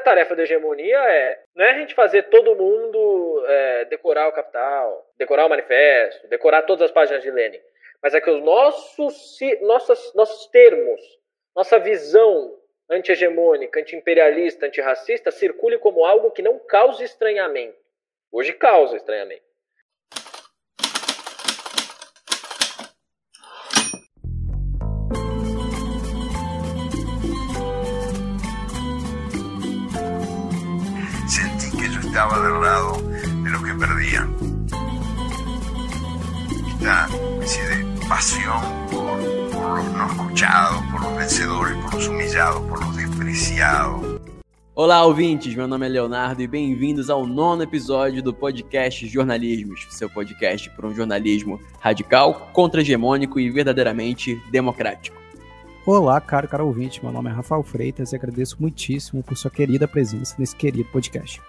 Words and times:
a 0.00 0.02
tarefa 0.02 0.34
da 0.34 0.42
hegemonia 0.42 0.98
é 0.98 1.42
não 1.54 1.64
é 1.64 1.70
a 1.70 1.78
gente 1.78 1.94
fazer 1.94 2.24
todo 2.24 2.56
mundo 2.56 3.44
é, 3.46 3.84
decorar 3.84 4.28
o 4.28 4.32
capital, 4.32 5.06
decorar 5.18 5.46
o 5.46 5.48
manifesto, 5.48 6.26
decorar 6.28 6.62
todas 6.62 6.86
as 6.86 6.90
páginas 6.90 7.22
de 7.22 7.30
Lenin, 7.30 7.60
mas 8.02 8.14
é 8.14 8.20
que 8.20 8.30
os 8.30 8.42
nossos, 8.42 9.38
nossos, 10.14 10.46
termos, 10.46 11.00
nossa 11.54 11.78
visão 11.78 12.56
anti-hegemônica, 12.88 13.78
anti-imperialista, 13.78 14.66
antirracista 14.66 15.30
circule 15.30 15.78
como 15.78 16.04
algo 16.04 16.30
que 16.30 16.42
não 16.42 16.58
cause 16.58 17.04
estranhamento. 17.04 17.78
Hoje 18.32 18.52
causa 18.52 18.96
estranhamento. 18.96 19.49
Pasión 38.10 38.60
por, 38.90 39.20
por 39.52 39.76
los 39.76 39.92
no 39.92 40.04
escuchados, 40.04 40.82
por 40.90 41.00
los 41.00 41.16
vencedores, 41.16 41.76
por 41.76 41.94
los 41.94 42.08
humillados, 42.08 42.60
por 42.62 42.84
los 42.84 42.96
despreciados. 42.96 44.20
Olá, 44.74 45.04
ouvintes! 45.04 45.54
Meu 45.54 45.68
nome 45.68 45.86
é 45.86 45.88
Leonardo 45.88 46.42
e 46.42 46.48
bem-vindos 46.48 47.08
ao 47.08 47.24
nono 47.24 47.62
episódio 47.62 48.20
do 48.20 48.34
podcast 48.34 49.06
Jornalismos, 49.06 49.86
seu 49.90 50.10
podcast 50.10 50.68
por 50.70 50.86
um 50.86 50.94
jornalismo 50.94 51.60
radical, 51.78 52.50
contra-hegemônico 52.52 53.38
e 53.38 53.48
verdadeiramente 53.48 54.42
democrático. 54.50 55.16
Olá, 55.86 56.20
caro, 56.20 56.48
caro 56.48 56.66
ouvinte. 56.66 57.00
Meu 57.04 57.12
nome 57.12 57.30
é 57.30 57.32
Rafael 57.32 57.62
Freitas 57.62 58.10
e 58.10 58.16
agradeço 58.16 58.56
muitíssimo 58.58 59.22
por 59.22 59.36
sua 59.36 59.52
querida 59.52 59.86
presença 59.86 60.34
nesse 60.36 60.56
querido 60.56 60.88
podcast. 60.90 61.40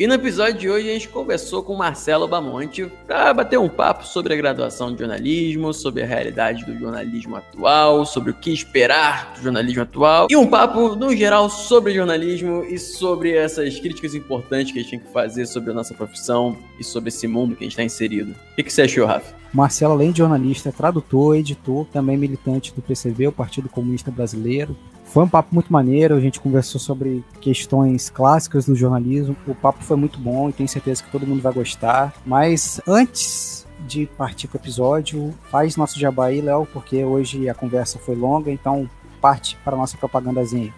E 0.00 0.06
no 0.06 0.14
episódio 0.14 0.54
de 0.54 0.70
hoje 0.70 0.88
a 0.88 0.92
gente 0.94 1.10
conversou 1.10 1.62
com 1.62 1.76
Marcelo 1.76 2.26
Bamonte 2.26 2.90
para 3.06 3.34
bater 3.34 3.58
um 3.58 3.68
papo 3.68 4.06
sobre 4.06 4.32
a 4.32 4.36
graduação 4.38 4.90
de 4.90 5.00
jornalismo, 5.00 5.74
sobre 5.74 6.02
a 6.02 6.06
realidade 6.06 6.64
do 6.64 6.74
jornalismo 6.78 7.36
atual, 7.36 8.06
sobre 8.06 8.30
o 8.30 8.34
que 8.34 8.50
esperar 8.50 9.34
do 9.34 9.42
jornalismo 9.42 9.82
atual 9.82 10.26
e 10.30 10.36
um 10.36 10.46
papo 10.46 10.96
no 10.96 11.14
geral 11.14 11.50
sobre 11.50 11.92
jornalismo 11.92 12.64
e 12.64 12.78
sobre 12.78 13.36
essas 13.36 13.78
críticas 13.78 14.14
importantes 14.14 14.72
que 14.72 14.78
a 14.78 14.82
gente 14.82 14.92
tem 14.92 15.00
que 15.00 15.12
fazer 15.12 15.44
sobre 15.44 15.70
a 15.70 15.74
nossa 15.74 15.92
profissão 15.92 16.56
e 16.78 16.82
sobre 16.82 17.08
esse 17.08 17.28
mundo 17.28 17.54
que 17.54 17.62
a 17.62 17.66
gente 17.66 17.72
está 17.72 17.84
inserido. 17.84 18.34
O 18.52 18.64
que, 18.64 18.72
você 18.72 18.80
achou, 18.80 19.04
Rafa? 19.04 19.34
Marcelo, 19.52 19.92
além 19.92 20.12
de 20.12 20.18
jornalista, 20.20 20.70
é 20.70 20.72
tradutor, 20.72 21.36
editor, 21.36 21.84
também 21.92 22.16
militante 22.16 22.72
do 22.72 22.80
PCB, 22.80 23.26
o 23.26 23.32
Partido 23.32 23.68
Comunista 23.68 24.10
Brasileiro, 24.10 24.74
foi 25.10 25.24
um 25.24 25.28
papo 25.28 25.48
muito 25.52 25.72
maneiro, 25.72 26.14
a 26.14 26.20
gente 26.20 26.40
conversou 26.40 26.80
sobre 26.80 27.24
questões 27.40 28.08
clássicas 28.08 28.66
do 28.66 28.76
jornalismo. 28.76 29.36
O 29.46 29.54
papo 29.54 29.82
foi 29.82 29.96
muito 29.96 30.20
bom 30.20 30.48
e 30.48 30.52
tenho 30.52 30.68
certeza 30.68 31.02
que 31.02 31.10
todo 31.10 31.26
mundo 31.26 31.42
vai 31.42 31.52
gostar. 31.52 32.14
Mas 32.24 32.80
antes 32.86 33.66
de 33.86 34.06
partir 34.06 34.46
para 34.46 34.58
o 34.58 34.60
episódio, 34.60 35.34
faz 35.50 35.76
nosso 35.76 35.98
jabá 35.98 36.26
aí, 36.26 36.40
Léo, 36.40 36.66
porque 36.72 37.04
hoje 37.04 37.48
a 37.48 37.54
conversa 37.54 37.98
foi 37.98 38.14
longa, 38.14 38.52
então 38.52 38.88
parte 39.20 39.56
para 39.64 39.74
a 39.74 39.78
nossa 39.78 39.96
propagandazinha. 39.96 40.72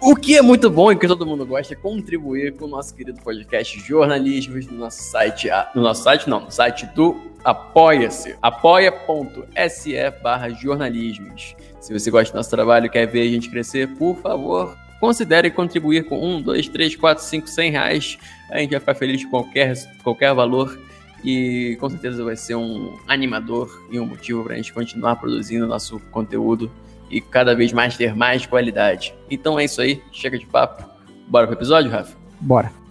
O 0.00 0.16
que 0.16 0.36
é 0.36 0.42
muito 0.42 0.68
bom 0.68 0.90
e 0.90 0.96
que 0.96 1.06
todo 1.06 1.24
mundo 1.24 1.46
gosta 1.46 1.74
é 1.74 1.76
contribuir 1.76 2.56
com 2.56 2.64
o 2.64 2.68
nosso 2.68 2.92
querido 2.92 3.22
podcast 3.22 3.78
Jornalismos 3.78 4.66
no 4.66 4.76
nosso 4.76 5.00
site, 5.00 5.48
no 5.74 5.80
nosso 5.80 6.02
site 6.02 6.28
não, 6.28 6.40
no 6.40 6.50
site 6.50 6.86
do 6.86 7.16
Apoia-se, 7.44 8.36
apoia.se 8.40 10.10
barra 10.22 10.48
jornalismos. 10.48 11.54
Se 11.84 11.92
você 11.92 12.10
gosta 12.10 12.32
do 12.32 12.36
nosso 12.36 12.48
trabalho 12.48 12.86
e 12.86 12.88
quer 12.88 13.04
ver 13.04 13.20
a 13.20 13.30
gente 13.30 13.50
crescer, 13.50 13.94
por 13.96 14.16
favor, 14.16 14.74
considere 14.98 15.50
contribuir 15.50 16.04
com 16.04 16.18
um, 16.18 16.40
dois, 16.40 16.66
três, 16.66 16.96
quatro, 16.96 17.22
cinco, 17.22 17.46
cem 17.46 17.70
reais. 17.70 18.16
A 18.50 18.58
gente 18.58 18.70
vai 18.70 18.80
ficar 18.80 18.94
feliz 18.94 19.22
com 19.22 19.30
qualquer, 19.30 19.74
qualquer 20.02 20.32
valor 20.32 20.80
e 21.22 21.76
com 21.78 21.90
certeza 21.90 22.24
vai 22.24 22.36
ser 22.36 22.54
um 22.54 22.98
animador 23.06 23.68
e 23.92 24.00
um 24.00 24.06
motivo 24.06 24.42
para 24.42 24.54
a 24.54 24.56
gente 24.56 24.72
continuar 24.72 25.16
produzindo 25.16 25.66
nosso 25.66 26.00
conteúdo 26.10 26.72
e 27.10 27.20
cada 27.20 27.54
vez 27.54 27.70
mais 27.70 27.98
ter 27.98 28.16
mais 28.16 28.46
qualidade. 28.46 29.14
Então 29.30 29.60
é 29.60 29.66
isso 29.66 29.82
aí, 29.82 30.02
chega 30.10 30.38
de 30.38 30.46
papo. 30.46 30.88
Bora 31.28 31.46
pro 31.46 31.54
episódio, 31.54 31.90
Rafa? 31.90 32.16
Bora. 32.40 32.83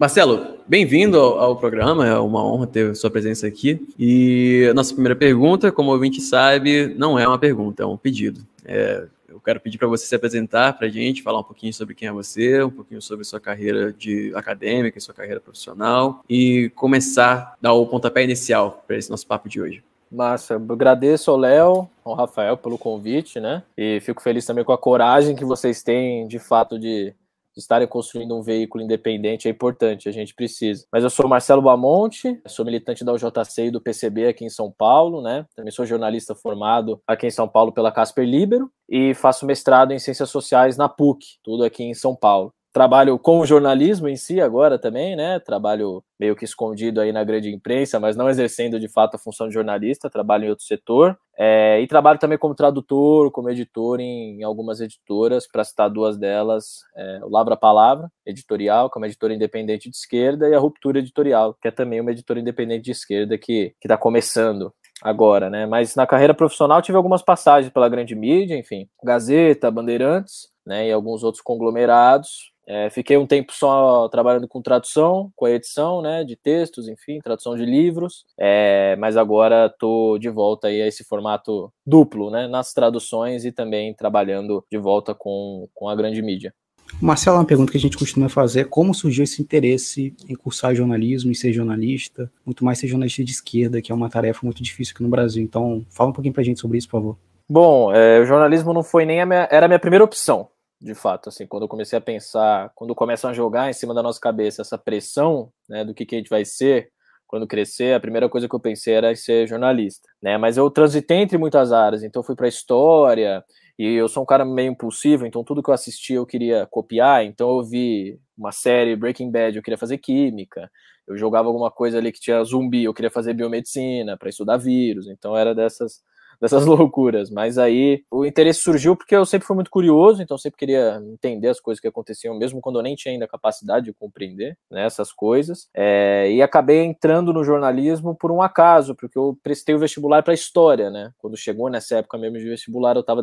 Marcelo, 0.00 0.56
bem-vindo 0.66 1.20
ao, 1.20 1.38
ao, 1.38 1.56
programa, 1.56 2.06
é 2.06 2.18
uma 2.18 2.42
honra 2.42 2.66
ter 2.66 2.96
sua 2.96 3.10
presença 3.10 3.46
aqui. 3.46 3.86
E 3.98 4.66
a 4.70 4.72
nossa 4.72 4.94
primeira 4.94 5.14
pergunta, 5.14 5.70
como 5.70 5.90
o 5.90 5.92
ouvinte 5.92 6.22
sabe, 6.22 6.94
não 6.96 7.18
é 7.18 7.28
uma 7.28 7.38
pergunta, 7.38 7.82
é 7.82 7.86
um 7.86 7.98
pedido. 7.98 8.40
É, 8.64 9.06
eu 9.28 9.38
quero 9.38 9.60
pedir 9.60 9.76
para 9.76 9.86
você 9.86 10.06
se 10.06 10.14
apresentar 10.14 10.72
para 10.72 10.86
a 10.86 10.90
gente, 10.90 11.22
falar 11.22 11.40
um 11.40 11.44
pouquinho 11.44 11.74
sobre 11.74 11.94
quem 11.94 12.08
é 12.08 12.12
você, 12.12 12.62
um 12.62 12.70
pouquinho 12.70 13.02
sobre 13.02 13.26
sua 13.26 13.38
carreira 13.38 13.92
de 13.92 14.32
acadêmica, 14.34 14.98
sua 15.00 15.12
carreira 15.12 15.38
profissional 15.38 16.24
e 16.26 16.72
começar 16.74 17.34
a 17.34 17.56
dar 17.60 17.74
o 17.74 17.86
pontapé 17.86 18.24
inicial 18.24 18.82
para 18.86 18.96
esse 18.96 19.10
nosso 19.10 19.26
papo 19.26 19.50
de 19.50 19.60
hoje. 19.60 19.84
Massa, 20.10 20.56
agradeço 20.56 21.30
ao 21.30 21.36
Léo, 21.36 21.88
ao 22.02 22.14
Rafael 22.14 22.56
pelo 22.56 22.78
convite, 22.78 23.38
né? 23.38 23.62
E 23.76 24.00
fico 24.00 24.22
feliz 24.22 24.46
também 24.46 24.64
com 24.64 24.72
a 24.72 24.78
coragem 24.78 25.36
que 25.36 25.44
vocês 25.44 25.82
têm, 25.82 26.26
de 26.26 26.38
fato, 26.38 26.78
de 26.78 27.14
estarem 27.62 27.86
construindo 27.86 28.36
um 28.36 28.42
veículo 28.42 28.82
independente 28.82 29.48
é 29.48 29.50
importante, 29.50 30.08
a 30.08 30.12
gente 30.12 30.34
precisa. 30.34 30.86
Mas 30.92 31.04
eu 31.04 31.10
sou 31.10 31.28
Marcelo 31.28 31.62
Bamonte, 31.62 32.40
sou 32.46 32.64
militante 32.64 33.04
da 33.04 33.12
UJC 33.12 33.66
e 33.66 33.70
do 33.70 33.80
PCB 33.80 34.28
aqui 34.28 34.44
em 34.44 34.50
São 34.50 34.70
Paulo, 34.70 35.22
né? 35.22 35.46
Também 35.54 35.70
sou 35.70 35.86
jornalista 35.86 36.34
formado 36.34 37.00
aqui 37.06 37.26
em 37.26 37.30
São 37.30 37.48
Paulo 37.48 37.72
pela 37.72 37.92
Casper 37.92 38.26
Libero 38.26 38.70
e 38.88 39.14
faço 39.14 39.46
mestrado 39.46 39.92
em 39.92 39.98
Ciências 39.98 40.30
Sociais 40.30 40.76
na 40.76 40.88
PUC, 40.88 41.38
tudo 41.42 41.64
aqui 41.64 41.84
em 41.84 41.94
São 41.94 42.16
Paulo 42.16 42.52
trabalho 42.72 43.18
com 43.18 43.40
o 43.40 43.46
jornalismo 43.46 44.08
em 44.08 44.16
si 44.16 44.40
agora 44.40 44.78
também, 44.78 45.16
né? 45.16 45.38
Trabalho 45.40 46.04
meio 46.18 46.36
que 46.36 46.44
escondido 46.44 47.00
aí 47.00 47.12
na 47.12 47.24
grande 47.24 47.52
imprensa, 47.52 47.98
mas 47.98 48.16
não 48.16 48.28
exercendo 48.28 48.78
de 48.78 48.88
fato 48.88 49.16
a 49.16 49.18
função 49.18 49.48
de 49.48 49.54
jornalista, 49.54 50.10
trabalho 50.10 50.44
em 50.44 50.50
outro 50.50 50.64
setor. 50.64 51.18
É, 51.42 51.80
e 51.80 51.86
trabalho 51.86 52.18
também 52.18 52.36
como 52.36 52.54
tradutor, 52.54 53.30
como 53.30 53.48
editor 53.48 53.98
em, 53.98 54.42
algumas 54.42 54.78
editoras, 54.78 55.48
para 55.50 55.64
citar 55.64 55.88
duas 55.88 56.18
delas, 56.18 56.80
é, 56.94 57.20
o 57.22 57.30
Labra 57.30 57.56
Palavra, 57.56 58.12
editorial, 58.26 58.90
que 58.90 58.98
é 58.98 59.00
uma 59.00 59.06
editora 59.06 59.32
independente 59.32 59.88
de 59.88 59.96
esquerda, 59.96 60.50
e 60.50 60.54
a 60.54 60.58
Ruptura 60.58 60.98
Editorial, 60.98 61.56
que 61.58 61.68
é 61.68 61.70
também 61.70 61.98
uma 61.98 62.10
editora 62.10 62.38
independente 62.38 62.84
de 62.84 62.90
esquerda 62.90 63.38
que 63.38 63.74
está 63.82 63.96
começando 63.96 64.70
agora, 65.02 65.48
né? 65.48 65.64
Mas 65.64 65.96
na 65.96 66.06
carreira 66.06 66.34
profissional 66.34 66.82
tive 66.82 66.98
algumas 66.98 67.22
passagens 67.22 67.72
pela 67.72 67.88
grande 67.88 68.14
mídia, 68.14 68.54
enfim, 68.54 68.86
Gazeta, 69.02 69.70
Bandeirantes, 69.70 70.50
né, 70.66 70.88
e 70.88 70.92
alguns 70.92 71.22
outros 71.22 71.42
conglomerados, 71.42 72.52
é, 72.66 72.88
fiquei 72.90 73.16
um 73.16 73.26
tempo 73.26 73.52
só 73.52 74.08
trabalhando 74.08 74.46
com 74.46 74.62
tradução, 74.62 75.32
com 75.34 75.46
a 75.46 75.50
edição 75.50 76.00
né, 76.00 76.24
de 76.24 76.36
textos, 76.36 76.88
enfim, 76.88 77.18
tradução 77.18 77.56
de 77.56 77.64
livros, 77.64 78.24
é, 78.38 78.96
mas 78.96 79.16
agora 79.16 79.66
estou 79.66 80.18
de 80.18 80.28
volta 80.28 80.68
aí 80.68 80.80
a 80.80 80.86
esse 80.86 81.02
formato 81.02 81.72
duplo, 81.84 82.30
né, 82.30 82.46
nas 82.46 82.72
traduções 82.72 83.44
e 83.44 83.52
também 83.52 83.94
trabalhando 83.94 84.64
de 84.70 84.78
volta 84.78 85.14
com, 85.14 85.68
com 85.74 85.88
a 85.88 85.96
grande 85.96 86.22
mídia. 86.22 86.54
Marcelo, 87.00 87.38
uma 87.38 87.44
pergunta 87.44 87.70
que 87.70 87.78
a 87.78 87.80
gente 87.80 87.96
costuma 87.96 88.28
fazer: 88.28 88.68
como 88.68 88.92
surgiu 88.92 89.22
esse 89.22 89.40
interesse 89.40 90.14
em 90.28 90.34
cursar 90.34 90.74
jornalismo 90.74 91.30
e 91.30 91.34
ser 91.36 91.52
jornalista, 91.52 92.30
muito 92.44 92.64
mais 92.64 92.78
ser 92.78 92.88
jornalista 92.88 93.22
de 93.22 93.30
esquerda, 93.30 93.80
que 93.80 93.92
é 93.92 93.94
uma 93.94 94.10
tarefa 94.10 94.40
muito 94.42 94.62
difícil 94.62 94.94
aqui 94.94 95.02
no 95.02 95.08
Brasil? 95.08 95.42
Então, 95.42 95.84
fala 95.88 96.10
um 96.10 96.12
pouquinho 96.12 96.34
pra 96.34 96.42
gente 96.42 96.58
sobre 96.58 96.78
isso, 96.78 96.88
por 96.88 96.98
favor. 96.98 97.16
Bom, 97.48 97.92
é, 97.92 98.20
o 98.20 98.24
jornalismo 98.24 98.72
não 98.72 98.82
foi 98.82 99.04
nem 99.04 99.20
a 99.20 99.26
minha, 99.26 99.48
era 99.50 99.66
a 99.66 99.68
minha 99.68 99.78
primeira 99.78 100.04
opção 100.04 100.48
de 100.80 100.94
fato, 100.94 101.28
assim, 101.28 101.46
quando 101.46 101.64
eu 101.64 101.68
comecei 101.68 101.98
a 101.98 102.00
pensar, 102.00 102.72
quando 102.74 102.94
começam 102.94 103.30
a 103.30 103.34
jogar 103.34 103.68
em 103.68 103.72
cima 103.72 103.92
da 103.92 104.02
nossa 104.02 104.18
cabeça 104.18 104.62
essa 104.62 104.78
pressão, 104.78 105.52
né, 105.68 105.84
do 105.84 105.92
que, 105.92 106.06
que 106.06 106.14
a 106.14 106.18
gente 106.18 106.30
vai 106.30 106.44
ser 106.44 106.90
quando 107.26 107.46
crescer, 107.46 107.94
a 107.94 108.00
primeira 108.00 108.28
coisa 108.28 108.48
que 108.48 108.54
eu 108.54 108.60
pensei 108.60 108.94
era 108.94 109.14
ser 109.14 109.46
jornalista, 109.46 110.08
né, 110.22 110.38
mas 110.38 110.56
eu 110.56 110.70
transitei 110.70 111.18
entre 111.18 111.36
muitas 111.36 111.70
áreas, 111.70 112.02
então 112.02 112.22
fui 112.22 112.34
para 112.34 112.48
história, 112.48 113.44
e 113.78 113.94
eu 113.94 114.08
sou 114.08 114.22
um 114.22 114.26
cara 114.26 114.44
meio 114.44 114.72
impulsivo, 114.72 115.26
então 115.26 115.44
tudo 115.44 115.62
que 115.62 115.70
eu 115.70 115.74
assistia 115.74 116.16
eu 116.16 116.26
queria 116.26 116.66
copiar, 116.70 117.24
então 117.24 117.58
eu 117.58 117.62
vi 117.62 118.18
uma 118.36 118.50
série 118.50 118.96
Breaking 118.96 119.30
Bad, 119.30 119.56
eu 119.56 119.62
queria 119.62 119.78
fazer 119.78 119.98
química, 119.98 120.70
eu 121.06 121.16
jogava 121.16 121.48
alguma 121.48 121.70
coisa 121.70 121.98
ali 121.98 122.10
que 122.10 122.20
tinha 122.20 122.42
zumbi, 122.42 122.84
eu 122.84 122.94
queria 122.94 123.10
fazer 123.10 123.34
biomedicina 123.34 124.16
para 124.16 124.30
estudar 124.30 124.56
vírus, 124.56 125.06
então 125.08 125.36
era 125.36 125.54
dessas 125.54 126.00
dessas 126.40 126.64
loucuras. 126.66 127.30
Mas 127.30 127.58
aí 127.58 128.02
o 128.10 128.24
interesse 128.24 128.60
surgiu 128.60 128.96
porque 128.96 129.14
eu 129.14 129.26
sempre 129.26 129.46
fui 129.46 129.54
muito 129.54 129.70
curioso, 129.70 130.22
então 130.22 130.38
sempre 130.38 130.58
queria 130.58 131.00
entender 131.12 131.48
as 131.48 131.60
coisas 131.60 131.80
que 131.80 131.88
aconteciam, 131.88 132.36
mesmo 132.38 132.60
quando 132.60 132.78
eu 132.78 132.82
nem 132.82 132.94
tinha 132.94 133.12
ainda 133.12 133.28
capacidade 133.28 133.86
de 133.86 133.92
compreender 133.92 134.56
né, 134.70 134.84
essas 134.84 135.12
coisas. 135.12 135.68
É, 135.74 136.30
e 136.32 136.42
acabei 136.42 136.82
entrando 136.84 137.32
no 137.32 137.44
jornalismo 137.44 138.14
por 138.14 138.30
um 138.30 138.40
acaso, 138.42 138.94
porque 138.94 139.18
eu 139.18 139.38
prestei 139.42 139.74
o 139.74 139.78
vestibular 139.78 140.22
para 140.22 140.34
história, 140.34 140.90
né? 140.90 141.12
Quando 141.18 141.36
chegou 141.36 141.68
nessa 141.68 141.98
época 141.98 142.16
mesmo 142.16 142.38
de 142.38 142.48
vestibular, 142.48 142.96
eu 142.96 143.00
estava 143.00 143.22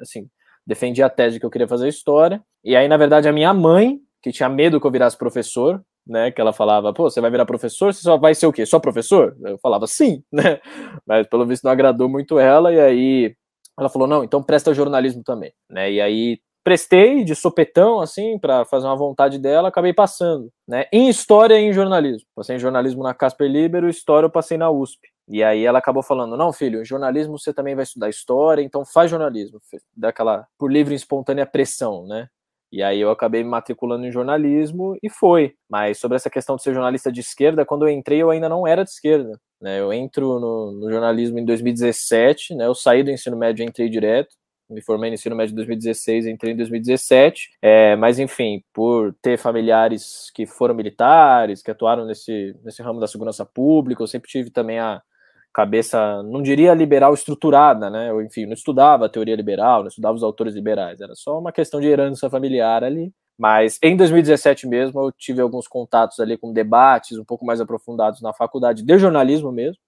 assim, 0.00 0.28
defendi 0.66 1.02
a 1.02 1.08
tese 1.08 1.40
que 1.40 1.46
eu 1.46 1.50
queria 1.50 1.68
fazer 1.68 1.88
história. 1.88 2.42
E 2.64 2.76
aí, 2.76 2.88
na 2.88 2.96
verdade, 2.96 3.28
a 3.28 3.32
minha 3.32 3.54
mãe, 3.54 4.00
que 4.22 4.32
tinha 4.32 4.48
medo 4.48 4.80
que 4.80 4.86
eu 4.86 4.90
virasse 4.90 5.16
professor, 5.16 5.82
né? 6.06 6.30
Que 6.30 6.40
ela 6.40 6.52
falava, 6.52 6.92
pô, 6.92 7.10
você 7.10 7.20
vai 7.20 7.30
virar 7.30 7.46
professor, 7.46 7.92
você 7.92 8.00
só 8.02 8.16
vai 8.16 8.34
ser 8.34 8.46
o 8.46 8.52
quê? 8.52 8.64
Só 8.64 8.78
professor? 8.78 9.36
Eu 9.44 9.58
falava, 9.58 9.86
sim, 9.86 10.22
né? 10.32 10.60
Mas 11.06 11.26
pelo 11.26 11.46
visto 11.46 11.64
não 11.64 11.72
agradou 11.72 12.08
muito 12.08 12.38
ela, 12.38 12.72
e 12.72 12.80
aí 12.80 13.36
ela 13.78 13.88
falou: 13.88 14.08
não, 14.08 14.24
então 14.24 14.42
presta 14.42 14.74
jornalismo 14.74 15.22
também, 15.22 15.52
né? 15.70 15.92
E 15.92 16.00
aí 16.00 16.40
prestei 16.64 17.22
de 17.22 17.34
sopetão, 17.34 18.00
assim, 18.00 18.38
para 18.38 18.64
fazer 18.64 18.86
uma 18.86 18.96
vontade 18.96 19.38
dela, 19.38 19.68
acabei 19.68 19.92
passando, 19.92 20.50
né? 20.66 20.86
Em 20.92 21.08
história 21.08 21.60
e 21.60 21.64
em 21.64 21.72
jornalismo. 21.72 22.26
Passei 22.34 22.56
em 22.56 22.58
jornalismo 22.58 23.02
na 23.02 23.14
Casper 23.14 23.48
Libero, 23.48 23.88
história 23.88 24.26
eu 24.26 24.30
passei 24.30 24.58
na 24.58 24.70
USP. 24.70 25.08
E 25.28 25.44
aí 25.44 25.64
ela 25.64 25.78
acabou 25.78 26.02
falando: 26.02 26.36
não, 26.36 26.52
filho, 26.52 26.80
em 26.80 26.84
jornalismo 26.84 27.38
você 27.38 27.52
também 27.52 27.74
vai 27.74 27.84
estudar 27.84 28.08
história, 28.08 28.62
então 28.62 28.84
faz 28.84 29.10
jornalismo. 29.10 29.60
Daquela, 29.96 30.46
por 30.58 30.72
livre 30.72 30.94
e 30.94 30.96
espontânea 30.96 31.46
pressão, 31.46 32.06
né? 32.06 32.28
E 32.76 32.82
aí 32.82 33.00
eu 33.00 33.10
acabei 33.10 33.42
me 33.42 33.48
matriculando 33.48 34.04
em 34.04 34.12
jornalismo 34.12 34.98
e 35.02 35.08
foi. 35.08 35.54
Mas 35.66 35.98
sobre 35.98 36.16
essa 36.16 36.28
questão 36.28 36.56
de 36.56 36.62
ser 36.62 36.74
jornalista 36.74 37.10
de 37.10 37.20
esquerda, 37.22 37.64
quando 37.64 37.88
eu 37.88 37.88
entrei 37.88 38.20
eu 38.20 38.28
ainda 38.28 38.50
não 38.50 38.66
era 38.66 38.84
de 38.84 38.90
esquerda. 38.90 39.40
Né? 39.58 39.80
Eu 39.80 39.94
entro 39.94 40.38
no, 40.38 40.72
no 40.72 40.90
jornalismo 40.90 41.38
em 41.38 41.44
2017, 41.46 42.54
né? 42.54 42.66
Eu 42.66 42.74
saí 42.74 43.02
do 43.02 43.10
ensino 43.10 43.34
médio 43.34 43.62
e 43.62 43.66
entrei 43.66 43.88
direto. 43.88 44.36
Me 44.68 44.82
formei 44.82 45.08
no 45.08 45.14
ensino 45.14 45.34
médio 45.34 45.52
em 45.52 45.56
2016, 45.56 46.26
entrei 46.26 46.52
em 46.52 46.56
2017. 46.56 47.48
É, 47.62 47.96
mas 47.96 48.18
enfim, 48.18 48.62
por 48.74 49.14
ter 49.22 49.38
familiares 49.38 50.30
que 50.34 50.44
foram 50.44 50.74
militares, 50.74 51.62
que 51.62 51.70
atuaram 51.70 52.04
nesse, 52.04 52.54
nesse 52.62 52.82
ramo 52.82 53.00
da 53.00 53.06
segurança 53.06 53.46
pública, 53.46 54.02
eu 54.02 54.06
sempre 54.06 54.28
tive 54.28 54.50
também 54.50 54.78
a, 54.78 55.00
cabeça, 55.56 56.22
não 56.24 56.42
diria 56.42 56.74
liberal 56.74 57.14
estruturada, 57.14 57.88
né? 57.88 58.10
Eu, 58.10 58.20
enfim, 58.20 58.44
não 58.44 58.52
estudava 58.52 59.06
a 59.06 59.08
teoria 59.08 59.34
liberal, 59.34 59.80
não 59.80 59.88
estudava 59.88 60.14
os 60.14 60.22
autores 60.22 60.54
liberais, 60.54 61.00
era 61.00 61.14
só 61.14 61.38
uma 61.38 61.50
questão 61.50 61.80
de 61.80 61.86
herança 61.86 62.28
familiar 62.28 62.84
ali. 62.84 63.10
Mas 63.38 63.78
em 63.82 63.96
2017 63.96 64.66
mesmo 64.66 65.00
eu 65.00 65.10
tive 65.10 65.40
alguns 65.40 65.66
contatos 65.66 66.20
ali 66.20 66.36
com 66.36 66.52
debates 66.52 67.16
um 67.16 67.24
pouco 67.24 67.46
mais 67.46 67.58
aprofundados 67.58 68.20
na 68.20 68.34
faculdade 68.34 68.82
de 68.82 68.98
jornalismo 68.98 69.50
mesmo, 69.50 69.78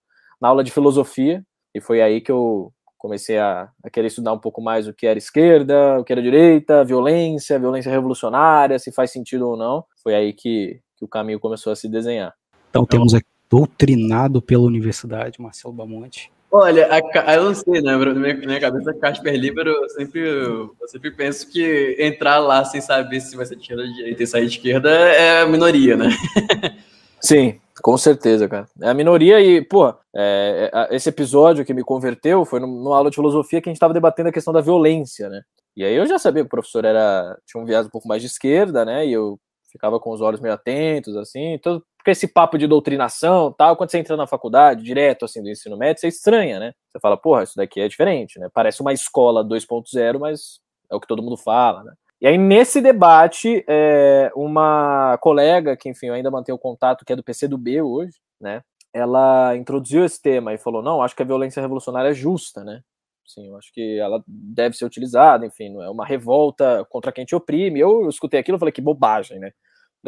na 0.40 0.48
aula 0.48 0.64
de 0.64 0.70
filosofia, 0.70 1.44
e 1.74 1.82
foi 1.82 2.00
aí 2.00 2.22
que 2.22 2.32
eu 2.32 2.72
comecei 2.96 3.36
a, 3.36 3.68
a, 3.84 3.90
querer 3.90 4.06
estudar 4.06 4.32
um 4.32 4.38
pouco 4.38 4.62
mais 4.62 4.88
o 4.88 4.94
que 4.94 5.06
era 5.06 5.18
esquerda, 5.18 6.00
o 6.00 6.04
que 6.04 6.12
era 6.12 6.22
direita, 6.22 6.82
violência, 6.82 7.58
violência 7.58 7.92
revolucionária, 7.92 8.78
se 8.78 8.90
faz 8.90 9.12
sentido 9.12 9.46
ou 9.46 9.56
não. 9.56 9.84
Foi 10.02 10.14
aí 10.14 10.32
que, 10.32 10.80
que 10.96 11.04
o 11.04 11.08
caminho 11.08 11.38
começou 11.38 11.70
a 11.72 11.76
se 11.76 11.90
desenhar. 11.90 12.34
Então 12.70 12.86
temos 12.86 13.12
aqui 13.12 13.37
doutrinado 13.50 14.42
pela 14.42 14.64
universidade, 14.64 15.40
Marcelo 15.40 15.74
Bamonte? 15.74 16.30
Olha, 16.50 16.88
a, 16.90 17.34
eu 17.34 17.44
não 17.44 17.54
sei, 17.54 17.82
né? 17.82 17.94
Na 17.94 18.14
minha, 18.14 18.34
na 18.34 18.46
minha 18.46 18.60
cabeça, 18.60 18.94
Casper 18.94 19.34
Libero, 19.34 19.70
eu 19.70 19.88
sempre, 19.90 20.20
eu 20.20 20.88
sempre 20.88 21.10
penso 21.10 21.50
que 21.50 21.96
entrar 21.98 22.38
lá 22.38 22.64
sem 22.64 22.80
saber 22.80 23.20
se 23.20 23.36
vai 23.36 23.44
ser 23.44 23.56
de 23.56 23.62
esquerda 23.62 23.82
ou 23.82 23.88
de 23.88 23.94
direita 23.94 24.22
e 24.22 24.26
sair 24.26 24.46
de 24.46 24.56
esquerda 24.56 24.90
é 24.90 25.42
a 25.42 25.46
minoria, 25.46 25.96
né? 25.96 26.08
Sim, 27.20 27.60
com 27.82 27.98
certeza, 27.98 28.48
cara. 28.48 28.66
É 28.80 28.88
a 28.88 28.94
minoria 28.94 29.40
e, 29.40 29.60
pô, 29.60 29.88
é, 30.14 30.70
é 30.72 30.96
esse 30.96 31.10
episódio 31.10 31.66
que 31.66 31.74
me 31.74 31.82
converteu 31.82 32.46
foi 32.46 32.60
numa 32.60 32.96
aula 32.96 33.10
de 33.10 33.16
filosofia 33.16 33.60
que 33.60 33.68
a 33.68 33.70
gente 33.70 33.76
estava 33.76 33.92
debatendo 33.92 34.30
a 34.30 34.32
questão 34.32 34.52
da 34.52 34.62
violência, 34.62 35.28
né? 35.28 35.42
E 35.76 35.84
aí 35.84 35.94
eu 35.94 36.06
já 36.06 36.18
sabia 36.18 36.42
que 36.42 36.46
o 36.46 36.50
professor 36.50 36.84
era 36.84 37.38
tinha 37.46 37.62
um 37.62 37.66
viés 37.66 37.86
um 37.86 37.90
pouco 37.90 38.08
mais 38.08 38.22
de 38.22 38.26
esquerda, 38.26 38.84
né? 38.86 39.06
E 39.06 39.12
eu 39.12 39.38
ficava 39.70 40.00
com 40.00 40.12
os 40.12 40.20
olhos 40.20 40.40
meio 40.40 40.54
atentos, 40.54 41.14
assim. 41.14 41.52
Então, 41.52 41.82
porque 42.08 42.12
esse 42.12 42.28
papo 42.28 42.56
de 42.56 42.66
doutrinação, 42.66 43.52
tal, 43.52 43.76
quando 43.76 43.90
você 43.90 43.98
entra 43.98 44.16
na 44.16 44.26
faculdade, 44.26 44.82
direto, 44.82 45.26
assim, 45.26 45.42
do 45.42 45.50
ensino 45.50 45.76
médio, 45.76 46.00
você 46.00 46.08
estranha, 46.08 46.58
né? 46.58 46.72
Você 46.90 46.98
fala, 47.00 47.18
porra, 47.18 47.42
isso 47.42 47.54
daqui 47.54 47.80
é 47.80 47.88
diferente, 47.88 48.38
né? 48.38 48.48
Parece 48.52 48.80
uma 48.80 48.94
escola 48.94 49.44
2.0, 49.44 50.18
mas 50.18 50.60
é 50.90 50.96
o 50.96 51.00
que 51.00 51.06
todo 51.06 51.22
mundo 51.22 51.36
fala, 51.36 51.84
né? 51.84 51.92
E 52.18 52.26
aí, 52.26 52.38
nesse 52.38 52.80
debate, 52.80 53.62
é, 53.68 54.32
uma 54.34 55.18
colega, 55.18 55.76
que, 55.76 55.90
enfim, 55.90 56.06
eu 56.06 56.14
ainda 56.14 56.30
mantenho 56.30 56.56
contato, 56.58 57.04
que 57.04 57.12
é 57.12 57.16
do 57.16 57.22
PCdoB 57.22 57.82
hoje, 57.82 58.16
né? 58.40 58.62
Ela 58.90 59.54
introduziu 59.54 60.02
esse 60.02 60.20
tema 60.20 60.54
e 60.54 60.58
falou, 60.58 60.82
não, 60.82 61.02
acho 61.02 61.14
que 61.14 61.22
a 61.22 61.26
violência 61.26 61.60
revolucionária 61.60 62.08
é 62.08 62.14
justa, 62.14 62.64
né? 62.64 62.80
Sim, 63.26 63.48
eu 63.48 63.56
acho 63.58 63.70
que 63.74 63.98
ela 63.98 64.24
deve 64.26 64.74
ser 64.74 64.86
utilizada, 64.86 65.44
enfim, 65.44 65.68
não 65.68 65.82
é 65.82 65.90
uma 65.90 66.06
revolta 66.06 66.86
contra 66.88 67.12
quem 67.12 67.26
te 67.26 67.36
oprime. 67.36 67.78
Eu 67.78 68.08
escutei 68.08 68.40
aquilo 68.40 68.56
e 68.56 68.58
falei 68.58 68.72
que 68.72 68.80
bobagem, 68.80 69.38
né? 69.38 69.52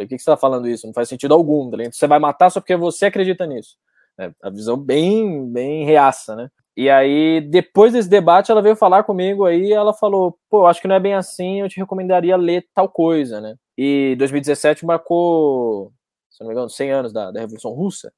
Falei, 0.01 0.07
por 0.07 0.09
que, 0.09 0.17
você 0.17 0.21
está 0.21 0.37
falando 0.37 0.67
isso? 0.67 0.87
Não 0.87 0.93
faz 0.93 1.09
sentido 1.09 1.33
algum. 1.33 1.69
Você 1.91 2.07
vai 2.07 2.19
matar 2.19 2.49
só 2.49 2.59
porque 2.59 2.75
você 2.75 3.05
acredita 3.05 3.45
nisso. 3.45 3.77
É, 4.17 4.31
a 4.41 4.49
visão 4.49 4.77
bem, 4.77 5.47
bem 5.51 5.85
reaça, 5.85 6.35
né? 6.35 6.49
E 6.75 6.89
aí, 6.89 7.41
depois 7.41 7.93
desse 7.93 8.09
debate, 8.09 8.51
ela 8.51 8.61
veio 8.61 8.75
falar 8.75 9.03
comigo 9.03 9.45
aí 9.45 9.73
ela 9.73 9.93
falou, 9.93 10.37
pô, 10.49 10.65
acho 10.65 10.81
que 10.81 10.87
não 10.87 10.95
é 10.95 10.99
bem 10.99 11.13
assim, 11.13 11.59
eu 11.59 11.67
te 11.67 11.77
recomendaria 11.77 12.37
ler 12.37 12.65
tal 12.73 12.87
coisa, 12.87 13.41
né? 13.41 13.55
E 13.77 14.15
2017 14.17 14.85
marcou, 14.85 15.91
se 16.29 16.39
não 16.41 16.47
me 16.47 16.53
engano, 16.53 16.69
100 16.69 16.91
anos 16.91 17.13
da, 17.13 17.29
da 17.29 17.41
Revolução 17.41 17.71
Russa, 17.71 18.11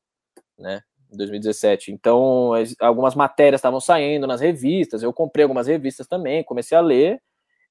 né? 0.58 0.82
2017. 1.12 1.92
Então, 1.92 2.52
algumas 2.80 3.16
matérias 3.16 3.60
estavam 3.60 3.80
saindo 3.80 4.28
nas 4.28 4.42
revistas, 4.42 5.04
eu 5.04 5.14
comprei 5.14 5.44
algumas 5.44 5.68
revistas 5.68 6.08
também, 6.08 6.44
comecei 6.44 6.78
a 6.78 6.82
ler, 6.82 7.22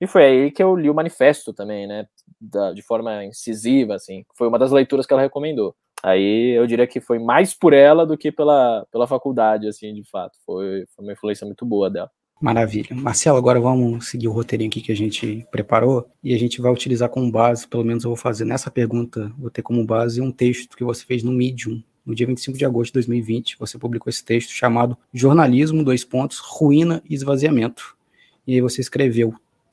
e 0.02 0.06
foi 0.08 0.24
aí 0.24 0.50
que 0.50 0.60
eu 0.60 0.74
li 0.74 0.90
o 0.90 0.94
manifesto 0.94 1.52
também, 1.52 1.86
né, 1.86 2.08
da, 2.40 2.72
de 2.72 2.82
forma 2.82 3.24
incisiva, 3.24 3.94
assim, 3.94 4.24
foi 4.36 4.48
uma 4.48 4.58
das 4.58 4.72
leituras 4.72 5.06
que 5.06 5.12
ela 5.12 5.22
recomendou. 5.22 5.76
Aí 6.02 6.56
eu 6.58 6.66
diria 6.66 6.88
que 6.88 7.00
foi 7.00 7.20
mais 7.20 7.54
por 7.54 7.72
ela 7.72 8.04
do 8.04 8.18
que 8.18 8.32
pela, 8.32 8.84
pela 8.90 9.06
faculdade, 9.06 9.68
assim, 9.68 9.94
de 9.94 10.02
fato. 10.02 10.36
Foi, 10.44 10.84
foi 10.96 11.04
uma 11.04 11.12
influência 11.12 11.46
muito 11.46 11.64
boa 11.64 11.88
dela. 11.88 12.10
Maravilha. 12.40 12.88
Marcelo, 12.96 13.38
agora 13.38 13.60
vamos 13.60 14.08
seguir 14.08 14.26
o 14.26 14.32
roteirinho 14.32 14.70
aqui 14.70 14.80
que 14.80 14.90
a 14.90 14.96
gente 14.96 15.46
preparou 15.52 16.10
e 16.20 16.34
a 16.34 16.38
gente 16.38 16.60
vai 16.60 16.72
utilizar 16.72 17.08
como 17.08 17.30
base, 17.30 17.68
pelo 17.68 17.84
menos 17.84 18.02
eu 18.02 18.10
vou 18.10 18.16
fazer 18.16 18.44
nessa 18.44 18.72
pergunta, 18.72 19.32
vou 19.38 19.50
ter 19.50 19.62
como 19.62 19.86
base 19.86 20.20
um 20.20 20.32
texto 20.32 20.76
que 20.76 20.82
você 20.82 21.04
fez 21.04 21.22
no 21.22 21.30
Medium, 21.30 21.80
no 22.04 22.12
dia 22.12 22.26
25 22.26 22.58
de 22.58 22.64
agosto 22.64 22.88
de 22.88 22.94
2020, 22.94 23.56
você 23.56 23.78
publicou 23.78 24.10
esse 24.10 24.24
texto 24.24 24.50
chamado 24.50 24.98
Jornalismo, 25.14 25.84
dois 25.84 26.04
pontos, 26.04 26.40
ruína 26.40 27.00
e 27.08 27.14
esvaziamento. 27.14 27.96
E 28.44 28.54
aí 28.54 28.60
você 28.60 28.80
escreveu, 28.80 29.32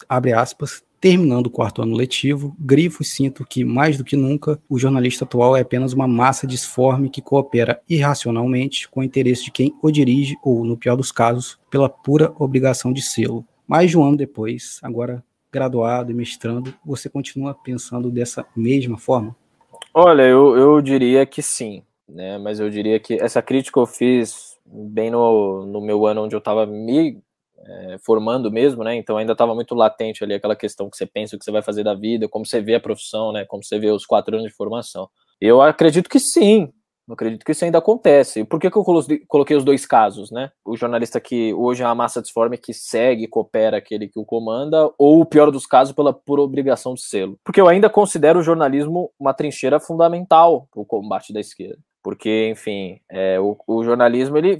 abre 0.09 0.33
aspas, 0.33 0.83
terminando 0.99 1.47
o 1.47 1.51
quarto 1.51 1.81
ano 1.81 1.95
letivo, 1.95 2.55
grifo 2.59 3.03
e 3.03 3.05
sinto 3.05 3.45
que, 3.45 3.63
mais 3.63 3.97
do 3.97 4.03
que 4.03 4.17
nunca, 4.17 4.59
o 4.67 4.77
jornalista 4.77 5.23
atual 5.23 5.55
é 5.55 5.61
apenas 5.61 5.93
uma 5.93 6.07
massa 6.07 6.45
disforme 6.45 7.09
que 7.09 7.21
coopera 7.21 7.79
irracionalmente 7.87 8.89
com 8.89 8.99
o 9.01 9.03
interesse 9.03 9.45
de 9.45 9.51
quem 9.51 9.73
o 9.81 9.91
dirige 9.91 10.35
ou, 10.43 10.65
no 10.65 10.75
pior 10.75 10.95
dos 10.95 11.11
casos, 11.11 11.59
pela 11.69 11.87
pura 11.87 12.33
obrigação 12.37 12.91
de 12.91 13.01
sê-lo. 13.01 13.45
Mais 13.67 13.91
de 13.91 13.97
um 13.97 14.03
ano 14.03 14.17
depois, 14.17 14.79
agora 14.81 15.23
graduado 15.51 16.11
e 16.11 16.15
mestrando, 16.15 16.73
você 16.83 17.07
continua 17.07 17.53
pensando 17.53 18.11
dessa 18.11 18.45
mesma 18.55 18.97
forma? 18.97 19.35
Olha, 19.93 20.23
eu, 20.23 20.57
eu 20.57 20.81
diria 20.81 21.25
que 21.25 21.41
sim 21.41 21.83
né? 22.09 22.37
Mas 22.37 22.59
eu 22.59 22.69
diria 22.69 22.99
que 22.99 23.13
essa 23.21 23.41
crítica 23.41 23.79
eu 23.79 23.85
fiz 23.85 24.57
bem 24.65 25.11
no, 25.11 25.65
no 25.65 25.81
meu 25.81 26.05
ano 26.05 26.23
onde 26.23 26.35
eu 26.35 26.39
estava 26.39 26.65
me 26.65 27.21
é, 27.65 27.97
formando 28.03 28.51
mesmo, 28.51 28.83
né? 28.83 28.95
Então 28.95 29.17
ainda 29.17 29.33
estava 29.33 29.55
muito 29.55 29.75
latente 29.75 30.23
ali 30.23 30.33
aquela 30.33 30.55
questão 30.55 30.89
que 30.89 30.97
você 30.97 31.05
pensa 31.05 31.35
o 31.35 31.39
que 31.39 31.45
você 31.45 31.51
vai 31.51 31.61
fazer 31.61 31.83
da 31.83 31.93
vida, 31.93 32.27
como 32.27 32.45
você 32.45 32.61
vê 32.61 32.75
a 32.75 32.79
profissão, 32.79 33.31
né? 33.31 33.45
Como 33.45 33.63
você 33.63 33.79
vê 33.79 33.89
os 33.91 34.05
quatro 34.05 34.35
anos 34.35 34.49
de 34.49 34.55
formação. 34.55 35.09
Eu 35.39 35.61
acredito 35.61 36.09
que 36.09 36.19
sim, 36.19 36.71
eu 37.07 37.13
acredito 37.13 37.43
que 37.43 37.51
isso 37.51 37.65
ainda 37.65 37.79
acontece. 37.79 38.43
Por 38.43 38.59
que, 38.59 38.69
que 38.69 38.77
eu 38.77 38.83
coloquei 39.27 39.57
os 39.57 39.63
dois 39.63 39.85
casos, 39.85 40.29
né? 40.29 40.51
O 40.63 40.77
jornalista 40.77 41.19
que 41.19 41.53
hoje 41.53 41.81
é 41.81 41.85
uma 41.85 41.95
massa 41.95 42.21
disforme 42.21 42.57
que 42.57 42.73
segue, 42.73 43.27
coopera 43.27 43.77
aquele 43.77 44.07
que 44.07 44.19
o 44.19 44.25
comanda, 44.25 44.91
ou 44.97 45.21
o 45.21 45.25
pior 45.25 45.49
dos 45.49 45.65
casos, 45.65 45.93
pela 45.93 46.13
pura 46.13 46.41
obrigação 46.41 46.93
de 46.93 47.01
selo. 47.01 47.39
Porque 47.43 47.59
eu 47.59 47.67
ainda 47.67 47.89
considero 47.89 48.39
o 48.39 48.43
jornalismo 48.43 49.11
uma 49.19 49.33
trincheira 49.33 49.79
fundamental 49.79 50.67
para 50.71 50.81
o 50.81 50.85
combate 50.85 51.33
da 51.33 51.39
esquerda 51.39 51.79
porque, 52.01 52.49
enfim, 52.49 52.99
é, 53.09 53.39
o, 53.39 53.57
o, 53.67 53.83
jornalismo 53.83 54.37
ele 54.37 54.59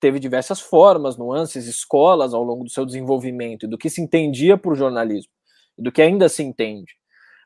teve 0.00 0.18
diversas 0.18 0.60
formas, 0.60 1.16
nuances, 1.16 1.66
escolas 1.66 2.32
ao 2.32 2.42
longo 2.42 2.64
do 2.64 2.70
seu 2.70 2.86
desenvolvimento, 2.86 3.68
do 3.68 3.78
que 3.78 3.90
se 3.90 4.00
entendia 4.00 4.56
por 4.56 4.74
jornalismo, 4.74 5.32
do 5.78 5.92
que 5.92 6.02
ainda 6.02 6.28
se 6.28 6.42
entende. 6.42 6.94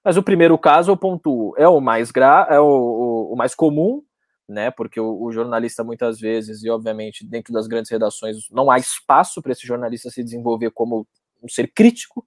Mas 0.04 0.16
o 0.16 0.22
primeiro 0.22 0.56
caso, 0.58 0.92
eu 0.92 0.96
pontuo, 0.96 1.54
é 1.56 1.66
o 1.66 1.80
mais, 1.80 2.10
gra 2.10 2.46
é 2.50 2.60
o, 2.60 2.64
o, 2.64 3.32
o 3.32 3.36
mais 3.36 3.54
comum, 3.54 4.02
né, 4.48 4.70
porque 4.70 5.00
o, 5.00 5.32
jornalista 5.32 5.82
muitas 5.82 6.20
vezes, 6.20 6.62
e 6.62 6.70
obviamente 6.70 7.26
dentro 7.26 7.52
das 7.52 7.66
grandes 7.66 7.90
redações, 7.90 8.48
não 8.50 8.70
há 8.70 8.78
espaço 8.78 9.40
para 9.40 9.52
esse 9.52 9.66
jornalista 9.66 10.10
se 10.10 10.22
desenvolver 10.22 10.70
como 10.70 11.06
um 11.42 11.48
ser 11.48 11.72
crítico, 11.74 12.26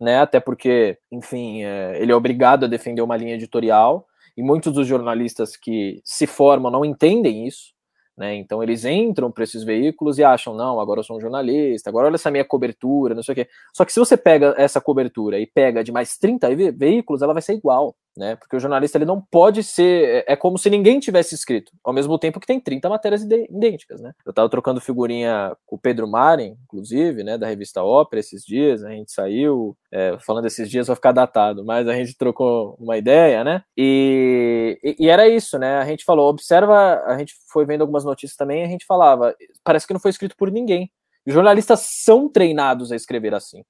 né, 0.00 0.20
até 0.20 0.40
porque, 0.40 0.98
enfim, 1.12 1.64
é, 1.64 2.00
ele 2.00 2.12
é 2.12 2.16
obrigado 2.16 2.64
a 2.64 2.68
defender 2.68 3.02
uma 3.02 3.16
linha 3.16 3.34
editorial, 3.34 4.06
e 4.36 4.42
muitos 4.42 4.72
dos 4.72 4.86
jornalistas 4.86 5.56
que 5.56 6.00
se 6.04 6.26
formam 6.26 6.70
não 6.70 6.84
entendem 6.84 7.46
isso, 7.46 7.74
né? 8.18 8.34
Então 8.34 8.62
eles 8.62 8.84
entram 8.84 9.30
para 9.30 9.44
esses 9.44 9.62
veículos 9.62 10.18
e 10.18 10.24
acham, 10.24 10.52
não, 10.54 10.80
agora 10.80 11.00
eu 11.00 11.04
sou 11.04 11.16
um 11.16 11.20
jornalista, 11.20 11.88
agora 11.88 12.08
olha 12.08 12.16
essa 12.16 12.30
minha 12.30 12.44
cobertura, 12.44 13.14
não 13.14 13.22
sei 13.22 13.32
o 13.32 13.36
quê. 13.36 13.48
Só 13.72 13.84
que 13.84 13.92
se 13.92 14.00
você 14.00 14.16
pega 14.16 14.54
essa 14.58 14.80
cobertura 14.80 15.38
e 15.38 15.46
pega 15.46 15.84
de 15.84 15.92
mais 15.92 16.18
30 16.18 16.48
veículos, 16.72 17.22
ela 17.22 17.32
vai 17.32 17.42
ser 17.42 17.54
igual 17.54 17.94
né? 18.18 18.36
Porque 18.36 18.56
o 18.56 18.60
jornalista 18.60 18.98
ele 18.98 19.04
não 19.04 19.20
pode 19.20 19.62
ser. 19.62 20.24
É, 20.26 20.32
é 20.32 20.36
como 20.36 20.58
se 20.58 20.68
ninguém 20.68 20.98
tivesse 21.00 21.34
escrito, 21.34 21.72
ao 21.84 21.92
mesmo 21.92 22.18
tempo 22.18 22.40
que 22.40 22.46
tem 22.46 22.60
30 22.60 22.88
matérias 22.88 23.22
idênticas, 23.22 24.00
né? 24.00 24.12
Eu 24.26 24.32
tava 24.32 24.48
trocando 24.48 24.80
figurinha 24.80 25.56
com 25.64 25.76
o 25.76 25.78
Pedro 25.78 26.08
Marin, 26.08 26.56
inclusive, 26.64 27.22
né? 27.22 27.38
Da 27.38 27.46
revista 27.46 27.82
Ópera 27.82 28.20
esses 28.20 28.44
dias, 28.44 28.84
a 28.84 28.90
gente 28.90 29.12
saiu. 29.12 29.76
É, 29.90 30.18
falando 30.18 30.46
esses 30.46 30.68
dias 30.68 30.86
vai 30.88 30.96
ficar 30.96 31.12
datado, 31.12 31.64
mas 31.64 31.88
a 31.88 31.94
gente 31.94 32.16
trocou 32.16 32.76
uma 32.78 32.98
ideia, 32.98 33.42
né? 33.42 33.62
E, 33.76 34.78
e, 34.82 35.06
e, 35.06 35.08
era 35.08 35.26
isso, 35.28 35.58
né? 35.58 35.78
A 35.78 35.84
gente 35.86 36.04
falou, 36.04 36.28
observa, 36.28 37.02
a 37.06 37.16
gente 37.16 37.34
foi 37.50 37.64
vendo 37.64 37.80
algumas 37.82 38.04
notícias 38.04 38.36
também, 38.36 38.64
a 38.64 38.68
gente 38.68 38.84
falava, 38.84 39.34
parece 39.64 39.86
que 39.86 39.94
não 39.94 40.00
foi 40.00 40.10
escrito 40.10 40.36
por 40.36 40.50
ninguém. 40.50 40.90
Jornalistas 41.26 41.86
são 42.04 42.28
treinados 42.28 42.90
a 42.90 42.96
escrever 42.96 43.34
assim. 43.34 43.62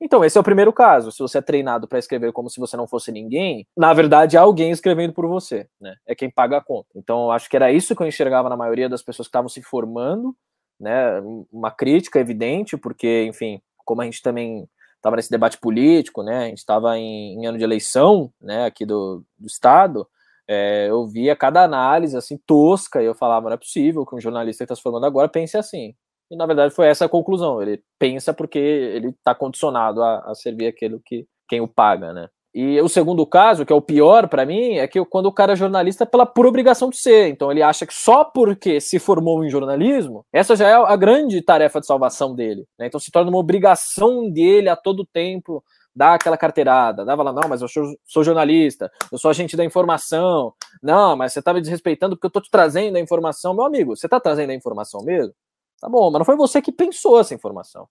Então, 0.00 0.24
esse 0.24 0.38
é 0.38 0.40
o 0.40 0.44
primeiro 0.44 0.72
caso. 0.72 1.10
Se 1.10 1.18
você 1.18 1.38
é 1.38 1.42
treinado 1.42 1.88
para 1.88 1.98
escrever 1.98 2.32
como 2.32 2.48
se 2.48 2.60
você 2.60 2.76
não 2.76 2.86
fosse 2.86 3.10
ninguém, 3.10 3.66
na 3.76 3.92
verdade 3.92 4.36
há 4.36 4.42
alguém 4.42 4.70
escrevendo 4.70 5.12
por 5.12 5.26
você, 5.26 5.68
né? 5.80 5.96
É 6.06 6.14
quem 6.14 6.30
paga 6.30 6.58
a 6.58 6.60
conta. 6.64 6.88
Então, 6.94 7.32
acho 7.32 7.50
que 7.50 7.56
era 7.56 7.72
isso 7.72 7.96
que 7.96 8.02
eu 8.02 8.06
enxergava 8.06 8.48
na 8.48 8.56
maioria 8.56 8.88
das 8.88 9.02
pessoas 9.02 9.26
que 9.26 9.30
estavam 9.30 9.48
se 9.48 9.62
formando, 9.62 10.36
né? 10.78 11.20
Uma 11.52 11.70
crítica 11.70 12.20
evidente, 12.20 12.76
porque, 12.76 13.24
enfim, 13.24 13.60
como 13.84 14.00
a 14.00 14.04
gente 14.04 14.22
também 14.22 14.68
estava 14.96 15.16
nesse 15.16 15.30
debate 15.30 15.58
político, 15.58 16.22
né? 16.22 16.44
A 16.44 16.48
gente 16.48 16.58
estava 16.58 16.96
em, 16.96 17.40
em, 17.40 17.46
ano 17.46 17.58
de 17.58 17.64
eleição, 17.64 18.32
né? 18.40 18.66
Aqui 18.66 18.84
do, 18.84 19.24
do 19.38 19.46
estado. 19.46 20.06
É, 20.46 20.86
eu 20.88 21.06
via 21.06 21.36
cada 21.36 21.62
análise 21.62 22.16
assim 22.16 22.38
tosca 22.46 23.02
e 23.02 23.06
eu 23.06 23.14
falava 23.14 23.48
não 23.48 23.54
é 23.54 23.58
possível 23.58 24.06
que 24.06 24.16
um 24.16 24.20
jornalista 24.20 24.64
que 24.64 24.64
está 24.64 24.74
se 24.74 24.82
formando 24.82 25.06
agora 25.06 25.28
pense 25.28 25.56
assim. 25.56 25.94
E 26.30 26.36
na 26.36 26.46
verdade 26.46 26.74
foi 26.74 26.86
essa 26.86 27.06
a 27.06 27.08
conclusão. 27.08 27.62
Ele 27.62 27.82
pensa 27.98 28.32
porque 28.34 28.58
ele 28.58 29.08
está 29.08 29.34
condicionado 29.34 30.02
a, 30.02 30.30
a, 30.30 30.34
servir 30.34 30.66
aquilo 30.66 31.00
que 31.04 31.26
quem 31.48 31.60
o 31.60 31.68
paga, 31.68 32.12
né? 32.12 32.28
E 32.54 32.80
o 32.80 32.88
segundo 32.88 33.24
caso, 33.26 33.64
que 33.64 33.72
é 33.72 33.76
o 33.76 33.80
pior 33.80 34.26
para 34.26 34.44
mim, 34.44 34.78
é 34.78 34.88
que 34.88 35.02
quando 35.04 35.26
o 35.26 35.32
cara 35.32 35.52
é 35.52 35.56
jornalista 35.56 36.04
pela 36.06 36.26
pura 36.26 36.48
obrigação 36.48 36.90
de 36.90 36.96
ser. 36.96 37.28
Então 37.28 37.50
ele 37.50 37.62
acha 37.62 37.86
que 37.86 37.94
só 37.94 38.24
porque 38.24 38.80
se 38.80 38.98
formou 38.98 39.44
em 39.44 39.50
jornalismo, 39.50 40.24
essa 40.32 40.56
já 40.56 40.68
é 40.68 40.74
a 40.74 40.96
grande 40.96 41.40
tarefa 41.42 41.80
de 41.80 41.86
salvação 41.86 42.34
dele. 42.34 42.66
Né? 42.78 42.86
Então 42.86 42.98
se 42.98 43.10
torna 43.10 43.30
uma 43.30 43.38
obrigação 43.38 44.30
dele 44.30 44.68
a 44.68 44.76
todo 44.76 45.06
tempo 45.06 45.62
dar 45.94 46.14
aquela 46.14 46.36
carteirada, 46.36 47.04
dava 47.04 47.24
lá, 47.24 47.32
não, 47.32 47.48
mas 47.48 47.60
eu 47.60 47.68
sou, 47.68 47.84
sou, 48.06 48.22
jornalista, 48.22 48.90
eu 49.10 49.18
sou 49.18 49.30
agente 49.30 49.56
da 49.56 49.64
informação, 49.64 50.54
não, 50.80 51.16
mas 51.16 51.32
você 51.32 51.42
tá 51.42 51.52
me 51.52 51.60
desrespeitando 51.60 52.14
porque 52.14 52.26
eu 52.26 52.28
estou 52.28 52.42
te 52.42 52.50
trazendo 52.50 52.96
a 52.96 53.00
informação. 53.00 53.52
Meu 53.52 53.64
amigo, 53.64 53.96
você 53.96 54.06
está 54.06 54.20
trazendo 54.20 54.50
a 54.50 54.54
informação 54.54 55.02
mesmo? 55.02 55.34
Tá 55.80 55.88
bom, 55.88 56.10
mas 56.10 56.18
não 56.18 56.24
foi 56.24 56.36
você 56.36 56.60
que 56.60 56.72
pensou 56.72 57.20
essa 57.20 57.34
informação, 57.34 57.88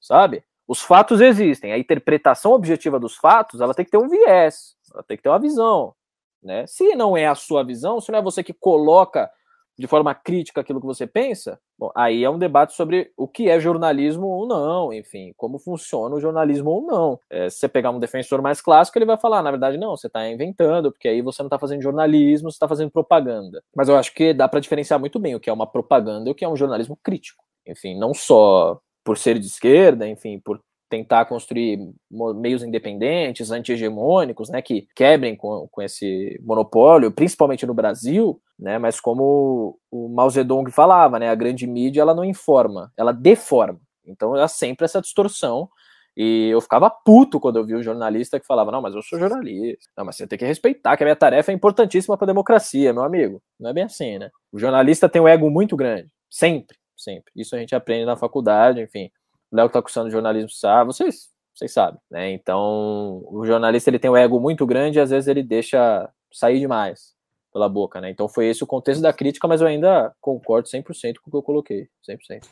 sabe? 0.00 0.44
Os 0.68 0.80
fatos 0.82 1.20
existem, 1.20 1.72
a 1.72 1.78
interpretação 1.78 2.52
objetiva 2.52 3.00
dos 3.00 3.16
fatos, 3.16 3.60
ela 3.60 3.74
tem 3.74 3.84
que 3.84 3.90
ter 3.90 3.98
um 3.98 4.08
viés, 4.08 4.76
ela 4.94 5.02
tem 5.02 5.16
que 5.16 5.22
ter 5.24 5.28
uma 5.28 5.38
visão, 5.40 5.94
né? 6.42 6.66
Se 6.66 6.94
não 6.94 7.16
é 7.16 7.26
a 7.26 7.34
sua 7.34 7.64
visão, 7.64 8.00
se 8.00 8.12
não 8.12 8.20
é 8.20 8.22
você 8.22 8.44
que 8.44 8.52
coloca 8.54 9.30
de 9.80 9.86
forma 9.86 10.14
crítica 10.14 10.60
aquilo 10.60 10.78
que 10.78 10.86
você 10.86 11.06
pensa, 11.06 11.58
bom, 11.78 11.90
aí 11.96 12.22
é 12.22 12.28
um 12.28 12.38
debate 12.38 12.74
sobre 12.74 13.10
o 13.16 13.26
que 13.26 13.48
é 13.48 13.58
jornalismo 13.58 14.26
ou 14.26 14.46
não, 14.46 14.92
enfim, 14.92 15.32
como 15.38 15.58
funciona 15.58 16.14
o 16.14 16.20
jornalismo 16.20 16.70
ou 16.70 16.82
não. 16.82 17.18
É, 17.30 17.48
se 17.48 17.56
você 17.56 17.68
pegar 17.68 17.90
um 17.90 17.98
defensor 17.98 18.42
mais 18.42 18.60
clássico, 18.60 18.98
ele 18.98 19.06
vai 19.06 19.16
falar, 19.16 19.42
na 19.42 19.50
verdade, 19.50 19.78
não, 19.78 19.96
você 19.96 20.06
está 20.06 20.28
inventando, 20.28 20.92
porque 20.92 21.08
aí 21.08 21.22
você 21.22 21.42
não 21.42 21.46
está 21.46 21.58
fazendo 21.58 21.80
jornalismo, 21.80 22.50
você 22.50 22.56
está 22.56 22.68
fazendo 22.68 22.90
propaganda. 22.90 23.62
Mas 23.74 23.88
eu 23.88 23.96
acho 23.96 24.14
que 24.14 24.34
dá 24.34 24.46
para 24.46 24.60
diferenciar 24.60 25.00
muito 25.00 25.18
bem 25.18 25.34
o 25.34 25.40
que 25.40 25.48
é 25.48 25.52
uma 25.52 25.66
propaganda 25.66 26.28
e 26.28 26.32
o 26.32 26.34
que 26.34 26.44
é 26.44 26.48
um 26.48 26.56
jornalismo 26.56 26.98
crítico. 27.02 27.42
Enfim, 27.66 27.98
não 27.98 28.12
só 28.12 28.78
por 29.02 29.16
ser 29.16 29.38
de 29.38 29.46
esquerda, 29.46 30.06
enfim, 30.06 30.38
por 30.38 30.60
tentar 30.90 31.24
construir 31.24 31.78
meios 32.10 32.62
independentes, 32.64 33.52
anti-hegemônicos, 33.52 34.50
né, 34.50 34.60
que 34.60 34.88
quebrem 34.94 35.36
com, 35.36 35.68
com 35.70 35.80
esse 35.80 36.38
monopólio, 36.42 37.12
principalmente 37.12 37.64
no 37.64 37.72
Brasil, 37.72 38.42
né, 38.58 38.76
mas 38.76 39.00
como 39.00 39.78
o 39.90 40.08
Mao 40.08 40.28
Zedong 40.28 40.70
falava, 40.70 41.18
né, 41.18 41.30
a 41.30 41.34
grande 41.34 41.66
mídia 41.66 42.02
ela 42.02 42.14
não 42.14 42.24
informa, 42.24 42.92
ela 42.98 43.12
deforma. 43.12 43.80
Então 44.04 44.34
há 44.34 44.48
sempre 44.48 44.84
essa 44.84 45.00
distorção 45.00 45.68
e 46.16 46.48
eu 46.48 46.60
ficava 46.60 46.90
puto 46.90 47.38
quando 47.38 47.56
eu 47.56 47.64
vi 47.64 47.74
o 47.74 47.82
jornalista 47.82 48.40
que 48.40 48.46
falava: 48.46 48.72
Não, 48.72 48.82
mas 48.82 48.94
eu 48.94 49.02
sou 49.02 49.18
jornalista. 49.18 49.90
Não, 49.96 50.04
mas 50.04 50.16
você 50.16 50.26
tem 50.26 50.38
que 50.38 50.44
respeitar 50.44 50.96
que 50.96 51.04
a 51.04 51.06
minha 51.06 51.16
tarefa 51.16 51.52
é 51.52 51.54
importantíssima 51.54 52.16
para 52.16 52.26
a 52.26 52.32
democracia, 52.32 52.92
meu 52.92 53.04
amigo. 53.04 53.40
Não 53.58 53.70
é 53.70 53.72
bem 53.72 53.84
assim, 53.84 54.18
né? 54.18 54.28
O 54.52 54.58
jornalista 54.58 55.08
tem 55.08 55.22
um 55.22 55.28
ego 55.28 55.48
muito 55.48 55.76
grande. 55.76 56.08
Sempre, 56.28 56.76
sempre. 56.96 57.32
Isso 57.36 57.54
a 57.54 57.58
gente 57.58 57.74
aprende 57.74 58.04
na 58.06 58.16
faculdade, 58.16 58.80
enfim. 58.80 59.08
Léo 59.52 59.68
que 59.68 59.72
tá 59.72 59.82
cursando 59.82 60.10
jornalismo 60.10 60.50
sabe, 60.50 60.92
vocês, 60.92 61.28
vocês 61.54 61.72
sabem, 61.72 62.00
né? 62.10 62.32
Então, 62.32 63.22
o 63.26 63.44
jornalista 63.44 63.90
ele 63.90 63.98
tem 63.98 64.10
um 64.10 64.16
ego 64.16 64.40
muito 64.40 64.66
grande 64.66 64.98
e 64.98 65.00
às 65.00 65.10
vezes 65.10 65.28
ele 65.28 65.42
deixa 65.42 66.08
sair 66.32 66.60
demais 66.60 67.14
pela 67.52 67.68
boca, 67.68 68.00
né? 68.00 68.10
Então 68.10 68.28
foi 68.28 68.46
esse 68.46 68.62
o 68.62 68.66
contexto 68.66 69.00
da 69.00 69.12
crítica, 69.12 69.48
mas 69.48 69.60
eu 69.60 69.66
ainda 69.66 70.12
concordo 70.20 70.68
100% 70.68 71.16
com 71.20 71.28
o 71.28 71.30
que 71.30 71.36
eu 71.36 71.42
coloquei, 71.42 71.88
100%. 72.08 72.44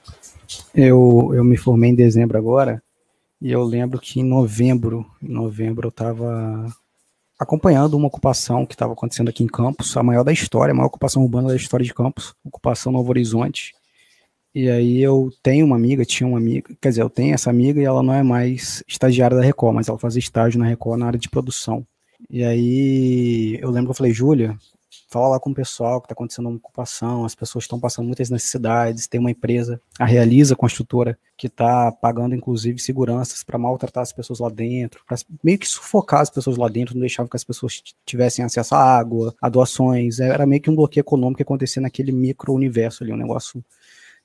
Eu, 0.75 1.31
eu 1.35 1.45
me 1.45 1.57
formei 1.57 1.91
em 1.91 1.95
dezembro 1.95 2.37
agora, 2.37 2.83
e 3.41 3.53
eu 3.53 3.63
lembro 3.63 4.01
que 4.01 4.21
em 4.21 4.25
novembro, 4.25 5.07
em 5.23 5.29
novembro 5.29 5.87
eu 5.87 5.91
estava 5.91 6.67
acompanhando 7.39 7.97
uma 7.97 8.09
ocupação 8.09 8.67
que 8.67 8.75
estava 8.75 8.93
acontecendo 8.93 9.29
aqui 9.29 9.45
em 9.45 9.47
Campos, 9.47 9.97
a 9.97 10.03
maior 10.03 10.25
da 10.25 10.33
história, 10.33 10.73
a 10.73 10.75
maior 10.75 10.89
ocupação 10.89 11.23
urbana 11.23 11.49
da 11.49 11.57
história 11.57 11.87
de 11.87 11.95
Campos, 11.95 12.35
ocupação 12.45 12.91
Novo 12.91 13.11
Horizonte. 13.11 13.75
E 14.55 14.69
aí 14.69 15.01
eu 15.01 15.31
tenho 15.43 15.67
uma 15.67 15.77
amiga, 15.77 16.05
tinha 16.05 16.27
uma 16.27 16.39
amiga, 16.39 16.75
quer 16.81 16.89
dizer, 16.89 17.03
eu 17.03 17.11
tenho 17.11 17.35
essa 17.35 17.51
amiga 17.51 17.81
e 17.81 17.85
ela 17.85 18.03
não 18.03 18.15
é 18.15 18.23
mais 18.23 18.83
estagiária 18.89 19.37
da 19.37 19.43
Record, 19.43 19.75
mas 19.75 19.89
ela 19.89 19.99
fazia 19.99 20.21
estágio 20.21 20.59
na 20.59 20.67
Record 20.67 20.99
na 20.99 21.07
área 21.07 21.19
de 21.19 21.29
produção. 21.29 21.87
E 22.29 22.43
aí 22.43 23.59
eu 23.61 23.71
lembro 23.71 23.89
que 23.89 23.91
eu 23.93 23.97
falei, 23.97 24.13
Júlia, 24.13 24.57
fala 25.09 25.29
lá 25.29 25.41
com 25.41 25.51
o 25.51 25.55
pessoal 25.55 26.01
que 26.01 26.07
está 26.07 26.13
acontecendo 26.13 26.49
uma 26.49 26.59
ocupação, 26.59 27.25
as 27.25 27.35
pessoas 27.35 27.65
estão 27.65 27.81
passando 27.81 28.07
muitas 28.07 28.31
necessidades, 28.31 29.07
tem 29.07 29.19
uma 29.19 29.31
empresa, 29.31 29.81
a 29.99 30.05
Realiza 30.05 30.55
Construtora, 30.55 31.19
que 31.37 31.47
está 31.47 31.91
pagando 31.91 32.35
inclusive 32.35 32.79
seguranças 32.79 33.43
para 33.43 33.59
maltratar 33.59 34.03
as 34.03 34.13
pessoas 34.13 34.39
lá 34.39 34.51
dentro, 34.51 35.03
para 35.07 35.17
meio 35.43 35.59
que 35.59 35.69
sufocar 35.69 36.21
as 36.21 36.31
pessoas 36.31 36.57
lá 36.57 36.69
dentro, 36.69 36.95
não 36.95 37.01
deixava 37.01 37.29
que 37.29 37.37
as 37.37 37.45
pessoas 37.45 37.83
tivessem 38.05 38.45
acesso 38.45 38.75
à 38.75 38.83
água, 38.99 39.35
a 39.41 39.49
doações, 39.49 40.21
era 40.21 40.45
meio 40.47 40.61
que 40.61 40.71
um 40.71 40.77
bloqueio 40.77 41.03
econômico 41.03 41.39
que 41.39 41.43
acontecia 41.43 41.81
naquele 41.81 42.13
micro-universo 42.13 43.03
ali, 43.03 43.13
um 43.13 43.17
negócio 43.17 43.65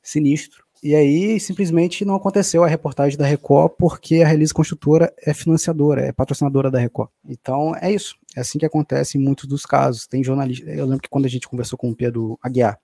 sinistro. 0.03 0.63
E 0.83 0.93
aí, 0.93 1.39
simplesmente 1.39 2.03
não 2.03 2.15
aconteceu 2.15 2.62
a 2.62 2.67
reportagem 2.67 3.17
da 3.17 3.25
Record 3.25 3.72
porque 3.79 4.17
a 4.17 4.27
Release 4.27 4.53
Construtora 4.53 5.13
é 5.25 5.33
financiadora, 5.33 6.01
é 6.01 6.12
patrocinadora 6.12 6.69
da 6.69 6.77
Record. 6.77 7.10
Então, 7.25 7.74
é 7.77 7.89
isso. 7.89 8.17
É 8.36 8.41
assim 8.41 8.60
que 8.60 8.65
acontece 8.65 9.17
em 9.17 9.22
muitos 9.22 9.45
dos 9.45 9.65
casos. 9.65 10.05
Tem 10.05 10.22
jornalista. 10.22 10.69
Eu 10.69 10.86
lembro 10.86 11.01
que 11.01 11.10
quando 11.10 11.25
a 11.25 11.29
gente 11.29 11.48
conversou 11.48 11.79
com 11.79 11.89
o 11.89 11.95
Pedro 11.95 12.38
Aguiar, 12.43 12.77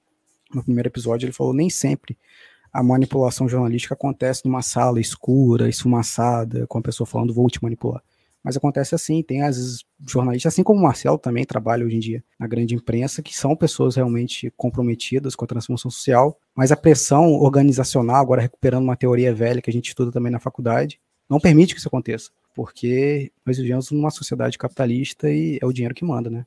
no 0.53 0.63
primeiro 0.63 0.88
episódio, 0.88 1.25
ele 1.25 1.33
falou: 1.33 1.53
nem 1.53 1.69
sempre 1.69 2.17
a 2.71 2.83
manipulação 2.83 3.49
jornalística 3.49 3.93
acontece 3.93 4.45
numa 4.45 4.61
sala 4.61 4.99
escura, 4.99 5.67
esfumaçada, 5.67 6.67
com 6.67 6.77
a 6.77 6.81
pessoa 6.81 7.07
falando, 7.07 7.33
vou 7.33 7.49
te 7.49 7.61
manipular. 7.61 8.01
Mas 8.43 8.55
acontece 8.55 8.96
assim, 8.96 9.22
tem 9.22 9.41
às 9.41 9.58
vezes 9.58 9.84
jornalistas, 10.08 10.53
assim 10.53 10.63
como 10.63 10.79
o 10.79 10.84
Marcelo 10.84 11.17
também 11.17 11.46
trabalha 11.46 11.86
hoje 11.86 11.98
em 11.98 12.00
dia 12.00 12.24
na 12.39 12.48
grande 12.48 12.74
imprensa, 12.74 13.22
que 13.22 13.36
são 13.36 13.55
pessoas 13.55 13.96
realmente 13.96 14.51
comprometidas 14.55 15.36
com 15.36 15.46
a 15.46 15.48
transformação 15.48 15.91
social, 15.91 16.39
mas 16.55 16.72
a 16.72 16.77
pressão 16.77 17.34
organizacional, 17.34 18.22
agora 18.22 18.41
recuperando 18.41 18.84
uma 18.84 18.96
teoria 18.96 19.34
velha 19.34 19.62
que 19.62 19.69
a 19.69 19.74
gente 19.74 19.89
estuda 19.89 20.12
também 20.12 20.31
na 20.31 20.39
faculdade, 20.39 21.00
não 21.29 21.39
permite 21.39 21.74
que 21.74 21.79
isso 21.79 21.89
aconteça, 21.89 22.31
porque 22.55 23.31
nós 23.46 23.58
vivemos 23.58 23.91
numa 23.91 24.10
sociedade 24.10 24.58
capitalista 24.58 25.29
e 25.29 25.60
é 25.62 25.65
o 25.65 25.74
dinheiro 25.74 25.93
que 25.93 26.05
manda, 26.05 26.29
né? 26.29 26.46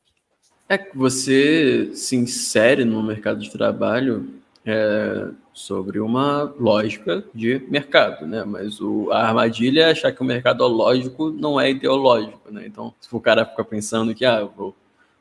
É 0.68 0.78
que 0.78 0.96
você 0.96 1.90
se 1.94 2.16
insere 2.16 2.84
no 2.84 3.02
mercado 3.02 3.40
de 3.40 3.50
trabalho 3.50 4.41
é, 4.64 5.28
sobre 5.52 6.00
uma 6.00 6.52
lógica 6.58 7.24
de 7.34 7.64
mercado, 7.68 8.26
né? 8.26 8.44
Mas 8.44 8.80
o, 8.80 9.10
a 9.10 9.26
armadilha 9.26 9.82
é 9.82 9.90
achar 9.90 10.12
que 10.12 10.22
o 10.22 10.24
mercadológico 10.24 11.30
não 11.30 11.60
é 11.60 11.70
ideológico, 11.70 12.50
né? 12.50 12.64
Então, 12.66 12.94
se 13.00 13.08
o 13.14 13.20
cara 13.20 13.44
fica 13.44 13.64
pensando 13.64 14.14
que, 14.14 14.24
ah, 14.24 14.44
vou, 14.44 14.74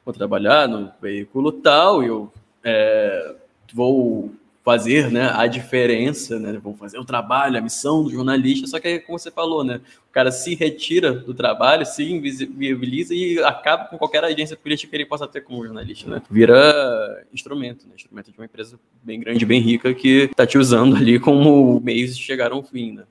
vou 0.05 0.13
trabalhar 0.13 0.67
no 0.67 0.91
veículo 1.01 1.51
tal 1.51 2.03
eu 2.03 2.31
é, 2.63 3.35
vou 3.73 4.31
fazer 4.63 5.11
né, 5.11 5.31
a 5.33 5.47
diferença, 5.47 6.39
né? 6.39 6.59
Vão 6.61 6.75
fazer 6.75 6.99
o 6.99 7.05
trabalho, 7.05 7.57
a 7.57 7.61
missão 7.61 8.03
do 8.03 8.11
jornalista, 8.11 8.67
só 8.67 8.79
que 8.79 8.99
como 8.99 9.17
você 9.17 9.31
falou, 9.31 9.63
né? 9.63 9.81
O 10.07 10.11
cara 10.11 10.31
se 10.31 10.53
retira 10.55 11.13
do 11.13 11.33
trabalho, 11.33 11.85
se 11.85 12.03
invisibiliza 12.03 13.13
e 13.13 13.39
acaba 13.43 13.85
com 13.85 13.97
qualquer 13.97 14.23
agência 14.23 14.55
política 14.55 14.89
que 14.89 14.95
ele 14.97 15.05
possa 15.05 15.27
ter 15.27 15.41
como 15.41 15.65
jornalista, 15.65 16.09
né? 16.09 16.21
Vira 16.29 17.25
instrumento, 17.33 17.87
né? 17.87 17.93
Instrumento 17.95 18.31
de 18.31 18.37
uma 18.37 18.45
empresa 18.45 18.79
bem 19.01 19.19
grande, 19.19 19.45
bem 19.45 19.61
rica, 19.61 19.93
que 19.93 20.29
está 20.31 20.45
te 20.45 20.57
usando 20.57 20.95
ali 20.95 21.19
como 21.19 21.79
meios 21.79 22.15
de 22.15 22.21
chegar 22.21 22.51
ao 22.51 22.61
fim, 22.61 22.93
né? 22.93 23.03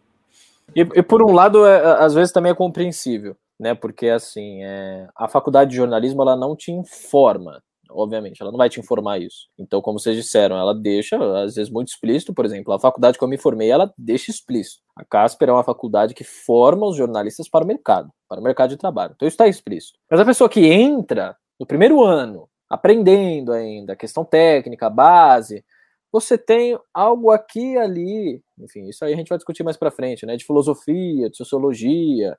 E, 0.75 0.80
e 0.80 1.02
por 1.02 1.21
um 1.21 1.33
lado, 1.33 1.66
é, 1.66 2.04
às 2.04 2.14
vezes 2.14 2.33
também 2.33 2.52
é 2.52 2.54
compreensível, 2.54 3.37
né? 3.59 3.75
Porque 3.75 4.09
assim, 4.09 4.62
é, 4.62 5.09
a 5.16 5.26
faculdade 5.26 5.71
de 5.71 5.76
jornalismo 5.76 6.23
ela 6.23 6.37
não 6.37 6.54
te 6.54 6.71
informa 6.71 7.61
obviamente, 7.92 8.40
ela 8.40 8.50
não 8.50 8.59
vai 8.59 8.68
te 8.68 8.80
informar 8.80 9.18
isso. 9.18 9.49
Então, 9.59 9.80
como 9.80 9.99
vocês 9.99 10.16
disseram, 10.16 10.56
ela 10.56 10.75
deixa, 10.75 11.16
às 11.42 11.54
vezes, 11.54 11.70
muito 11.70 11.88
explícito, 11.88 12.32
por 12.35 12.44
exemplo, 12.44 12.73
a 12.73 12.80
faculdade 12.80 13.18
que 13.18 13.25
eu 13.25 13.28
me 13.28 13.38
formei, 13.38 13.70
ela 13.70 13.92
deixa 13.97 14.30
explícito. 14.30 14.82
A 14.97 15.04
Casper 15.04 15.49
é 15.49 15.52
uma 15.52 15.64
faculdade 15.64 16.14
que 16.14 16.25
forma 16.25 16.87
os 16.87 16.97
jornalistas 16.97 17.49
para 17.49 17.64
o 17.64 17.66
mercado, 17.66 18.11
para 18.28 18.40
o 18.40 18.44
mercado 18.44 18.70
de 18.70 18.76
trabalho. 18.76 19.12
Então, 19.14 19.26
isso 19.26 19.35
está 19.35 19.49
explícito. 19.49 19.99
Mas 20.11 20.20
a 20.20 20.25
pessoa 20.25 20.49
que 20.49 20.66
entra 20.66 21.37
no 21.59 21.66
primeiro 21.66 22.02
ano, 22.02 22.49
aprendendo 22.68 23.52
ainda, 23.52 23.97
questão 23.97 24.25
técnica, 24.25 24.88
base, 24.88 25.64
você 26.12 26.37
tem 26.37 26.78
algo 26.92 27.30
aqui 27.30 27.75
e 27.75 27.78
ali, 27.78 28.42
enfim, 28.59 28.88
isso 28.88 29.04
aí 29.04 29.12
a 29.12 29.16
gente 29.16 29.28
vai 29.28 29.38
discutir 29.38 29.62
mais 29.62 29.76
para 29.76 29.90
frente, 29.90 30.26
né, 30.26 30.37
de 30.37 30.44
filosofia, 30.44 31.30
de 31.30 31.37
sociologia. 31.37 32.37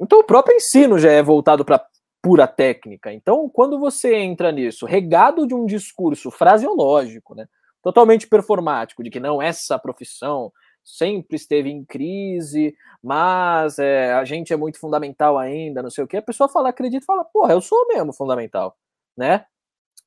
Então, 0.00 0.20
o 0.20 0.24
próprio 0.24 0.56
ensino 0.56 0.98
já 0.98 1.10
é 1.10 1.22
voltado 1.22 1.64
para 1.64 1.84
pura 2.22 2.46
técnica. 2.46 3.12
Então, 3.12 3.48
quando 3.48 3.78
você 3.78 4.14
entra 4.16 4.52
nisso, 4.52 4.86
regado 4.86 5.46
de 5.46 5.54
um 5.54 5.66
discurso 5.66 6.30
fraseológico, 6.30 7.34
né, 7.34 7.46
totalmente 7.82 8.26
performático, 8.26 9.02
de 9.02 9.10
que 9.10 9.20
não, 9.20 9.40
essa 9.40 9.78
profissão 9.78 10.52
sempre 10.84 11.36
esteve 11.36 11.70
em 11.70 11.84
crise, 11.84 12.74
mas 13.02 13.78
é, 13.78 14.12
a 14.14 14.24
gente 14.24 14.52
é 14.52 14.56
muito 14.56 14.78
fundamental 14.78 15.38
ainda, 15.38 15.82
não 15.82 15.90
sei 15.90 16.04
o 16.04 16.06
que. 16.06 16.16
A 16.16 16.22
pessoa 16.22 16.48
fala, 16.48 16.70
acredita 16.70 17.02
e 17.02 17.06
fala, 17.06 17.24
porra, 17.24 17.52
eu 17.52 17.60
sou 17.60 17.86
mesmo 17.88 18.12
fundamental, 18.12 18.76
né? 19.16 19.44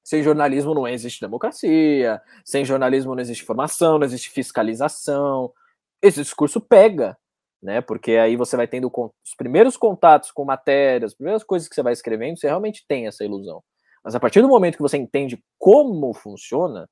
Sem 0.04 0.22
jornalismo 0.22 0.74
não 0.74 0.88
existe 0.88 1.22
democracia, 1.22 2.22
sem 2.44 2.66
jornalismo 2.66 3.16
não 3.16 3.22
existe 3.22 3.46
formação, 3.46 3.98
não 3.98 4.06
existe 4.06 4.30
fiscalização. 4.30 5.54
Esse 6.02 6.22
discurso 6.22 6.60
pega, 6.60 7.18
né? 7.64 7.80
Porque 7.80 8.12
aí 8.18 8.36
você 8.36 8.58
vai 8.58 8.68
tendo 8.68 8.92
os 8.94 9.36
primeiros 9.38 9.78
contatos 9.78 10.30
com 10.32 10.44
matérias, 10.44 11.12
as 11.12 11.16
primeiras 11.16 11.44
coisas 11.44 11.70
que 11.70 11.74
você 11.74 11.82
vai 11.82 11.94
escrevendo, 11.94 12.38
você 12.38 12.48
realmente 12.48 12.84
tem 12.86 13.08
essa 13.08 13.24
ilusão. 13.24 13.64
Mas 14.04 14.14
a 14.14 14.20
partir 14.20 14.42
do 14.42 14.50
momento 14.50 14.76
que 14.76 14.82
você 14.82 14.98
entende 14.98 15.42
como 15.58 16.14
funciona, 16.14 16.90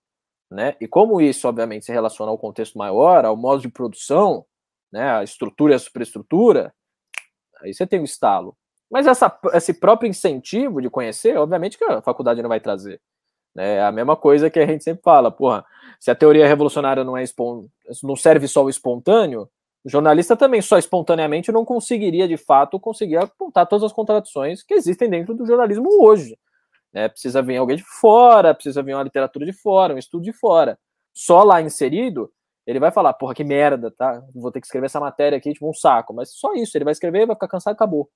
né? 0.50 0.78
E 0.80 0.88
como 0.88 1.20
isso, 1.20 1.48
obviamente, 1.48 1.86
se 1.86 1.92
relaciona 1.92 2.32
ao 2.32 2.38
contexto 2.38 2.78
maior, 2.78 3.26
ao 3.26 3.36
modo 3.36 3.62
de 3.62 3.68
produção, 3.68 4.46
né? 4.92 5.12
A 5.12 5.24
estrutura 5.24 5.74
e 5.74 5.76
a 5.76 5.80
superestrutura, 5.80 6.74
aí 7.62 7.74
você 7.74 7.86
tem 7.86 8.00
o 8.00 8.04
um 8.04 8.06
estalo. 8.06 8.56
Mas 8.90 9.08
essa, 9.08 9.38
esse 9.54 9.74
próprio 9.74 10.10
incentivo 10.10 10.82
de 10.82 10.90
conhecer, 10.90 11.38
obviamente 11.38 11.78
que 11.78 11.84
a 11.84 12.02
faculdade 12.02 12.42
não 12.42 12.50
vai 12.50 12.62
trazer. 12.62 13.02
Né? 13.54 13.76
É 13.76 13.82
a 13.84 13.92
mesma 13.92 14.16
coisa 14.16 14.50
que 14.50 14.60
a 14.60 14.66
gente 14.66 14.84
sempre 14.84 15.02
fala, 15.04 15.30
porra, 15.32 15.66
se 16.00 16.10
a 16.10 16.16
teoria 16.16 16.48
revolucionária 16.48 17.04
não, 17.04 17.18
é 17.18 17.24
não 18.04 18.16
serve 18.16 18.48
só 18.48 18.64
o 18.64 18.70
espontâneo, 18.70 19.50
o 19.84 19.90
jornalista 19.90 20.36
também 20.38 20.62
só 20.62 20.78
espontaneamente 20.78 21.52
não 21.52 21.66
conseguiria, 21.66 22.28
de 22.28 22.38
fato, 22.38 22.80
conseguir 22.80 23.18
apontar 23.18 23.68
todas 23.68 23.84
as 23.84 23.94
contradições 23.94 24.62
que 24.64 24.74
existem 24.74 25.10
dentro 25.10 25.34
do 25.34 25.46
jornalismo 25.46 25.90
hoje. 26.04 26.38
Né? 26.94 27.10
Precisa 27.10 27.42
vir 27.42 27.58
alguém 27.58 27.78
de 27.78 27.84
fora, 27.84 28.54
precisa 28.54 28.84
vir 28.84 28.94
uma 28.94 29.04
literatura 29.04 29.46
de 29.46 29.54
fora, 29.54 29.96
um 29.96 29.98
estudo 29.98 30.24
de 30.24 30.34
fora. 30.34 30.78
Só 31.14 31.44
lá 31.44 31.62
inserido, 31.62 32.32
ele 32.66 32.80
vai 32.80 32.92
falar, 32.92 33.14
porra, 33.14 33.34
que 33.34 33.44
merda, 33.44 33.92
tá? 33.92 34.22
Vou 34.36 34.52
ter 34.52 34.62
que 34.62 34.68
escrever 34.68 34.86
essa 34.86 35.00
matéria 35.00 35.38
aqui, 35.38 35.52
tipo 35.54 35.68
um 35.68 35.74
saco. 35.74 36.14
Mas 36.14 36.32
só 36.32 36.54
isso, 36.54 36.78
ele 36.78 36.86
vai 36.86 36.92
escrever, 36.92 37.26
vai 37.26 37.36
ficar 37.36 37.48
cansado 37.48 37.74
acabou. 37.74 38.10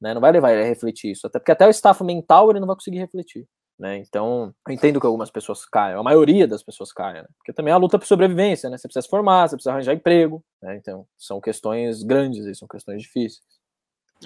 Né? 0.00 0.14
Não 0.14 0.20
vai 0.20 0.30
levar 0.30 0.52
ele 0.52 0.62
a 0.62 0.66
refletir 0.66 1.10
isso. 1.10 1.26
Até 1.26 1.38
porque 1.38 1.52
até 1.52 1.66
o 1.66 1.70
staff 1.70 2.02
mental 2.04 2.50
ele 2.50 2.60
não 2.60 2.66
vai 2.66 2.76
conseguir 2.76 2.98
refletir. 2.98 3.46
Né? 3.80 3.96
Então, 3.96 4.54
eu 4.68 4.74
entendo 4.74 5.00
que 5.00 5.06
algumas 5.06 5.30
pessoas 5.30 5.64
caiam, 5.64 6.00
a 6.00 6.02
maioria 6.02 6.46
das 6.46 6.62
pessoas 6.62 6.92
caem, 6.92 7.22
né? 7.22 7.28
porque 7.38 7.50
também 7.50 7.72
é 7.72 7.74
a 7.74 7.78
luta 7.78 7.98
por 7.98 8.04
sobrevivência, 8.04 8.68
né? 8.68 8.76
Você 8.76 8.86
precisa 8.86 9.00
se 9.00 9.08
formar, 9.08 9.48
você 9.48 9.56
precisa 9.56 9.72
arranjar 9.72 9.94
emprego, 9.94 10.44
né? 10.62 10.76
Então, 10.76 11.06
são 11.16 11.40
questões 11.40 12.02
grandes 12.02 12.44
e 12.44 12.54
são 12.54 12.68
questões 12.68 13.00
difíceis. 13.00 13.40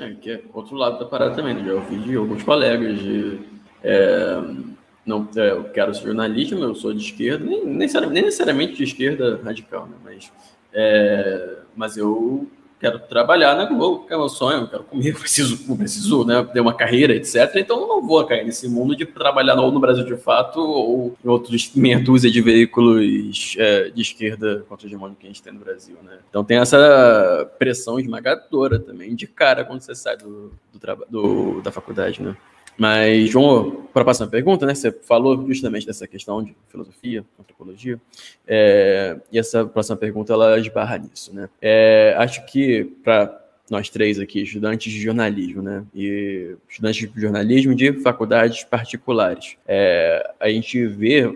É, 0.01 0.13
que 0.15 0.33
é 0.33 0.43
outro 0.53 0.75
lado 0.75 0.99
da 0.99 1.07
parada 1.07 1.37
também, 1.37 1.55
né? 1.55 1.65
Já 1.65 1.75
ouvi 1.75 2.01
de 2.01 2.17
alguns 2.17 2.43
colegas 2.43 2.99
de. 2.99 3.49
É, 3.85 4.41
não, 5.07 5.29
é, 5.37 5.51
eu 5.53 5.71
quero 5.71 5.95
ser 5.95 6.07
jornalista, 6.07 6.57
eu 6.57 6.75
sou 6.75 6.93
de 6.93 7.05
esquerda, 7.05 7.45
nem, 7.45 7.65
nem, 7.65 8.23
necessariamente 8.25 8.75
de 8.75 8.83
esquerda 8.83 9.41
radical, 9.41 9.87
né? 9.87 9.97
Mas, 10.03 10.33
é, 10.73 11.59
mas 11.77 11.97
eu 11.97 12.51
quero 12.81 12.99
trabalhar 12.99 13.55
na 13.55 13.65
Globo, 13.65 14.07
que 14.07 14.13
é 14.13 14.17
meu 14.17 14.29
sonho, 14.29 14.69
quero 14.69 14.85
comer, 14.85 15.15
preciso, 15.19 15.77
preciso 15.77 16.25
né, 16.25 16.43
ter 16.53 16.61
uma 16.61 16.75
carreira, 16.75 17.15
etc. 17.15 17.57
Então 17.57 17.87
não 17.87 18.07
vou 18.07 18.25
cair 18.25 18.45
nesse 18.45 18.69
mundo 18.69 18.95
de 18.95 19.07
trabalhar 19.07 19.59
ou 19.59 19.73
no 19.73 19.81
Brasil 19.81 20.05
de 20.05 20.17
fato 20.17 20.61
ou 20.61 21.17
em 21.25 21.29
outros 21.29 21.73
meia 21.75 21.99
dúzia 21.99 22.31
de 22.31 22.41
veículos 22.41 23.57
é, 23.59 23.91
de 23.91 24.03
esquerda 24.03 24.65
contra 24.69 24.87
o 24.87 24.89
hegemônico 24.89 25.21
que 25.21 25.27
a 25.27 25.31
gente 25.31 25.43
tem 25.43 25.53
no 25.53 25.61
Brasil, 25.61 25.97
né? 26.03 26.19
Então 26.29 26.45
tem 26.45 26.59
essa 26.59 27.51
pressão 27.59 27.99
esmagadora 27.99 28.79
também 28.79 29.15
de 29.15 29.27
cara 29.27 29.65
quando 29.65 29.81
você 29.81 29.95
sai 29.95 30.17
do, 30.17 30.53
do, 30.73 31.07
do 31.09 31.63
da 31.63 31.73
faculdade, 31.73 32.23
né? 32.23 32.37
Mas, 32.77 33.31
João, 33.31 33.85
para 33.93 34.03
a 34.03 34.05
próxima 34.05 34.27
pergunta, 34.27 34.67
né? 34.67 34.75
Você 34.75 34.91
falou 34.91 35.47
justamente 35.47 35.87
dessa 35.87 36.07
questão 36.07 36.43
de 36.43 36.55
filosofia, 36.69 37.25
antropologia, 37.39 38.01
é, 38.47 39.17
e 39.31 39.39
essa 39.39 39.65
próxima 39.65 39.97
pergunta 39.97 40.33
ela 40.33 40.59
esbarra 40.59 40.99
nisso, 40.99 41.33
né? 41.33 41.49
É, 41.63 42.15
acho 42.19 42.45
que 42.47 42.85
para 43.05 43.41
nós 43.71 43.89
três 43.89 44.19
aqui, 44.19 44.43
estudantes 44.43 44.93
de 44.93 45.01
jornalismo, 45.01 45.63
né? 45.63 45.85
E 45.95 46.57
estudantes 46.69 47.11
de 47.11 47.21
jornalismo 47.21 47.75
de 47.75 47.93
faculdades 48.01 48.65
particulares, 48.65 49.57
é, 49.67 50.29
a 50.41 50.49
gente 50.49 50.87
vê, 50.87 51.27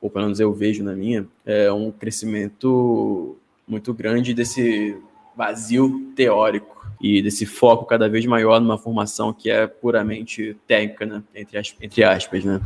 ou 0.00 0.10
pelo 0.10 0.24
menos 0.24 0.40
eu 0.40 0.52
vejo 0.52 0.82
na 0.82 0.94
minha, 0.94 1.26
é, 1.44 1.70
um 1.70 1.90
crescimento 1.90 3.36
muito 3.68 3.92
grande 3.92 4.32
desse 4.32 4.96
vazio 5.36 6.12
teórico 6.16 6.75
e 7.00 7.22
desse 7.22 7.46
foco 7.46 7.84
cada 7.84 8.08
vez 8.08 8.24
maior 8.26 8.60
numa 8.60 8.78
formação 8.78 9.32
que 9.32 9.50
é 9.50 9.66
puramente 9.66 10.56
técnica, 10.66 11.06
né? 11.06 11.22
entre, 11.34 11.58
as, 11.58 11.74
entre 11.80 12.04
aspas, 12.04 12.44
né? 12.44 12.60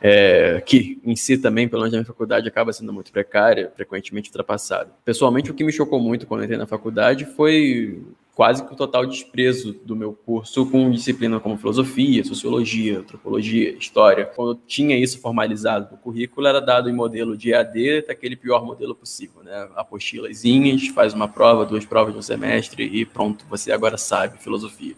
É, 0.00 0.62
que 0.64 1.00
em 1.04 1.16
si 1.16 1.38
também, 1.38 1.68
pelo 1.68 1.82
menos 1.82 1.92
na 1.92 1.98
minha 1.98 2.06
faculdade, 2.06 2.48
acaba 2.48 2.72
sendo 2.72 2.92
muito 2.92 3.12
precária, 3.12 3.72
frequentemente 3.74 4.30
ultrapassada. 4.30 4.90
Pessoalmente, 5.04 5.50
o 5.50 5.54
que 5.54 5.64
me 5.64 5.72
chocou 5.72 6.00
muito 6.00 6.26
quando 6.26 6.44
entrei 6.44 6.58
na 6.58 6.66
faculdade 6.66 7.24
foi 7.24 8.02
quase 8.38 8.64
que 8.64 8.72
o 8.72 8.76
total 8.76 9.04
desprezo 9.04 9.72
do 9.84 9.96
meu 9.96 10.12
curso 10.12 10.64
com 10.70 10.92
disciplina 10.92 11.40
como 11.40 11.58
filosofia, 11.58 12.22
sociologia, 12.22 13.00
antropologia, 13.00 13.70
história. 13.72 14.26
Quando 14.26 14.60
tinha 14.64 14.96
isso 14.96 15.20
formalizado 15.20 15.88
no 15.90 15.98
currículo, 15.98 16.46
era 16.46 16.60
dado 16.60 16.88
em 16.88 16.92
modelo 16.92 17.36
de 17.36 17.50
EAD, 17.50 18.02
daquele 18.06 18.36
pior 18.36 18.64
modelo 18.64 18.94
possível, 18.94 19.42
né? 19.42 19.68
Apostilazinhas, 19.74 20.86
faz 20.86 21.14
uma 21.14 21.26
prova, 21.26 21.66
duas 21.66 21.84
provas 21.84 22.14
um 22.14 22.22
semestre 22.22 22.84
e 22.84 23.04
pronto, 23.04 23.44
você 23.50 23.72
agora 23.72 23.98
sabe 23.98 24.38
filosofia. 24.38 24.94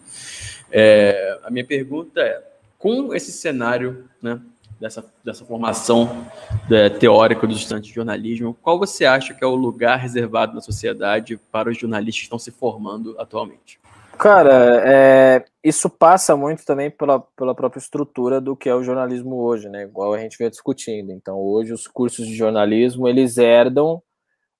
É, 0.69 1.39
a 1.43 1.49
minha 1.49 1.65
pergunta 1.65 2.21
é, 2.21 2.43
com 2.77 3.11
esse 3.11 3.31
cenário, 3.31 4.07
né, 4.21 4.39
dessa, 4.81 5.05
dessa 5.23 5.45
formação 5.45 6.25
é, 6.69 6.89
teórica 6.89 7.45
dos 7.45 7.57
estudantes 7.57 7.89
de 7.89 7.95
jornalismo, 7.95 8.57
qual 8.63 8.79
você 8.79 9.05
acha 9.05 9.31
que 9.31 9.43
é 9.43 9.47
o 9.47 9.53
lugar 9.53 9.97
reservado 9.97 10.55
na 10.55 10.61
sociedade 10.61 11.37
para 11.51 11.69
os 11.69 11.77
jornalistas 11.77 12.21
que 12.21 12.23
estão 12.23 12.39
se 12.39 12.49
formando 12.49 13.15
atualmente? 13.19 13.79
Cara, 14.17 14.81
é, 14.83 15.45
isso 15.63 15.87
passa 15.87 16.35
muito 16.35 16.65
também 16.65 16.89
pela, 16.89 17.19
pela 17.19 17.53
própria 17.53 17.79
estrutura 17.79 18.41
do 18.41 18.55
que 18.55 18.69
é 18.69 18.75
o 18.75 18.83
jornalismo 18.83 19.35
hoje, 19.35 19.69
né? 19.69 19.83
Igual 19.83 20.13
a 20.13 20.19
gente 20.19 20.37
veio 20.37 20.49
discutindo. 20.49 21.11
Então, 21.11 21.37
hoje 21.37 21.73
os 21.73 21.87
cursos 21.87 22.25
de 22.27 22.35
jornalismo 22.35 23.07
eles 23.07 23.37
herdam 23.37 24.01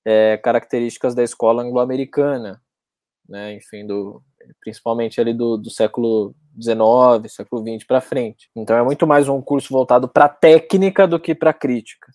é, 0.04 0.36
características 0.36 1.14
da 1.14 1.22
escola 1.22 1.62
anglo-americana, 1.62 2.60
né? 3.28 3.54
Enfim, 3.54 3.86
do, 3.86 4.22
principalmente 4.60 5.20
ali 5.20 5.34
do, 5.34 5.56
do 5.56 5.70
século 5.70 6.34
XIX, 6.60 7.32
século 7.32 7.62
XX 7.62 7.86
para 7.86 8.00
frente. 8.00 8.48
Então 8.56 8.76
é 8.76 8.82
muito 8.82 9.06
mais 9.06 9.28
um 9.28 9.40
curso 9.40 9.72
voltado 9.72 10.08
para 10.08 10.28
técnica 10.28 11.06
do 11.06 11.20
que 11.20 11.34
para 11.34 11.52
crítica. 11.52 12.10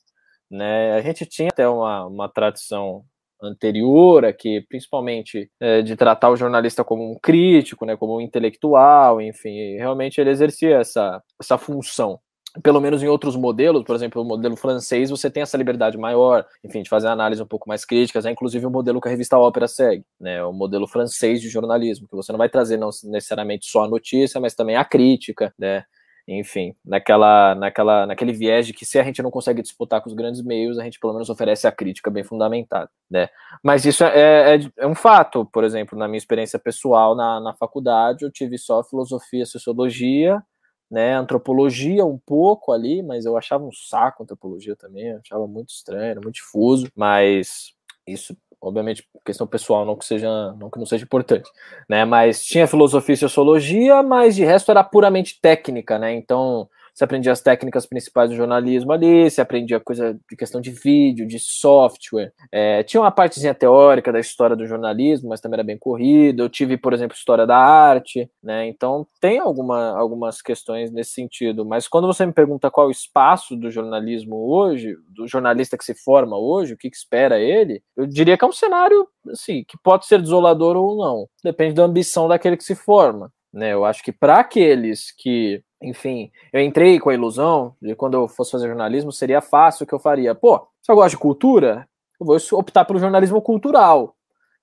Né? 0.50 0.94
A 0.94 1.02
gente 1.02 1.26
tinha 1.26 1.50
até 1.50 1.68
uma, 1.68 2.06
uma 2.06 2.30
tradição 2.30 3.04
anterior 3.42 4.26
aqui, 4.26 4.62
principalmente 4.68 5.50
é, 5.60 5.82
de 5.82 5.96
tratar 5.96 6.30
o 6.30 6.36
jornalista 6.36 6.84
como 6.84 7.12
um 7.12 7.18
crítico, 7.20 7.86
né, 7.86 7.96
como 7.96 8.18
um 8.18 8.22
intelectual, 8.22 9.22
enfim, 9.22 9.76
realmente 9.76 10.20
ele 10.20 10.32
exercia 10.32 10.78
essa, 10.78 11.22
essa 11.40 11.58
função 11.58 12.20
pelo 12.64 12.80
menos 12.80 13.04
em 13.04 13.08
outros 13.08 13.36
modelos, 13.36 13.84
por 13.84 13.96
exemplo, 13.96 14.22
o 14.22 14.26
modelo 14.26 14.56
francês, 14.56 15.10
você 15.10 15.30
tem 15.30 15.44
essa 15.44 15.58
liberdade 15.58 15.98
maior, 15.98 16.46
enfim, 16.64 16.82
de 16.82 16.90
fazer 16.90 17.08
análise 17.08 17.42
um 17.42 17.48
pouco 17.48 17.68
mais 17.68 17.86
críticas, 17.86 18.26
é 18.26 18.32
inclusive 18.32 18.66
o 18.66 18.72
modelo 18.72 19.02
que 19.02 19.08
a 19.08 19.12
revista 19.12 19.38
Ópera 19.38 19.68
segue, 19.68 20.04
né, 20.20 20.44
o 20.44 20.54
modelo 20.54 20.88
francês 20.88 21.42
de 21.42 21.50
jornalismo, 21.50 22.08
que 22.08 22.16
você 22.16 22.32
não 22.32 22.38
vai 22.38 22.50
trazer 22.50 22.78
não 22.78 22.90
necessariamente 23.06 23.66
só 23.66 23.84
a 23.84 23.88
notícia, 23.88 24.40
mas 24.40 24.56
também 24.56 24.76
a 24.76 24.86
crítica, 24.86 25.54
né, 25.58 25.84
enfim, 26.28 26.76
naquela, 26.84 27.56
naquela, 27.56 28.06
naquele 28.06 28.34
viés 28.34 28.68
de 28.68 28.74
que 28.74 28.86
se 28.86 29.00
a 29.00 29.04
gente 29.04 29.24
não 29.24 29.32
consegue 29.32 29.62
disputar 29.62 30.02
com 30.02 30.10
os 30.10 30.16
grandes 30.16 30.44
meios, 30.44 30.78
a 30.78 30.84
gente 30.84 31.00
pelo 31.00 31.14
menos 31.14 31.30
oferece 31.30 31.66
a 31.66 31.72
crítica 31.72 32.12
bem 32.12 32.24
fundamentada, 32.24 32.90
né? 33.10 33.30
Mas 33.64 33.86
isso 33.86 34.04
é, 34.04 34.56
é, 34.56 34.60
é 34.80 34.86
um 34.86 34.94
fato, 34.94 35.46
por 35.46 35.64
exemplo, 35.64 35.98
na 35.98 36.06
minha 36.06 36.18
experiência 36.18 36.60
pessoal 36.60 37.16
na, 37.16 37.40
na 37.40 37.54
faculdade, 37.54 38.26
eu 38.26 38.32
tive 38.32 38.58
só 38.58 38.84
filosofia, 38.84 39.46
sociologia, 39.46 40.44
né, 40.90 41.16
antropologia 41.16 42.06
um 42.06 42.18
pouco 42.18 42.72
ali, 42.72 43.04
mas 43.04 43.26
eu 43.26 43.38
achava 43.38 43.64
um 43.64 43.72
saco 43.72 44.24
antropologia 44.24 44.76
também, 44.76 45.12
achava 45.14 45.46
muito 45.48 45.70
estranho, 45.70 46.22
muito 46.22 46.36
difuso, 46.36 46.90
mas 46.96 47.74
isso 48.08 48.36
obviamente 48.60 49.08
questão 49.24 49.46
pessoal 49.46 49.86
não 49.86 49.96
que 49.96 50.06
seja 50.06 50.52
não 50.54 50.70
que 50.70 50.80
não 50.80 50.86
seja 50.86 51.04
importante 51.04 51.48
né 51.88 52.04
mas 52.06 52.44
tinha 52.44 52.66
filosofia 52.66 53.14
e 53.14 53.18
sociologia 53.18 54.02
mas 54.02 54.36
de 54.36 54.44
resto 54.44 54.72
era 54.72 54.84
puramente 54.84 55.40
técnica 55.40 56.00
né 56.00 56.12
então 56.14 56.68
você 56.98 57.04
aprendia 57.04 57.32
as 57.32 57.42
técnicas 57.42 57.86
principais 57.86 58.32
do 58.32 58.36
jornalismo 58.36 58.92
ali, 58.92 59.30
você 59.30 59.40
aprendia 59.40 59.80
coisa 59.80 60.20
de 60.28 60.36
questão 60.36 60.60
de 60.60 60.72
vídeo, 60.72 61.28
de 61.28 61.38
software. 61.38 62.34
É, 62.52 62.82
tinha 62.82 63.00
uma 63.00 63.12
partezinha 63.12 63.54
teórica 63.54 64.12
da 64.12 64.20
história 64.20 64.56
do 64.56 64.66
jornalismo, 64.66 65.30
mas 65.30 65.40
também 65.40 65.58
era 65.58 65.64
bem 65.64 65.78
corrido. 65.78 66.42
Eu 66.42 66.50
tive, 66.50 66.76
por 66.76 66.94
exemplo, 66.94 67.16
história 67.16 67.46
da 67.46 67.56
arte, 67.56 68.28
né? 68.42 68.68
Então 68.68 69.06
tem 69.22 69.38
alguma, 69.38 69.96
algumas 69.96 70.42
questões 70.42 70.92
nesse 70.92 71.12
sentido. 71.12 71.64
Mas 71.64 71.88
quando 71.88 72.08
você 72.08 72.26
me 72.26 72.34
pergunta 72.34 72.72
qual 72.72 72.88
o 72.88 72.92
espaço 72.92 73.56
do 73.56 73.70
jornalismo 73.70 74.36
hoje, 74.36 74.96
do 75.08 75.28
jornalista 75.28 75.78
que 75.78 75.86
se 75.86 75.94
forma 75.94 76.36
hoje, 76.36 76.74
o 76.74 76.78
que, 76.78 76.90
que 76.90 76.98
espera 76.98 77.40
ele, 77.40 77.84
eu 77.96 78.08
diria 78.08 78.36
que 78.36 78.44
é 78.44 78.48
um 78.48 78.52
cenário 78.52 79.08
assim, 79.30 79.64
que 79.68 79.78
pode 79.84 80.08
ser 80.08 80.20
desolador 80.20 80.76
ou 80.76 80.98
não. 80.98 81.28
Depende 81.44 81.76
da 81.76 81.84
ambição 81.84 82.28
daquele 82.28 82.58
que 82.58 82.64
se 82.64 82.74
forma. 82.74 83.32
Né, 83.54 83.74
eu 83.74 83.86
acho 83.86 84.04
que 84.04 84.12
para 84.12 84.40
aqueles 84.40 85.12
que 85.18 85.64
enfim, 85.82 86.32
eu 86.52 86.62
entrei 86.62 87.00
com 87.00 87.10
a 87.10 87.14
ilusão 87.14 87.76
de 87.82 87.96
quando 87.96 88.16
eu 88.16 88.28
fosse 88.28 88.52
fazer 88.52 88.68
jornalismo 88.68 89.12
seria 89.12 89.42
fácil 89.42 89.84
o 89.84 89.88
que 89.88 89.94
eu 89.94 90.00
faria. 90.00 90.34
Pô, 90.34 90.68
se 90.82 90.92
eu 90.92 90.96
gosto 90.96 91.12
de 91.12 91.18
cultura, 91.18 91.88
eu 92.20 92.26
vou 92.26 92.38
optar 92.54 92.86
pelo 92.86 93.00
jornalismo 93.00 93.42
cultural. 93.42 94.16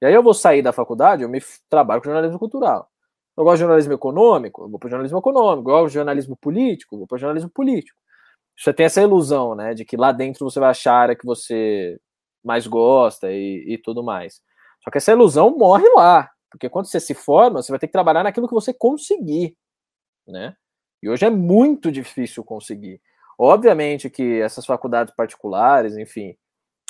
E 0.03 0.07
aí 0.07 0.14
eu 0.14 0.22
vou 0.22 0.35
sair 0.35 0.61
da 0.61 0.72
faculdade, 0.72 1.22
eu 1.22 1.29
me 1.29 1.40
trabalho 1.68 2.00
com 2.00 2.07
jornalismo 2.07 2.38
cultural. 2.38 2.90
Eu 3.37 3.44
gosto 3.44 3.57
de 3.57 3.61
jornalismo 3.61 3.92
econômico, 3.92 4.62
eu 4.62 4.68
vou 4.68 4.79
para 4.79 4.90
jornalismo 4.90 5.18
econômico. 5.18 5.70
Eu 5.70 5.74
gosto 5.74 5.88
de 5.88 5.94
jornalismo 5.94 6.37
político, 6.37 6.94
eu 6.94 6.98
vou 7.00 7.07
para 7.07 7.18
jornalismo 7.18 7.50
político. 7.50 7.98
Você 8.57 8.72
tem 8.72 8.87
essa 8.87 9.03
ilusão, 9.03 9.55
né, 9.55 9.74
de 9.74 9.85
que 9.85 9.96
lá 9.96 10.12
dentro 10.12 10.48
você 10.48 10.61
vai 10.61 10.70
achar 10.70 10.94
a 10.94 10.98
área 10.98 11.16
que 11.16 11.27
você 11.27 11.98
mais 12.42 12.66
gosta 12.66 13.33
e, 13.33 13.64
e 13.74 13.79
tudo 13.79 14.03
mais. 14.03 14.40
Só 14.83 14.90
que 14.90 14.98
essa 14.98 15.12
ilusão 15.12 15.57
morre 15.57 15.88
lá, 15.94 16.31
porque 16.50 16.68
quando 16.68 16.87
você 16.87 17.00
se 17.00 17.14
forma, 17.14 17.62
você 17.62 17.72
vai 17.72 17.79
ter 17.79 17.87
que 17.87 17.92
trabalhar 17.92 18.22
naquilo 18.22 18.46
que 18.46 18.55
você 18.55 18.72
conseguir, 18.72 19.57
né? 20.27 20.55
E 21.04 21.08
hoje 21.08 21.26
é 21.26 21.30
muito 21.30 21.92
difícil 21.92 22.42
conseguir. 22.42 22.98
Obviamente 23.38 24.08
que 24.08 24.40
essas 24.40 24.64
faculdades 24.64 25.12
particulares, 25.14 25.98
enfim, 25.98 26.34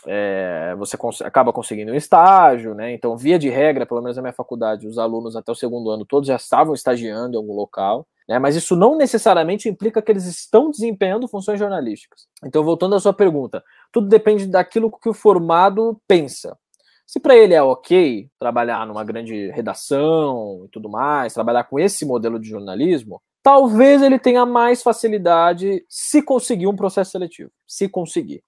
é, 0.06 0.72
você 0.78 0.96
cons 0.96 1.20
acaba 1.20 1.52
conseguindo 1.52 1.90
um 1.90 1.96
estágio, 1.96 2.76
né? 2.76 2.92
Então, 2.92 3.16
via 3.16 3.38
de 3.40 3.48
regra, 3.48 3.84
pelo 3.84 4.00
menos 4.00 4.16
na 4.16 4.22
minha 4.22 4.32
faculdade, 4.32 4.86
os 4.86 4.98
alunos 4.98 5.34
até 5.34 5.50
o 5.50 5.54
segundo 5.54 5.90
ano 5.90 6.04
todos 6.04 6.28
já 6.28 6.36
estavam 6.36 6.74
estagiando 6.74 7.34
em 7.34 7.38
algum 7.38 7.54
local, 7.54 8.06
né? 8.28 8.38
Mas 8.38 8.54
isso 8.54 8.76
não 8.76 8.96
necessariamente 8.96 9.68
implica 9.68 10.00
que 10.00 10.12
eles 10.12 10.26
estão 10.26 10.70
desempenhando 10.70 11.26
funções 11.26 11.58
jornalísticas. 11.58 12.28
Então, 12.44 12.62
voltando 12.62 12.94
à 12.94 13.00
sua 13.00 13.12
pergunta, 13.12 13.64
tudo 13.90 14.06
depende 14.06 14.46
daquilo 14.46 14.96
que 14.96 15.08
o 15.08 15.14
formado 15.14 16.00
pensa. 16.06 16.56
Se 17.04 17.18
para 17.18 17.36
ele 17.36 17.52
é 17.52 17.62
ok 17.62 18.28
trabalhar 18.38 18.86
numa 18.86 19.02
grande 19.02 19.50
redação 19.50 20.62
e 20.66 20.68
tudo 20.68 20.88
mais, 20.88 21.34
trabalhar 21.34 21.64
com 21.64 21.80
esse 21.80 22.04
modelo 22.06 22.38
de 22.38 22.48
jornalismo, 22.48 23.20
talvez 23.44 24.00
ele 24.00 24.18
tenha 24.18 24.46
mais 24.46 24.82
facilidade 24.82 25.84
se 25.86 26.22
conseguir 26.22 26.66
um 26.66 26.74
processo 26.74 27.10
seletivo. 27.10 27.50
Se 27.66 27.88
conseguir. 27.88 28.42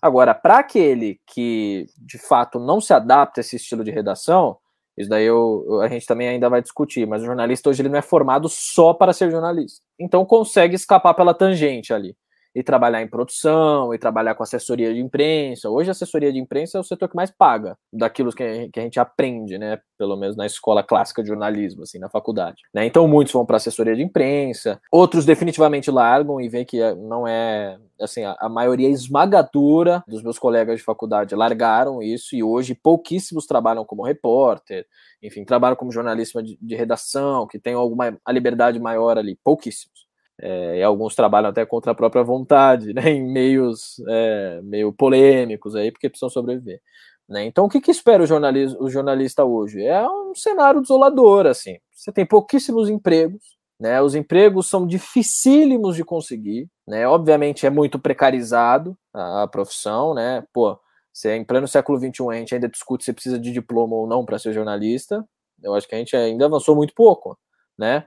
Agora, 0.00 0.34
para 0.34 0.58
aquele 0.58 1.18
que 1.26 1.86
de 1.96 2.18
fato 2.18 2.60
não 2.60 2.80
se 2.80 2.92
adapta 2.92 3.40
a 3.40 3.42
esse 3.42 3.56
estilo 3.56 3.82
de 3.82 3.90
redação, 3.90 4.58
isso 4.96 5.08
daí 5.08 5.24
eu, 5.24 5.80
a 5.80 5.88
gente 5.88 6.04
também 6.04 6.28
ainda 6.28 6.50
vai 6.50 6.60
discutir, 6.60 7.06
mas 7.06 7.22
o 7.22 7.24
jornalista 7.24 7.70
hoje 7.70 7.80
ele 7.80 7.88
não 7.88 7.98
é 7.98 8.02
formado 8.02 8.46
só 8.48 8.92
para 8.92 9.14
ser 9.14 9.30
jornalista. 9.30 9.80
Então 9.98 10.26
consegue 10.26 10.74
escapar 10.74 11.14
pela 11.14 11.32
tangente 11.32 11.94
ali 11.94 12.14
e 12.54 12.62
trabalhar 12.62 13.02
em 13.02 13.08
produção, 13.08 13.94
e 13.94 13.98
trabalhar 13.98 14.34
com 14.34 14.42
assessoria 14.42 14.92
de 14.92 15.00
imprensa. 15.00 15.70
Hoje, 15.70 15.90
a 15.90 15.92
assessoria 15.92 16.32
de 16.32 16.38
imprensa 16.38 16.78
é 16.78 16.80
o 16.80 16.84
setor 16.84 17.08
que 17.08 17.16
mais 17.16 17.30
paga 17.30 17.76
daquilo 17.92 18.32
que 18.32 18.42
a 18.42 18.80
gente 18.80 19.00
aprende, 19.00 19.58
né? 19.58 19.78
Pelo 19.96 20.16
menos 20.16 20.36
na 20.36 20.44
escola 20.44 20.82
clássica 20.82 21.22
de 21.22 21.28
jornalismo, 21.28 21.82
assim, 21.82 21.98
na 21.98 22.10
faculdade. 22.10 22.62
Né? 22.74 22.84
Então, 22.86 23.08
muitos 23.08 23.32
vão 23.32 23.46
para 23.46 23.56
assessoria 23.56 23.96
de 23.96 24.02
imprensa, 24.02 24.80
outros 24.90 25.24
definitivamente 25.24 25.90
largam 25.90 26.40
e 26.40 26.48
veem 26.48 26.64
que 26.64 26.80
é, 26.80 26.94
não 26.94 27.26
é. 27.26 27.78
Assim, 28.00 28.24
a, 28.24 28.36
a 28.40 28.48
maioria 28.48 28.88
esmagadora 28.88 30.02
dos 30.08 30.22
meus 30.22 30.38
colegas 30.38 30.78
de 30.78 30.84
faculdade 30.84 31.36
largaram 31.36 32.02
isso 32.02 32.34
e 32.34 32.42
hoje 32.42 32.74
pouquíssimos 32.74 33.46
trabalham 33.46 33.84
como 33.84 34.02
repórter, 34.02 34.86
enfim, 35.22 35.44
trabalham 35.44 35.76
como 35.76 35.92
jornalista 35.92 36.42
de, 36.42 36.58
de 36.60 36.74
redação, 36.74 37.46
que 37.46 37.60
tem 37.60 37.74
alguma 37.74 38.18
a 38.24 38.32
liberdade 38.32 38.80
maior 38.80 39.16
ali, 39.16 39.38
pouquíssimos. 39.44 40.01
É, 40.40 40.78
e 40.78 40.82
alguns 40.82 41.14
trabalham 41.14 41.50
até 41.50 41.64
contra 41.64 41.92
a 41.92 41.94
própria 41.94 42.22
vontade, 42.22 42.92
né, 42.92 43.02
em 43.10 43.22
meios 43.22 44.02
é, 44.08 44.60
meio 44.62 44.92
polêmicos 44.92 45.76
aí, 45.76 45.92
porque 45.92 46.08
precisam 46.08 46.30
sobreviver. 46.30 46.80
Né? 47.28 47.46
Então, 47.46 47.64
o 47.64 47.68
que, 47.68 47.80
que 47.80 47.90
espera 47.90 48.22
o, 48.22 48.26
jornalista, 48.26 48.82
o 48.82 48.90
jornalista 48.90 49.44
hoje? 49.44 49.82
É 49.84 50.06
um 50.08 50.34
cenário 50.34 50.80
desolador, 50.80 51.46
assim. 51.46 51.78
Você 51.92 52.12
tem 52.12 52.26
pouquíssimos 52.26 52.90
empregos, 52.90 53.56
né? 53.80 54.02
Os 54.02 54.14
empregos 54.14 54.68
são 54.68 54.86
dificílimos 54.86 55.96
de 55.96 56.04
conseguir, 56.04 56.68
né? 56.86 57.06
Obviamente 57.06 57.66
é 57.66 57.70
muito 57.70 57.98
precarizado 57.98 58.96
a, 59.14 59.44
a 59.44 59.48
profissão, 59.48 60.14
né? 60.14 60.44
Pô, 60.52 60.78
você 61.12 61.34
em 61.36 61.44
pleno 61.44 61.68
século 61.68 61.98
XXI 61.98 62.28
a 62.30 62.34
gente 62.34 62.54
ainda 62.54 62.68
discute 62.68 63.04
se 63.04 63.12
precisa 63.12 63.38
de 63.38 63.52
diploma 63.52 63.96
ou 63.96 64.06
não 64.06 64.24
para 64.24 64.38
ser 64.38 64.52
jornalista. 64.52 65.24
Eu 65.62 65.74
acho 65.74 65.88
que 65.88 65.94
a 65.94 65.98
gente 65.98 66.16
ainda 66.16 66.46
avançou 66.46 66.74
muito 66.74 66.92
pouco, 66.94 67.38
né? 67.78 68.06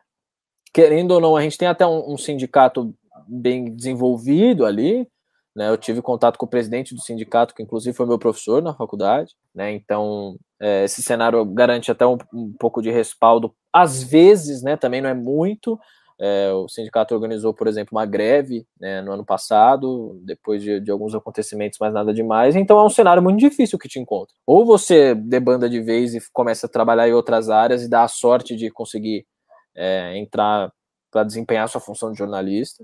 Querendo 0.76 1.12
ou 1.12 1.22
não, 1.22 1.38
a 1.38 1.42
gente 1.42 1.58
tem 1.58 1.70
até 1.70 1.88
um, 1.88 2.12
um 2.12 2.18
sindicato 2.18 2.94
bem 3.26 3.74
desenvolvido 3.74 4.66
ali, 4.66 5.08
né, 5.56 5.70
eu 5.70 5.78
tive 5.78 6.02
contato 6.02 6.38
com 6.38 6.46
o 6.46 6.50
presidente 6.50 6.94
do 6.94 7.00
sindicato, 7.00 7.56
que 7.56 7.64
inclusive 7.64 7.96
foi 7.96 8.06
meu 8.06 8.20
professor 8.20 8.62
na 8.62 8.74
faculdade, 8.74 9.34
né, 9.56 9.72
então 9.72 10.36
é, 10.62 10.84
esse 10.84 11.02
cenário 11.02 11.46
garante 11.46 11.90
até 11.90 12.06
um, 12.06 12.18
um, 12.34 12.54
pouco 12.60 12.82
de 12.82 12.92
respaldo, 12.92 13.56
às 13.72 14.04
vezes, 14.04 14.62
né, 14.64 14.76
também 14.76 15.00
não 15.00 15.10
é 15.10 15.14
muito, 15.14 15.80
é, 16.20 16.52
o 16.52 16.68
sindicato 16.68 17.16
organizou, 17.16 17.54
por 17.54 17.68
exemplo, 17.68 17.98
uma 17.98 18.06
greve 18.06 18.68
né, 18.78 19.02
no 19.02 19.14
ano 19.14 19.26
passado, 19.26 20.20
depois 20.26 20.62
de, 20.62 20.82
de, 20.82 20.92
alguns 20.92 21.16
acontecimentos, 21.16 21.78
mas 21.80 21.94
nada 21.94 22.14
demais, 22.14 22.54
então 22.54 22.78
é 22.78 22.84
um 22.84 22.90
cenário 22.90 23.24
muito 23.24 23.40
difícil 23.40 23.80
que 23.80 23.88
te 23.88 23.98
encontra. 23.98 24.36
Ou 24.46 24.66
você 24.66 25.16
debanda 25.16 25.70
de 25.70 25.80
vez 25.80 26.14
e 26.14 26.20
começa 26.34 26.66
a 26.66 26.70
trabalhar 26.70 27.08
em 27.08 27.14
outras 27.14 27.50
áreas 27.50 27.82
e 27.82 27.90
dá 27.90 28.04
a 28.04 28.10
sorte 28.10 28.58
de 28.58 28.70
conseguir 28.70 29.26
é, 29.76 30.18
entrar 30.18 30.72
para 31.12 31.24
desempenhar 31.24 31.70
sua 31.70 31.82
função 31.82 32.12
de 32.12 32.18
jornalista, 32.18 32.84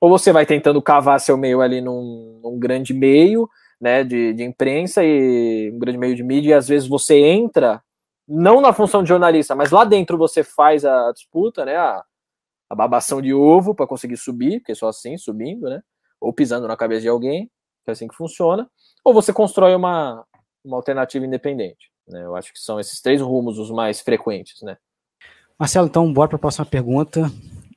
ou 0.00 0.10
você 0.10 0.32
vai 0.32 0.46
tentando 0.46 0.80
cavar 0.82 1.20
seu 1.20 1.36
meio 1.36 1.60
ali 1.60 1.80
num, 1.80 2.40
num 2.42 2.58
grande 2.58 2.92
meio 2.92 3.48
né, 3.80 4.04
de, 4.04 4.32
de, 4.32 4.42
imprensa 4.42 5.04
e 5.04 5.70
um 5.74 5.78
grande 5.78 5.98
meio 5.98 6.14
de 6.14 6.22
mídia, 6.22 6.50
e 6.50 6.54
às 6.54 6.68
vezes 6.68 6.88
você 6.88 7.18
entra 7.18 7.82
não 8.26 8.60
na 8.60 8.72
função 8.72 9.02
de 9.02 9.08
jornalista, 9.08 9.54
mas 9.54 9.70
lá 9.70 9.84
dentro 9.84 10.18
você 10.18 10.42
faz 10.42 10.84
a 10.84 11.12
disputa, 11.12 11.64
né, 11.64 11.76
a, 11.76 12.02
a 12.68 12.74
babação 12.74 13.22
de 13.22 13.32
ovo 13.32 13.74
para 13.74 13.86
conseguir 13.86 14.16
subir, 14.16 14.60
porque 14.60 14.74
só 14.74 14.88
assim, 14.88 15.16
subindo, 15.16 15.68
né, 15.68 15.82
ou 16.20 16.32
pisando 16.32 16.66
na 16.66 16.76
cabeça 16.76 17.02
de 17.02 17.08
alguém, 17.08 17.50
que 17.84 17.90
é 17.90 17.92
assim 17.92 18.08
que 18.08 18.16
funciona, 18.16 18.68
ou 19.04 19.14
você 19.14 19.32
constrói 19.32 19.74
uma, 19.74 20.24
uma 20.64 20.76
alternativa 20.76 21.24
independente. 21.24 21.90
Né, 22.08 22.24
eu 22.24 22.34
acho 22.34 22.52
que 22.52 22.58
são 22.58 22.80
esses 22.80 23.00
três 23.00 23.20
rumos 23.20 23.58
os 23.58 23.70
mais 23.70 24.00
frequentes, 24.00 24.62
né. 24.62 24.76
Marcelo, 25.58 25.86
então, 25.86 26.12
bora 26.12 26.28
para 26.28 26.36
a 26.36 26.38
próxima 26.38 26.66
pergunta, 26.66 27.32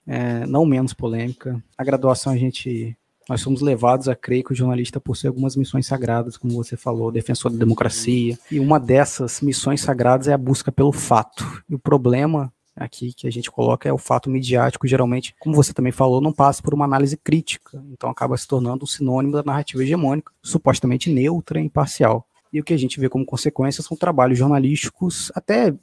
é, 0.05 0.45
não 0.45 0.65
menos 0.65 0.93
polêmica. 0.93 1.63
A 1.77 1.83
graduação, 1.83 2.33
a 2.33 2.35
gente, 2.35 2.97
nós 3.27 3.39
somos 3.39 3.61
levados 3.61 4.09
a 4.09 4.15
crer 4.15 4.43
que 4.43 4.51
o 4.51 4.55
jornalista 4.55 4.99
possui 4.99 5.29
algumas 5.29 5.55
missões 5.55 5.87
sagradas, 5.87 6.35
como 6.35 6.53
você 6.53 6.75
falou, 6.75 7.09
defensor 7.09 7.49
da 7.49 7.57
democracia, 7.57 8.37
e 8.51 8.59
uma 8.59 8.77
dessas 8.77 9.39
missões 9.39 9.79
sagradas 9.79 10.27
é 10.27 10.33
a 10.33 10.37
busca 10.37 10.73
pelo 10.73 10.91
fato. 10.91 11.63
E 11.69 11.75
o 11.75 11.79
problema 11.79 12.51
aqui 12.75 13.13
que 13.13 13.27
a 13.27 13.31
gente 13.31 13.49
coloca 13.49 13.87
é 13.87 13.93
o 13.93 13.97
fato 13.97 14.29
midiático, 14.29 14.85
geralmente, 14.85 15.33
como 15.39 15.55
você 15.55 15.73
também 15.73 15.93
falou, 15.93 16.19
não 16.19 16.33
passa 16.33 16.61
por 16.61 16.73
uma 16.73 16.85
análise 16.85 17.15
crítica, 17.15 17.81
então 17.93 18.09
acaba 18.09 18.35
se 18.35 18.45
tornando 18.45 18.83
um 18.83 18.87
sinônimo 18.87 19.33
da 19.33 19.43
narrativa 19.43 19.83
hegemônica, 19.83 20.33
supostamente 20.43 21.09
neutra 21.09 21.61
e 21.61 21.63
imparcial. 21.63 22.27
E 22.51 22.59
o 22.59 22.63
que 22.63 22.73
a 22.73 22.77
gente 22.77 22.99
vê 22.99 23.07
como 23.07 23.25
consequência 23.25 23.81
são 23.81 23.95
trabalhos 23.95 24.37
jornalísticos 24.37 25.31
até 25.33 25.73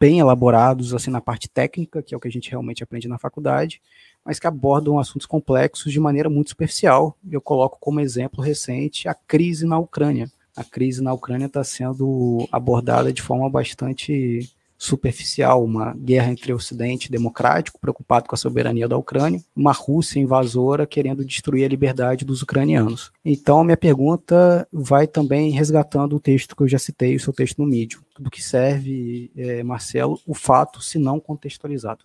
bem 0.00 0.18
elaborados 0.18 0.94
assim 0.94 1.10
na 1.10 1.20
parte 1.20 1.48
técnica, 1.48 2.02
que 2.02 2.14
é 2.14 2.16
o 2.16 2.20
que 2.20 2.28
a 2.28 2.32
gente 2.32 2.50
realmente 2.50 2.82
aprende 2.82 3.06
na 3.06 3.18
faculdade, 3.18 3.82
mas 4.24 4.38
que 4.38 4.46
abordam 4.46 4.98
assuntos 4.98 5.26
complexos 5.26 5.92
de 5.92 6.00
maneira 6.00 6.30
muito 6.30 6.50
superficial. 6.50 7.16
Eu 7.30 7.40
coloco 7.40 7.78
como 7.78 8.00
exemplo 8.00 8.42
recente 8.42 9.06
a 9.06 9.14
crise 9.14 9.66
na 9.66 9.78
Ucrânia. 9.78 10.30
A 10.56 10.64
crise 10.64 11.02
na 11.02 11.12
Ucrânia 11.12 11.46
está 11.46 11.62
sendo 11.62 12.48
abordada 12.50 13.12
de 13.12 13.20
forma 13.22 13.48
bastante 13.48 14.50
superficial, 14.80 15.62
uma 15.62 15.94
guerra 15.94 16.30
entre 16.30 16.54
o 16.54 16.56
Ocidente 16.56 17.12
democrático, 17.12 17.78
preocupado 17.78 18.26
com 18.26 18.34
a 18.34 18.38
soberania 18.38 18.88
da 18.88 18.96
Ucrânia, 18.96 19.38
uma 19.54 19.72
Rússia 19.72 20.18
invasora 20.18 20.86
querendo 20.86 21.22
destruir 21.22 21.66
a 21.66 21.68
liberdade 21.68 22.24
dos 22.24 22.40
ucranianos. 22.40 23.12
Então, 23.22 23.60
a 23.60 23.64
minha 23.64 23.76
pergunta 23.76 24.66
vai 24.72 25.06
também 25.06 25.50
resgatando 25.50 26.16
o 26.16 26.20
texto 26.20 26.56
que 26.56 26.62
eu 26.62 26.68
já 26.68 26.78
citei, 26.78 27.14
o 27.14 27.20
seu 27.20 27.32
texto 27.32 27.58
no 27.58 27.66
Medium. 27.66 28.00
Do 28.20 28.30
que 28.30 28.42
serve, 28.42 29.32
é, 29.34 29.62
Marcelo, 29.62 30.20
o 30.26 30.34
fato, 30.34 30.82
se 30.82 30.98
não 30.98 31.18
contextualizado? 31.18 32.04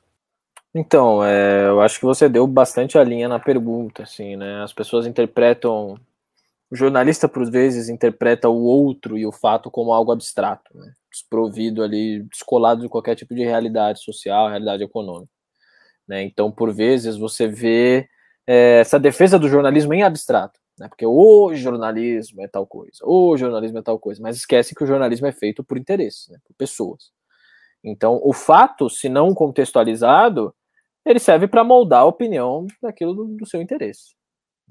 Então, 0.73 1.23
é, 1.23 1.67
eu 1.67 1.81
acho 1.81 1.99
que 1.99 2.05
você 2.05 2.29
deu 2.29 2.47
bastante 2.47 2.97
a 2.97 3.03
linha 3.03 3.27
na 3.27 3.37
pergunta, 3.37 4.03
assim, 4.03 4.37
né? 4.37 4.63
As 4.63 4.71
pessoas 4.71 5.05
interpretam 5.05 5.99
o 6.71 6.75
jornalista, 6.75 7.27
por 7.27 7.49
vezes, 7.49 7.89
interpreta 7.89 8.47
o 8.47 8.63
outro 8.63 9.17
e 9.17 9.25
o 9.25 9.31
fato 9.31 9.69
como 9.69 9.93
algo 9.93 10.11
abstrato, 10.11 10.77
né? 10.77 10.93
desprovido 11.11 11.83
ali, 11.83 12.23
descolado 12.23 12.81
de 12.81 12.89
qualquer 12.89 13.15
tipo 13.15 13.33
de 13.33 13.43
realidade 13.43 14.01
social, 14.03 14.49
realidade 14.49 14.83
econômica. 14.83 15.31
Né? 16.07 16.23
Então, 16.23 16.51
por 16.51 16.73
vezes, 16.73 17.17
você 17.17 17.47
vê 17.47 18.07
é, 18.47 18.79
essa 18.79 18.99
defesa 18.99 19.39
do 19.39 19.49
jornalismo 19.49 19.93
em 19.93 20.03
abstrato, 20.03 20.59
né? 20.77 20.87
porque 20.87 21.05
o 21.05 21.53
jornalismo 21.53 22.41
é 22.41 22.47
tal 22.47 22.65
coisa, 22.65 22.99
o 23.03 23.37
jornalismo 23.37 23.79
é 23.79 23.81
tal 23.81 23.99
coisa, 23.99 24.21
mas 24.21 24.37
esquece 24.37 24.75
que 24.75 24.83
o 24.83 24.87
jornalismo 24.87 25.27
é 25.27 25.31
feito 25.31 25.63
por 25.63 25.77
interesses, 25.77 26.27
né? 26.29 26.37
por 26.45 26.53
pessoas. 26.55 27.11
Então, 27.83 28.19
o 28.23 28.33
fato, 28.33 28.89
se 28.89 29.07
não 29.07 29.33
contextualizado, 29.33 30.53
ele 31.05 31.19
serve 31.19 31.47
para 31.47 31.63
moldar 31.63 32.01
a 32.01 32.05
opinião 32.05 32.65
daquilo 32.81 33.13
do, 33.13 33.25
do 33.37 33.45
seu 33.45 33.61
interesse. 33.61 34.15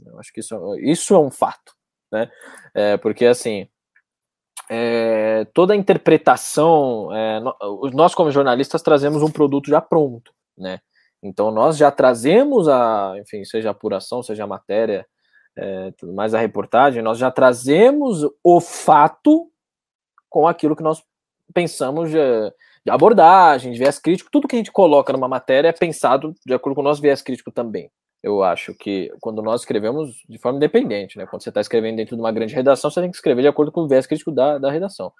Eu 0.04 0.18
acho 0.18 0.32
que 0.32 0.40
isso, 0.40 0.76
isso 0.80 1.14
é 1.14 1.18
um 1.18 1.30
fato 1.30 1.72
né? 2.14 2.30
É, 2.72 2.96
porque 2.96 3.26
assim, 3.26 3.68
é, 4.70 5.44
toda 5.52 5.74
a 5.74 5.76
interpretação, 5.76 7.12
é, 7.12 7.40
nós 7.92 8.14
como 8.14 8.30
jornalistas 8.30 8.82
trazemos 8.82 9.22
um 9.22 9.30
produto 9.30 9.68
já 9.68 9.80
pronto, 9.80 10.32
né? 10.56 10.80
Então 11.22 11.50
nós 11.50 11.76
já 11.76 11.90
trazemos 11.90 12.68
a, 12.68 13.14
enfim, 13.18 13.44
seja 13.44 13.70
a 13.70 13.72
apuração, 13.72 14.22
seja 14.22 14.44
a 14.44 14.46
matéria, 14.46 15.06
é, 15.56 15.92
tudo 15.92 16.12
mais 16.12 16.34
a 16.34 16.40
reportagem, 16.40 17.02
nós 17.02 17.18
já 17.18 17.30
trazemos 17.30 18.20
o 18.42 18.60
fato 18.60 19.50
com 20.28 20.46
aquilo 20.46 20.74
que 20.74 20.82
nós 20.82 21.02
pensamos 21.52 22.10
de, 22.10 22.18
de 22.84 22.90
abordagem, 22.90 23.72
de 23.72 23.78
viés 23.78 23.98
crítico, 23.98 24.30
tudo 24.30 24.48
que 24.48 24.56
a 24.56 24.58
gente 24.58 24.72
coloca 24.72 25.12
numa 25.12 25.28
matéria 25.28 25.68
é 25.68 25.72
pensado 25.72 26.34
de 26.44 26.52
acordo 26.52 26.74
com 26.74 26.80
o 26.80 26.84
nosso 26.84 27.00
viés 27.00 27.22
crítico 27.22 27.52
também. 27.52 27.90
Eu 28.22 28.42
acho 28.42 28.74
que 28.74 29.12
quando 29.20 29.42
nós 29.42 29.60
escrevemos 29.60 30.24
de 30.26 30.38
forma 30.38 30.56
independente, 30.56 31.18
né? 31.18 31.26
Quando 31.26 31.42
você 31.42 31.50
está 31.50 31.60
escrevendo 31.60 31.96
dentro 31.96 32.16
de 32.16 32.22
uma 32.22 32.32
grande 32.32 32.54
redação, 32.54 32.90
você 32.90 33.02
tem 33.02 33.10
que 33.10 33.16
escrever 33.16 33.42
de 33.42 33.48
acordo 33.48 33.70
com 33.70 33.82
o 33.82 33.88
viés 33.88 34.06
crítico 34.06 34.32
da, 34.32 34.56
da 34.56 34.70
redação. 34.70 35.12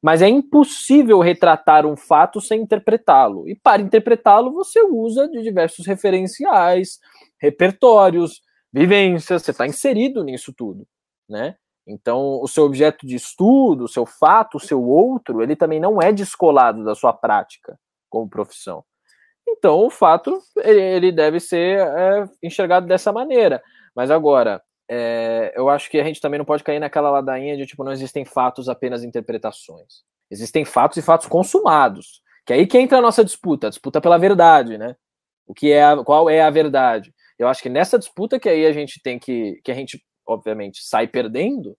Mas 0.00 0.22
é 0.22 0.28
impossível 0.28 1.20
retratar 1.20 1.84
um 1.84 1.96
fato 1.96 2.40
sem 2.40 2.62
interpretá-lo. 2.62 3.46
E 3.46 3.54
para 3.54 3.82
interpretá-lo, 3.82 4.52
você 4.52 4.80
usa 4.82 5.28
de 5.28 5.42
diversos 5.42 5.86
referenciais, 5.86 6.98
repertórios, 7.38 8.40
vivências, 8.72 9.42
você 9.42 9.50
está 9.50 9.66
inserido 9.66 10.22
nisso 10.24 10.52
tudo, 10.52 10.86
né? 11.28 11.56
Então, 11.86 12.40
o 12.42 12.48
seu 12.48 12.64
objeto 12.64 13.06
de 13.06 13.14
estudo, 13.14 13.84
o 13.84 13.88
seu 13.88 14.04
fato, 14.04 14.56
o 14.56 14.60
seu 14.60 14.82
outro, 14.82 15.40
ele 15.42 15.54
também 15.54 15.78
não 15.78 16.02
é 16.02 16.12
descolado 16.12 16.84
da 16.84 16.94
sua 16.94 17.12
prática 17.12 17.78
como 18.10 18.28
profissão. 18.28 18.84
Então, 19.48 19.86
o 19.86 19.90
fato, 19.90 20.40
ele 20.56 21.12
deve 21.12 21.38
ser 21.38 21.78
é, 21.78 22.28
enxergado 22.42 22.86
dessa 22.86 23.12
maneira. 23.12 23.62
Mas 23.94 24.10
agora, 24.10 24.60
é, 24.90 25.52
eu 25.54 25.68
acho 25.68 25.88
que 25.88 26.00
a 26.00 26.04
gente 26.04 26.20
também 26.20 26.38
não 26.38 26.44
pode 26.44 26.64
cair 26.64 26.80
naquela 26.80 27.10
ladainha 27.10 27.56
de, 27.56 27.66
tipo, 27.66 27.84
não 27.84 27.92
existem 27.92 28.24
fatos, 28.24 28.68
apenas 28.68 29.04
interpretações. 29.04 30.02
Existem 30.28 30.64
fatos 30.64 30.98
e 30.98 31.02
fatos 31.02 31.28
consumados. 31.28 32.20
Que 32.44 32.52
é 32.52 32.56
aí 32.56 32.66
que 32.66 32.78
entra 32.78 32.98
a 32.98 33.02
nossa 33.02 33.24
disputa, 33.24 33.68
a 33.68 33.70
disputa 33.70 34.00
pela 34.00 34.18
verdade, 34.18 34.76
né? 34.76 34.96
O 35.46 35.54
que 35.54 35.70
é 35.70 35.84
a, 35.84 35.96
qual 36.04 36.28
é 36.28 36.42
a 36.42 36.50
verdade? 36.50 37.14
Eu 37.38 37.48
acho 37.48 37.62
que 37.62 37.68
nessa 37.68 37.98
disputa 37.98 38.40
que 38.40 38.48
aí 38.48 38.66
a 38.66 38.72
gente 38.72 39.00
tem 39.02 39.18
que, 39.18 39.60
que 39.62 39.70
a 39.70 39.74
gente, 39.74 40.02
obviamente, 40.26 40.82
sai 40.82 41.06
perdendo, 41.06 41.76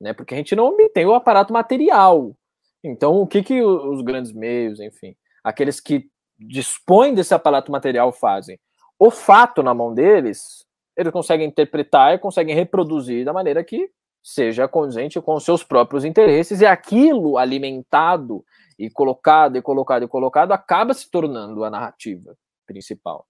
né? 0.00 0.12
Porque 0.12 0.34
a 0.34 0.36
gente 0.36 0.54
não 0.54 0.76
tem 0.92 1.06
o 1.06 1.14
aparato 1.14 1.52
material. 1.52 2.36
Então, 2.84 3.20
o 3.20 3.26
que 3.26 3.42
que 3.42 3.62
os 3.62 4.02
grandes 4.02 4.32
meios, 4.32 4.80
enfim, 4.80 5.14
aqueles 5.44 5.80
que 5.80 6.08
dispõem 6.38 7.14
desse 7.14 7.34
aparato 7.34 7.70
material 7.70 8.12
fazem? 8.12 8.58
O 8.98 9.10
fato 9.10 9.62
na 9.62 9.74
mão 9.74 9.94
deles, 9.94 10.64
eles 10.96 11.12
conseguem 11.12 11.46
interpretar 11.46 12.14
e 12.14 12.18
conseguem 12.18 12.54
reproduzir 12.54 13.24
da 13.24 13.32
maneira 13.32 13.62
que 13.64 13.90
seja 14.22 14.68
condizente 14.68 15.20
com 15.20 15.34
os 15.34 15.44
seus 15.44 15.64
próprios 15.64 16.04
interesses, 16.04 16.60
e 16.60 16.66
aquilo 16.66 17.38
alimentado 17.38 18.44
e 18.78 18.88
colocado 18.88 19.56
e 19.56 19.62
colocado 19.62 20.04
e 20.04 20.08
colocado 20.08 20.52
acaba 20.52 20.94
se 20.94 21.10
tornando 21.10 21.64
a 21.64 21.70
narrativa 21.70 22.36
principal. 22.66 23.26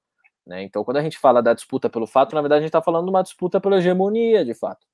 Né? 0.46 0.62
Então, 0.62 0.84
quando 0.84 0.96
a 0.96 1.02
gente 1.02 1.18
fala 1.18 1.42
da 1.42 1.54
disputa 1.54 1.88
pelo 1.88 2.06
fato, 2.06 2.34
na 2.34 2.40
verdade 2.40 2.60
a 2.60 2.62
gente 2.62 2.68
está 2.68 2.82
falando 2.82 3.04
de 3.04 3.10
uma 3.10 3.22
disputa 3.22 3.60
pela 3.60 3.78
hegemonia, 3.78 4.44
de 4.44 4.54
fato. 4.54 4.86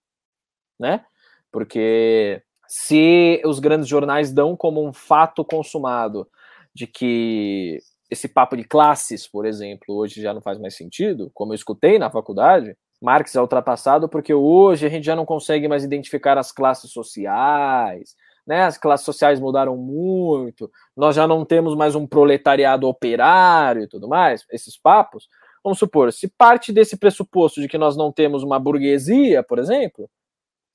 Né? 0.78 1.04
Porque 1.50 2.42
se 2.66 3.40
os 3.44 3.58
grandes 3.58 3.88
jornais 3.88 4.32
dão 4.32 4.56
como 4.56 4.86
um 4.86 4.92
fato 4.92 5.44
consumado 5.44 6.28
de 6.74 6.86
que 6.86 7.78
esse 8.10 8.28
papo 8.28 8.56
de 8.56 8.64
classes, 8.64 9.26
por 9.26 9.46
exemplo, 9.46 9.94
hoje 9.94 10.22
já 10.22 10.32
não 10.32 10.40
faz 10.40 10.58
mais 10.58 10.76
sentido, 10.76 11.30
como 11.34 11.52
eu 11.52 11.56
escutei 11.56 11.98
na 11.98 12.10
faculdade, 12.10 12.76
Marx 13.00 13.34
é 13.34 13.40
ultrapassado 13.40 14.08
porque 14.08 14.34
hoje 14.34 14.86
a 14.86 14.88
gente 14.88 15.04
já 15.04 15.14
não 15.14 15.24
consegue 15.24 15.68
mais 15.68 15.84
identificar 15.84 16.36
as 16.36 16.50
classes 16.52 16.90
sociais, 16.90 18.14
né? 18.46 18.62
As 18.62 18.78
classes 18.78 19.04
sociais 19.04 19.38
mudaram 19.38 19.76
muito, 19.76 20.70
nós 20.96 21.14
já 21.14 21.26
não 21.26 21.44
temos 21.44 21.76
mais 21.76 21.94
um 21.94 22.06
proletariado 22.06 22.88
operário 22.88 23.82
e 23.82 23.88
tudo 23.88 24.08
mais, 24.08 24.44
esses 24.50 24.76
papos. 24.76 25.28
Vamos 25.62 25.78
supor, 25.78 26.12
se 26.12 26.28
parte 26.28 26.72
desse 26.72 26.96
pressuposto 26.96 27.60
de 27.60 27.68
que 27.68 27.78
nós 27.78 27.96
não 27.96 28.12
temos 28.12 28.42
uma 28.42 28.58
burguesia, 28.58 29.42
por 29.42 29.58
exemplo, 29.58 30.08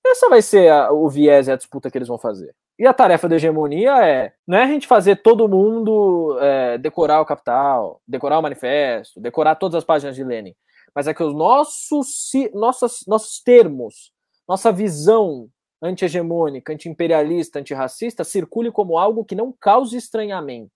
essa 0.06 0.30
vai 0.30 0.42
ser 0.42 0.70
a, 0.70 0.92
o 0.92 1.10
viés 1.10 1.48
e 1.48 1.52
a 1.52 1.56
disputa 1.56 1.90
que 1.90 1.98
eles 1.98 2.08
vão 2.08 2.18
fazer. 2.18 2.54
E 2.78 2.86
a 2.86 2.94
tarefa 2.94 3.30
da 3.30 3.36
hegemonia 3.36 4.06
é, 4.06 4.34
não 4.48 4.58
é 4.58 4.64
a 4.64 4.68
gente 4.68 4.88
fazer 4.88 5.18
todo 5.18 5.48
mundo 5.48 6.38
é, 6.42 6.78
decorar 6.78 7.22
o 7.22 7.26
Capital, 7.26 8.02
decorar 8.08 8.40
o 8.40 8.42
Manifesto, 8.42 9.22
decorar 9.22 9.56
todas 9.56 9.76
as 9.76 9.84
páginas 9.84 10.16
de 10.16 10.24
Lenin, 10.24 10.56
mas 10.94 11.08
é 11.08 11.14
que 11.14 11.24
os 11.24 11.34
nossos, 11.34 12.32
nossos, 12.54 13.04
nossos 13.08 13.42
termos, 13.42 14.12
nossa 14.48 14.72
visão 14.72 15.50
anti-hegemônica, 15.82 16.74
anti-imperialista, 16.74 17.60
antirracista 17.60 18.24
circule 18.24 18.72
como 18.72 18.98
algo 18.98 19.26
que 19.26 19.36
não 19.36 19.54
cause 19.60 19.96
estranhamento. 19.98 20.72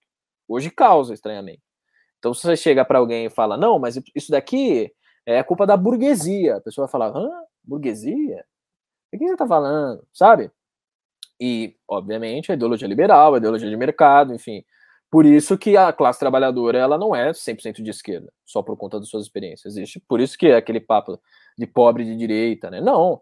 Hoje 0.47 0.69
causa 0.69 1.13
estranhamento. 1.13 1.61
Então, 2.19 2.33
se 2.33 2.43
você 2.43 2.55
chega 2.55 2.83
para 2.85 2.99
alguém 2.99 3.25
e 3.25 3.29
fala, 3.29 3.57
não, 3.57 3.79
mas 3.79 3.99
isso 4.15 4.31
daqui 4.31 4.91
é 5.25 5.43
culpa 5.43 5.65
da 5.65 5.77
burguesia, 5.77 6.57
a 6.57 6.61
pessoa 6.61 6.87
vai 6.87 6.91
falar, 6.91 7.15
hã? 7.15 7.29
Burguesia? 7.63 8.45
O 9.13 9.17
que 9.17 9.25
você 9.25 9.33
está 9.33 9.47
falando? 9.47 10.05
Sabe? 10.13 10.51
E, 11.39 11.75
obviamente, 11.87 12.51
a 12.51 12.55
ideologia 12.55 12.87
liberal, 12.87 13.35
a 13.35 13.37
ideologia 13.37 13.69
de 13.69 13.77
mercado, 13.77 14.33
enfim. 14.33 14.63
Por 15.09 15.25
isso 15.25 15.57
que 15.57 15.77
a 15.77 15.93
classe 15.93 16.19
trabalhadora 16.19 16.77
ela 16.77 16.97
não 16.97 17.15
é 17.15 17.31
100% 17.31 17.81
de 17.81 17.89
esquerda, 17.89 18.31
só 18.45 18.61
por 18.61 18.75
conta 18.77 18.99
das 18.99 19.07
suas 19.09 19.23
experiências. 19.23 19.73
Existe, 19.73 19.99
por 20.01 20.19
isso 20.19 20.37
que 20.37 20.47
é 20.47 20.55
aquele 20.57 20.81
papo 20.81 21.19
de 21.57 21.65
pobre 21.65 22.03
de 22.03 22.15
direita, 22.17 22.69
né? 22.69 22.81
Não. 22.81 23.21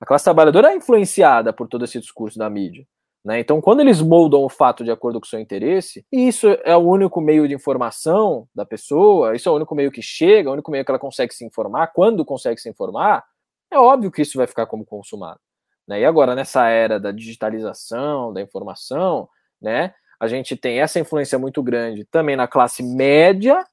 A 0.00 0.06
classe 0.06 0.24
trabalhadora 0.24 0.72
é 0.72 0.76
influenciada 0.76 1.52
por 1.52 1.68
todo 1.68 1.84
esse 1.84 1.98
discurso 1.98 2.38
da 2.38 2.50
mídia. 2.50 2.86
Né? 3.24 3.38
Então, 3.38 3.60
quando 3.60 3.80
eles 3.80 4.00
moldam 4.00 4.42
o 4.42 4.48
fato 4.48 4.82
de 4.82 4.90
acordo 4.90 5.20
com 5.20 5.26
o 5.26 5.28
seu 5.28 5.38
interesse, 5.38 6.04
e 6.10 6.26
isso 6.26 6.48
é 6.64 6.76
o 6.76 6.80
único 6.80 7.20
meio 7.20 7.46
de 7.46 7.54
informação 7.54 8.48
da 8.54 8.66
pessoa, 8.66 9.36
isso 9.36 9.48
é 9.48 9.52
o 9.52 9.54
único 9.54 9.74
meio 9.74 9.92
que 9.92 10.02
chega, 10.02 10.50
o 10.50 10.54
único 10.54 10.70
meio 10.70 10.84
que 10.84 10.90
ela 10.90 10.98
consegue 10.98 11.32
se 11.32 11.44
informar, 11.44 11.88
quando 11.88 12.24
consegue 12.24 12.60
se 12.60 12.68
informar, 12.68 13.24
é 13.70 13.78
óbvio 13.78 14.10
que 14.10 14.22
isso 14.22 14.36
vai 14.36 14.46
ficar 14.46 14.66
como 14.66 14.84
consumado. 14.84 15.40
Né? 15.86 16.00
E 16.00 16.04
agora, 16.04 16.34
nessa 16.34 16.68
era 16.68 16.98
da 16.98 17.12
digitalização, 17.12 18.32
da 18.32 18.42
informação, 18.42 19.28
né, 19.60 19.94
a 20.18 20.26
gente 20.26 20.56
tem 20.56 20.80
essa 20.80 20.98
influência 21.00 21.38
muito 21.38 21.62
grande 21.62 22.04
também 22.04 22.36
na 22.36 22.48
classe 22.48 22.82
média, 22.82 23.64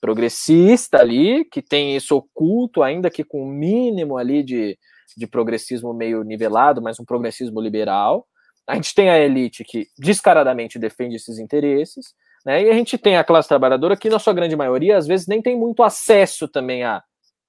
progressista 0.00 0.98
ali, 0.98 1.46
que 1.46 1.62
tem 1.62 1.96
isso 1.96 2.16
oculto, 2.16 2.82
ainda 2.82 3.10
que 3.10 3.24
com 3.24 3.42
o 3.42 3.46
um 3.46 3.50
mínimo 3.50 4.18
ali 4.18 4.42
de, 4.42 4.78
de 5.16 5.26
progressismo 5.26 5.94
meio 5.94 6.22
nivelado, 6.22 6.82
mas 6.82 7.00
um 7.00 7.04
progressismo 7.04 7.60
liberal. 7.60 8.26
A 8.66 8.74
gente 8.74 8.94
tem 8.94 9.10
a 9.10 9.18
elite 9.18 9.62
que 9.64 9.88
descaradamente 9.98 10.78
defende 10.78 11.16
esses 11.16 11.38
interesses, 11.38 12.14
né? 12.44 12.62
E 12.62 12.70
a 12.70 12.74
gente 12.74 12.98
tem 12.98 13.16
a 13.16 13.24
classe 13.24 13.48
trabalhadora 13.48 13.96
que, 13.96 14.10
na 14.10 14.18
sua 14.18 14.32
grande 14.32 14.56
maioria, 14.56 14.96
às 14.96 15.06
vezes 15.06 15.26
nem 15.26 15.40
tem 15.40 15.56
muito 15.56 15.82
acesso 15.82 16.46
também 16.48 16.82
a 16.82 17.02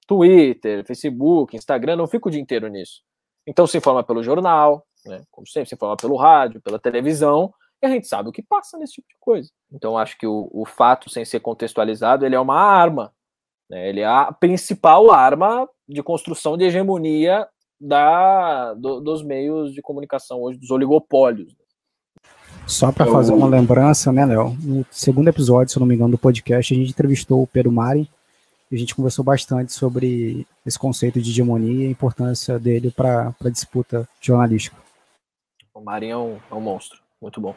Twitter, 0.06 0.84
Facebook, 0.84 1.56
Instagram, 1.56 1.96
não 1.96 2.06
fica 2.06 2.28
o 2.28 2.30
dia 2.30 2.40
inteiro 2.40 2.68
nisso. 2.68 3.02
Então 3.46 3.66
se 3.66 3.76
informa 3.78 4.02
pelo 4.02 4.22
jornal, 4.22 4.86
né? 5.04 5.22
Como 5.30 5.46
sempre, 5.46 5.68
se 5.68 5.74
informa 5.74 5.96
pelo 5.96 6.16
rádio, 6.16 6.60
pela 6.60 6.78
televisão, 6.78 7.52
e 7.82 7.86
a 7.86 7.90
gente 7.90 8.06
sabe 8.06 8.28
o 8.28 8.32
que 8.32 8.42
passa 8.42 8.78
nesse 8.78 8.94
tipo 8.94 9.08
de 9.08 9.16
coisa. 9.20 9.50
Então 9.70 9.98
acho 9.98 10.16
que 10.18 10.26
o, 10.26 10.48
o 10.52 10.64
fato, 10.64 11.10
sem 11.10 11.24
ser 11.24 11.40
contextualizado, 11.40 12.24
ele 12.24 12.34
é 12.34 12.40
uma 12.40 12.58
arma. 12.58 13.12
Né? 13.68 13.88
Ele 13.88 14.00
é 14.00 14.06
a 14.06 14.32
principal 14.32 15.10
arma 15.10 15.68
de 15.88 16.02
construção 16.02 16.56
de 16.56 16.64
hegemonia 16.64 17.46
da, 17.80 18.74
do, 18.74 19.00
dos 19.00 19.22
meios 19.22 19.72
de 19.72 19.82
comunicação 19.82 20.42
hoje, 20.42 20.58
dos 20.58 20.70
oligopólios. 20.70 21.54
Só 22.66 22.90
para 22.90 23.06
fazer 23.06 23.32
uma 23.32 23.46
lembrança, 23.46 24.12
né, 24.12 24.26
Léo? 24.26 24.56
No 24.60 24.84
segundo 24.90 25.28
episódio, 25.28 25.72
se 25.72 25.78
eu 25.78 25.80
não 25.80 25.86
me 25.86 25.94
engano, 25.94 26.12
do 26.12 26.18
podcast, 26.18 26.74
a 26.74 26.76
gente 26.76 26.90
entrevistou 26.90 27.42
o 27.42 27.46
Pedro 27.46 27.70
Mari, 27.70 28.10
e 28.70 28.74
a 28.74 28.78
gente 28.78 28.94
conversou 28.94 29.24
bastante 29.24 29.72
sobre 29.72 30.44
esse 30.64 30.76
conceito 30.76 31.20
de 31.20 31.30
hegemonia 31.30 31.84
e 31.84 31.86
a 31.86 31.90
importância 31.90 32.58
dele 32.58 32.90
para 32.90 33.32
a 33.44 33.48
disputa 33.48 34.08
jornalística. 34.20 34.76
O 35.72 35.80
Marinho 35.80 36.12
é 36.12 36.16
um, 36.16 36.36
é 36.50 36.54
um, 36.54 36.60
monstro, 36.60 36.98
muito 37.22 37.40
bom. 37.40 37.54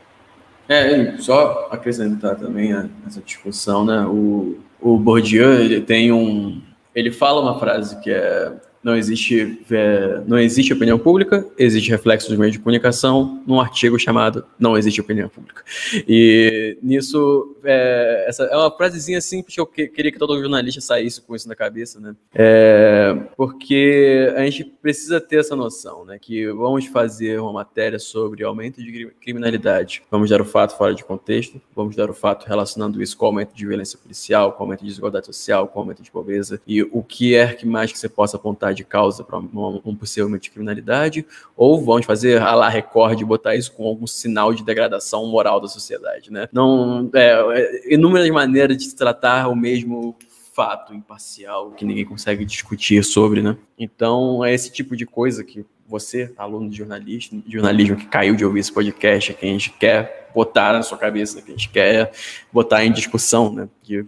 É, 0.67 1.17
só 1.17 1.69
acrescentar 1.71 2.35
também 2.35 2.71
essa 3.07 3.21
discussão, 3.21 3.83
né? 3.83 4.05
O, 4.05 4.59
o 4.79 4.99
Bourdieu, 4.99 5.53
ele 5.53 5.81
tem 5.81 6.11
um... 6.11 6.61
Ele 6.93 7.11
fala 7.11 7.41
uma 7.41 7.57
frase 7.57 7.99
que 8.01 8.11
é 8.11 8.53
não 8.83 8.95
existe, 8.95 9.61
é, 9.69 10.21
não 10.25 10.39
existe 10.39 10.71
opinião 10.71 10.97
pública, 10.97 11.45
existe 11.57 11.89
reflexo 11.89 12.29
dos 12.29 12.37
meios 12.37 12.53
de 12.53 12.59
comunicação, 12.59 13.43
num 13.45 13.59
artigo 13.59 13.99
chamado 13.99 14.45
Não 14.57 14.77
Existe 14.77 15.01
Opinião 15.01 15.27
Pública. 15.27 15.63
E 16.07 16.77
nisso, 16.81 17.57
é, 17.63 18.25
essa 18.27 18.43
é 18.43 18.55
uma 18.55 18.71
frasezinha 18.71 19.19
simples 19.19 19.55
que 19.55 19.61
eu 19.61 19.65
que, 19.65 19.87
queria 19.87 20.11
que 20.11 20.17
todo 20.17 20.39
jornalista 20.39 20.79
saísse 20.79 21.21
com 21.21 21.35
isso 21.35 21.47
na 21.47 21.55
cabeça, 21.55 21.99
né? 21.99 22.15
É, 22.33 23.15
porque 23.35 24.31
a 24.35 24.43
gente 24.43 24.63
precisa 24.63 25.19
ter 25.19 25.39
essa 25.39 25.55
noção, 25.55 26.05
né? 26.05 26.17
Que 26.19 26.47
vamos 26.47 26.85
fazer 26.85 27.39
uma 27.39 27.51
matéria 27.51 27.99
sobre 27.99 28.43
aumento 28.43 28.81
de 28.81 29.11
criminalidade, 29.21 30.03
vamos 30.09 30.29
dar 30.29 30.41
o 30.41 30.45
fato 30.45 30.77
fora 30.77 30.93
de 30.93 31.03
contexto, 31.03 31.61
vamos 31.75 31.95
dar 31.95 32.09
o 32.09 32.13
fato 32.13 32.45
relacionando 32.45 33.01
isso 33.01 33.17
com 33.17 33.25
o 33.25 33.27
aumento 33.27 33.53
de 33.53 33.65
violência 33.65 33.99
policial, 33.99 34.53
com 34.53 34.59
o 34.59 34.63
aumento 34.63 34.81
de 34.81 34.87
desigualdade 34.87 35.25
social, 35.25 35.67
com 35.67 35.79
o 35.79 35.81
aumento 35.81 36.01
de 36.01 36.11
pobreza, 36.11 36.61
e 36.65 36.81
o 36.81 37.03
que 37.03 37.35
é 37.35 37.53
que 37.53 37.65
mais 37.65 37.91
que 37.91 37.99
você 37.99 38.07
possa 38.07 38.37
apontar 38.37 38.68
de 38.73 38.83
causa 38.83 39.23
para 39.23 39.37
um, 39.37 39.81
um 39.85 39.95
possível 39.95 40.37
de 40.37 40.49
criminalidade, 40.49 41.25
ou 41.55 41.83
vamos 41.83 42.05
fazer 42.05 42.41
a 42.41 42.53
lá 42.55 42.69
recorde 42.69 43.25
botar 43.25 43.55
isso 43.55 43.71
com 43.71 43.87
algum 43.87 44.07
sinal 44.07 44.53
de 44.53 44.63
degradação 44.63 45.25
moral 45.27 45.59
da 45.59 45.67
sociedade, 45.67 46.31
né? 46.31 46.47
Não, 46.51 47.09
é, 47.13 47.59
é 47.59 47.93
inúmeras 47.93 48.29
maneiras 48.29 48.77
de 48.77 48.85
se 48.85 48.95
tratar 48.95 49.47
o 49.47 49.55
mesmo 49.55 50.15
fato 50.53 50.93
imparcial 50.93 51.71
que 51.71 51.85
ninguém 51.85 52.05
consegue 52.05 52.43
discutir 52.43 53.03
sobre, 53.03 53.41
né? 53.41 53.55
Então 53.77 54.43
é 54.43 54.53
esse 54.53 54.71
tipo 54.71 54.95
de 54.95 55.05
coisa 55.05 55.43
que 55.43 55.65
você, 55.87 56.33
aluno 56.37 56.69
de 56.69 56.77
jornalismo, 56.77 57.41
jornalismo 57.47 57.95
que 57.95 58.05
caiu 58.05 58.35
de 58.35 58.45
ouvir 58.45 58.59
esse 58.59 58.71
podcast, 58.71 59.33
que 59.33 59.45
a 59.45 59.49
gente 59.49 59.71
quer 59.71 60.29
botar 60.35 60.73
na 60.73 60.83
sua 60.83 60.97
cabeça, 60.97 61.41
que 61.41 61.49
a 61.49 61.55
gente 61.55 61.69
quer 61.69 62.11
botar 62.53 62.85
em 62.85 62.91
discussão, 62.91 63.51
né? 63.51 63.69
Que, 63.81 64.05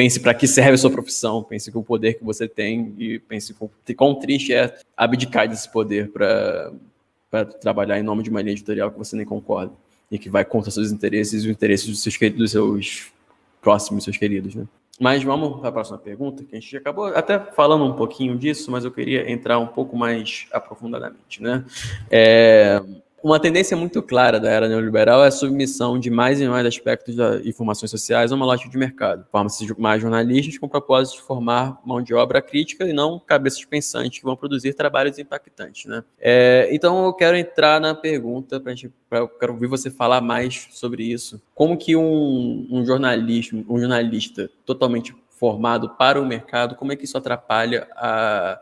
pense 0.00 0.18
para 0.18 0.32
que 0.32 0.48
serve 0.48 0.72
a 0.72 0.78
sua 0.78 0.90
profissão, 0.90 1.42
pense 1.42 1.70
com 1.70 1.80
o 1.80 1.84
poder 1.84 2.14
que 2.14 2.24
você 2.24 2.48
tem 2.48 2.94
e 2.98 3.18
pense 3.18 3.52
com 3.52 3.68
quão 3.94 4.14
triste 4.14 4.54
é 4.54 4.78
abdicar 4.96 5.46
desse 5.46 5.70
poder 5.70 6.10
para 6.10 7.44
trabalhar 7.60 7.98
em 7.98 8.02
nome 8.02 8.22
de 8.22 8.30
uma 8.30 8.40
linha 8.40 8.52
editorial 8.52 8.90
que 8.90 8.96
você 8.96 9.14
nem 9.14 9.26
concorda 9.26 9.74
e 10.10 10.18
que 10.18 10.30
vai 10.30 10.42
contra 10.42 10.70
seus 10.70 10.90
interesses 10.90 11.44
e 11.44 11.48
os 11.48 11.52
interesses 11.52 11.86
dos 11.86 12.02
seus, 12.02 12.16
dos 12.32 12.50
seus 12.50 13.12
próximos, 13.60 14.04
seus 14.04 14.16
queridos, 14.16 14.54
né? 14.54 14.64
Mas 14.98 15.22
vamos 15.22 15.60
para 15.60 15.68
a 15.68 15.72
próxima 15.72 15.98
pergunta, 15.98 16.44
que 16.44 16.56
a 16.56 16.60
gente 16.60 16.76
acabou 16.78 17.06
até 17.08 17.38
falando 17.38 17.84
um 17.84 17.92
pouquinho 17.92 18.38
disso, 18.38 18.70
mas 18.70 18.86
eu 18.86 18.90
queria 18.90 19.30
entrar 19.30 19.58
um 19.58 19.66
pouco 19.66 19.98
mais 19.98 20.46
aprofundadamente, 20.50 21.42
né? 21.42 21.62
É, 22.10 22.82
uma 23.22 23.38
tendência 23.38 23.76
muito 23.76 24.02
clara 24.02 24.40
da 24.40 24.50
era 24.50 24.68
neoliberal 24.68 25.22
é 25.24 25.28
a 25.28 25.30
submissão 25.30 25.98
de 25.98 26.10
mais 26.10 26.40
e 26.40 26.48
mais 26.48 26.66
aspectos 26.66 27.14
das 27.14 27.44
informações 27.44 27.90
sociais 27.90 28.32
a 28.32 28.34
uma 28.34 28.46
lógica 28.46 28.70
de 28.70 28.78
mercado. 28.78 29.26
Forma-se 29.30 29.66
mais 29.78 30.00
jornalistas 30.00 30.58
com 30.58 30.66
o 30.66 30.68
propósito 30.68 31.16
de 31.16 31.22
formar 31.22 31.80
mão 31.84 32.00
de 32.02 32.14
obra 32.14 32.40
crítica 32.40 32.84
e 32.84 32.92
não 32.92 33.18
cabeças 33.18 33.64
pensantes 33.64 34.18
que 34.18 34.24
vão 34.24 34.36
produzir 34.36 34.74
trabalhos 34.74 35.18
impactantes. 35.18 35.84
Né? 35.84 36.02
É, 36.18 36.68
então 36.72 37.04
eu 37.04 37.12
quero 37.12 37.36
entrar 37.36 37.80
na 37.80 37.94
pergunta, 37.94 38.58
pra 38.58 38.74
gente, 38.74 38.92
pra, 39.08 39.18
eu 39.18 39.28
quero 39.28 39.52
ouvir 39.52 39.66
você 39.66 39.90
falar 39.90 40.20
mais 40.20 40.68
sobre 40.70 41.04
isso. 41.04 41.40
Como 41.54 41.76
que 41.76 41.96
um, 41.96 42.66
um, 42.70 42.84
jornalismo, 42.84 43.64
um 43.68 43.78
jornalista 43.78 44.50
totalmente 44.64 45.14
formado 45.28 45.90
para 45.90 46.20
o 46.20 46.26
mercado, 46.26 46.74
como 46.74 46.92
é 46.92 46.96
que 46.96 47.04
isso 47.04 47.16
atrapalha 47.16 47.88
a 47.96 48.60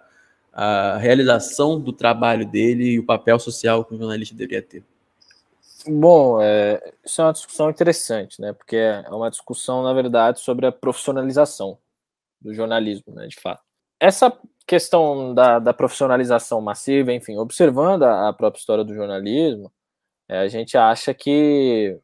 a 0.61 0.97
realização 0.97 1.79
do 1.79 1.92
trabalho 1.92 2.44
dele 2.44 2.85
e 2.90 2.99
o 2.99 3.07
papel 3.07 3.38
social 3.38 3.85
que 3.85 3.94
o 3.94 3.99
jornalista 3.99 4.35
deveria 4.35 4.61
ter? 4.61 4.83
Bom, 5.87 6.42
é, 6.42 6.94
isso 7.05 7.23
é 7.23 7.25
uma 7.25 7.33
discussão 7.33 7.71
interessante, 7.71 8.40
né? 8.40 8.53
Porque 8.53 8.75
é 8.75 9.09
uma 9.11 9.31
discussão, 9.31 9.85
na 9.85 9.92
verdade, 9.92 10.40
sobre 10.40 10.66
a 10.66 10.73
profissionalização 10.73 11.79
do 12.40 12.53
jornalismo, 12.53 13.14
né? 13.14 13.29
De 13.29 13.37
fato. 13.40 13.62
Essa 14.01 14.37
questão 14.66 15.33
da, 15.33 15.61
da 15.61 15.73
profissionalização 15.73 16.61
massiva, 16.61 17.12
enfim, 17.12 17.37
observando 17.37 18.03
a, 18.03 18.29
a 18.29 18.33
própria 18.33 18.59
história 18.59 18.83
do 18.83 18.92
jornalismo, 18.92 19.73
é, 20.29 20.40
a 20.40 20.49
gente 20.49 20.77
acha 20.77 21.14
que 21.14 21.97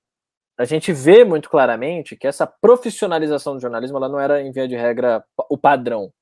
a 0.56 0.64
gente 0.64 0.92
vê 0.92 1.24
muito 1.24 1.50
claramente 1.50 2.16
que 2.16 2.28
essa 2.28 2.46
profissionalização 2.46 3.54
do 3.54 3.60
jornalismo 3.60 3.96
ela 3.96 4.08
não 4.08 4.20
era, 4.20 4.40
em 4.40 4.52
via 4.52 4.68
de 4.68 4.76
regra, 4.76 5.24
o 5.50 5.58
padrão 5.58 6.12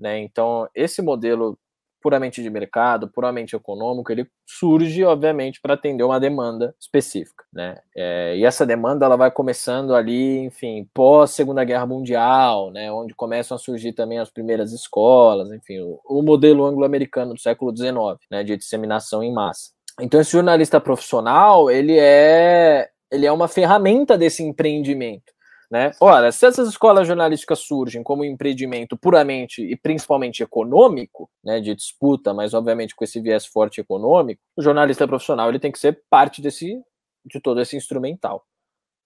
né? 0.00 0.18
Então, 0.18 0.68
esse 0.74 1.02
modelo 1.02 1.58
puramente 2.02 2.42
de 2.42 2.50
mercado, 2.50 3.08
puramente 3.08 3.54
econômico, 3.54 4.10
ele 4.10 4.26
surge, 4.46 5.04
obviamente, 5.04 5.60
para 5.60 5.74
atender 5.74 6.02
uma 6.02 6.18
demanda 6.18 6.74
específica, 6.80 7.44
né? 7.52 7.78
É, 7.94 8.36
e 8.36 8.44
essa 8.44 8.64
demanda 8.64 9.04
ela 9.04 9.16
vai 9.16 9.30
começando 9.30 9.94
ali, 9.94 10.38
enfim, 10.38 10.88
pós 10.94 11.30
Segunda 11.32 11.62
Guerra 11.62 11.86
Mundial, 11.86 12.70
né? 12.70 12.90
Onde 12.90 13.14
começam 13.14 13.54
a 13.54 13.58
surgir 13.58 13.92
também 13.92 14.18
as 14.18 14.30
primeiras 14.30 14.72
escolas, 14.72 15.50
enfim, 15.52 15.80
o, 15.80 16.00
o 16.04 16.22
modelo 16.22 16.64
anglo-americano 16.64 17.34
do 17.34 17.40
século 17.40 17.76
XIX, 17.76 17.94
né? 18.30 18.42
De 18.42 18.56
disseminação 18.56 19.22
em 19.22 19.32
massa. 19.32 19.70
Então, 20.00 20.20
esse 20.20 20.32
jornalista 20.32 20.80
profissional, 20.80 21.70
ele 21.70 21.98
é 21.98 22.88
ele 23.10 23.26
é 23.26 23.32
uma 23.32 23.48
ferramenta 23.48 24.16
desse 24.16 24.42
empreendimento. 24.42 25.32
Né? 25.70 25.92
Ora, 26.00 26.32
se 26.32 26.44
essas 26.46 26.68
escolas 26.68 27.06
jornalísticas 27.06 27.60
surgem 27.60 28.02
como 28.02 28.24
empreendimento 28.24 28.96
puramente 28.96 29.62
e 29.62 29.76
principalmente 29.76 30.42
econômico, 30.42 31.30
né, 31.44 31.60
de 31.60 31.76
disputa, 31.76 32.34
mas 32.34 32.52
obviamente 32.54 32.96
com 32.96 33.04
esse 33.04 33.20
viés 33.20 33.46
forte 33.46 33.80
econômico, 33.80 34.42
o 34.56 34.62
jornalista 34.62 35.06
profissional 35.06 35.48
ele 35.48 35.60
tem 35.60 35.70
que 35.70 35.78
ser 35.78 36.02
parte 36.10 36.42
desse, 36.42 36.76
de 37.24 37.40
todo 37.40 37.60
esse 37.60 37.76
instrumental. 37.76 38.44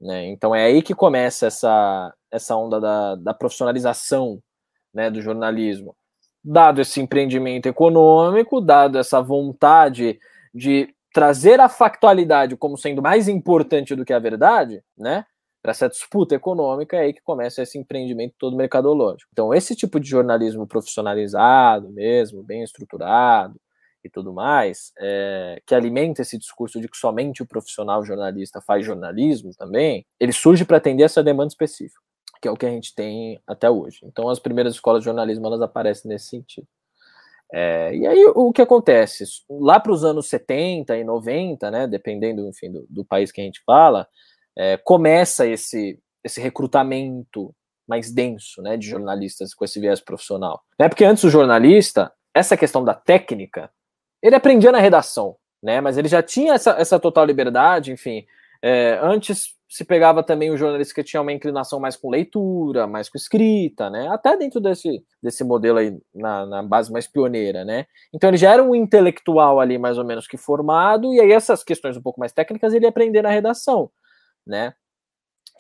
Né? 0.00 0.26
Então 0.28 0.54
é 0.54 0.64
aí 0.64 0.80
que 0.80 0.94
começa 0.94 1.46
essa, 1.46 2.14
essa 2.30 2.56
onda 2.56 2.80
da, 2.80 3.14
da 3.16 3.34
profissionalização 3.34 4.40
né, 4.92 5.10
do 5.10 5.20
jornalismo. 5.20 5.94
Dado 6.42 6.80
esse 6.80 6.98
empreendimento 6.98 7.66
econômico, 7.66 8.60
dado 8.60 8.98
essa 8.98 9.20
vontade 9.20 10.18
de 10.54 10.94
trazer 11.12 11.60
a 11.60 11.68
factualidade 11.68 12.56
como 12.56 12.78
sendo 12.78 13.02
mais 13.02 13.28
importante 13.28 13.94
do 13.94 14.04
que 14.04 14.12
a 14.12 14.18
verdade, 14.18 14.82
né? 14.96 15.24
Para 15.64 15.70
essa 15.70 15.88
disputa 15.88 16.34
econômica, 16.34 16.94
é 16.94 17.00
aí 17.00 17.14
que 17.14 17.22
começa 17.22 17.62
esse 17.62 17.78
empreendimento 17.78 18.34
todo 18.38 18.54
mercadológico. 18.54 19.30
Então, 19.32 19.54
esse 19.54 19.74
tipo 19.74 19.98
de 19.98 20.06
jornalismo 20.06 20.66
profissionalizado 20.66 21.90
mesmo, 21.90 22.42
bem 22.42 22.62
estruturado 22.62 23.58
e 24.04 24.10
tudo 24.10 24.30
mais, 24.34 24.92
é, 24.98 25.62
que 25.66 25.74
alimenta 25.74 26.20
esse 26.20 26.36
discurso 26.36 26.78
de 26.78 26.86
que 26.86 26.98
somente 26.98 27.42
o 27.42 27.46
profissional 27.46 28.04
jornalista 28.04 28.60
faz 28.60 28.84
jornalismo 28.84 29.52
também, 29.56 30.04
ele 30.20 30.34
surge 30.34 30.66
para 30.66 30.76
atender 30.76 31.04
essa 31.04 31.22
demanda 31.22 31.48
específica, 31.48 31.98
que 32.42 32.46
é 32.46 32.50
o 32.50 32.58
que 32.58 32.66
a 32.66 32.70
gente 32.70 32.94
tem 32.94 33.40
até 33.46 33.70
hoje. 33.70 34.00
Então, 34.02 34.28
as 34.28 34.38
primeiras 34.38 34.74
escolas 34.74 35.00
de 35.00 35.06
jornalismo, 35.06 35.46
elas 35.46 35.62
aparecem 35.62 36.10
nesse 36.10 36.26
sentido. 36.26 36.68
É, 37.50 37.96
e 37.96 38.06
aí 38.06 38.22
o 38.34 38.52
que 38.52 38.60
acontece? 38.60 39.24
Lá 39.48 39.80
para 39.80 39.92
os 39.92 40.04
anos 40.04 40.28
70 40.28 40.94
e 40.98 41.04
90, 41.04 41.70
né, 41.70 41.86
dependendo 41.86 42.46
enfim, 42.46 42.70
do, 42.70 42.86
do 42.90 43.02
país 43.02 43.32
que 43.32 43.40
a 43.40 43.44
gente 43.44 43.62
fala, 43.64 44.06
é, 44.56 44.76
começa 44.76 45.46
esse, 45.46 45.98
esse 46.22 46.40
recrutamento 46.40 47.54
mais 47.86 48.10
denso 48.10 48.62
né, 48.62 48.76
de 48.76 48.88
jornalistas 48.88 49.52
com 49.52 49.64
esse 49.64 49.78
viés 49.78 50.00
profissional. 50.00 50.62
Né, 50.78 50.88
porque 50.88 51.04
antes 51.04 51.24
o 51.24 51.30
jornalista, 51.30 52.12
essa 52.32 52.56
questão 52.56 52.84
da 52.84 52.94
técnica, 52.94 53.70
ele 54.22 54.34
aprendia 54.34 54.72
na 54.72 54.78
redação, 54.78 55.36
né, 55.62 55.80
mas 55.80 55.98
ele 55.98 56.08
já 56.08 56.22
tinha 56.22 56.54
essa, 56.54 56.72
essa 56.78 56.98
total 56.98 57.24
liberdade, 57.24 57.92
enfim. 57.92 58.24
É, 58.62 58.98
antes 59.02 59.54
se 59.68 59.84
pegava 59.84 60.22
também 60.22 60.50
o 60.50 60.56
jornalista 60.56 60.94
que 60.94 61.02
tinha 61.02 61.20
uma 61.20 61.32
inclinação 61.32 61.80
mais 61.80 61.96
com 61.96 62.08
leitura, 62.08 62.86
mais 62.86 63.08
com 63.08 63.18
escrita, 63.18 63.90
né? 63.90 64.06
Até 64.08 64.36
dentro 64.36 64.60
desse, 64.60 65.02
desse 65.20 65.42
modelo 65.42 65.78
aí, 65.78 65.98
na, 66.14 66.46
na 66.46 66.62
base 66.62 66.92
mais 66.92 67.08
pioneira, 67.08 67.64
né? 67.64 67.84
Então 68.14 68.30
ele 68.30 68.36
já 68.36 68.52
era 68.52 68.62
um 68.62 68.72
intelectual 68.72 69.58
ali, 69.58 69.76
mais 69.76 69.98
ou 69.98 70.04
menos 70.04 70.28
que 70.28 70.36
formado, 70.36 71.12
e 71.12 71.20
aí 71.20 71.32
essas 71.32 71.64
questões 71.64 71.96
um 71.96 72.02
pouco 72.02 72.20
mais 72.20 72.32
técnicas 72.32 72.72
ele 72.72 72.84
ia 72.84 72.88
aprender 72.88 73.20
na 73.20 73.30
redação 73.30 73.90
né? 74.46 74.74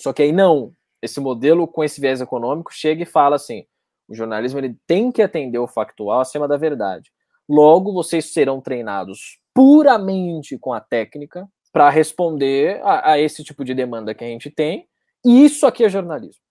Só 0.00 0.12
que 0.12 0.22
aí 0.22 0.32
não, 0.32 0.72
esse 1.00 1.20
modelo 1.20 1.68
com 1.68 1.84
esse 1.84 2.00
viés 2.00 2.20
econômico 2.20 2.72
chega 2.72 3.02
e 3.02 3.06
fala 3.06 3.36
assim: 3.36 3.66
o 4.08 4.14
jornalismo 4.14 4.58
ele 4.58 4.76
tem 4.86 5.12
que 5.12 5.22
atender 5.22 5.58
o 5.58 5.68
factual 5.68 6.20
acima 6.20 6.48
da 6.48 6.56
verdade. 6.56 7.10
Logo, 7.48 7.92
vocês 7.92 8.32
serão 8.32 8.60
treinados 8.60 9.38
puramente 9.54 10.58
com 10.58 10.72
a 10.72 10.80
técnica 10.80 11.48
para 11.72 11.90
responder 11.90 12.80
a, 12.82 13.12
a, 13.12 13.18
esse 13.18 13.44
tipo 13.44 13.64
de 13.64 13.74
demanda 13.74 14.14
que 14.14 14.24
a 14.24 14.28
gente 14.28 14.50
tem. 14.50 14.88
E 15.24 15.44
isso 15.44 15.66
aqui 15.66 15.84
é 15.84 15.88
jornalismo. 15.88 16.42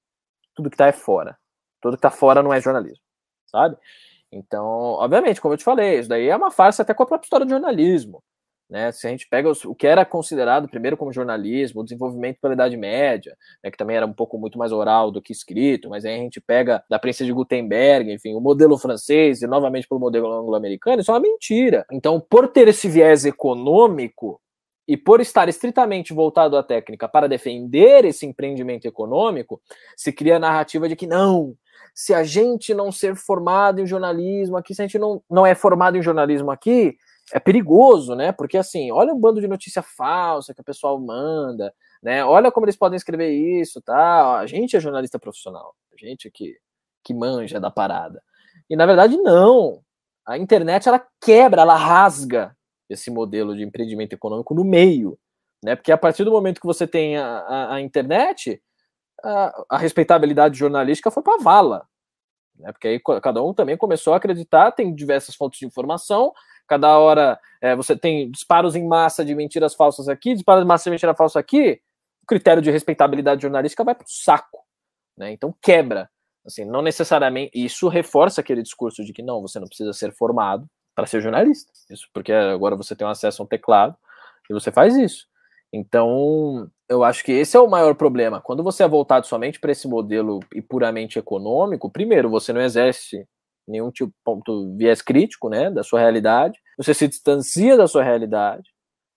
Tudo 0.56 0.70
que 0.70 0.76
está 0.76 0.88
é 0.88 0.92
fora. 0.92 1.38
Tudo 1.82 1.98
que 1.98 2.00
está 2.00 2.12
fora 2.12 2.42
não 2.42 2.54
é 2.54 2.62
jornalismo, 2.62 3.04
sabe? 3.48 3.78
Então, 4.32 4.66
obviamente, 4.66 5.42
como 5.42 5.54
eu 5.54 5.58
te 5.58 5.64
falei, 5.64 6.00
isso 6.00 6.10
daí 6.10 6.28
é 6.28 6.36
uma 6.36 6.50
farsa 6.50 6.82
até 6.82 6.94
com 6.94 7.04
a 7.04 7.06
própria 7.06 7.26
história 7.26 7.46
do 7.46 7.50
jornalismo. 7.50 8.24
Né? 8.74 8.92
Se 8.92 9.06
a 9.06 9.12
gente 9.12 9.28
pega 9.30 9.48
os, 9.48 9.64
o 9.66 9.76
que 9.76 9.86
era 9.86 10.04
considerado 10.04 10.68
primeiro 10.68 10.98
como 10.98 11.14
jornalismo, 11.14 11.82
o 11.82 11.84
desenvolvimento 11.84 12.40
pela 12.42 12.56
Idade 12.56 12.76
Média, 12.76 13.38
né, 13.64 13.70
que 13.70 13.78
também 13.78 13.96
era 13.96 14.04
um 14.04 14.12
pouco 14.12 14.36
muito 14.36 14.58
mais 14.58 14.72
oral 14.72 15.12
do 15.12 15.22
que 15.22 15.32
escrito, 15.32 15.92
mas 15.92 16.04
aí 16.04 16.16
a 16.16 16.18
gente 16.18 16.42
pega 16.42 16.84
da 16.90 16.98
princesa 16.98 17.28
de 17.28 17.34
Gutenberg, 17.34 18.12
enfim, 18.12 18.34
o 18.34 18.42
modelo 18.42 18.76
francês 18.76 19.44
e 19.44 19.48
novamente 19.48 19.88
pelo 19.88 20.00
modelo 20.00 20.34
anglo-americano, 20.34 21.02
isso 21.02 21.12
é 21.12 21.14
uma 21.14 21.20
mentira. 21.20 21.86
Então, 21.92 22.20
por 22.20 22.48
ter 22.48 22.68
esse 22.68 22.90
viés 22.90 23.26
econômico 23.26 24.42
e 24.88 24.98
por 24.98 25.22
estar 25.22 25.48
estritamente 25.48 26.12
voltado 26.12 26.58
à 26.58 26.64
técnica 26.64 27.08
para 27.08 27.30
defender 27.30 28.06
esse 28.06 28.26
empreendimento 28.26 28.88
econômico, 28.88 29.62
se 29.96 30.12
cria 30.12 30.38
a 30.38 30.40
narrativa 30.40 30.90
de 30.90 30.96
que 30.96 31.06
não, 31.06 31.54
se 31.94 32.12
a 32.12 32.24
gente 32.24 32.74
não 32.74 32.92
ser 32.92 33.16
formado 33.16 33.80
em 33.80 33.86
jornalismo 33.86 34.58
aqui, 34.58 34.74
se 34.74 34.82
a 34.82 34.86
gente 34.88 34.98
não, 34.98 35.22
não 35.30 35.46
é 35.46 35.54
formado 35.54 35.96
em 35.96 36.02
jornalismo 36.02 36.50
aqui, 36.50 36.98
é 37.32 37.40
perigoso, 37.40 38.16
né? 38.16 38.32
Porque 38.32 38.58
assim, 38.58 38.92
olha 38.92 39.14
um 39.14 39.20
bando 39.20 39.40
de 39.40 39.48
notícia 39.48 39.82
falsa 39.82 40.54
que 40.54 40.62
o 40.62 40.66
pessoal 40.66 41.00
manda, 41.00 41.74
né? 42.02 42.26
Olha 42.26 42.52
como 42.52 42.66
eles 42.66 42.76
podem 42.76 42.98
escrever 42.98 43.32
isso, 43.32 43.82
tá? 43.82 44.40
A 44.40 44.46
gente 44.46 44.76
é 44.76 44.80
jornalista 44.80 45.18
profissional, 45.20 45.76
a 45.94 46.06
gente 46.06 46.30
que 46.30 46.58
que 47.04 47.14
manja 47.14 47.60
da 47.60 47.70
parada. 47.70 48.24
E 48.70 48.76
na 48.76 48.86
verdade 48.86 49.18
não. 49.18 49.84
A 50.26 50.38
internet 50.38 50.88
ela 50.88 51.06
quebra, 51.22 51.62
ela 51.62 51.76
rasga 51.76 52.56
esse 52.90 53.12
modelo 53.12 53.56
de 53.56 53.64
empreendimento 53.64 54.14
econômico 54.14 54.54
no 54.54 54.64
meio, 54.64 55.20
né? 55.64 55.76
Porque 55.76 55.92
a 55.92 55.98
partir 55.98 56.24
do 56.24 56.32
momento 56.32 56.62
que 56.62 56.68
você 56.68 56.88
tem 56.88 57.18
a, 57.18 57.40
a, 57.40 57.76
a 57.76 57.82
internet, 57.82 58.62
a, 59.22 59.64
a, 59.72 59.78
respeitabilidade 59.78 60.58
jornalística 60.58 61.12
foi 61.12 61.24
para 61.24 61.42
vala, 61.44 61.88
né? 62.58 62.72
Porque 62.72 62.88
aí 62.88 63.02
cada 63.22 63.44
um 63.44 63.54
também 63.54 63.78
começou 63.78 64.14
a 64.14 64.18
acreditar, 64.18 64.72
tem 64.72 64.94
diversas 64.94 65.36
fontes 65.36 65.60
de 65.60 65.66
informação, 65.66 66.34
cada 66.68 66.98
hora 66.98 67.40
é, 67.62 67.76
você 67.76 67.96
tem 67.96 68.30
disparos 68.30 68.76
em 68.76 68.86
massa 68.86 69.24
de 69.24 69.34
mentiras 69.36 69.74
falsas 69.74 70.10
aqui, 70.10 70.34
disparos 70.34 70.64
em 70.64 70.68
massa 70.68 70.86
de 70.86 70.90
mentira 70.92 71.14
falsa 71.14 71.40
aqui, 71.40 71.82
o 72.24 72.26
critério 72.26 72.62
de 72.62 72.72
respeitabilidade 72.72 73.42
jornalística 73.42 73.84
vai 73.84 73.96
para 73.96 74.06
o 74.06 74.10
saco. 74.10 74.60
Né? 75.18 75.32
Então 75.32 75.54
quebra. 75.62 76.10
Assim, 76.46 76.66
não 76.66 76.82
necessariamente. 76.82 77.52
Isso 77.54 77.88
reforça 77.88 78.42
aquele 78.42 78.62
discurso 78.62 79.04
de 79.04 79.14
que 79.14 79.22
não, 79.22 79.42
você 79.42 79.60
não 79.60 79.68
precisa 79.68 79.94
ser 79.94 80.14
formado 80.14 80.68
para 80.94 81.08
ser 81.08 81.22
jornalista. 81.22 81.72
Isso 81.90 82.08
porque 82.14 82.34
agora 82.34 82.76
você 82.76 82.96
tem 82.96 83.08
acesso 83.08 83.42
a 83.42 83.46
um 83.46 83.48
teclado 83.48 83.96
e 84.50 84.54
você 84.54 84.72
faz 84.72 84.96
isso. 84.96 85.26
Então, 85.72 86.70
eu 86.88 87.04
acho 87.04 87.24
que 87.24 87.32
esse 87.32 87.58
é 87.58 87.60
o 87.60 87.70
maior 87.70 87.96
problema. 87.96 88.40
Quando 88.42 88.62
você 88.62 88.84
é 88.84 88.88
voltado 88.88 89.26
somente 89.26 89.60
para 89.60 89.72
esse 89.72 89.88
modelo 89.88 90.40
e 90.54 90.62
puramente 90.62 91.18
econômico, 91.18 91.90
primeiro, 91.90 92.30
você 92.30 92.54
não 92.54 92.62
exerce 92.62 93.28
nenhum 93.68 93.92
tipo 93.92 94.14
ponto 94.24 94.76
viés 94.76 95.02
crítico, 95.02 95.50
né, 95.50 95.70
da 95.70 95.84
sua 95.84 96.00
realidade. 96.00 96.60
Você 96.78 96.94
se 96.94 97.08
distancia 97.08 97.78
da 97.78 97.88
sua 97.88 98.04
realidade, 98.04 98.70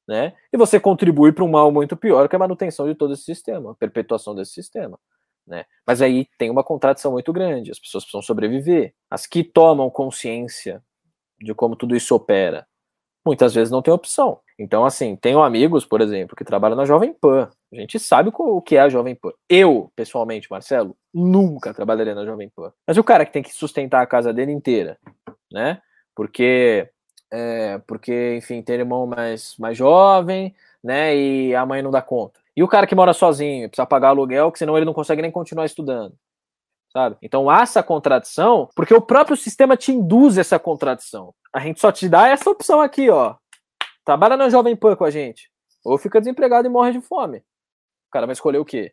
né? 0.07 0.35
E 0.53 0.57
você 0.57 0.79
contribui 0.79 1.33
para 1.33 1.45
um 1.45 1.51
mal 1.51 1.71
muito 1.73 1.97
pior, 1.97 2.29
que 2.29 2.35
é 2.35 2.39
a 2.39 2.41
manutenção 2.41 2.87
de 2.87 2.95
todo 2.95 3.15
esse 3.15 3.25
sistema, 3.25 3.73
a 3.73 3.75
perpetuação 3.75 4.35
desse 4.35 4.53
sistema. 4.53 4.99
Né? 5.47 5.65
Mas 5.87 6.03
aí 6.03 6.27
tem 6.39 6.51
uma 6.51 6.65
contradição 6.65 7.13
muito 7.13 7.33
grande. 7.33 7.71
As 7.71 7.79
pessoas 7.79 8.05
precisam 8.05 8.23
sobreviver. 8.23 8.95
As 9.09 9.27
que 9.27 9.45
tomam 9.45 9.89
consciência 9.89 10.83
de 11.41 11.55
como 11.55 11.77
tudo 11.77 11.95
isso 11.95 12.15
opera, 12.15 12.67
muitas 13.25 13.55
vezes 13.55 13.71
não 13.71 13.83
tem 13.83 13.95
opção. 13.95 14.41
Então, 14.59 14.87
assim, 14.87 15.15
tenho 15.17 15.43
amigos, 15.43 15.85
por 15.85 16.01
exemplo, 16.01 16.35
que 16.35 16.45
trabalham 16.45 16.77
na 16.77 16.87
Jovem 16.87 17.13
Pan. 17.13 17.51
A 17.73 17.77
gente 17.77 17.99
sabe 17.99 18.31
o 18.33 18.63
que 18.63 18.77
é 18.77 18.81
a 18.81 18.89
Jovem 18.89 19.15
Pan. 19.15 19.33
Eu, 19.49 19.93
pessoalmente, 19.95 20.51
Marcelo, 20.51 20.97
nunca 21.13 21.75
trabalharia 21.75 22.15
na 22.15 22.25
Jovem 22.25 22.49
Pan. 22.49 22.73
Mas 22.87 22.97
o 22.97 23.05
cara 23.05 23.27
que 23.27 23.33
tem 23.33 23.43
que 23.43 23.53
sustentar 23.53 24.03
a 24.03 24.07
casa 24.07 24.33
dele 24.33 24.53
inteira, 24.53 24.99
né? 25.53 25.81
Porque, 26.15 26.89
é, 27.31 27.79
porque 27.87 28.37
enfim, 28.37 28.63
tem 28.63 28.77
irmão 28.77 29.07
mais, 29.07 29.55
mais 29.59 29.77
jovem, 29.77 30.55
né? 30.83 31.15
E 31.15 31.55
a 31.55 31.67
mãe 31.67 31.83
não 31.83 31.91
dá 31.91 32.01
conta. 32.01 32.41
E 32.57 32.63
o 32.63 32.69
cara 32.69 32.87
que 32.87 32.95
mora 32.95 33.13
sozinho, 33.13 33.69
precisa 33.69 33.85
pagar 33.85 34.09
aluguel, 34.09 34.51
que 34.51 34.59
senão 34.59 34.77
ele 34.77 34.87
não 34.87 34.95
consegue 34.95 35.21
nem 35.21 35.31
continuar 35.31 35.67
estudando. 35.67 36.15
Sabe? 36.91 37.17
Então 37.21 37.51
há 37.51 37.61
essa 37.61 37.83
contradição, 37.83 38.71
porque 38.75 38.95
o 38.95 39.03
próprio 39.03 39.37
sistema 39.37 39.77
te 39.77 39.93
induz 39.93 40.39
essa 40.39 40.59
contradição. 40.59 41.35
A 41.53 41.61
gente 41.61 41.79
só 41.79 41.93
te 41.93 42.09
dá 42.09 42.29
essa 42.29 42.49
opção 42.49 42.81
aqui, 42.81 43.11
ó. 43.11 43.35
Trabalha 44.07 44.37
na 44.37 44.49
Jovem 44.49 44.77
Pan 44.77 44.95
com 44.95 45.05
a 45.05 45.11
gente. 45.11 45.51
Ou 45.85 45.99
fica 45.99 46.21
desempregado 46.21 46.69
e 46.69 46.71
morre 46.71 46.93
de 46.93 47.01
fome. 47.01 47.39
O 47.39 48.13
cara 48.13 48.25
vai 48.25 48.35
escolher 48.35 48.59
o 48.59 48.65
quê? 48.65 48.93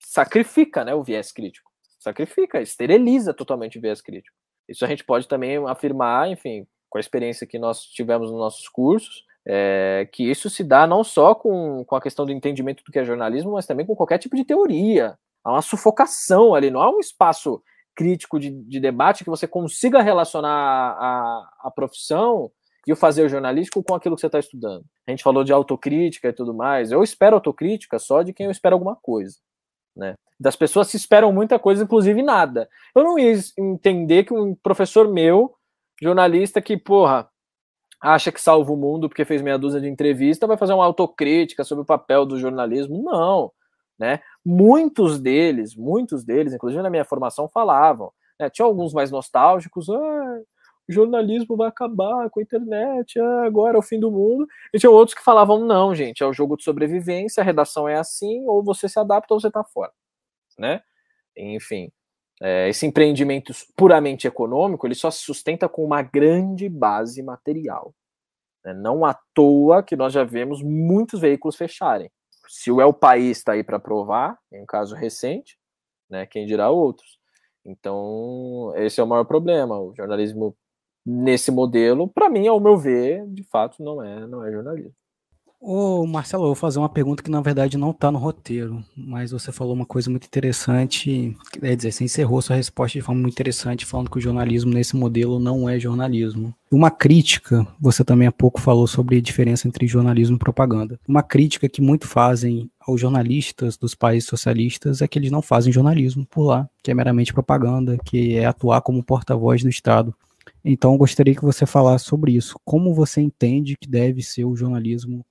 Sacrifica, 0.00 0.82
né, 0.82 0.94
o 0.94 1.02
viés 1.02 1.30
crítico. 1.30 1.70
Sacrifica, 2.00 2.62
esteriliza 2.62 3.34
totalmente 3.34 3.76
o 3.76 3.80
viés 3.80 4.00
crítico. 4.00 4.34
Isso 4.66 4.82
a 4.82 4.88
gente 4.88 5.04
pode 5.04 5.28
também 5.28 5.58
afirmar, 5.68 6.30
enfim, 6.30 6.66
com 6.88 6.96
a 6.96 7.00
experiência 7.00 7.46
que 7.46 7.58
nós 7.58 7.82
tivemos 7.82 8.30
nos 8.30 8.40
nossos 8.40 8.66
cursos, 8.66 9.26
é, 9.46 10.08
que 10.10 10.30
isso 10.30 10.48
se 10.48 10.64
dá 10.64 10.86
não 10.86 11.04
só 11.04 11.34
com, 11.34 11.84
com 11.84 11.94
a 11.94 12.00
questão 12.00 12.24
do 12.24 12.32
entendimento 12.32 12.82
do 12.82 12.90
que 12.90 12.98
é 12.98 13.04
jornalismo, 13.04 13.52
mas 13.52 13.66
também 13.66 13.84
com 13.84 13.94
qualquer 13.94 14.16
tipo 14.16 14.34
de 14.34 14.46
teoria. 14.46 15.18
Há 15.44 15.52
uma 15.52 15.60
sufocação 15.60 16.54
ali, 16.54 16.70
não 16.70 16.80
há 16.80 16.90
um 16.90 17.00
espaço 17.00 17.62
crítico 17.94 18.40
de, 18.40 18.50
de 18.50 18.80
debate 18.80 19.24
que 19.24 19.30
você 19.30 19.46
consiga 19.46 20.00
relacionar 20.00 20.48
a, 20.48 21.50
a 21.64 21.70
profissão 21.70 22.50
e 22.86 22.92
o 22.92 22.96
fazer 22.96 23.28
jornalístico 23.28 23.82
com 23.82 23.94
aquilo 23.94 24.14
que 24.14 24.20
você 24.20 24.26
está 24.26 24.38
estudando. 24.38 24.84
A 25.06 25.10
gente 25.10 25.22
falou 25.22 25.44
de 25.44 25.52
autocrítica 25.52 26.28
e 26.28 26.32
tudo 26.32 26.54
mais. 26.54 26.92
Eu 26.92 27.02
espero 27.02 27.36
autocrítica 27.36 27.98
só 27.98 28.22
de 28.22 28.32
quem 28.32 28.46
eu 28.46 28.52
espero 28.52 28.74
alguma 28.74 28.96
coisa. 28.96 29.38
Né? 29.96 30.14
Das 30.38 30.56
pessoas 30.56 30.88
se 30.88 30.96
esperam 30.96 31.32
muita 31.32 31.58
coisa, 31.58 31.84
inclusive 31.84 32.22
nada. 32.22 32.68
Eu 32.94 33.02
não 33.02 33.18
ia 33.18 33.32
entender 33.58 34.24
que 34.24 34.34
um 34.34 34.54
professor 34.54 35.08
meu, 35.08 35.54
jornalista, 36.02 36.60
que, 36.60 36.76
porra, 36.76 37.28
acha 38.00 38.30
que 38.30 38.40
salva 38.40 38.72
o 38.72 38.76
mundo 38.76 39.08
porque 39.08 39.24
fez 39.24 39.40
meia 39.40 39.58
dúzia 39.58 39.80
de 39.80 39.88
entrevista, 39.88 40.46
vai 40.46 40.56
fazer 40.56 40.74
uma 40.74 40.84
autocrítica 40.84 41.64
sobre 41.64 41.82
o 41.82 41.86
papel 41.86 42.26
do 42.26 42.38
jornalismo. 42.38 43.02
Não, 43.02 43.50
né? 43.98 44.20
Muitos 44.44 45.18
deles, 45.18 45.74
muitos 45.74 46.24
deles, 46.24 46.52
inclusive 46.52 46.82
na 46.82 46.90
minha 46.90 47.04
formação, 47.04 47.48
falavam. 47.48 48.12
Né? 48.38 48.50
Tinha 48.50 48.66
alguns 48.66 48.92
mais 48.92 49.10
nostálgicos, 49.10 49.88
ah, 49.88 50.40
jornalismo 50.92 51.56
vai 51.56 51.68
acabar 51.68 52.28
com 52.30 52.40
a 52.40 52.42
internet, 52.42 53.18
ah, 53.18 53.44
agora 53.44 53.76
é 53.76 53.78
o 53.78 53.82
fim 53.82 53.98
do 53.98 54.10
mundo. 54.10 54.46
E 54.72 54.78
tinha 54.78 54.90
outros 54.90 55.16
que 55.16 55.24
falavam, 55.24 55.64
não, 55.64 55.94
gente, 55.94 56.22
é 56.22 56.26
o 56.26 56.32
jogo 56.32 56.56
de 56.56 56.64
sobrevivência, 56.64 57.40
a 57.40 57.44
redação 57.44 57.88
é 57.88 57.96
assim, 57.96 58.46
ou 58.46 58.62
você 58.62 58.88
se 58.88 58.98
adapta 58.98 59.32
ou 59.32 59.40
você 59.40 59.48
está 59.48 59.64
fora, 59.64 59.92
né? 60.58 60.82
Enfim, 61.36 61.90
é, 62.40 62.68
esse 62.68 62.86
empreendimento 62.86 63.52
puramente 63.76 64.26
econômico 64.26 64.86
ele 64.86 64.94
só 64.94 65.10
se 65.10 65.20
sustenta 65.20 65.68
com 65.68 65.84
uma 65.84 66.02
grande 66.02 66.68
base 66.68 67.22
material. 67.22 67.94
Né? 68.64 68.72
Não 68.74 69.04
à 69.04 69.14
toa 69.34 69.82
que 69.82 69.96
nós 69.96 70.12
já 70.12 70.24
vemos 70.24 70.62
muitos 70.62 71.20
veículos 71.20 71.56
fecharem. 71.56 72.10
Se 72.48 72.70
o 72.70 72.80
El 72.80 72.92
País 72.92 73.38
está 73.38 73.52
aí 73.52 73.64
para 73.64 73.78
provar, 73.78 74.38
em 74.52 74.62
um 74.62 74.66
caso 74.66 74.94
recente, 74.94 75.58
né, 76.08 76.26
quem 76.26 76.46
dirá 76.46 76.70
outros. 76.70 77.18
Então, 77.64 78.72
esse 78.76 79.00
é 79.00 79.04
o 79.04 79.06
maior 79.06 79.24
problema. 79.24 79.78
O 79.80 79.94
jornalismo 79.94 80.54
nesse 81.04 81.50
modelo, 81.50 82.08
para 82.08 82.30
mim, 82.30 82.46
ao 82.46 82.60
meu 82.60 82.76
ver, 82.76 83.26
de 83.28 83.42
fato, 83.42 83.82
não 83.82 84.02
é, 84.02 84.26
não 84.26 84.44
é 84.44 84.50
jornalismo. 84.50 84.92
Ô, 85.66 86.06
Marcelo, 86.06 86.42
eu 86.42 86.48
vou 86.48 86.54
fazer 86.54 86.78
uma 86.78 86.90
pergunta 86.90 87.22
que 87.22 87.30
na 87.30 87.40
verdade 87.40 87.78
não 87.78 87.90
está 87.90 88.12
no 88.12 88.18
roteiro, 88.18 88.84
mas 88.94 89.30
você 89.30 89.50
falou 89.50 89.72
uma 89.72 89.86
coisa 89.86 90.10
muito 90.10 90.26
interessante, 90.26 91.34
quer 91.58 91.74
dizer, 91.74 91.90
você 91.90 92.04
encerrou 92.04 92.42
sua 92.42 92.56
resposta 92.56 92.98
de 92.98 93.02
forma 93.02 93.22
muito 93.22 93.32
interessante, 93.32 93.86
falando 93.86 94.10
que 94.10 94.18
o 94.18 94.20
jornalismo 94.20 94.74
nesse 94.74 94.94
modelo 94.94 95.40
não 95.40 95.66
é 95.66 95.80
jornalismo. 95.80 96.54
Uma 96.70 96.90
crítica, 96.90 97.66
você 97.80 98.04
também 98.04 98.28
há 98.28 98.32
pouco 98.32 98.60
falou 98.60 98.86
sobre 98.86 99.16
a 99.16 99.22
diferença 99.22 99.66
entre 99.66 99.86
jornalismo 99.86 100.36
e 100.36 100.38
propaganda. 100.38 101.00
Uma 101.08 101.22
crítica 101.22 101.66
que 101.66 101.80
muito 101.80 102.06
fazem 102.06 102.70
aos 102.78 103.00
jornalistas 103.00 103.78
dos 103.78 103.94
países 103.94 104.28
socialistas 104.28 105.00
é 105.00 105.08
que 105.08 105.18
eles 105.18 105.30
não 105.30 105.40
fazem 105.40 105.72
jornalismo 105.72 106.26
por 106.26 106.42
lá, 106.42 106.68
que 106.82 106.90
é 106.90 106.94
meramente 106.94 107.32
propaganda, 107.32 107.96
que 108.04 108.36
é 108.36 108.44
atuar 108.44 108.82
como 108.82 109.02
porta-voz 109.02 109.62
do 109.62 109.70
Estado. 109.70 110.14
Então, 110.64 110.92
eu 110.92 110.98
gostaria 110.98 111.34
que 111.34 111.44
você 111.44 111.66
falasse 111.66 112.06
sobre 112.06 112.32
isso. 112.32 112.58
Como 112.64 112.94
você 112.94 113.20
entende 113.20 113.76
que 113.76 113.88
deve 113.88 114.22
ser 114.22 114.44
o 114.44 114.56
jornalismo 114.56 115.24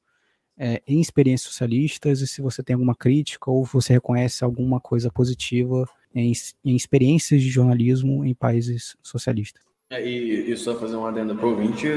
é, 0.57 0.81
em 0.87 1.01
experiências 1.01 1.49
socialistas 1.49 2.21
e 2.21 2.27
se 2.27 2.41
você 2.41 2.61
tem 2.61 2.75
alguma 2.75 2.95
crítica 2.95 3.49
ou 3.49 3.63
você 3.63 3.93
reconhece 3.93 4.43
alguma 4.43 4.79
coisa 4.79 5.11
positiva 5.11 5.87
em, 6.13 6.31
em 6.63 6.75
experiências 6.75 7.41
de 7.41 7.49
jornalismo 7.49 8.23
em 8.23 8.33
países 8.33 8.95
socialistas. 9.01 9.63
É, 9.89 10.03
e, 10.07 10.51
e, 10.51 10.57
só 10.57 10.75
fazer 10.79 10.95
uma 10.95 11.09
adenda 11.09 11.35
para 11.35 11.45
o 11.45 11.51
ouvinte, 11.51 11.87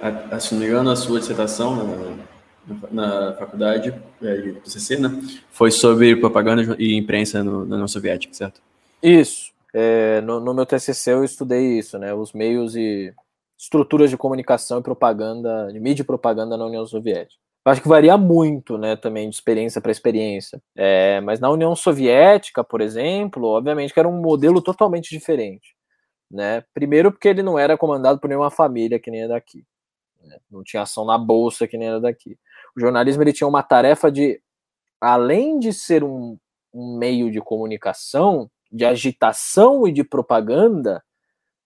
a, 0.00 0.36
a, 0.36 0.40
se 0.40 0.54
não 0.54 0.60
me 0.60 0.66
engano, 0.66 0.90
a 0.90 0.96
sua 0.96 1.18
dissertação 1.18 1.74
na, 1.76 2.16
na, 2.66 2.90
na 2.90 3.32
faculdade 3.34 3.94
é, 4.22 4.36
do 4.36 4.68
CC, 4.68 4.96
né, 4.96 5.20
foi 5.50 5.70
sobre 5.70 6.14
propaganda 6.16 6.76
e 6.78 6.94
imprensa 6.94 7.42
no, 7.42 7.64
na 7.64 7.74
União 7.74 7.88
Soviética, 7.88 8.32
certo? 8.34 8.60
Isso. 9.02 9.52
É, 9.74 10.20
no, 10.22 10.40
no, 10.40 10.54
meu 10.54 10.64
TCC 10.64 11.12
eu 11.12 11.24
estudei 11.24 11.78
isso, 11.78 11.98
né, 11.98 12.14
os 12.14 12.32
meios 12.32 12.76
e 12.76 13.12
estruturas 13.58 14.10
de 14.10 14.16
comunicação 14.16 14.78
e 14.78 14.82
propaganda, 14.82 15.70
de 15.72 15.80
mídia 15.80 16.02
e 16.02 16.06
propaganda 16.06 16.56
na 16.56 16.66
União 16.66 16.86
Soviética. 16.86 17.40
Eu 17.64 17.72
acho 17.72 17.82
que 17.82 17.88
varia 17.88 18.16
muito, 18.16 18.78
né, 18.78 18.94
também 18.94 19.28
de 19.28 19.34
experiência 19.34 19.80
para 19.80 19.90
experiência. 19.90 20.62
É, 20.76 21.20
mas 21.20 21.40
na 21.40 21.50
União 21.50 21.74
Soviética, 21.74 22.62
por 22.62 22.80
exemplo, 22.80 23.44
obviamente 23.44 23.92
que 23.92 23.98
era 23.98 24.08
um 24.08 24.20
modelo 24.20 24.62
totalmente 24.62 25.10
diferente. 25.10 25.74
Né? 26.30 26.62
Primeiro 26.72 27.10
porque 27.10 27.28
ele 27.28 27.42
não 27.42 27.58
era 27.58 27.76
comandado 27.76 28.20
por 28.20 28.28
nenhuma 28.28 28.50
família 28.50 29.00
que 29.00 29.10
nem 29.10 29.22
é 29.22 29.28
daqui. 29.28 29.64
Né? 30.22 30.38
Não 30.50 30.62
tinha 30.62 30.82
ação 30.82 31.04
na 31.04 31.18
bolsa 31.18 31.66
que 31.66 31.76
nem 31.76 31.88
era 31.88 32.00
daqui. 32.00 32.38
O 32.76 32.80
jornalismo 32.80 33.22
ele 33.22 33.32
tinha 33.32 33.48
uma 33.48 33.62
tarefa 33.62 34.10
de, 34.12 34.40
além 35.00 35.58
de 35.58 35.72
ser 35.72 36.04
um, 36.04 36.38
um 36.72 36.96
meio 36.98 37.30
de 37.30 37.40
comunicação, 37.40 38.50
de 38.70 38.84
agitação 38.84 39.86
e 39.86 39.92
de 39.92 40.04
propaganda, 40.04 41.02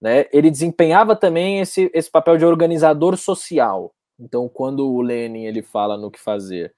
né, 0.01 0.27
ele 0.33 0.51
desempenhava 0.51 1.15
também 1.15 1.61
esse, 1.61 1.91
esse 1.93 2.11
papel 2.11 2.37
de 2.39 2.45
organizador 2.45 3.17
social. 3.17 3.93
Então, 4.19 4.49
quando 4.49 4.89
o 4.89 5.01
Lenin 5.01 5.45
ele 5.45 5.63
fala 5.63 5.97
no 5.97 6.11
que 6.11 6.21
fazer, 6.21 6.75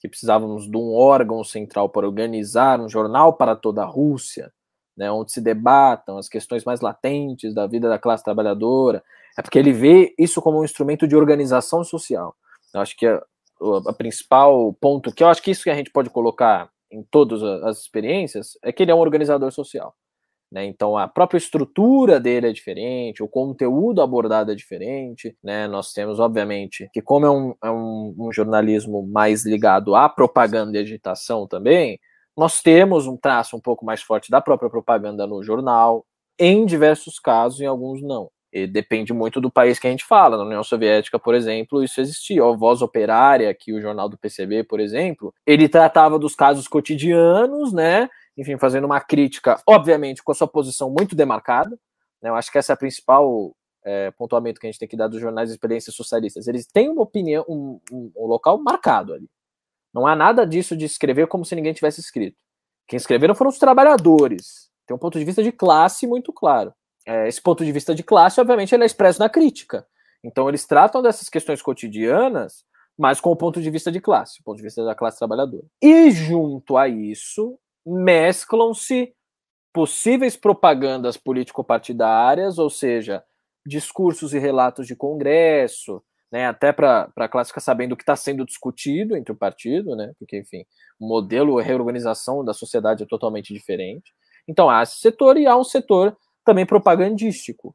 que 0.00 0.08
precisávamos 0.08 0.70
de 0.70 0.76
um 0.76 0.94
órgão 0.94 1.44
central 1.44 1.88
para 1.88 2.06
organizar 2.06 2.80
um 2.80 2.88
jornal 2.88 3.34
para 3.34 3.54
toda 3.54 3.82
a 3.82 3.86
Rússia, 3.86 4.52
né, 4.96 5.10
onde 5.10 5.32
se 5.32 5.40
debatam 5.40 6.18
as 6.18 6.28
questões 6.28 6.64
mais 6.64 6.80
latentes 6.80 7.54
da 7.54 7.66
vida 7.66 7.88
da 7.88 7.98
classe 7.98 8.24
trabalhadora, 8.24 9.02
é 9.38 9.42
porque 9.42 9.58
ele 9.58 9.72
vê 9.72 10.14
isso 10.18 10.42
como 10.42 10.60
um 10.60 10.64
instrumento 10.64 11.06
de 11.06 11.16
organização 11.16 11.84
social. 11.84 12.34
Eu 12.74 12.80
acho 12.80 12.96
que 12.96 13.06
a, 13.06 13.22
a 13.86 13.92
principal 13.92 14.72
ponto 14.74 15.12
que 15.12 15.22
eu 15.22 15.28
acho 15.28 15.42
que 15.42 15.50
isso 15.50 15.64
que 15.64 15.70
a 15.70 15.74
gente 15.74 15.90
pode 15.90 16.10
colocar 16.10 16.70
em 16.90 17.02
todas 17.10 17.42
as 17.42 17.78
experiências 17.78 18.58
é 18.62 18.72
que 18.72 18.82
ele 18.82 18.90
é 18.90 18.94
um 18.94 18.98
organizador 18.98 19.52
social. 19.52 19.94
Né? 20.50 20.64
Então 20.64 20.98
a 20.98 21.06
própria 21.06 21.38
estrutura 21.38 22.18
dele 22.18 22.48
é 22.48 22.52
diferente, 22.52 23.22
o 23.22 23.28
conteúdo 23.28 24.02
abordado 24.02 24.50
é 24.50 24.54
diferente. 24.54 25.36
Né? 25.42 25.68
Nós 25.68 25.92
temos, 25.92 26.18
obviamente, 26.18 26.88
que 26.92 27.00
como 27.00 27.26
é 27.26 27.30
um, 27.30 27.54
é 27.62 27.70
um, 27.70 28.14
um 28.18 28.32
jornalismo 28.32 29.06
mais 29.06 29.44
ligado 29.44 29.94
à 29.94 30.08
propaganda 30.08 30.76
e 30.76 30.80
agitação 30.80 31.46
também, 31.46 32.00
nós 32.36 32.62
temos 32.62 33.06
um 33.06 33.16
traço 33.16 33.56
um 33.56 33.60
pouco 33.60 33.84
mais 33.84 34.02
forte 34.02 34.30
da 34.30 34.40
própria 34.40 34.70
propaganda 34.70 35.26
no 35.26 35.42
jornal, 35.42 36.04
em 36.38 36.64
diversos 36.64 37.18
casos, 37.18 37.60
em 37.60 37.66
alguns 37.66 38.02
não. 38.02 38.30
E 38.52 38.66
depende 38.66 39.12
muito 39.12 39.40
do 39.40 39.50
país 39.50 39.78
que 39.78 39.86
a 39.86 39.90
gente 39.90 40.04
fala. 40.04 40.36
Na 40.36 40.44
União 40.44 40.64
Soviética, 40.64 41.18
por 41.18 41.34
exemplo, 41.34 41.84
isso 41.84 42.00
existia. 42.00 42.42
A 42.42 42.56
Voz 42.56 42.82
Operária, 42.82 43.54
que 43.54 43.72
o 43.72 43.80
jornal 43.80 44.08
do 44.08 44.18
PCB, 44.18 44.64
por 44.64 44.80
exemplo, 44.80 45.32
ele 45.46 45.68
tratava 45.68 46.18
dos 46.18 46.34
casos 46.34 46.66
cotidianos, 46.66 47.72
né? 47.72 48.08
enfim, 48.36 48.56
fazendo 48.58 48.84
uma 48.84 49.00
crítica, 49.00 49.60
obviamente, 49.66 50.22
com 50.22 50.32
a 50.32 50.34
sua 50.34 50.48
posição 50.48 50.90
muito 50.90 51.14
demarcada. 51.14 51.78
Né? 52.22 52.30
Eu 52.30 52.34
acho 52.34 52.50
que 52.50 52.58
essa 52.58 52.72
é 52.72 52.74
a 52.74 52.76
principal 52.76 53.54
é, 53.84 54.10
pontuamento 54.12 54.58
que 54.58 54.66
a 54.66 54.70
gente 54.70 54.78
tem 54.78 54.88
que 54.88 54.96
dar 54.96 55.08
dos 55.08 55.20
jornais 55.20 55.48
de 55.48 55.54
experiências 55.54 55.94
socialistas. 55.94 56.46
Eles 56.46 56.66
têm 56.66 56.88
uma 56.88 57.02
opinião, 57.02 57.44
um, 57.48 57.80
um, 57.92 58.12
um, 58.16 58.26
local 58.26 58.58
marcado 58.62 59.14
ali. 59.14 59.28
Não 59.92 60.06
há 60.06 60.14
nada 60.14 60.46
disso 60.46 60.76
de 60.76 60.84
escrever 60.84 61.26
como 61.26 61.44
se 61.44 61.54
ninguém 61.54 61.72
tivesse 61.72 62.00
escrito. 62.00 62.36
Quem 62.86 62.96
escreveram 62.96 63.34
foram 63.34 63.50
os 63.50 63.58
trabalhadores. 63.58 64.70
Tem 64.86 64.94
um 64.94 64.98
ponto 64.98 65.18
de 65.18 65.24
vista 65.24 65.42
de 65.42 65.52
classe 65.52 66.06
muito 66.06 66.32
claro. 66.32 66.72
É, 67.06 67.28
esse 67.28 67.40
ponto 67.40 67.64
de 67.64 67.72
vista 67.72 67.94
de 67.94 68.02
classe, 68.02 68.40
obviamente, 68.40 68.74
ele 68.74 68.82
é 68.82 68.86
expresso 68.86 69.18
na 69.18 69.28
crítica. 69.28 69.86
Então, 70.22 70.48
eles 70.48 70.66
tratam 70.66 71.00
dessas 71.00 71.28
questões 71.28 71.62
cotidianas, 71.62 72.64
mas 72.98 73.20
com 73.20 73.30
o 73.30 73.36
ponto 73.36 73.60
de 73.60 73.70
vista 73.70 73.90
de 73.90 74.00
classe, 74.00 74.40
o 74.40 74.44
ponto 74.44 74.58
de 74.58 74.62
vista 74.62 74.84
da 74.84 74.94
classe 74.94 75.18
trabalhadora. 75.18 75.64
E 75.80 76.10
junto 76.10 76.76
a 76.76 76.88
isso, 76.88 77.58
mesclam-se 77.86 79.14
possíveis 79.72 80.36
propagandas 80.36 81.16
político-partidárias, 81.16 82.58
ou 82.58 82.68
seja, 82.68 83.24
discursos 83.64 84.34
e 84.34 84.38
relatos 84.38 84.86
de 84.86 84.96
congresso, 84.96 86.02
né, 86.30 86.46
até 86.46 86.72
para 86.72 87.10
a 87.16 87.28
classe 87.28 87.50
ficar 87.50 87.60
sabendo 87.60 87.92
o 87.92 87.96
que 87.96 88.02
está 88.02 88.16
sendo 88.16 88.44
discutido 88.44 89.16
entre 89.16 89.32
o 89.32 89.36
partido, 89.36 89.96
né, 89.96 90.12
porque, 90.18 90.38
enfim, 90.38 90.64
o 90.98 91.06
modelo, 91.06 91.58
a 91.58 91.62
reorganização 91.62 92.44
da 92.44 92.52
sociedade 92.52 93.02
é 93.02 93.06
totalmente 93.06 93.52
diferente. 93.52 94.12
Então, 94.46 94.68
há 94.68 94.82
esse 94.82 94.98
setor 94.98 95.36
e 95.36 95.46
há 95.46 95.56
um 95.56 95.64
setor 95.64 96.16
também 96.50 96.66
propagandístico, 96.66 97.74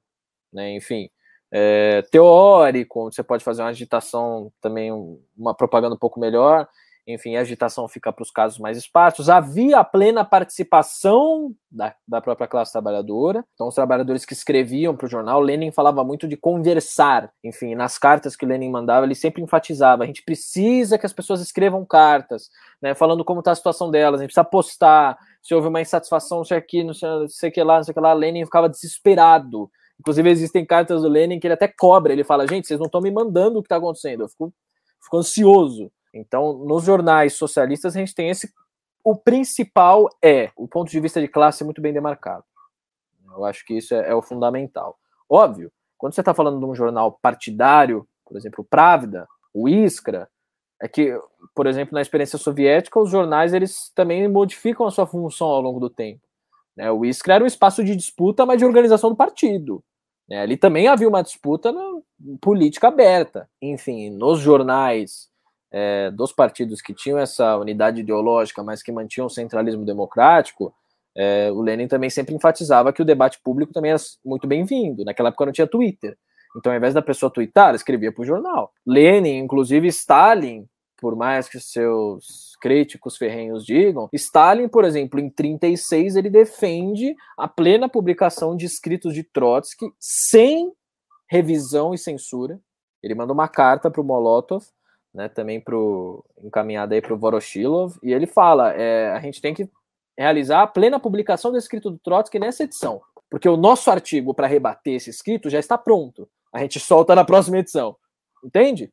né, 0.51 0.75
enfim, 0.75 1.09
é, 1.51 2.01
teórico, 2.11 3.05
você 3.11 3.23
pode 3.23 3.43
fazer 3.43 3.61
uma 3.61 3.69
agitação 3.69 4.51
também, 4.59 4.91
uma 5.37 5.55
propaganda 5.55 5.95
um 5.95 5.99
pouco 5.99 6.19
melhor, 6.19 6.67
enfim, 7.07 7.35
a 7.35 7.41
agitação 7.41 7.87
fica 7.87 8.11
para 8.11 8.23
os 8.23 8.31
casos 8.31 8.57
mais 8.57 8.77
esparsos. 8.77 9.29
Havia 9.29 9.77
a 9.77 9.83
plena 9.83 10.25
participação 10.25 11.53
da, 11.69 11.95
da 12.07 12.19
própria 12.19 12.47
classe 12.47 12.71
trabalhadora, 12.71 13.45
então 13.53 13.67
os 13.67 13.75
trabalhadores 13.75 14.25
que 14.25 14.33
escreviam 14.33 14.95
para 14.95 15.05
o 15.05 15.09
jornal, 15.09 15.39
Lenin 15.39 15.71
falava 15.71 16.03
muito 16.03 16.27
de 16.27 16.35
conversar, 16.35 17.31
enfim, 17.43 17.75
nas 17.75 17.99
cartas 17.99 18.35
que 18.35 18.45
Lenin 18.45 18.71
mandava, 18.71 19.05
ele 19.05 19.13
sempre 19.13 19.43
enfatizava, 19.43 20.03
a 20.03 20.07
gente 20.07 20.23
precisa 20.23 20.97
que 20.97 21.05
as 21.05 21.13
pessoas 21.13 21.41
escrevam 21.41 21.85
cartas, 21.85 22.49
né, 22.81 22.95
falando 22.95 23.23
como 23.23 23.39
está 23.39 23.51
a 23.51 23.55
situação 23.55 23.91
delas, 23.91 24.19
a 24.19 24.23
gente 24.23 24.33
precisa 24.33 24.43
postar, 24.43 25.15
se 25.45 25.53
houve 25.53 25.67
uma 25.67 25.81
insatisfação, 25.81 26.43
sei 26.43 26.57
aqui, 26.57 26.83
não 26.83 26.93
sei, 26.93 27.09
sei 27.29 27.51
que 27.51 27.63
lá, 27.63 27.77
não 27.77 27.83
sei 27.83 27.93
que 27.93 27.99
lá, 27.99 28.13
Lenin 28.13 28.45
ficava 28.45 28.67
desesperado, 28.67 29.69
Inclusive, 29.99 30.29
existem 30.29 30.65
cartas 30.65 31.01
do 31.01 31.07
Lenin 31.07 31.39
que 31.39 31.47
ele 31.47 31.53
até 31.53 31.67
cobra. 31.67 32.11
Ele 32.11 32.23
fala: 32.23 32.47
gente, 32.47 32.67
vocês 32.67 32.79
não 32.79 32.87
estão 32.87 33.01
me 33.01 33.11
mandando 33.11 33.59
o 33.59 33.61
que 33.61 33.67
está 33.67 33.77
acontecendo. 33.77 34.23
Eu 34.23 34.29
fico, 34.29 34.53
fico 35.01 35.17
ansioso. 35.17 35.91
Então, 36.13 36.53
nos 36.65 36.83
jornais 36.83 37.33
socialistas, 37.33 37.95
a 37.95 37.99
gente 37.99 38.13
tem 38.13 38.29
esse. 38.29 38.51
O 39.03 39.15
principal 39.15 40.09
é 40.23 40.51
o 40.55 40.67
ponto 40.67 40.89
de 40.89 40.99
vista 40.99 41.21
de 41.21 41.27
classe 41.27 41.63
muito 41.63 41.81
bem 41.81 41.93
demarcado. 41.93 42.43
Eu 43.35 43.45
acho 43.45 43.65
que 43.65 43.75
isso 43.75 43.93
é, 43.93 44.09
é 44.09 44.15
o 44.15 44.21
fundamental. 44.21 44.97
Óbvio, 45.29 45.71
quando 45.97 46.13
você 46.13 46.21
está 46.21 46.33
falando 46.33 46.59
de 46.59 46.65
um 46.65 46.75
jornal 46.75 47.17
partidário, 47.21 48.07
por 48.25 48.37
exemplo, 48.37 48.63
o 48.63 48.67
Pravda, 48.67 49.27
o 49.53 49.69
Iskra, 49.69 50.29
é 50.85 50.87
que, 50.87 51.19
por 51.55 51.65
exemplo, 51.65 51.95
na 51.95 52.01
experiência 52.01 52.37
soviética, 52.37 52.99
os 52.99 53.09
jornais 53.09 53.53
eles 53.53 53.91
também 53.95 54.27
modificam 54.27 54.85
a 54.85 54.91
sua 54.91 55.07
função 55.07 55.47
ao 55.47 55.61
longo 55.61 55.79
do 55.79 55.89
tempo. 55.89 56.21
Né? 56.77 56.91
O 56.91 57.03
Iskra 57.03 57.35
era 57.35 57.43
um 57.43 57.47
espaço 57.47 57.83
de 57.83 57.95
disputa, 57.95 58.45
mas 58.45 58.59
de 58.59 58.65
organização 58.65 59.09
do 59.09 59.15
partido. 59.15 59.83
Né? 60.29 60.41
Ali 60.41 60.57
também 60.57 60.87
havia 60.87 61.09
uma 61.09 61.23
disputa 61.23 61.73
política 62.39 62.89
aberta. 62.89 63.49
Enfim, 63.59 64.11
nos 64.11 64.39
jornais 64.39 65.27
é, 65.71 66.11
dos 66.11 66.31
partidos 66.31 66.81
que 66.81 66.93
tinham 66.93 67.17
essa 67.17 67.57
unidade 67.57 68.01
ideológica, 68.01 68.61
mas 68.61 68.83
que 68.83 68.91
mantinham 68.91 69.25
o 69.25 69.29
centralismo 69.29 69.83
democrático, 69.83 70.71
é, 71.17 71.51
o 71.51 71.61
Lenin 71.61 71.87
também 71.87 72.11
sempre 72.11 72.35
enfatizava 72.35 72.93
que 72.93 73.01
o 73.01 73.05
debate 73.05 73.39
público 73.43 73.73
também 73.73 73.89
era 73.89 73.99
muito 74.23 74.45
bem-vindo. 74.45 75.03
Naquela 75.03 75.29
época 75.29 75.45
não 75.47 75.53
tinha 75.53 75.65
Twitter. 75.65 76.15
Então, 76.55 76.71
ao 76.71 76.77
invés 76.77 76.93
da 76.93 77.01
pessoa 77.01 77.29
twittar, 77.29 77.73
escrevia 77.73 78.11
para 78.11 78.21
o 78.21 78.25
jornal. 78.25 78.71
Lenin, 78.85 79.39
inclusive 79.39 79.87
Stalin, 79.87 80.67
por 80.97 81.15
mais 81.15 81.47
que 81.49 81.59
seus 81.59 82.55
críticos 82.61 83.17
ferrenhos 83.17 83.65
digam, 83.65 84.09
Stalin, 84.13 84.67
por 84.67 84.85
exemplo, 84.85 85.19
em 85.19 85.29
36, 85.29 86.15
ele 86.15 86.29
defende 86.29 87.15
a 87.37 87.47
plena 87.47 87.89
publicação 87.89 88.55
de 88.55 88.65
escritos 88.65 89.13
de 89.13 89.23
Trotsky 89.23 89.91
sem 89.99 90.71
revisão 91.27 91.93
e 91.93 91.97
censura. 91.97 92.59
Ele 93.03 93.15
manda 93.15 93.33
uma 93.33 93.47
carta 93.47 93.91
para 93.91 94.01
o 94.01 94.03
Molotov 94.03 94.65
né, 95.15 95.29
também 95.29 95.61
pro, 95.61 96.23
encaminhada 96.43 96.93
aí 96.93 97.01
para 97.01 97.13
o 97.13 97.17
Voroshilov, 97.17 97.97
e 98.03 98.11
ele 98.11 98.27
fala, 98.27 98.73
é, 98.73 99.11
a 99.11 99.19
gente 99.21 99.41
tem 99.41 99.53
que 99.53 99.69
realizar 100.17 100.61
a 100.61 100.67
plena 100.67 100.99
publicação 100.99 101.51
do 101.51 101.57
escrito 101.57 101.89
do 101.89 101.97
Trotsky 101.97 102.37
nessa 102.37 102.63
edição, 102.63 103.01
porque 103.29 103.47
o 103.47 103.55
nosso 103.55 103.89
artigo 103.89 104.33
para 104.33 104.45
rebater 104.45 104.95
esse 104.95 105.09
escrito 105.09 105.49
já 105.49 105.57
está 105.57 105.77
pronto, 105.77 106.27
a 106.51 106.59
gente 106.59 106.79
solta 106.79 107.15
na 107.15 107.23
próxima 107.23 107.57
edição, 107.59 107.95
entende? 108.43 108.91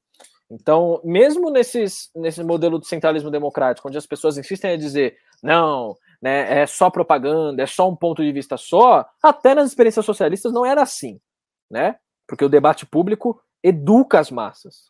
Então, 0.52 1.00
mesmo 1.02 1.50
nesses, 1.50 2.10
nesse 2.14 2.44
modelo 2.44 2.78
de 2.78 2.86
centralismo 2.86 3.30
democrático, 3.30 3.88
onde 3.88 3.96
as 3.96 4.06
pessoas 4.06 4.36
insistem 4.36 4.72
a 4.72 4.76
dizer, 4.76 5.16
não, 5.42 5.96
né, 6.20 6.60
é 6.60 6.66
só 6.66 6.90
propaganda, 6.90 7.62
é 7.62 7.66
só 7.66 7.88
um 7.88 7.96
ponto 7.96 8.22
de 8.22 8.30
vista 8.30 8.58
só, 8.58 9.06
até 9.22 9.54
nas 9.54 9.70
experiências 9.70 10.04
socialistas 10.04 10.52
não 10.52 10.66
era 10.66 10.82
assim, 10.82 11.18
né? 11.70 11.96
Porque 12.28 12.44
o 12.44 12.50
debate 12.50 12.84
público 12.84 13.40
educa 13.64 14.20
as 14.20 14.30
massas. 14.30 14.84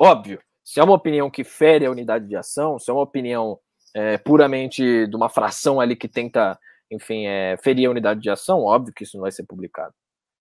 Óbvio, 0.00 0.40
se 0.64 0.80
é 0.80 0.82
uma 0.82 0.94
opinião 0.94 1.30
que 1.30 1.44
fere 1.44 1.86
a 1.86 1.90
unidade 1.90 2.26
de 2.26 2.34
ação, 2.34 2.76
se 2.76 2.90
é 2.90 2.92
uma 2.92 3.02
opinião 3.02 3.60
é, 3.94 4.18
puramente 4.18 5.06
de 5.06 5.14
uma 5.14 5.28
fração 5.28 5.80
ali 5.80 5.94
que 5.94 6.08
tenta, 6.08 6.58
enfim, 6.90 7.26
é, 7.26 7.56
ferir 7.62 7.86
a 7.86 7.90
unidade 7.90 8.20
de 8.20 8.28
ação, 8.28 8.62
óbvio 8.64 8.92
que 8.92 9.04
isso 9.04 9.16
não 9.16 9.22
vai 9.22 9.30
ser 9.30 9.44
publicado. 9.44 9.94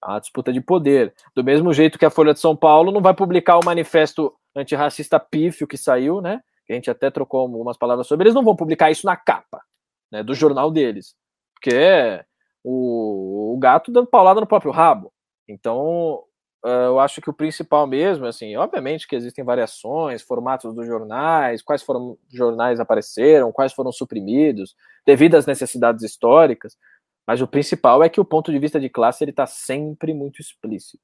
A 0.05 0.19
disputa 0.19 0.53
de 0.53 0.61
poder. 0.61 1.13
Do 1.35 1.43
mesmo 1.43 1.73
jeito 1.73 1.97
que 1.97 2.05
a 2.05 2.09
Folha 2.09 2.33
de 2.33 2.39
São 2.39 2.55
Paulo 2.55 2.91
não 2.91 3.01
vai 3.01 3.13
publicar 3.13 3.57
o 3.57 3.65
manifesto 3.65 4.33
antirracista 4.55 5.19
pífio 5.19 5.67
que 5.67 5.77
saiu, 5.77 6.21
né? 6.21 6.41
A 6.69 6.73
gente 6.73 6.89
até 6.89 7.09
trocou 7.09 7.41
algumas 7.41 7.77
palavras 7.77 8.07
sobre, 8.07 8.25
eles 8.25 8.33
não 8.33 8.43
vão 8.43 8.55
publicar 8.55 8.91
isso 8.91 9.05
na 9.05 9.15
capa 9.15 9.61
né, 10.11 10.23
do 10.23 10.33
jornal 10.33 10.71
deles. 10.71 11.15
Porque 11.53 11.75
é 11.75 12.25
o, 12.63 13.53
o 13.53 13.57
gato 13.59 13.91
dando 13.91 14.07
paulada 14.07 14.39
no 14.39 14.47
próprio 14.47 14.71
rabo. 14.71 15.11
Então, 15.47 16.23
Uh, 16.65 16.87
eu 16.87 16.99
acho 16.99 17.21
que 17.21 17.29
o 17.29 17.33
principal 17.33 17.85
mesmo, 17.85 18.25
assim, 18.25 18.55
obviamente 18.55 19.07
que 19.07 19.15
existem 19.15 19.45
variações, 19.45 20.23
formatos 20.23 20.73
dos 20.73 20.87
jornais, 20.87 21.61
quais 21.61 21.83
foram 21.83 22.17
jornais 22.33 22.79
apareceram, 22.79 23.51
quais 23.51 23.71
foram 23.71 23.91
suprimidos, 23.91 24.75
devido 25.05 25.35
às 25.35 25.45
necessidades 25.45 26.03
históricas, 26.03 26.75
mas 27.27 27.41
o 27.41 27.47
principal 27.47 28.03
é 28.03 28.09
que 28.09 28.19
o 28.19 28.25
ponto 28.25 28.51
de 28.51 28.59
vista 28.59 28.79
de 28.79 28.89
classe 28.89 29.23
ele 29.23 29.31
está 29.31 29.45
sempre 29.45 30.13
muito 30.13 30.39
explícito, 30.39 31.03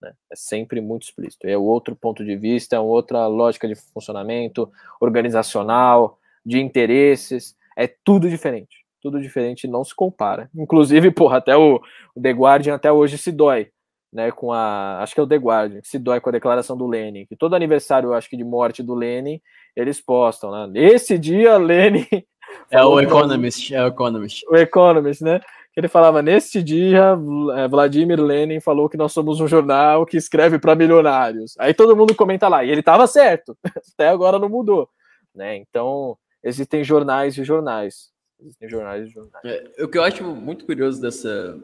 né? 0.00 0.12
É 0.30 0.36
sempre 0.36 0.80
muito 0.80 1.04
explícito. 1.04 1.46
É 1.46 1.56
outro 1.56 1.94
ponto 1.94 2.24
de 2.24 2.36
vista, 2.36 2.76
é 2.76 2.80
outra 2.80 3.26
lógica 3.26 3.68
de 3.68 3.74
funcionamento 3.74 4.70
organizacional, 5.00 6.18
de 6.44 6.58
interesses, 6.58 7.56
é 7.76 7.86
tudo 7.86 8.28
diferente, 8.28 8.84
tudo 9.00 9.20
diferente, 9.20 9.68
não 9.68 9.84
se 9.84 9.94
compara. 9.94 10.50
Inclusive, 10.54 11.10
porra, 11.12 11.38
até 11.38 11.56
o, 11.56 11.80
o 12.14 12.20
The 12.20 12.30
Guardian 12.30 12.74
até 12.74 12.90
hoje 12.90 13.18
se 13.18 13.30
dói 13.30 13.70
né, 14.12 14.30
com 14.32 14.52
a, 14.52 15.00
acho 15.02 15.14
que 15.14 15.20
é 15.20 15.22
o 15.22 15.26
The 15.26 15.36
Guardian, 15.36 15.80
que 15.80 15.88
se 15.88 15.98
dói 15.98 16.20
com 16.20 16.28
a 16.28 16.32
declaração 16.32 16.76
do 16.76 16.86
Lenin, 16.86 17.26
que 17.26 17.36
todo 17.36 17.54
aniversário, 17.54 18.12
acho 18.12 18.28
que 18.28 18.36
de 18.36 18.44
morte 18.44 18.82
do 18.82 18.94
Lenin, 18.94 19.40
eles 19.76 20.00
postam, 20.00 20.50
né? 20.50 20.66
Nesse 20.66 21.18
dia, 21.18 21.56
Lenin... 21.56 22.06
É 22.68 22.82
o 22.84 22.98
Economist, 22.98 23.72
é 23.72 23.80
o 23.80 23.86
Economist. 23.86 24.44
O 24.48 24.56
Economist, 24.56 25.22
né? 25.22 25.40
Ele 25.76 25.88
falava, 25.88 26.20
neste 26.20 26.62
dia, 26.62 27.16
é, 27.56 27.68
Vladimir 27.68 28.20
Lenin 28.20 28.60
falou 28.60 28.88
que 28.88 28.96
nós 28.96 29.12
somos 29.12 29.40
um 29.40 29.46
jornal 29.46 30.04
que 30.04 30.16
escreve 30.16 30.58
para 30.58 30.74
milionários. 30.74 31.54
Aí 31.58 31.72
todo 31.72 31.96
mundo 31.96 32.14
comenta 32.14 32.48
lá, 32.48 32.64
e 32.64 32.70
ele 32.70 32.80
estava 32.80 33.06
certo, 33.06 33.56
até 33.94 34.08
agora 34.08 34.38
não 34.38 34.48
mudou, 34.48 34.88
né? 35.34 35.56
Então, 35.56 36.18
existem 36.42 36.82
jornais 36.82 37.36
e 37.38 37.44
jornais. 37.44 38.10
Existem 38.40 38.68
jornais 38.68 39.06
e 39.06 39.10
jornais. 39.10 39.44
É, 39.44 39.84
o 39.84 39.88
que 39.88 39.98
eu 39.98 40.02
acho 40.02 40.24
muito 40.24 40.64
curioso 40.64 41.00
dessa, 41.00 41.58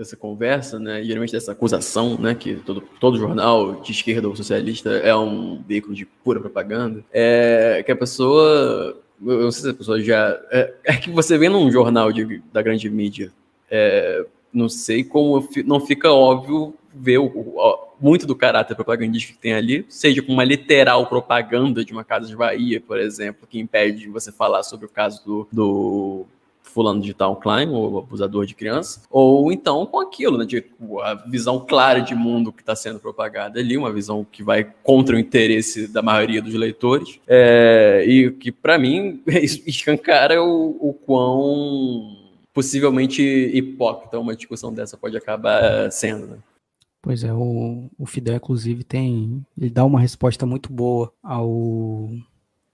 dessa 0.00 0.16
conversa, 0.16 0.78
né, 0.78 1.02
geralmente 1.02 1.32
dessa 1.32 1.52
acusação, 1.52 2.18
né, 2.18 2.34
que 2.34 2.56
todo, 2.56 2.80
todo 2.98 3.18
jornal 3.18 3.82
de 3.82 3.92
esquerda 3.92 4.28
ou 4.28 4.34
socialista 4.34 4.90
é 4.90 5.14
um 5.14 5.62
veículo 5.62 5.94
de 5.94 6.06
pura 6.06 6.40
propaganda, 6.40 7.04
é 7.12 7.82
que 7.84 7.92
a 7.92 7.96
pessoa, 7.96 8.98
eu 9.26 9.42
não 9.42 9.52
sei 9.52 9.62
se 9.62 9.70
a 9.70 9.74
pessoa 9.74 10.02
já, 10.02 10.40
é, 10.50 10.74
é 10.84 10.96
que 10.96 11.10
você 11.10 11.36
vê 11.36 11.48
num 11.48 11.70
jornal 11.70 12.12
de, 12.12 12.42
da 12.52 12.62
grande 12.62 12.88
mídia, 12.88 13.32
é, 13.70 14.24
não 14.52 14.68
sei 14.68 15.04
como 15.04 15.48
não 15.64 15.80
fica 15.80 16.10
óbvio 16.10 16.74
ver 16.92 17.18
o, 17.18 17.26
o, 17.26 17.88
muito 18.00 18.26
do 18.26 18.34
caráter 18.34 18.74
propagandístico 18.74 19.34
que 19.34 19.42
tem 19.42 19.54
ali, 19.54 19.84
seja 19.88 20.22
com 20.22 20.32
uma 20.32 20.44
literal 20.44 21.06
propaganda 21.06 21.84
de 21.84 21.92
uma 21.92 22.04
casa 22.04 22.26
de 22.26 22.36
Bahia, 22.36 22.80
por 22.80 22.98
exemplo, 22.98 23.46
que 23.48 23.60
impede 23.60 24.08
você 24.08 24.32
falar 24.32 24.62
sobre 24.62 24.86
o 24.86 24.88
caso 24.88 25.24
do, 25.24 25.48
do 25.52 26.26
fulano 26.70 27.00
de 27.00 27.12
tal 27.12 27.36
Klein, 27.36 27.68
o 27.68 27.98
abusador 27.98 28.46
de 28.46 28.54
criança, 28.54 29.02
ou 29.10 29.52
então 29.52 29.84
com 29.86 30.00
aquilo, 30.00 30.38
né, 30.38 30.44
de 30.44 30.64
a 31.02 31.14
visão 31.14 31.60
clara 31.60 32.00
de 32.00 32.14
mundo 32.14 32.52
que 32.52 32.62
está 32.62 32.74
sendo 32.74 32.98
propagada 32.98 33.60
ali, 33.60 33.76
uma 33.76 33.92
visão 33.92 34.24
que 34.30 34.42
vai 34.42 34.64
contra 34.82 35.16
o 35.16 35.18
interesse 35.18 35.86
da 35.86 36.02
maioria 36.02 36.40
dos 36.40 36.54
leitores, 36.54 37.20
é, 37.26 38.04
e 38.06 38.30
que 38.30 38.52
para 38.52 38.78
mim 38.78 39.22
escancara 39.26 40.42
o, 40.42 40.76
o 40.80 40.94
quão 40.94 42.16
possivelmente 42.52 43.22
hipócrita 43.22 44.18
uma 44.18 44.34
discussão 44.34 44.72
dessa 44.72 44.96
pode 44.96 45.16
acabar 45.16 45.90
sendo. 45.90 46.26
Né? 46.26 46.38
Pois 47.02 47.24
é, 47.24 47.32
o, 47.32 47.88
o 47.98 48.06
Fidel, 48.06 48.36
inclusive, 48.36 48.84
tem. 48.84 49.44
Ele 49.58 49.70
dá 49.70 49.84
uma 49.84 50.00
resposta 50.00 50.44
muito 50.44 50.72
boa 50.72 51.12
ao, 51.22 52.10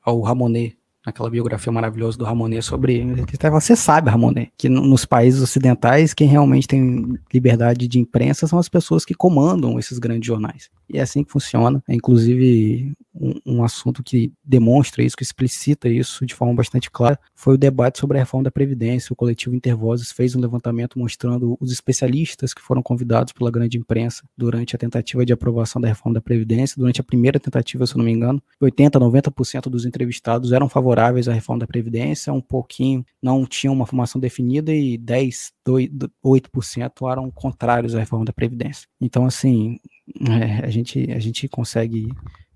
ao 0.03 0.21
Ramonet, 0.21 0.77
naquela 1.07 1.31
biografia 1.31 1.73
maravilhosa 1.73 2.19
do 2.19 2.25
Ramonet 2.25 2.63
sobre. 2.63 3.07
Você 3.53 3.77
sabe, 3.77 4.11
Ramonet, 4.11 4.51
que 4.59 4.69
nos 4.69 5.05
países 5.05 5.41
ocidentais, 5.41 6.13
quem 6.13 6.27
realmente 6.27 6.67
tem 6.67 7.17
liberdade 7.33 7.87
de 7.87 8.01
imprensa 8.01 8.49
são 8.49 8.59
as 8.59 8.69
pessoas 8.69 9.05
que 9.05 9.15
comandam 9.15 9.79
esses 9.79 10.01
grandes 10.01 10.27
jornais. 10.27 10.69
E 10.93 10.99
é 10.99 11.03
assim 11.03 11.23
que 11.23 11.31
funciona. 11.31 11.83
É 11.89 11.95
inclusive 11.95 12.93
um, 13.15 13.35
um, 13.47 13.65
assunto 13.65 14.03
que 14.03 14.33
demonstra 14.45 15.03
isso, 15.03 15.17
que 15.17 15.23
explicita 15.23 15.89
isso 15.89 16.27
de 16.27 16.35
forma 16.35 16.55
bastante 16.55 16.91
clara, 16.91 17.19
foi 17.35 17.55
o 17.55 17.59
debate 17.59 17.99
sobre 17.99 18.19
a 18.19 18.21
reforma 18.21 18.45
da 18.45 18.51
Previdência. 18.51 19.13
O 19.13 19.17
coletivo 19.17 19.55
Intervozes 19.55 20.11
fez 20.13 20.35
um 20.35 20.41
levantamento 20.41 20.99
mostrando 20.99 21.57
os 21.61 21.73
especialistas 21.73 22.53
que 22.53 22.63
foram 22.63 22.83
convidados 22.83 23.33
pela 23.33 23.51
grande 23.51 23.79
imprensa 23.79 24.23
durante 24.37 24.75
a 24.75 24.79
tentativa 24.79 25.25
de 25.25 25.33
aprovação 25.33 25.81
da 25.81 25.89
reforma 25.89 26.15
da 26.15 26.21
Previdência. 26.21 26.77
Durante 26.77 27.01
a 27.01 27.05
primeira 27.05 27.39
tentativa, 27.39 27.87
se 27.87 27.95
eu 27.95 27.99
não 27.99 28.05
me 28.05 28.13
engano, 28.13 28.43
80, 28.61 28.99
90% 28.99 29.69
dos 29.69 29.85
entrevistados 29.85 30.53
eram 30.53 30.69
favoráveis 30.69 30.96
à 31.05 31.33
reforma 31.33 31.61
da 31.61 31.67
Previdência, 31.67 32.33
um 32.33 32.41
pouquinho 32.41 33.05
não 33.23 33.45
tinham 33.45 33.75
uma 33.75 33.87
formação 33.87 34.21
definida 34.21 34.73
e 34.73 34.97
10, 34.97 35.53
8% 35.67 37.11
eram 37.11 37.31
contrários 37.31 37.95
à 37.95 37.99
reforma 37.99 38.25
da 38.25 38.33
Previdência. 38.33 38.89
Então, 39.01 39.27
assim, 39.27 39.79
é, 40.29 40.65
a, 40.65 40.71
gente, 40.71 41.11
a 41.13 41.19
gente 41.19 41.49
consegue 41.49 42.09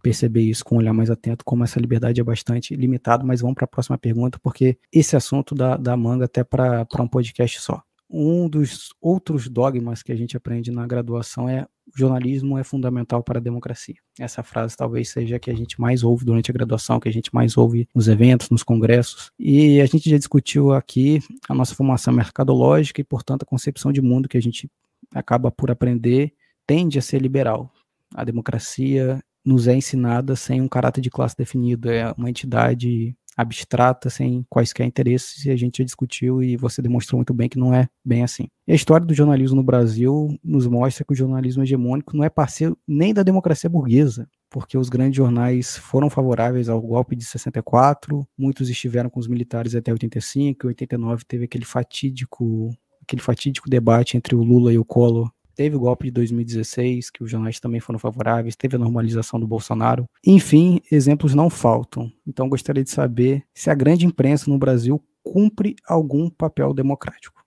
perceber 0.03 0.43
isso 0.43 0.65
com 0.65 0.77
um 0.77 0.79
olhar 0.79 0.93
mais 0.93 1.11
atento, 1.11 1.45
como 1.45 1.65
essa 1.65 1.79
liberdade 1.79 2.21
é 2.21 2.25
bastante 2.25 2.75
limitada, 2.75 3.25
mas 3.25 3.41
vamos 3.41 3.55
para 3.55 3.65
a 3.65 3.69
próxima 3.69 3.99
pergunta, 3.99 4.39
porque 4.43 4.79
esse 4.93 5.17
assunto 5.17 5.55
dá, 5.55 5.77
dá 5.77 5.97
manga 5.97 6.25
até 6.25 6.43
para 6.43 6.87
um 6.99 7.09
podcast 7.09 7.61
só. 7.61 7.83
Um 8.11 8.49
dos 8.49 8.89
outros 9.01 9.49
dogmas 9.49 10.03
que 10.03 10.11
a 10.11 10.17
gente 10.17 10.37
aprende 10.37 10.73
na 10.73 10.85
graduação 10.85 11.49
é 11.49 11.67
jornalismo 11.95 12.59
é 12.59 12.65
fundamental 12.65 13.23
para 13.23 13.39
a 13.39 13.43
democracia. 13.43 13.95
Essa 14.19 14.43
frase 14.43 14.77
talvez 14.77 15.11
seja 15.11 15.37
a 15.37 15.39
que 15.39 15.51
a 15.51 15.55
gente 15.55 15.81
mais 15.81 16.03
ouve 16.03 16.25
durante 16.25 16.51
a 16.51 16.55
graduação, 16.55 16.99
que 16.99 17.09
a 17.09 17.13
gente 17.13 17.33
mais 17.33 17.57
ouve 17.57 17.89
nos 17.95 18.09
eventos, 18.09 18.51
nos 18.51 18.63
congressos. 18.63 19.31
E 19.39 19.81
a 19.81 19.87
gente 19.87 20.11
já 20.11 20.19
discutiu 20.19 20.73
aqui 20.73 21.21
a 21.49 21.55
nossa 21.55 21.75
formação 21.75 22.13
mercadológica 22.13 23.01
e, 23.01 23.05
portanto, 23.05 23.45
a 23.45 23.47
concepção 23.47 23.93
de 23.93 24.01
mundo 24.01 24.29
que 24.29 24.37
a 24.37 24.43
gente 24.43 24.69
acaba 25.15 25.51
por 25.51 25.71
aprender 25.71 26.33
tende 26.67 26.99
a 26.99 27.03
ser 27.03 27.21
liberal. 27.21 27.73
A 28.15 28.25
democracia 28.25 29.23
nos 29.45 29.67
é 29.67 29.75
ensinada 29.75 30.37
sem 30.37 30.61
um 30.61 30.69
caráter 30.69 31.01
de 31.01 31.11
classe 31.11 31.37
definido, 31.37 31.91
é 31.91 32.13
uma 32.17 32.29
entidade 32.29 33.17
abstrata, 33.37 34.11
sem 34.11 34.45
quaisquer 34.49 34.87
interesses, 34.87 35.45
e 35.45 35.51
a 35.51 35.57
gente 35.57 35.79
já 35.79 35.85
discutiu 35.85 36.43
e 36.43 36.57
você 36.57 36.83
demonstrou 36.83 37.19
muito 37.19 37.33
bem 37.33 37.49
que 37.49 37.59
não 37.59 37.75
é 37.75 37.89
bem 38.05 38.23
assim. 38.23 38.49
E 38.67 38.73
a 38.73 38.75
história 38.75 39.07
do 39.07 39.15
jornalismo 39.15 39.57
no 39.57 39.63
Brasil 39.63 40.29
nos 40.43 40.67
mostra 40.67 41.05
que 41.05 41.13
o 41.13 41.17
jornalismo 41.17 41.63
hegemônico 41.63 42.17
não 42.17 42.25
é 42.25 42.31
parceiro 42.31 42.77
nem 42.87 43.15
da 43.15 43.23
democracia 43.23 43.71
burguesa, 43.71 44.29
porque 44.51 44.77
os 44.77 44.89
grandes 44.89 45.17
jornais 45.17 45.77
foram 45.77 46.11
favoráveis 46.11 46.69
ao 46.69 46.81
golpe 46.81 47.15
de 47.17 47.25
64, 47.25 48.27
muitos 48.37 48.69
estiveram 48.69 49.09
com 49.09 49.21
os 49.21 49.29
militares 49.29 49.75
até 49.75 49.93
85, 49.93 50.67
e 50.67 50.69
89 50.69 51.25
teve 51.25 51.45
aquele 51.45 51.65
fatídico 51.65 52.71
aquele 53.03 53.23
fatídico 53.23 53.69
debate 53.69 54.17
entre 54.17 54.37
o 54.37 54.43
Lula 54.43 54.73
e 54.73 54.79
o 54.79 54.85
Collor 54.85 55.31
Teve 55.61 55.77
o 55.77 55.81
golpe 55.81 56.07
de 56.07 56.13
2016, 56.13 57.11
que 57.11 57.23
os 57.23 57.31
jornais 57.31 57.61
também 57.61 57.81
foram 57.81 57.99
favoráveis, 57.99 58.57
teve 58.57 58.77
a 58.77 58.79
normalização 58.79 59.39
do 59.39 59.47
Bolsonaro. 59.47 60.09
Enfim, 60.27 60.81
exemplos 60.91 61.35
não 61.35 61.51
faltam. 61.51 62.11
Então 62.27 62.49
gostaria 62.49 62.83
de 62.83 62.89
saber 62.89 63.45
se 63.53 63.69
a 63.69 63.75
grande 63.75 64.07
imprensa 64.07 64.51
no 64.51 64.57
Brasil 64.57 65.05
cumpre 65.23 65.77
algum 65.87 66.31
papel 66.31 66.73
democrático. 66.73 67.45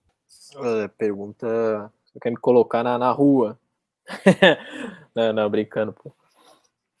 É, 0.62 0.86
pergunta. 0.86 1.90
Você 2.04 2.20
quer 2.20 2.30
me 2.30 2.36
colocar 2.36 2.84
na, 2.84 2.96
na 2.96 3.10
rua? 3.10 3.58
não, 5.12 5.32
não, 5.32 5.50
brincando, 5.50 5.92
pô. 5.92 6.12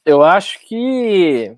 Eu 0.04 0.20
acho 0.20 0.66
que. 0.66 1.56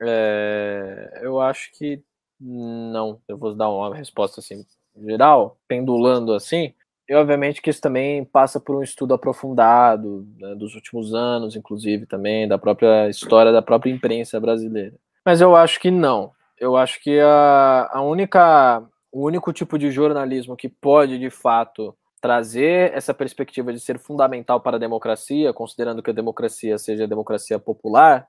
É, 0.00 1.18
eu 1.24 1.40
acho 1.40 1.72
que 1.72 2.00
não. 2.40 3.20
Eu 3.26 3.36
vou 3.36 3.56
dar 3.56 3.70
uma 3.70 3.92
resposta 3.92 4.38
assim, 4.38 4.64
geral, 4.96 5.58
pendulando 5.66 6.32
assim. 6.32 6.72
E 7.08 7.14
obviamente 7.14 7.62
que 7.62 7.70
isso 7.70 7.80
também 7.80 8.24
passa 8.24 8.60
por 8.60 8.76
um 8.76 8.82
estudo 8.82 9.14
aprofundado 9.14 10.26
né, 10.38 10.54
dos 10.54 10.74
últimos 10.74 11.14
anos, 11.14 11.56
inclusive 11.56 12.04
também 12.04 12.46
da 12.46 12.58
própria 12.58 13.08
história 13.08 13.50
da 13.50 13.62
própria 13.62 13.90
imprensa 13.90 14.38
brasileira. 14.38 14.94
Mas 15.24 15.40
eu 15.40 15.56
acho 15.56 15.80
que 15.80 15.90
não. 15.90 16.32
Eu 16.58 16.76
acho 16.76 17.00
que 17.00 17.18
a, 17.20 17.88
a 17.92 18.02
única, 18.02 18.82
o 19.10 19.24
único 19.24 19.52
tipo 19.52 19.78
de 19.78 19.90
jornalismo 19.90 20.56
que 20.56 20.68
pode 20.68 21.18
de 21.18 21.30
fato 21.30 21.96
trazer 22.20 22.92
essa 22.92 23.14
perspectiva 23.14 23.72
de 23.72 23.80
ser 23.80 23.98
fundamental 23.98 24.60
para 24.60 24.76
a 24.76 24.80
democracia, 24.80 25.52
considerando 25.52 26.02
que 26.02 26.10
a 26.10 26.14
democracia 26.14 26.76
seja 26.76 27.04
a 27.04 27.08
democracia 27.08 27.58
popular, 27.58 28.28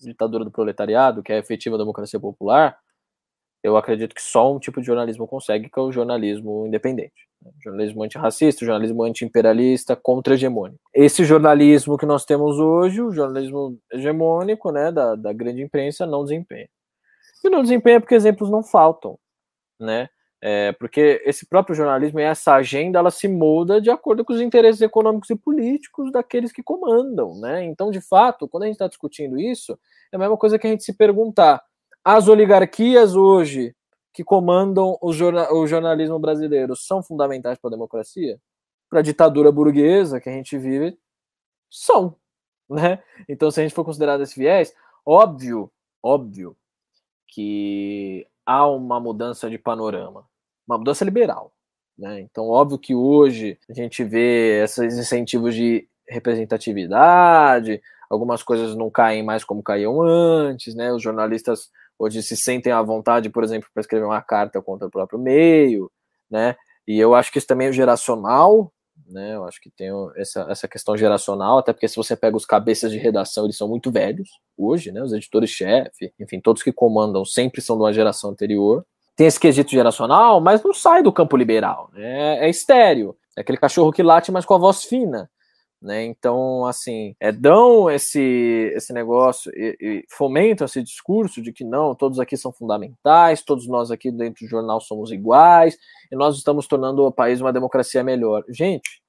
ditadura 0.00 0.44
do 0.44 0.50
proletariado, 0.50 1.22
que 1.22 1.32
é 1.32 1.36
a 1.36 1.38
efetiva 1.38 1.78
democracia 1.78 2.18
popular, 2.18 2.76
eu 3.62 3.76
acredito 3.76 4.14
que 4.14 4.22
só 4.22 4.54
um 4.54 4.58
tipo 4.58 4.80
de 4.80 4.86
jornalismo 4.86 5.26
consegue, 5.26 5.68
que 5.68 5.78
é 5.78 5.82
o 5.82 5.92
jornalismo 5.92 6.66
independente. 6.66 7.25
Jornalismo 7.62 8.02
antirracista, 8.02 8.64
jornalismo 8.64 9.02
anti-imperialista, 9.02 9.94
contra-hegemônico. 9.94 10.80
Esse 10.94 11.24
jornalismo 11.24 11.96
que 11.96 12.06
nós 12.06 12.24
temos 12.24 12.58
hoje, 12.58 13.00
o 13.00 13.12
jornalismo 13.12 13.78
hegemônico, 13.92 14.70
né, 14.72 14.90
da, 14.90 15.14
da 15.14 15.32
grande 15.32 15.62
imprensa, 15.62 16.06
não 16.06 16.24
desempenha. 16.24 16.68
E 17.44 17.48
não 17.48 17.62
desempenha 17.62 18.00
porque 18.00 18.14
exemplos 18.14 18.50
não 18.50 18.62
faltam, 18.62 19.18
né? 19.78 20.08
É, 20.42 20.72
porque 20.72 21.22
esse 21.24 21.46
próprio 21.46 21.74
jornalismo 21.74 22.20
e 22.20 22.22
essa 22.22 22.54
agenda 22.54 22.98
ela 22.98 23.10
se 23.10 23.26
molda 23.26 23.80
de 23.80 23.90
acordo 23.90 24.24
com 24.24 24.32
os 24.32 24.40
interesses 24.40 24.82
econômicos 24.82 25.30
e 25.30 25.36
políticos 25.36 26.12
daqueles 26.12 26.52
que 26.52 26.62
comandam, 26.62 27.40
né? 27.40 27.64
Então, 27.64 27.90
de 27.90 28.00
fato, 28.00 28.46
quando 28.46 28.64
a 28.64 28.66
gente 28.66 28.74
está 28.74 28.86
discutindo 28.86 29.38
isso, 29.40 29.78
é 30.12 30.16
a 30.16 30.18
mesma 30.18 30.36
coisa 30.36 30.58
que 30.58 30.66
a 30.66 30.70
gente 30.70 30.84
se 30.84 30.96
perguntar 30.96 31.62
as 32.04 32.28
oligarquias 32.28 33.16
hoje 33.16 33.74
que 34.16 34.24
comandam 34.24 34.96
o, 35.02 35.12
jornal, 35.12 35.54
o 35.54 35.66
jornalismo 35.66 36.18
brasileiro 36.18 36.74
são 36.74 37.02
fundamentais 37.02 37.58
para 37.58 37.68
a 37.68 37.72
democracia? 37.72 38.40
Para 38.88 39.00
a 39.00 39.02
ditadura 39.02 39.52
burguesa 39.52 40.18
que 40.18 40.30
a 40.30 40.32
gente 40.32 40.56
vive, 40.56 40.98
são. 41.70 42.16
Né? 42.66 43.02
Então, 43.28 43.50
se 43.50 43.60
a 43.60 43.62
gente 43.62 43.74
for 43.74 43.84
considerar 43.84 44.18
esse 44.18 44.34
viés, 44.38 44.74
óbvio, 45.04 45.70
óbvio 46.02 46.56
que 47.28 48.26
há 48.46 48.66
uma 48.66 48.98
mudança 48.98 49.50
de 49.50 49.58
panorama, 49.58 50.26
uma 50.66 50.78
mudança 50.78 51.04
liberal. 51.04 51.52
Né? 51.98 52.20
Então, 52.20 52.48
óbvio 52.48 52.78
que 52.78 52.94
hoje 52.94 53.58
a 53.68 53.74
gente 53.74 54.02
vê 54.02 54.62
esses 54.64 54.96
incentivos 54.96 55.54
de 55.54 55.86
representatividade, 56.08 57.82
algumas 58.08 58.42
coisas 58.42 58.74
não 58.74 58.88
caem 58.88 59.22
mais 59.22 59.44
como 59.44 59.62
caíam 59.62 60.00
antes, 60.00 60.74
né? 60.74 60.90
Os 60.90 61.02
jornalistas 61.02 61.70
hoje 61.98 62.22
se 62.22 62.36
sentem 62.36 62.72
à 62.72 62.82
vontade, 62.82 63.30
por 63.30 63.44
exemplo, 63.44 63.68
para 63.72 63.80
escrever 63.80 64.04
uma 64.04 64.22
carta 64.22 64.60
contra 64.60 64.86
o 64.86 64.90
próprio 64.90 65.18
meio, 65.18 65.90
né? 66.30 66.56
E 66.86 66.98
eu 66.98 67.14
acho 67.14 67.32
que 67.32 67.38
isso 67.38 67.46
também 67.46 67.68
é 67.68 67.72
geracional, 67.72 68.72
né? 69.08 69.34
Eu 69.34 69.44
acho 69.44 69.60
que 69.60 69.70
tem 69.70 69.88
essa, 70.16 70.46
essa 70.48 70.68
questão 70.68 70.96
geracional, 70.96 71.58
até 71.58 71.72
porque 71.72 71.88
se 71.88 71.96
você 71.96 72.16
pega 72.16 72.36
os 72.36 72.46
cabeças 72.46 72.90
de 72.90 72.98
redação, 72.98 73.44
eles 73.44 73.56
são 73.56 73.68
muito 73.68 73.90
velhos 73.90 74.28
hoje, 74.56 74.92
né? 74.92 75.02
Os 75.02 75.12
editores-chefe, 75.12 76.12
enfim, 76.18 76.40
todos 76.40 76.62
que 76.62 76.72
comandam 76.72 77.24
sempre 77.24 77.60
são 77.60 77.76
de 77.76 77.82
uma 77.82 77.92
geração 77.92 78.30
anterior. 78.30 78.84
Tem 79.16 79.26
esse 79.26 79.40
quesito 79.40 79.70
geracional, 79.70 80.40
mas 80.40 80.62
não 80.62 80.74
sai 80.74 81.02
do 81.02 81.12
campo 81.12 81.36
liberal, 81.36 81.90
né? 81.92 82.44
É 82.44 82.48
estéreo. 82.48 83.16
É 83.36 83.40
aquele 83.40 83.58
cachorro 83.58 83.92
que 83.92 84.02
late, 84.02 84.32
mas 84.32 84.44
com 84.44 84.54
a 84.54 84.58
voz 84.58 84.84
fina. 84.84 85.30
Né? 85.80 86.04
Então, 86.04 86.64
assim, 86.64 87.14
é, 87.20 87.30
dão 87.30 87.90
esse, 87.90 88.72
esse 88.74 88.92
negócio 88.92 89.52
e, 89.54 89.76
e, 89.80 90.04
fomentam 90.10 90.64
esse 90.64 90.82
discurso 90.82 91.42
de 91.42 91.52
que 91.52 91.64
não, 91.64 91.94
todos 91.94 92.18
aqui 92.18 92.36
são 92.36 92.50
fundamentais, 92.50 93.42
todos 93.42 93.68
nós 93.68 93.90
aqui 93.90 94.10
dentro 94.10 94.44
do 94.44 94.48
jornal 94.48 94.80
somos 94.80 95.12
iguais, 95.12 95.76
e 96.10 96.16
nós 96.16 96.36
estamos 96.36 96.66
tornando 96.66 97.04
o 97.04 97.12
país 97.12 97.40
uma 97.40 97.52
democracia 97.52 98.02
melhor. 98.02 98.42
Gente, 98.48 99.02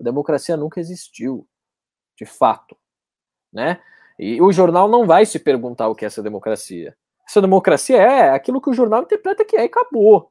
a 0.00 0.04
democracia 0.04 0.56
nunca 0.56 0.80
existiu, 0.80 1.46
de 2.16 2.24
fato, 2.24 2.76
né? 3.52 3.80
E 4.18 4.40
o 4.40 4.52
jornal 4.52 4.88
não 4.88 5.06
vai 5.06 5.26
se 5.26 5.40
perguntar 5.40 5.88
o 5.88 5.94
que 5.94 6.04
é 6.04 6.06
essa 6.06 6.22
democracia. 6.22 6.96
Essa 7.28 7.40
democracia 7.40 7.96
é 7.96 8.30
aquilo 8.30 8.60
que 8.60 8.70
o 8.70 8.74
jornal 8.74 9.02
interpreta 9.02 9.44
que 9.44 9.56
é 9.56 9.62
e 9.62 9.66
acabou, 9.66 10.30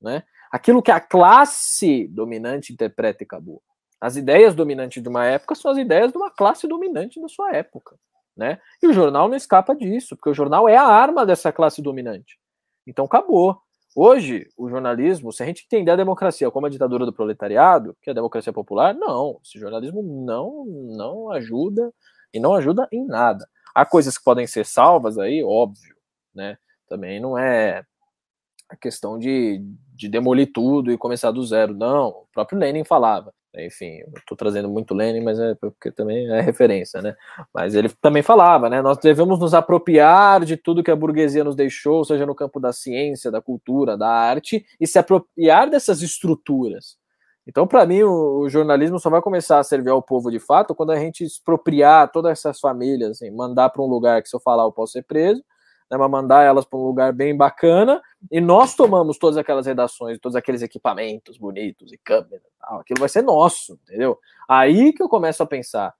né? 0.00 0.22
Aquilo 0.52 0.82
que 0.82 0.92
a 0.92 1.00
classe 1.00 2.06
dominante 2.08 2.72
interpreta 2.72 3.24
e 3.24 3.26
acabou. 3.26 3.60
As 4.04 4.16
ideias 4.16 4.54
dominantes 4.54 5.02
de 5.02 5.08
uma 5.08 5.24
época 5.24 5.54
são 5.54 5.70
as 5.70 5.78
ideias 5.78 6.12
de 6.12 6.18
uma 6.18 6.30
classe 6.30 6.68
dominante 6.68 7.18
da 7.18 7.26
sua 7.26 7.56
época, 7.56 7.96
né? 8.36 8.60
E 8.82 8.86
o 8.86 8.92
jornal 8.92 9.30
não 9.30 9.34
escapa 9.34 9.74
disso, 9.74 10.14
porque 10.14 10.28
o 10.28 10.34
jornal 10.34 10.68
é 10.68 10.76
a 10.76 10.84
arma 10.84 11.24
dessa 11.24 11.50
classe 11.50 11.80
dominante. 11.80 12.38
Então 12.86 13.06
acabou. 13.06 13.58
Hoje, 13.96 14.46
o 14.58 14.68
jornalismo, 14.68 15.32
se 15.32 15.42
a 15.42 15.46
gente 15.46 15.64
entender 15.64 15.90
a 15.90 15.96
democracia 15.96 16.50
como 16.50 16.66
a 16.66 16.68
ditadura 16.68 17.06
do 17.06 17.14
proletariado, 17.14 17.96
que 18.02 18.10
é 18.10 18.12
a 18.12 18.14
democracia 18.14 18.52
popular, 18.52 18.92
não. 18.92 19.40
Esse 19.42 19.58
jornalismo 19.58 20.02
não, 20.02 20.66
não 20.66 21.32
ajuda 21.32 21.90
e 22.30 22.38
não 22.38 22.52
ajuda 22.52 22.86
em 22.92 23.06
nada. 23.06 23.48
Há 23.74 23.86
coisas 23.86 24.18
que 24.18 24.24
podem 24.24 24.46
ser 24.46 24.66
salvas 24.66 25.16
aí, 25.16 25.42
óbvio, 25.42 25.96
né? 26.34 26.58
Também 26.86 27.20
não 27.20 27.38
é 27.38 27.82
a 28.68 28.76
questão 28.76 29.18
de, 29.18 29.62
de 29.94 30.10
demolir 30.10 30.52
tudo 30.52 30.92
e 30.92 30.98
começar 30.98 31.30
do 31.30 31.42
zero. 31.42 31.72
Não, 31.72 32.08
o 32.08 32.26
próprio 32.34 32.58
Lenin 32.58 32.84
falava. 32.84 33.32
Enfim, 33.56 34.00
estou 34.16 34.36
trazendo 34.36 34.68
muito 34.68 34.94
Lenin, 34.94 35.22
mas 35.22 35.38
é 35.38 35.54
porque 35.54 35.90
também 35.90 36.28
é 36.30 36.40
referência, 36.40 37.00
né? 37.00 37.14
Mas 37.52 37.74
ele 37.74 37.88
também 38.00 38.22
falava, 38.22 38.68
né? 38.68 38.82
Nós 38.82 38.98
devemos 38.98 39.38
nos 39.38 39.54
apropriar 39.54 40.44
de 40.44 40.56
tudo 40.56 40.82
que 40.82 40.90
a 40.90 40.96
burguesia 40.96 41.44
nos 41.44 41.54
deixou, 41.54 42.04
seja 42.04 42.26
no 42.26 42.34
campo 42.34 42.58
da 42.58 42.72
ciência, 42.72 43.30
da 43.30 43.40
cultura, 43.40 43.96
da 43.96 44.08
arte, 44.08 44.64
e 44.80 44.86
se 44.86 44.98
apropriar 44.98 45.70
dessas 45.70 46.02
estruturas. 46.02 46.96
Então, 47.46 47.66
para 47.66 47.84
mim, 47.84 48.02
o, 48.02 48.40
o, 48.40 48.48
jornalismo 48.48 48.98
só 48.98 49.10
vai 49.10 49.20
começar 49.20 49.58
a 49.58 49.64
servir 49.64 49.90
ao 49.90 50.02
povo 50.02 50.30
de 50.30 50.38
fato 50.38 50.74
quando 50.74 50.92
a 50.92 50.98
gente 50.98 51.22
expropriar 51.22 52.10
todas 52.10 52.32
essas 52.32 52.58
famílias, 52.58 53.12
assim, 53.12 53.30
mandar 53.30 53.68
para 53.68 53.82
um 53.82 53.86
lugar 53.86 54.22
que 54.22 54.28
se 54.28 54.34
eu 54.34 54.40
falar 54.40 54.64
eu 54.64 54.72
posso 54.72 54.92
ser 54.92 55.02
preso, 55.02 55.44
né, 55.90 55.98
mas 55.98 56.10
mandar 56.10 56.42
elas 56.42 56.64
para 56.64 56.78
um 56.78 56.84
lugar 56.84 57.12
bem 57.12 57.36
bacana, 57.36 58.00
e 58.30 58.40
nós 58.40 58.74
tomamos 58.74 59.18
todas 59.18 59.36
aquelas 59.36 59.66
redações, 59.66 60.18
todos 60.18 60.36
aqueles 60.36 60.62
equipamentos 60.62 61.38
bonitos 61.38 61.92
e 61.92 61.98
câmera, 61.98 62.42
tal, 62.60 62.80
aquilo 62.80 63.00
vai 63.00 63.08
ser 63.08 63.22
nosso, 63.22 63.78
entendeu? 63.82 64.18
Aí 64.48 64.92
que 64.92 65.02
eu 65.02 65.08
começo 65.08 65.42
a 65.42 65.46
pensar. 65.46 65.94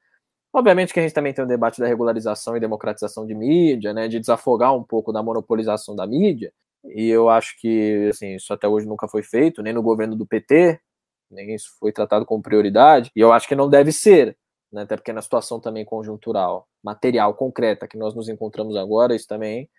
Obviamente 0.52 0.92
que 0.94 1.00
a 1.00 1.02
gente 1.02 1.14
também 1.14 1.34
tem 1.34 1.44
um 1.44 1.48
debate 1.48 1.80
da 1.80 1.86
regularização 1.86 2.56
e 2.56 2.60
democratização 2.60 3.26
de 3.26 3.34
mídia, 3.34 3.92
né, 3.92 4.08
de 4.08 4.20
desafogar 4.20 4.74
um 4.74 4.84
pouco 4.84 5.12
da 5.12 5.22
monopolização 5.22 5.96
da 5.96 6.06
mídia, 6.06 6.52
e 6.84 7.08
eu 7.08 7.28
acho 7.28 7.58
que 7.60 8.08
assim, 8.10 8.36
isso 8.36 8.52
até 8.52 8.68
hoje 8.68 8.86
nunca 8.86 9.08
foi 9.08 9.22
feito, 9.22 9.62
nem 9.62 9.72
no 9.72 9.82
governo 9.82 10.14
do 10.14 10.26
PT, 10.26 10.80
nem 11.30 11.54
isso 11.54 11.70
foi 11.80 11.92
tratado 11.92 12.24
como 12.24 12.42
prioridade, 12.42 13.10
e 13.16 13.20
eu 13.20 13.32
acho 13.32 13.48
que 13.48 13.56
não 13.56 13.68
deve 13.68 13.90
ser, 13.90 14.36
né, 14.74 14.82
até 14.82 14.96
porque 14.96 15.12
na 15.12 15.22
situação 15.22 15.60
também 15.60 15.84
conjuntural, 15.84 16.66
material, 16.82 17.32
concreta 17.34 17.86
que 17.86 17.96
nós 17.96 18.12
nos 18.12 18.28
encontramos 18.28 18.76
agora, 18.76 19.14
isso 19.14 19.28
também 19.28 19.70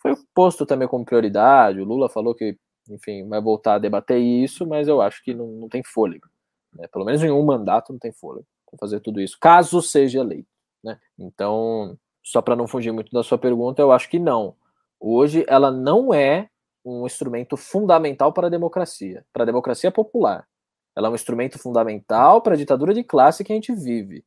foi 0.00 0.14
posto 0.32 0.64
também 0.64 0.86
como 0.86 1.04
prioridade. 1.04 1.80
O 1.80 1.84
Lula 1.84 2.08
falou 2.08 2.32
que, 2.32 2.56
enfim, 2.88 3.26
vai 3.28 3.40
voltar 3.40 3.74
a 3.74 3.78
debater 3.78 4.18
isso, 4.18 4.64
mas 4.64 4.86
eu 4.86 5.02
acho 5.02 5.22
que 5.24 5.34
não, 5.34 5.48
não 5.48 5.68
tem 5.68 5.82
fôlego. 5.82 6.28
Né? 6.72 6.86
Pelo 6.86 7.04
menos 7.04 7.22
em 7.24 7.30
um 7.30 7.44
mandato 7.44 7.92
não 7.92 7.98
tem 7.98 8.12
fôlego 8.12 8.46
para 8.70 8.78
fazer 8.78 9.00
tudo 9.00 9.20
isso, 9.20 9.36
caso 9.40 9.82
seja 9.82 10.20
eleito. 10.20 10.48
Né? 10.82 10.96
Então, 11.18 11.98
só 12.22 12.40
para 12.40 12.54
não 12.54 12.68
fugir 12.68 12.92
muito 12.92 13.10
da 13.10 13.24
sua 13.24 13.38
pergunta, 13.38 13.82
eu 13.82 13.90
acho 13.90 14.08
que 14.08 14.18
não. 14.20 14.54
Hoje 15.00 15.44
ela 15.48 15.72
não 15.72 16.14
é 16.14 16.48
um 16.84 17.04
instrumento 17.04 17.56
fundamental 17.56 18.32
para 18.32 18.46
a 18.46 18.50
democracia, 18.50 19.26
para 19.32 19.42
a 19.42 19.46
democracia 19.46 19.90
popular. 19.90 20.46
Ela 20.94 21.08
é 21.08 21.10
um 21.10 21.16
instrumento 21.16 21.58
fundamental 21.58 22.40
para 22.40 22.54
a 22.54 22.56
ditadura 22.56 22.94
de 22.94 23.02
classe 23.02 23.42
que 23.42 23.52
a 23.52 23.56
gente 23.56 23.74
vive. 23.74 24.24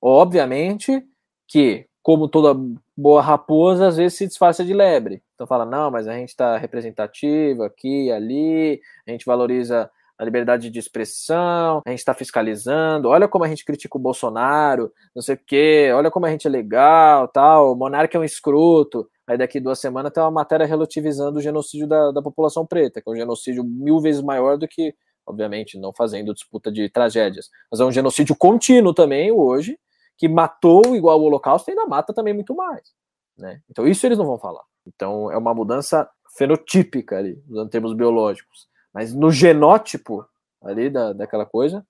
Obviamente 0.00 1.04
que, 1.46 1.86
como 2.02 2.28
toda 2.28 2.58
boa 2.96 3.22
raposa, 3.22 3.88
às 3.88 3.96
vezes 3.96 4.18
se 4.18 4.26
disfarça 4.26 4.64
de 4.64 4.74
lebre. 4.74 5.22
Então 5.34 5.46
fala, 5.46 5.64
não, 5.64 5.90
mas 5.90 6.08
a 6.08 6.14
gente 6.14 6.30
está 6.30 6.56
representativo 6.56 7.62
aqui 7.62 8.10
ali, 8.10 8.80
a 9.06 9.10
gente 9.10 9.24
valoriza 9.24 9.90
a 10.18 10.24
liberdade 10.24 10.68
de 10.68 10.78
expressão, 10.80 11.80
a 11.86 11.90
gente 11.90 12.00
está 12.00 12.12
fiscalizando, 12.12 13.08
olha 13.08 13.28
como 13.28 13.44
a 13.44 13.48
gente 13.48 13.64
critica 13.64 13.96
o 13.96 14.00
Bolsonaro, 14.00 14.92
não 15.14 15.22
sei 15.22 15.36
o 15.36 15.40
quê, 15.46 15.92
olha 15.94 16.10
como 16.10 16.26
a 16.26 16.30
gente 16.30 16.48
é 16.48 16.50
legal, 16.50 17.28
tal, 17.28 17.72
o 17.72 17.76
monarca 17.76 18.18
é 18.18 18.20
um 18.20 18.24
escroto. 18.24 19.08
Aí 19.28 19.38
daqui 19.38 19.60
duas 19.60 19.78
semanas 19.78 20.10
tem 20.12 20.20
uma 20.22 20.30
matéria 20.30 20.66
relativizando 20.66 21.38
o 21.38 21.42
genocídio 21.42 21.86
da, 21.86 22.10
da 22.10 22.20
população 22.20 22.66
preta, 22.66 23.00
que 23.00 23.08
é 23.08 23.12
um 23.12 23.16
genocídio 23.16 23.62
mil 23.62 24.00
vezes 24.00 24.20
maior 24.20 24.58
do 24.58 24.66
que 24.66 24.92
obviamente 25.24 25.78
não 25.78 25.92
fazendo 25.92 26.32
disputa 26.34 26.72
de 26.72 26.88
tragédias, 26.88 27.50
mas 27.70 27.78
é 27.80 27.84
um 27.84 27.92
genocídio 27.92 28.34
contínuo 28.34 28.94
também 28.94 29.30
hoje, 29.30 29.78
que 30.18 30.28
matou 30.28 30.96
igual 30.96 31.20
o 31.20 31.24
Holocausto 31.24 31.70
ainda 31.70 31.86
mata 31.86 32.12
também 32.12 32.34
muito 32.34 32.54
mais. 32.54 32.92
Né? 33.38 33.62
Então 33.70 33.86
isso 33.86 34.04
eles 34.04 34.18
não 34.18 34.26
vão 34.26 34.38
falar. 34.38 34.64
Então 34.86 35.30
é 35.30 35.38
uma 35.38 35.54
mudança 35.54 36.10
fenotípica 36.36 37.16
ali, 37.16 37.40
nos 37.46 37.70
termos 37.70 37.94
biológicos. 37.94 38.68
Mas 38.92 39.14
no 39.14 39.30
genótipo 39.30 40.26
ali 40.60 40.90
da, 40.90 41.12
daquela 41.12 41.46
coisa, 41.46 41.86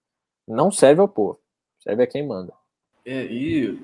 não 0.46 0.70
serve 0.70 1.00
ao 1.00 1.08
povo, 1.08 1.38
serve 1.80 2.02
a 2.02 2.06
quem 2.06 2.26
manda. 2.26 2.52
É, 3.04 3.24
e, 3.24 3.78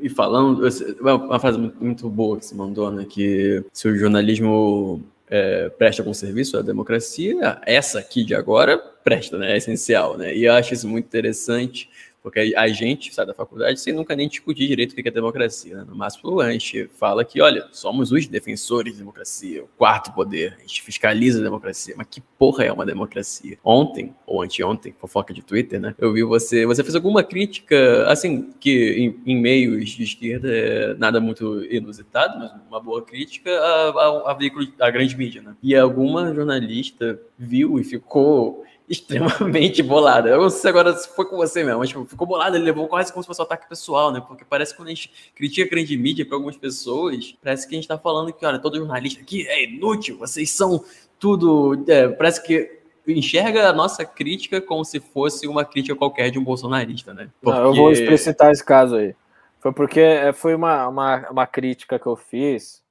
e 0.00 0.08
falando, 0.08 0.62
uma 1.00 1.40
frase 1.40 1.58
muito, 1.58 2.08
boa 2.08 2.38
que 2.38 2.46
você 2.46 2.54
mandou, 2.54 2.90
né? 2.90 3.04
Que 3.04 3.64
se 3.72 3.88
o 3.88 3.96
jornalismo 3.96 5.02
é, 5.28 5.68
presta 5.70 6.02
algum 6.02 6.14
serviço 6.14 6.56
à 6.56 6.62
democracia, 6.62 7.60
essa 7.66 7.98
aqui 7.98 8.24
de 8.24 8.34
agora 8.34 8.78
presta, 8.78 9.36
né? 9.36 9.52
É 9.52 9.56
essencial, 9.56 10.16
né? 10.16 10.34
E 10.36 10.44
eu 10.44 10.52
acho 10.52 10.74
isso 10.74 10.88
muito 10.88 11.06
interessante, 11.06 11.90
porque 12.24 12.54
a 12.56 12.68
gente 12.68 13.14
sai 13.14 13.26
da 13.26 13.34
faculdade 13.34 13.78
sem 13.78 13.92
nunca 13.92 14.16
nem 14.16 14.26
discutir 14.26 14.66
direito 14.66 14.92
o 14.92 14.94
que 14.96 15.06
é 15.06 15.10
democracia. 15.10 15.76
Né? 15.76 15.84
No 15.86 15.94
máximo, 15.94 16.40
a 16.40 16.50
gente 16.50 16.88
fala 16.98 17.22
que, 17.22 17.38
olha, 17.42 17.68
somos 17.70 18.12
os 18.12 18.26
defensores 18.26 18.94
da 18.94 19.00
democracia, 19.00 19.62
o 19.62 19.68
quarto 19.76 20.10
poder, 20.14 20.56
a 20.56 20.62
gente 20.62 20.80
fiscaliza 20.80 21.38
a 21.40 21.42
democracia. 21.42 21.94
Mas 21.98 22.06
que 22.10 22.22
porra 22.22 22.64
é 22.64 22.72
uma 22.72 22.86
democracia? 22.86 23.58
Ontem, 23.62 24.14
ou 24.26 24.40
anteontem, 24.40 24.94
fofoca 24.98 25.34
de 25.34 25.42
Twitter, 25.42 25.78
né? 25.78 25.94
Eu 25.98 26.14
vi 26.14 26.22
você. 26.22 26.64
Você 26.64 26.82
fez 26.82 26.94
alguma 26.94 27.22
crítica, 27.22 28.06
assim, 28.08 28.54
que 28.58 28.94
em, 29.26 29.32
em 29.34 29.38
meios 29.38 29.90
de 29.90 30.04
esquerda 30.04 30.48
é 30.50 30.94
nada 30.94 31.20
muito 31.20 31.62
inusitado, 31.64 32.38
mas 32.38 32.52
uma 32.70 32.80
boa 32.80 33.02
crítica 33.02 33.50
a, 33.50 33.90
a, 33.90 34.30
a 34.30 34.34
veículo, 34.34 34.66
a 34.80 34.90
grande 34.90 35.14
mídia, 35.14 35.42
né? 35.42 35.54
E 35.62 35.76
alguma 35.76 36.34
jornalista 36.34 37.20
viu 37.38 37.78
e 37.78 37.84
ficou 37.84 38.64
extremamente 38.88 39.82
bolada. 39.82 40.28
Eu 40.28 40.42
não 40.42 40.50
sei 40.50 40.70
agora 40.70 40.94
se 40.96 41.08
foi 41.08 41.24
com 41.24 41.36
você 41.36 41.64
mesmo, 41.64 41.78
mas 41.78 41.88
tipo, 41.88 42.04
ficou 42.04 42.26
bolada, 42.26 42.56
ele 42.56 42.64
levou 42.64 42.86
quase 42.86 43.12
como 43.12 43.22
se 43.22 43.26
fosse 43.26 43.40
um 43.40 43.44
ataque 43.44 43.68
pessoal, 43.68 44.12
né? 44.12 44.22
Porque 44.26 44.44
parece 44.44 44.72
que 44.72 44.78
quando 44.78 44.88
a 44.88 44.94
gente 44.94 45.32
critica 45.34 45.66
a 45.66 45.70
grande 45.70 45.96
mídia 45.96 46.26
para 46.26 46.36
algumas 46.36 46.56
pessoas, 46.56 47.34
parece 47.42 47.66
que 47.66 47.74
a 47.74 47.78
gente 47.78 47.88
tá 47.88 47.98
falando 47.98 48.32
que, 48.32 48.44
olha, 48.44 48.58
todo 48.58 48.76
jornalista 48.76 49.20
aqui 49.20 49.46
é 49.48 49.64
inútil, 49.64 50.18
vocês 50.18 50.50
são 50.50 50.84
tudo. 51.18 51.82
É, 51.88 52.08
parece 52.08 52.42
que 52.42 52.80
enxerga 53.06 53.68
a 53.68 53.72
nossa 53.72 54.04
crítica 54.04 54.60
como 54.60 54.84
se 54.84 55.00
fosse 55.00 55.46
uma 55.46 55.64
crítica 55.64 55.96
qualquer 55.96 56.30
de 56.30 56.38
um 56.38 56.44
bolsonarista, 56.44 57.12
né? 57.12 57.30
Porque... 57.40 57.58
Não, 57.58 57.66
eu 57.66 57.74
vou 57.74 57.92
explicitar 57.92 58.50
esse 58.50 58.64
caso 58.64 58.96
aí. 58.96 59.14
Foi 59.60 59.72
porque 59.72 60.00
é, 60.00 60.32
foi 60.32 60.54
uma, 60.54 60.86
uma, 60.88 61.30
uma 61.30 61.46
crítica 61.46 61.98
que 61.98 62.06
eu 62.06 62.16
fiz. 62.16 62.82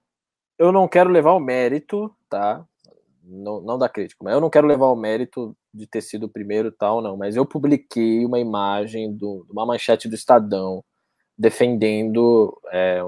Eu 0.57 0.71
não 0.71 0.87
quero 0.87 1.09
levar 1.09 1.33
o 1.33 1.39
mérito, 1.39 2.13
tá? 2.29 2.65
Não, 3.23 3.61
não 3.61 3.77
da 3.77 3.87
crítica, 3.87 4.23
mas 4.23 4.33
eu 4.33 4.41
não 4.41 4.49
quero 4.49 4.67
levar 4.67 4.87
o 4.87 4.95
mérito 4.95 5.55
de 5.73 5.87
ter 5.87 6.01
sido 6.01 6.25
o 6.25 6.29
primeiro 6.29 6.71
tal, 6.71 7.01
não, 7.01 7.15
mas 7.15 7.35
eu 7.37 7.45
publiquei 7.45 8.25
uma 8.25 8.37
imagem 8.37 9.15
do, 9.15 9.45
uma 9.49 9.65
manchete 9.65 10.09
do 10.09 10.15
Estadão 10.15 10.83
defendendo, 11.37 12.59
é, 12.71 13.01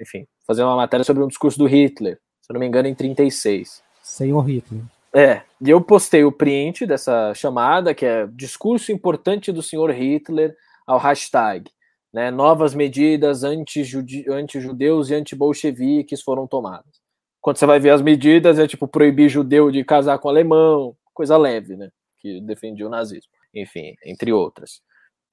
enfim, 0.00 0.26
fazendo 0.46 0.66
uma 0.68 0.76
matéria 0.76 1.04
sobre 1.04 1.22
um 1.22 1.28
discurso 1.28 1.58
do 1.58 1.66
Hitler, 1.66 2.18
se 2.40 2.50
eu 2.50 2.54
não 2.54 2.60
me 2.60 2.66
engano, 2.66 2.88
em 2.88 2.94
36. 2.94 3.82
Senhor 4.02 4.40
Hitler. 4.40 4.82
É, 5.14 5.42
e 5.60 5.70
eu 5.70 5.80
postei 5.80 6.24
o 6.24 6.32
print 6.32 6.86
dessa 6.86 7.32
chamada, 7.34 7.94
que 7.94 8.04
é 8.04 8.26
discurso 8.26 8.92
importante 8.92 9.52
do 9.52 9.62
senhor 9.62 9.90
Hitler 9.90 10.54
ao 10.86 10.98
hashtag, 10.98 11.70
né, 12.12 12.30
novas 12.30 12.74
medidas 12.74 13.44
anti-judeus 13.44 15.10
e 15.10 15.14
anti-bolcheviques 15.14 16.22
foram 16.22 16.46
tomadas. 16.46 16.97
Quando 17.40 17.56
você 17.56 17.66
vai 17.66 17.78
ver 17.78 17.90
as 17.90 18.02
medidas, 18.02 18.58
é 18.58 18.66
tipo 18.66 18.88
proibir 18.88 19.28
judeu 19.28 19.70
de 19.70 19.84
casar 19.84 20.18
com 20.18 20.28
alemão, 20.28 20.96
coisa 21.14 21.36
leve, 21.36 21.76
né? 21.76 21.90
que 22.18 22.40
defendia 22.40 22.86
o 22.86 22.90
nazismo, 22.90 23.30
enfim, 23.54 23.94
entre 24.04 24.32
outras. 24.32 24.82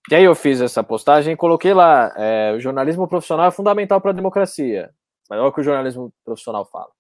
E 0.09 0.15
aí 0.15 0.23
eu 0.23 0.35
fiz 0.35 0.61
essa 0.61 0.83
postagem 0.83 1.33
e 1.33 1.37
coloquei 1.37 1.73
lá: 1.73 2.13
é, 2.15 2.53
o 2.53 2.59
jornalismo 2.59 3.07
profissional 3.07 3.47
é 3.47 3.51
fundamental 3.51 3.99
para 3.99 4.11
a 4.11 4.13
democracia. 4.13 4.91
Mas 5.29 5.39
olha 5.39 5.49
o 5.49 5.53
que 5.53 5.61
o 5.61 5.63
jornalismo 5.63 6.13
profissional 6.23 6.65
fala. 6.65 6.91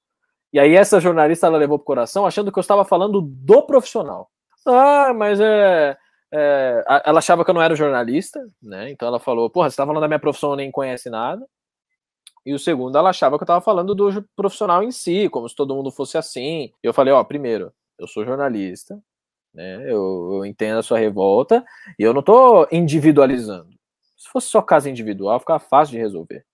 E 0.51 0.59
aí 0.59 0.75
essa 0.75 0.99
jornalista 0.99 1.45
ela 1.47 1.57
levou 1.57 1.77
pro 1.77 1.85
coração 1.85 2.25
achando 2.25 2.51
que 2.51 2.57
eu 2.57 2.61
estava 2.61 2.83
falando 2.83 3.21
do 3.21 3.61
profissional. 3.63 4.29
Ah, 4.67 5.13
mas 5.13 5.39
é, 5.39 5.95
é, 6.33 6.83
ela 7.05 7.19
achava 7.19 7.45
que 7.45 7.51
eu 7.51 7.53
não 7.53 7.61
era 7.61 7.75
jornalista, 7.75 8.39
né? 8.63 8.89
Então 8.89 9.07
ela 9.07 9.19
falou, 9.19 9.49
porra, 9.49 9.69
você 9.69 9.73
está 9.73 9.85
falando 9.85 10.01
da 10.01 10.07
minha 10.07 10.19
profissão, 10.19 10.55
nem 10.55 10.71
conhece 10.71 11.09
nada. 11.09 11.45
E 12.45 12.53
o 12.53 12.59
segundo, 12.59 12.97
ela 12.97 13.09
achava 13.09 13.37
que 13.37 13.43
eu 13.43 13.45
estava 13.45 13.61
falando 13.61 13.95
do 13.95 14.23
profissional 14.35 14.83
em 14.83 14.91
si, 14.91 15.27
como 15.29 15.49
se 15.49 15.55
todo 15.55 15.73
mundo 15.73 15.91
fosse 15.91 16.17
assim. 16.17 16.71
E 16.83 16.87
eu 16.87 16.93
falei, 16.93 17.11
ó, 17.11 17.23
primeiro, 17.23 17.73
eu 17.97 18.07
sou 18.07 18.23
jornalista, 18.23 19.01
né? 19.53 19.83
Eu, 19.91 20.29
eu 20.33 20.45
entendo 20.45 20.77
a 20.77 20.83
sua 20.83 20.99
revolta 20.99 21.65
e 21.97 22.03
eu 22.03 22.13
não 22.13 22.19
estou 22.19 22.67
individualizando. 22.71 23.69
Se 24.15 24.29
fosse 24.29 24.47
só 24.47 24.61
caso 24.61 24.89
individual, 24.89 25.39
ficava 25.39 25.59
fácil 25.59 25.93
de 25.93 25.99
resolver. 25.99 26.45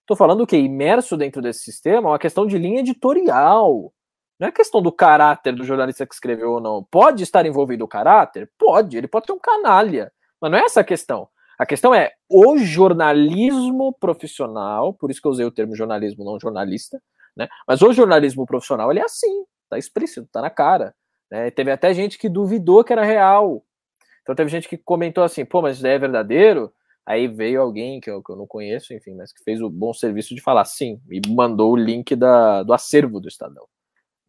Estou 0.00 0.16
falando 0.16 0.46
que 0.46 0.56
imerso 0.56 1.16
dentro 1.16 1.40
desse 1.40 1.60
sistema 1.60 2.08
é 2.08 2.12
uma 2.12 2.18
questão 2.18 2.46
de 2.46 2.58
linha 2.58 2.80
editorial. 2.80 3.92
Não 4.38 4.48
é 4.48 4.52
questão 4.52 4.82
do 4.82 4.90
caráter 4.90 5.54
do 5.54 5.64
jornalista 5.64 6.06
que 6.06 6.14
escreveu 6.14 6.52
ou 6.52 6.60
não. 6.60 6.82
Pode 6.82 7.22
estar 7.22 7.46
envolvido 7.46 7.84
o 7.84 7.88
caráter? 7.88 8.50
Pode. 8.58 8.96
Ele 8.96 9.06
pode 9.06 9.26
ter 9.26 9.32
um 9.32 9.38
canalha. 9.38 10.12
Mas 10.40 10.50
não 10.50 10.58
é 10.58 10.62
essa 10.62 10.80
a 10.80 10.84
questão. 10.84 11.28
A 11.60 11.66
questão 11.66 11.94
é 11.94 12.10
o 12.26 12.56
jornalismo 12.56 13.92
profissional, 14.00 14.94
por 14.94 15.10
isso 15.10 15.20
que 15.20 15.28
eu 15.28 15.30
usei 15.30 15.44
o 15.44 15.50
termo 15.50 15.76
jornalismo, 15.76 16.24
não 16.24 16.40
jornalista, 16.40 16.98
né? 17.36 17.48
Mas 17.68 17.82
o 17.82 17.92
jornalismo 17.92 18.46
profissional, 18.46 18.90
ele 18.90 19.00
é 19.00 19.04
assim. 19.04 19.44
tá 19.68 19.76
explícito, 19.76 20.26
tá 20.32 20.40
na 20.40 20.48
cara. 20.48 20.94
Né? 21.30 21.50
Teve 21.50 21.70
até 21.70 21.92
gente 21.92 22.16
que 22.16 22.30
duvidou 22.30 22.82
que 22.82 22.94
era 22.94 23.04
real. 23.04 23.62
Então 24.22 24.34
teve 24.34 24.48
gente 24.48 24.70
que 24.70 24.78
comentou 24.78 25.22
assim, 25.22 25.44
pô, 25.44 25.60
mas 25.60 25.74
isso 25.74 25.82
daí 25.82 25.96
é 25.96 25.98
verdadeiro? 25.98 26.72
Aí 27.04 27.28
veio 27.28 27.60
alguém 27.60 28.00
que 28.00 28.10
eu, 28.10 28.22
que 28.22 28.32
eu 28.32 28.36
não 28.36 28.46
conheço, 28.46 28.94
enfim, 28.94 29.14
mas 29.14 29.30
que 29.30 29.44
fez 29.44 29.60
o 29.60 29.68
bom 29.68 29.92
serviço 29.92 30.34
de 30.34 30.40
falar 30.40 30.64
sim, 30.64 30.98
e 31.10 31.20
mandou 31.28 31.72
o 31.72 31.76
link 31.76 32.16
da, 32.16 32.62
do 32.62 32.72
acervo 32.72 33.20
do 33.20 33.28
Estadão. 33.28 33.66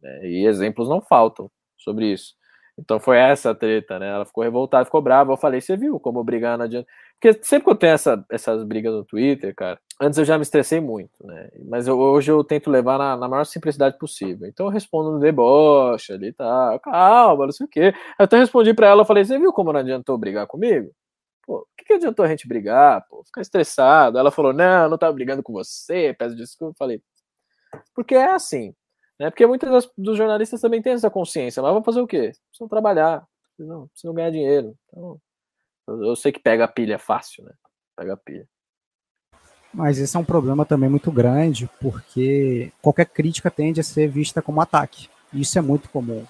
Né? 0.02 0.26
E 0.26 0.46
exemplos 0.46 0.86
não 0.86 1.00
faltam 1.00 1.50
sobre 1.78 2.12
isso. 2.12 2.34
Então 2.78 2.98
foi 2.98 3.18
essa 3.18 3.50
a 3.50 3.54
treta, 3.54 3.98
né? 3.98 4.08
Ela 4.08 4.24
ficou 4.24 4.42
revoltada, 4.42 4.84
ficou 4.84 5.02
brava. 5.02 5.32
Eu 5.32 5.36
falei, 5.36 5.60
você 5.60 5.76
viu 5.76 6.00
como 6.00 6.24
brigar 6.24 6.56
não 6.56 6.64
adianta. 6.64 6.88
Porque 7.22 7.38
sempre 7.44 7.66
que 7.66 7.70
eu 7.70 7.76
tenho 7.76 7.92
essa, 7.92 8.26
essas 8.28 8.64
brigas 8.64 8.92
no 8.92 9.04
Twitter, 9.04 9.54
cara, 9.54 9.80
antes 10.00 10.18
eu 10.18 10.24
já 10.24 10.36
me 10.36 10.42
estressei 10.42 10.80
muito, 10.80 11.24
né? 11.24 11.48
Mas 11.68 11.86
eu, 11.86 11.96
hoje 11.96 12.32
eu 12.32 12.42
tento 12.42 12.68
levar 12.68 12.98
na, 12.98 13.16
na, 13.16 13.28
maior 13.28 13.44
simplicidade 13.44 13.96
possível. 13.96 14.48
Então 14.48 14.66
eu 14.66 14.70
respondo 14.72 15.12
no 15.12 15.20
deboche 15.20 16.12
ali, 16.12 16.32
tá? 16.32 16.76
Calma, 16.82 17.44
não 17.44 17.52
sei 17.52 17.64
o 17.64 17.68
quê. 17.68 17.94
Eu 18.18 18.24
até 18.24 18.38
respondi 18.38 18.74
para 18.74 18.88
ela, 18.88 19.02
eu 19.02 19.06
falei, 19.06 19.24
você 19.24 19.38
viu 19.38 19.52
como 19.52 19.72
não 19.72 19.78
adiantou 19.78 20.18
brigar 20.18 20.48
comigo? 20.48 20.90
Pô, 21.46 21.58
o 21.58 21.66
que, 21.76 21.84
que 21.84 21.92
adiantou 21.92 22.24
a 22.24 22.28
gente 22.28 22.48
brigar, 22.48 23.06
pô? 23.08 23.22
Ficar 23.24 23.42
estressado. 23.42 24.18
Ela 24.18 24.32
falou, 24.32 24.52
não, 24.52 24.90
não 24.90 24.98
tava 24.98 25.12
brigando 25.12 25.44
com 25.44 25.52
você, 25.52 26.12
peço 26.18 26.34
desculpa. 26.34 26.72
Eu 26.72 26.76
falei, 26.76 27.02
porque 27.94 28.16
é 28.16 28.32
assim, 28.32 28.74
né? 29.16 29.30
Porque 29.30 29.46
muitos 29.46 29.88
dos 29.96 30.18
jornalistas 30.18 30.60
também 30.60 30.82
têm 30.82 30.94
essa 30.94 31.10
consciência, 31.10 31.62
mas 31.62 31.72
vão 31.72 31.84
fazer 31.84 32.00
o 32.00 32.06
quê? 32.06 32.32
Precisam 32.48 32.68
trabalhar, 32.68 33.24
precisam, 33.56 33.86
precisam 33.88 34.14
ganhar 34.14 34.30
dinheiro. 34.30 34.74
Então, 34.88 35.20
eu 35.88 36.16
sei 36.16 36.32
que 36.32 36.40
pega 36.40 36.64
a 36.64 36.68
pilha 36.68 36.98
fácil, 36.98 37.44
né? 37.44 37.52
Pega 37.96 38.14
a 38.14 38.16
pilha. 38.16 38.46
Mas 39.72 39.98
esse 39.98 40.16
é 40.16 40.20
um 40.20 40.24
problema 40.24 40.66
também 40.66 40.90
muito 40.90 41.10
grande, 41.10 41.68
porque 41.80 42.70
qualquer 42.82 43.06
crítica 43.06 43.50
tende 43.50 43.80
a 43.80 43.84
ser 43.84 44.08
vista 44.08 44.42
como 44.42 44.60
ataque. 44.60 45.08
Isso 45.32 45.58
é 45.58 45.62
muito 45.62 45.88
comum. 45.88 46.24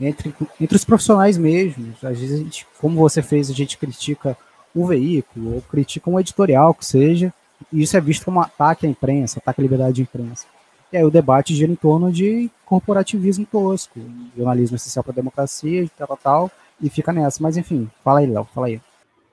Entre, 0.00 0.34
entre 0.60 0.76
os 0.76 0.84
profissionais 0.84 1.36
mesmo, 1.36 1.94
às 2.02 2.18
vezes, 2.18 2.38
gente, 2.38 2.66
como 2.80 2.98
você 2.98 3.20
fez, 3.20 3.50
a 3.50 3.52
gente 3.52 3.76
critica 3.76 4.36
o 4.74 4.86
veículo, 4.86 5.56
ou 5.56 5.62
critica 5.62 6.08
um 6.08 6.18
editorial 6.18 6.72
que 6.72 6.86
seja, 6.86 7.32
e 7.72 7.82
isso 7.82 7.96
é 7.96 8.00
visto 8.00 8.24
como 8.24 8.40
ataque 8.40 8.86
à 8.86 8.88
imprensa, 8.88 9.38
ataque 9.38 9.60
à 9.60 9.62
liberdade 9.62 9.96
de 9.96 10.02
imprensa. 10.02 10.46
E 10.90 10.96
aí 10.96 11.04
o 11.04 11.10
debate 11.10 11.54
gira 11.54 11.70
em 11.70 11.76
torno 11.76 12.10
de 12.10 12.50
corporativismo 12.64 13.44
tosco, 13.44 14.00
jornalismo 14.36 14.76
essencial 14.76 15.02
para 15.02 15.12
a 15.12 15.16
democracia, 15.16 15.86
tal, 15.96 16.06
tal, 16.08 16.16
tal, 16.16 16.50
e 16.80 16.88
fica 16.88 17.12
nessa. 17.12 17.42
Mas 17.42 17.56
enfim, 17.56 17.90
fala 18.02 18.20
aí, 18.20 18.26
Léo, 18.26 18.48
fala 18.54 18.68
aí. 18.68 18.80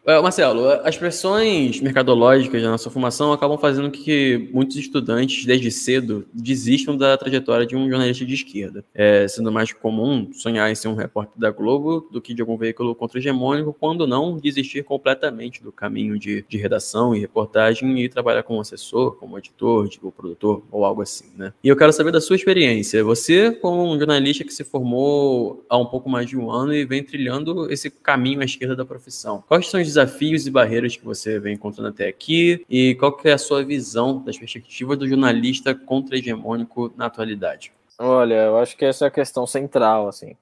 É, 0.08 0.22
Marcelo, 0.22 0.70
as 0.84 0.96
pressões 0.96 1.82
mercadológicas 1.82 2.62
da 2.62 2.70
nossa 2.70 2.92
formação 2.92 3.34
acabam 3.34 3.58
fazendo 3.58 3.90
que 3.90 4.50
muitos 4.54 4.78
estudantes, 4.78 5.46
desde 5.46 5.72
cedo, 5.72 6.28
desistam 6.32 6.96
da 6.96 7.18
trajetória 7.18 7.66
de 7.66 7.76
um 7.76 7.90
jornalista 7.90 8.24
de 8.24 8.36
esquerda, 8.36 8.86
é, 8.94 9.28
sendo 9.28 9.52
mais 9.52 9.74
comum 9.74 10.30
sonhar 10.32 10.72
em 10.72 10.76
ser 10.76 10.90
um 10.90 10.94
repórter 10.94 11.34
da 11.36 11.50
Globo 11.50 12.08
do 12.12 12.22
que 12.22 12.36
de 12.36 12.42
algum 12.42 12.56
veículo 12.56 12.94
contra-hegemônico, 12.94 13.74
quando 13.74 14.06
não 14.06 14.38
desistir 14.38 14.84
completamente 14.84 15.64
do 15.64 15.72
caminho 15.72 16.20
de, 16.20 16.46
de 16.48 16.58
redação 16.58 17.16
e 17.16 17.20
reportagem 17.20 18.00
e 18.00 18.08
trabalhar 18.08 18.44
como 18.44 18.62
assessor, 18.62 19.16
como 19.16 19.40
editor, 19.40 19.90
tipo 19.90 20.12
produtor 20.12 20.64
ou 20.72 20.86
algo 20.86 21.02
assim, 21.02 21.32
né? 21.36 21.52
E 21.64 21.68
eu 21.68 21.76
quero 21.76 21.92
saber 21.92 22.12
da 22.12 22.22
sua 22.22 22.36
experiência. 22.36 23.04
Você, 23.04 23.52
como 23.54 23.92
um 23.92 23.98
jornalista 23.98 24.44
que 24.44 24.54
se 24.54 24.64
formou 24.64 25.66
há 25.68 25.80
um 25.80 25.86
pouco 25.88 26.08
mais 26.08 26.30
de 26.30 26.38
um 26.38 26.52
ano 26.52 26.76
e 26.76 26.86
vem 26.86 27.04
trilhando 27.04 27.72
esse 27.74 27.90
caminho 27.90 28.42
à 28.42 28.46
esquerda 28.46 28.76
da 28.76 28.86
profissão, 28.86 29.44
quais 29.48 29.68
são 29.68 29.82
os 29.82 29.95
desafios 29.96 30.46
e 30.46 30.52
barreiras 30.52 30.96
que 30.96 31.06
você 31.06 31.40
vem 31.40 31.56
encontrando 31.56 31.90
até 31.90 32.08
aqui 32.08 32.64
e 32.70 32.96
qual 32.96 33.16
que 33.16 33.30
é 33.30 33.34
a 33.34 33.38
sua 33.38 33.64
visão 33.64 34.22
das 34.22 34.38
perspectivas 34.38 34.98
do 34.98 35.08
jornalista 35.08 35.74
contra-hegemônico 35.74 36.94
na 36.96 37.06
atualidade? 37.06 37.72
Olha, 37.98 38.36
eu 38.36 38.58
acho 38.58 38.76
que 38.76 38.86
essa 38.86 39.06
é 39.06 39.08
a 39.08 39.12
questão 39.12 39.48
central, 39.48 40.08
assim, 40.08 40.36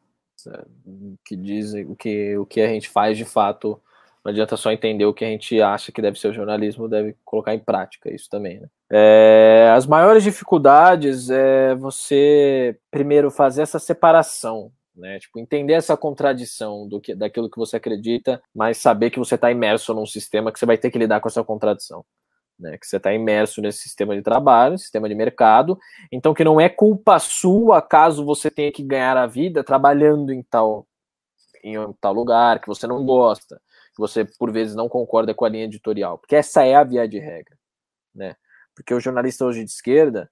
que 1.24 1.36
diz 1.36 1.74
o 1.74 1.95
que, 1.95 2.38
o 2.38 2.45
que 2.45 2.62
a 2.62 2.68
gente 2.68 2.89
faz 2.89 3.18
de 3.18 3.26
fato. 3.26 3.80
Não 4.26 4.32
adianta 4.32 4.58
só 4.58 4.72
entender 4.72 5.06
o 5.06 5.14
que 5.14 5.26
a 5.26 5.28
gente 5.28 5.62
acha 5.62 5.91
que 5.91 6.01
deve 6.01 6.18
ser 6.18 6.30
o 6.30 6.34
jornalismo, 6.34 6.88
deve 6.88 7.16
colocar 7.24 7.54
em 7.54 7.60
prática 7.60 8.12
isso 8.12 8.30
também. 8.30 8.60
Né? 8.60 8.68
É, 8.89 9.72
as 9.76 9.86
maiores 9.86 10.24
dificuldades 10.24 11.30
é 11.30 11.76
você, 11.76 12.78
primeiro, 12.89 13.30
fazer 13.30 13.62
essa 13.62 13.80
separação 13.80 14.72
né? 14.96 15.20
Tipo, 15.20 15.39
entender 15.39 15.74
essa 15.74 15.98
contradição 15.98 16.88
do 16.88 17.02
que, 17.02 17.16
daquilo 17.16 17.50
que 17.50 17.58
você 17.58 17.78
acredita, 17.78 18.41
mas 18.54 18.78
saber 18.78 19.10
que 19.10 19.20
você 19.20 19.36
está 19.36 19.52
imerso 19.52 19.94
num 19.94 20.06
sistema 20.06 20.52
que 20.52 20.60
você 20.60 20.66
vai 20.66 20.78
ter 20.78 20.91
que 20.91 21.00
lidar 21.00 21.20
com 21.20 21.28
essa 21.28 21.44
contradição. 21.44 22.06
Né, 22.60 22.78
que 22.78 22.86
você 22.86 22.98
está 22.98 23.12
imerso 23.12 23.62
nesse 23.62 23.80
sistema 23.80 24.16
de 24.16 24.22
trabalho, 24.22 24.78
sistema 24.78 25.10
de 25.10 25.16
mercado, 25.16 25.76
então 26.12 26.36
que 26.36 26.44
não 26.44 26.62
é 26.62 26.70
culpa 26.70 27.18
sua 27.18 27.82
caso 27.82 28.24
você 28.24 28.50
tenha 28.52 28.72
que 28.72 28.84
ganhar 28.84 29.18
a 29.18 29.26
vida 29.26 29.64
trabalhando 29.64 30.32
em 30.32 30.44
tal, 30.44 30.88
em 31.64 31.76
tal 32.00 32.14
lugar 32.14 32.62
que 32.62 32.68
você 32.68 32.86
não 32.86 33.04
gosta, 33.04 33.60
que 33.96 33.98
você 33.98 34.24
por 34.24 34.52
vezes 34.52 34.76
não 34.76 34.88
concorda 34.88 35.34
com 35.34 35.46
a 35.46 35.50
linha 35.50 35.66
editorial, 35.66 36.20
porque 36.20 36.36
essa 36.36 36.64
é 36.64 36.76
a 36.76 36.84
via 36.84 37.08
de 37.08 37.18
regra, 37.18 37.58
né? 38.14 38.36
Porque 38.76 38.94
o 38.94 39.00
jornalista 39.00 39.44
hoje 39.46 39.64
de 39.64 39.72
esquerda, 39.72 40.30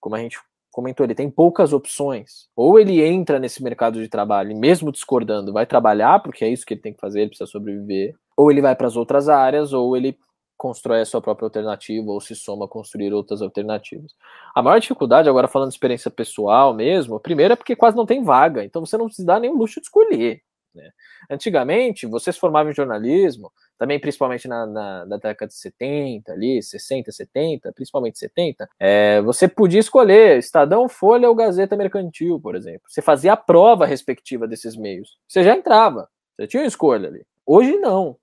como 0.00 0.16
a 0.16 0.18
gente 0.18 0.40
comentou, 0.70 1.04
ele 1.04 1.14
tem 1.14 1.30
poucas 1.30 1.72
opções. 1.72 2.48
Ou 2.54 2.78
ele 2.78 3.02
entra 3.02 3.38
nesse 3.38 3.62
mercado 3.62 4.00
de 4.00 4.08
trabalho 4.08 4.52
e, 4.52 4.54
mesmo 4.54 4.92
discordando, 4.92 5.52
vai 5.52 5.66
trabalhar, 5.66 6.20
porque 6.22 6.44
é 6.44 6.48
isso 6.48 6.64
que 6.64 6.74
ele 6.74 6.80
tem 6.80 6.92
que 6.92 7.00
fazer, 7.00 7.20
ele 7.20 7.28
precisa 7.30 7.50
sobreviver. 7.50 8.14
Ou 8.36 8.50
ele 8.50 8.60
vai 8.60 8.74
para 8.74 8.86
as 8.86 8.96
outras 8.96 9.28
áreas, 9.28 9.72
ou 9.72 9.96
ele 9.96 10.16
constrói 10.56 11.00
a 11.00 11.06
sua 11.06 11.22
própria 11.22 11.46
alternativa, 11.46 12.10
ou 12.10 12.20
se 12.20 12.36
soma 12.36 12.66
a 12.66 12.68
construir 12.68 13.12
outras 13.14 13.40
alternativas. 13.40 14.12
A 14.54 14.62
maior 14.62 14.78
dificuldade, 14.78 15.28
agora 15.28 15.48
falando 15.48 15.70
de 15.70 15.74
experiência 15.74 16.10
pessoal 16.10 16.74
mesmo, 16.74 17.18
primeiro 17.18 17.54
é 17.54 17.56
porque 17.56 17.74
quase 17.74 17.96
não 17.96 18.04
tem 18.04 18.22
vaga, 18.22 18.62
então 18.62 18.84
você 18.84 18.98
não 18.98 19.08
se 19.08 19.24
dá 19.24 19.40
nem 19.40 19.50
o 19.50 19.56
luxo 19.56 19.80
de 19.80 19.86
escolher. 19.86 20.42
Né? 20.74 20.90
Antigamente, 21.30 22.06
você 22.06 22.30
se 22.30 22.38
formava 22.38 22.70
em 22.70 22.74
jornalismo, 22.74 23.50
também 23.80 23.98
principalmente 23.98 24.46
na, 24.46 24.66
na, 24.66 25.06
na, 25.06 25.16
década 25.16 25.48
de 25.48 25.54
70, 25.54 26.30
ali, 26.30 26.62
60, 26.62 27.10
70, 27.10 27.72
principalmente 27.72 28.18
70, 28.18 28.68
é, 28.78 29.22
você 29.22 29.48
podia 29.48 29.80
escolher 29.80 30.36
Estadão, 30.38 30.86
Folha 30.86 31.26
ou 31.26 31.34
Gazeta 31.34 31.74
Mercantil, 31.78 32.38
por 32.38 32.54
exemplo. 32.54 32.82
Você 32.86 33.00
fazia 33.00 33.32
a 33.32 33.38
prova 33.38 33.86
respectiva 33.86 34.46
desses 34.46 34.76
meios. 34.76 35.16
Você 35.26 35.42
já 35.42 35.56
entrava, 35.56 36.10
você 36.36 36.46
tinha 36.46 36.66
escolha 36.66 37.08
ali. 37.08 37.24
Hoje 37.46 37.74
não. 37.78 38.18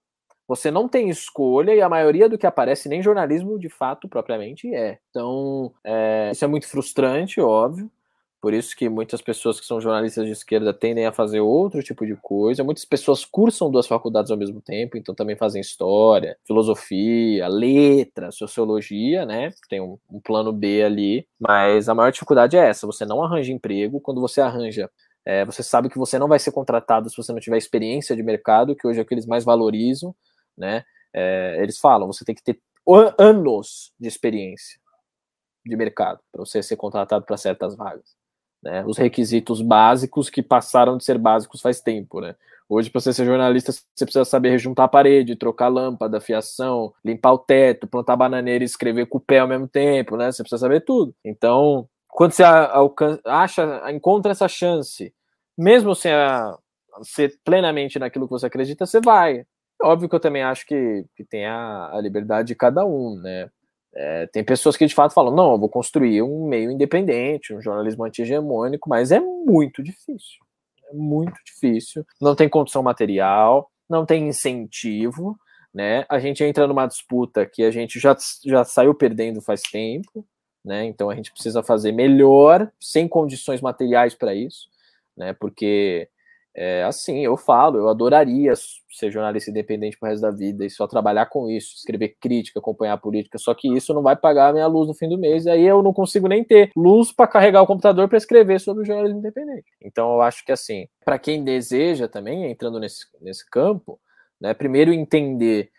Você 0.47 0.69
não 0.69 0.87
tem 0.87 1.09
escolha 1.09 1.73
e 1.73 1.81
a 1.81 1.89
maioria 1.89 2.29
do 2.29 2.37
que 2.37 2.45
aparece 2.45 2.87
nem 2.87 3.01
jornalismo 3.01 3.57
de 3.57 3.67
fato 3.67 4.07
propriamente 4.07 4.71
é. 4.75 4.99
Então, 5.09 5.73
é, 5.83 6.29
isso 6.31 6.45
é 6.45 6.47
muito 6.47 6.67
frustrante, 6.67 7.41
óbvio. 7.41 7.89
Por 8.39 8.53
isso 8.53 8.75
que 8.75 8.87
muitas 8.87 9.21
pessoas 9.21 9.59
que 9.59 9.65
são 9.65 9.81
jornalistas 9.81 10.25
de 10.25 10.31
esquerda 10.31 10.71
tendem 10.71 11.07
a 11.07 11.11
fazer 11.11 11.39
outro 11.39 11.81
tipo 11.81 12.05
de 12.05 12.15
coisa. 12.15 12.63
Muitas 12.63 12.85
pessoas 12.85 13.25
cursam 13.25 13.71
duas 13.71 13.87
faculdades 13.87 14.29
ao 14.29 14.37
mesmo 14.37 14.61
tempo, 14.61 14.95
então 14.95 15.15
também 15.15 15.35
fazem 15.35 15.59
história, 15.59 16.37
filosofia, 16.45 17.47
letra, 17.47 18.31
sociologia, 18.31 19.25
né? 19.25 19.49
Tem 19.67 19.81
um, 19.81 19.97
um 20.09 20.19
plano 20.19 20.53
B 20.53 20.83
ali. 20.83 21.27
Mas 21.39 21.89
a 21.89 21.95
maior 21.95 22.11
dificuldade 22.11 22.55
é 22.55 22.69
essa: 22.69 22.85
você 22.85 23.05
não 23.05 23.23
arranja 23.23 23.51
emprego. 23.51 23.99
Quando 23.99 24.21
você 24.21 24.39
arranja 24.39 24.89
é, 25.25 25.43
você 25.43 25.63
sabe 25.63 25.89
que 25.89 25.97
você 25.97 26.19
não 26.19 26.27
vai 26.27 26.39
ser 26.39 26.51
contratado 26.51 27.09
se 27.09 27.17
você 27.17 27.33
não 27.33 27.39
tiver 27.39 27.57
experiência 27.57 28.15
de 28.15 28.23
mercado, 28.23 28.75
que 28.75 28.87
hoje 28.87 28.99
é 28.99 29.01
o 29.01 29.05
que 29.05 29.13
eles 29.13 29.25
mais 29.25 29.43
valorizam, 29.43 30.15
né? 30.55 30.85
É, 31.13 31.57
eles 31.61 31.79
falam, 31.79 32.07
você 32.07 32.23
tem 32.23 32.35
que 32.35 32.43
ter 32.43 32.61
anos 33.17 33.91
de 33.99 34.07
experiência 34.07 34.79
de 35.65 35.75
mercado 35.75 36.21
para 36.31 36.45
você 36.45 36.63
ser 36.63 36.77
contratado 36.77 37.25
para 37.25 37.35
certas 37.35 37.75
vagas 37.75 38.15
né? 38.61 38.83
Os 38.85 38.97
requisitos 38.97 39.61
básicos 39.61 40.29
que 40.29 40.41
passaram 40.41 40.97
de 40.97 41.03
ser 41.03 41.17
básicos 41.17 41.61
faz 41.61 41.81
tempo, 41.81 42.21
né? 42.21 42.35
Hoje, 42.69 42.89
para 42.89 42.99
você 42.99 43.13
ser 43.13 43.25
jornalista, 43.25 43.71
você 43.71 44.05
precisa 44.05 44.25
saber 44.25 44.49
rejuntar 44.49 44.83
a 44.85 44.89
parede, 44.89 45.37
trocar 45.37 45.69
lâmpada, 45.69 46.19
fiação, 46.19 46.93
limpar 47.03 47.31
o 47.31 47.37
teto, 47.37 47.87
plantar 47.87 48.17
bananeira 48.17 48.63
e 48.63 48.65
escrever 48.65 49.05
com 49.05 49.19
o 49.19 49.21
pé 49.21 49.39
ao 49.39 49.47
mesmo 49.47 49.67
tempo, 49.69 50.17
né? 50.17 50.31
Você 50.31 50.43
precisa 50.43 50.59
saber 50.59 50.81
tudo. 50.81 51.15
Então, 51.23 51.87
quando 52.09 52.33
você 52.33 52.43
acha, 53.25 53.91
encontra 53.91 54.33
essa 54.33 54.49
chance, 54.49 55.13
mesmo 55.57 55.95
sem 55.95 56.11
a, 56.11 56.57
ser 57.03 57.39
plenamente 57.43 57.99
naquilo 57.99 58.25
que 58.25 58.31
você 58.31 58.47
acredita, 58.47 58.85
você 58.85 58.99
vai. 58.99 59.45
Óbvio 59.81 60.09
que 60.09 60.15
eu 60.15 60.19
também 60.19 60.43
acho 60.43 60.65
que, 60.65 61.05
que 61.15 61.23
tem 61.23 61.45
a, 61.45 61.91
a 61.93 62.01
liberdade 62.01 62.49
de 62.49 62.55
cada 62.55 62.85
um, 62.85 63.15
né? 63.15 63.49
É, 63.99 64.27
tem 64.27 64.43
pessoas 64.43 64.77
que 64.77 64.85
de 64.85 64.93
fato 64.93 65.13
falam: 65.13 65.33
não, 65.33 65.53
eu 65.53 65.59
vou 65.59 65.69
construir 65.69 66.21
um 66.21 66.47
meio 66.47 66.69
independente, 66.69 67.53
um 67.53 67.61
jornalismo 67.61 68.05
anti-hegemônico, 68.05 68.87
mas 68.87 69.11
é 69.11 69.19
muito 69.19 69.81
difícil. 69.81 70.37
É 70.91 70.93
muito 70.93 71.35
difícil. 71.43 72.05
Não 72.21 72.35
tem 72.35 72.47
condição 72.47 72.83
material, 72.83 73.71
não 73.89 74.05
tem 74.05 74.27
incentivo. 74.27 75.35
Né? 75.73 76.05
A 76.09 76.19
gente 76.19 76.43
entra 76.43 76.67
numa 76.67 76.85
disputa 76.85 77.45
que 77.45 77.63
a 77.63 77.71
gente 77.71 77.99
já, 77.99 78.15
já 78.45 78.63
saiu 78.63 78.93
perdendo 78.93 79.41
faz 79.41 79.61
tempo, 79.61 80.25
né? 80.63 80.85
então 80.85 81.09
a 81.09 81.15
gente 81.15 81.31
precisa 81.31 81.61
fazer 81.61 81.91
melhor, 81.91 82.71
sem 82.79 83.07
condições 83.07 83.61
materiais 83.61 84.15
para 84.15 84.33
isso, 84.33 84.69
né? 85.15 85.33
porque 85.33 86.09
É 86.59 86.83
assim, 86.85 87.23
eu 87.23 87.37
falo, 87.37 87.77
eu 87.77 87.87
adoraria 87.87 88.51
ser 88.89 89.11
jornalista 89.11 89.51
independente 89.51 89.95
pro 89.95 90.09
resto 90.09 90.23
da 90.23 90.31
vida 90.31 90.65
e 90.65 90.71
só 90.71 90.87
trabalhar 90.87 91.27
com 91.27 91.47
isso, 91.47 91.75
escrever 91.75 92.17
crítica, 92.19 92.59
acompanhar 92.59 92.93
a 92.93 92.97
política, 92.97 93.37
só 93.37 93.53
que 93.53 93.71
isso 93.71 93.93
não 93.93 94.01
vai 94.01 94.15
pagar 94.15 94.49
a 94.49 94.53
minha 94.53 94.65
luz 94.65 94.87
no 94.87 94.95
fim 94.95 95.07
do 95.07 95.19
mês, 95.19 95.45
e 95.45 95.51
aí 95.51 95.63
eu 95.63 95.83
não 95.83 95.93
consigo 95.93 96.27
nem 96.27 96.43
ter 96.43 96.71
luz 96.75 97.11
para 97.11 97.27
carregar 97.27 97.61
o 97.61 97.67
computador 97.67 98.09
para 98.09 98.17
escrever 98.17 98.59
sobre 98.59 98.81
o 98.81 98.85
jornalismo 98.87 99.19
independente. 99.19 99.67
Então 99.79 100.13
eu 100.13 100.21
acho 100.21 100.43
que 100.43 100.51
assim, 100.51 100.87
para 101.05 101.19
quem 101.19 101.43
deseja 101.43 102.07
também, 102.07 102.49
entrando 102.49 102.79
nesse, 102.79 103.05
nesse 103.21 103.47
campo, 103.47 103.99
né, 104.41 104.55
primeiro 104.55 104.91
entender, 104.91 105.69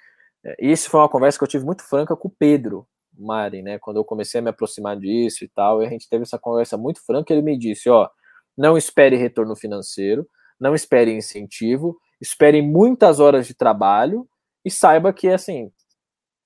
é, 0.46 0.54
isso 0.60 0.88
foi 0.88 1.00
uma 1.00 1.08
conversa 1.08 1.36
que 1.36 1.42
eu 1.42 1.48
tive 1.48 1.64
muito 1.64 1.82
franca 1.82 2.14
com 2.14 2.28
o 2.28 2.34
Pedro, 2.38 2.86
Mari, 3.18 3.62
né, 3.62 3.80
quando 3.80 3.96
eu 3.96 4.04
comecei 4.04 4.38
a 4.38 4.42
me 4.42 4.50
aproximar 4.50 4.96
disso 4.96 5.44
e 5.44 5.48
tal, 5.48 5.82
e 5.82 5.86
a 5.86 5.90
gente 5.90 6.08
teve 6.08 6.22
essa 6.22 6.38
conversa 6.38 6.76
muito 6.76 7.04
franca, 7.04 7.32
ele 7.32 7.42
me 7.42 7.58
disse, 7.58 7.90
ó, 7.90 8.08
não 8.56 8.78
espere 8.78 9.16
retorno 9.16 9.56
financeiro, 9.56 10.24
não 10.60 10.74
espere 10.74 11.12
incentivo, 11.12 11.96
espere 12.20 12.60
muitas 12.62 13.20
horas 13.20 13.46
de 13.46 13.54
trabalho 13.54 14.28
e 14.64 14.70
saiba 14.70 15.12
que 15.12 15.28
assim 15.28 15.70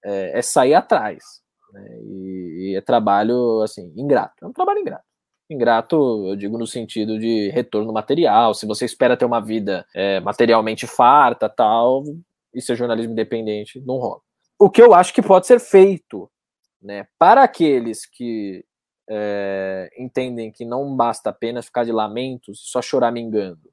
é, 0.04 0.38
é 0.38 0.42
sair 0.42 0.74
atrás. 0.74 1.22
Né? 1.72 1.98
E, 2.02 2.70
e, 2.72 2.76
é 2.76 2.80
trabalho 2.80 3.62
assim 3.62 3.92
ingrato. 3.96 4.44
É 4.44 4.46
um 4.46 4.52
trabalho 4.52 4.80
ingrato. 4.80 5.04
Ingrato, 5.50 6.26
eu 6.28 6.36
digo 6.36 6.56
no 6.56 6.66
sentido 6.66 7.18
de 7.18 7.50
retorno 7.50 7.92
material. 7.92 8.54
Se 8.54 8.66
você 8.66 8.84
espera 8.84 9.16
ter 9.16 9.24
uma 9.24 9.40
vida 9.40 9.86
é, 9.94 10.20
materialmente 10.20 10.86
farta, 10.86 11.48
tal, 11.48 12.04
isso 12.54 12.72
é 12.72 12.76
jornalismo 12.76 13.12
independente, 13.12 13.80
não 13.80 13.96
rola. 13.96 14.20
O 14.58 14.70
que 14.70 14.80
eu 14.80 14.94
acho 14.94 15.12
que 15.12 15.22
pode 15.22 15.46
ser 15.46 15.58
feito, 15.58 16.30
né, 16.80 17.06
para 17.18 17.42
aqueles 17.42 18.06
que 18.06 18.64
é, 19.10 19.90
entendem 19.98 20.52
que 20.52 20.64
não 20.64 20.94
basta 20.96 21.30
apenas 21.30 21.66
ficar 21.66 21.84
de 21.84 21.92
lamentos, 21.92 22.60
só 22.70 22.80
chorar 22.80 23.10
mingando, 23.10 23.70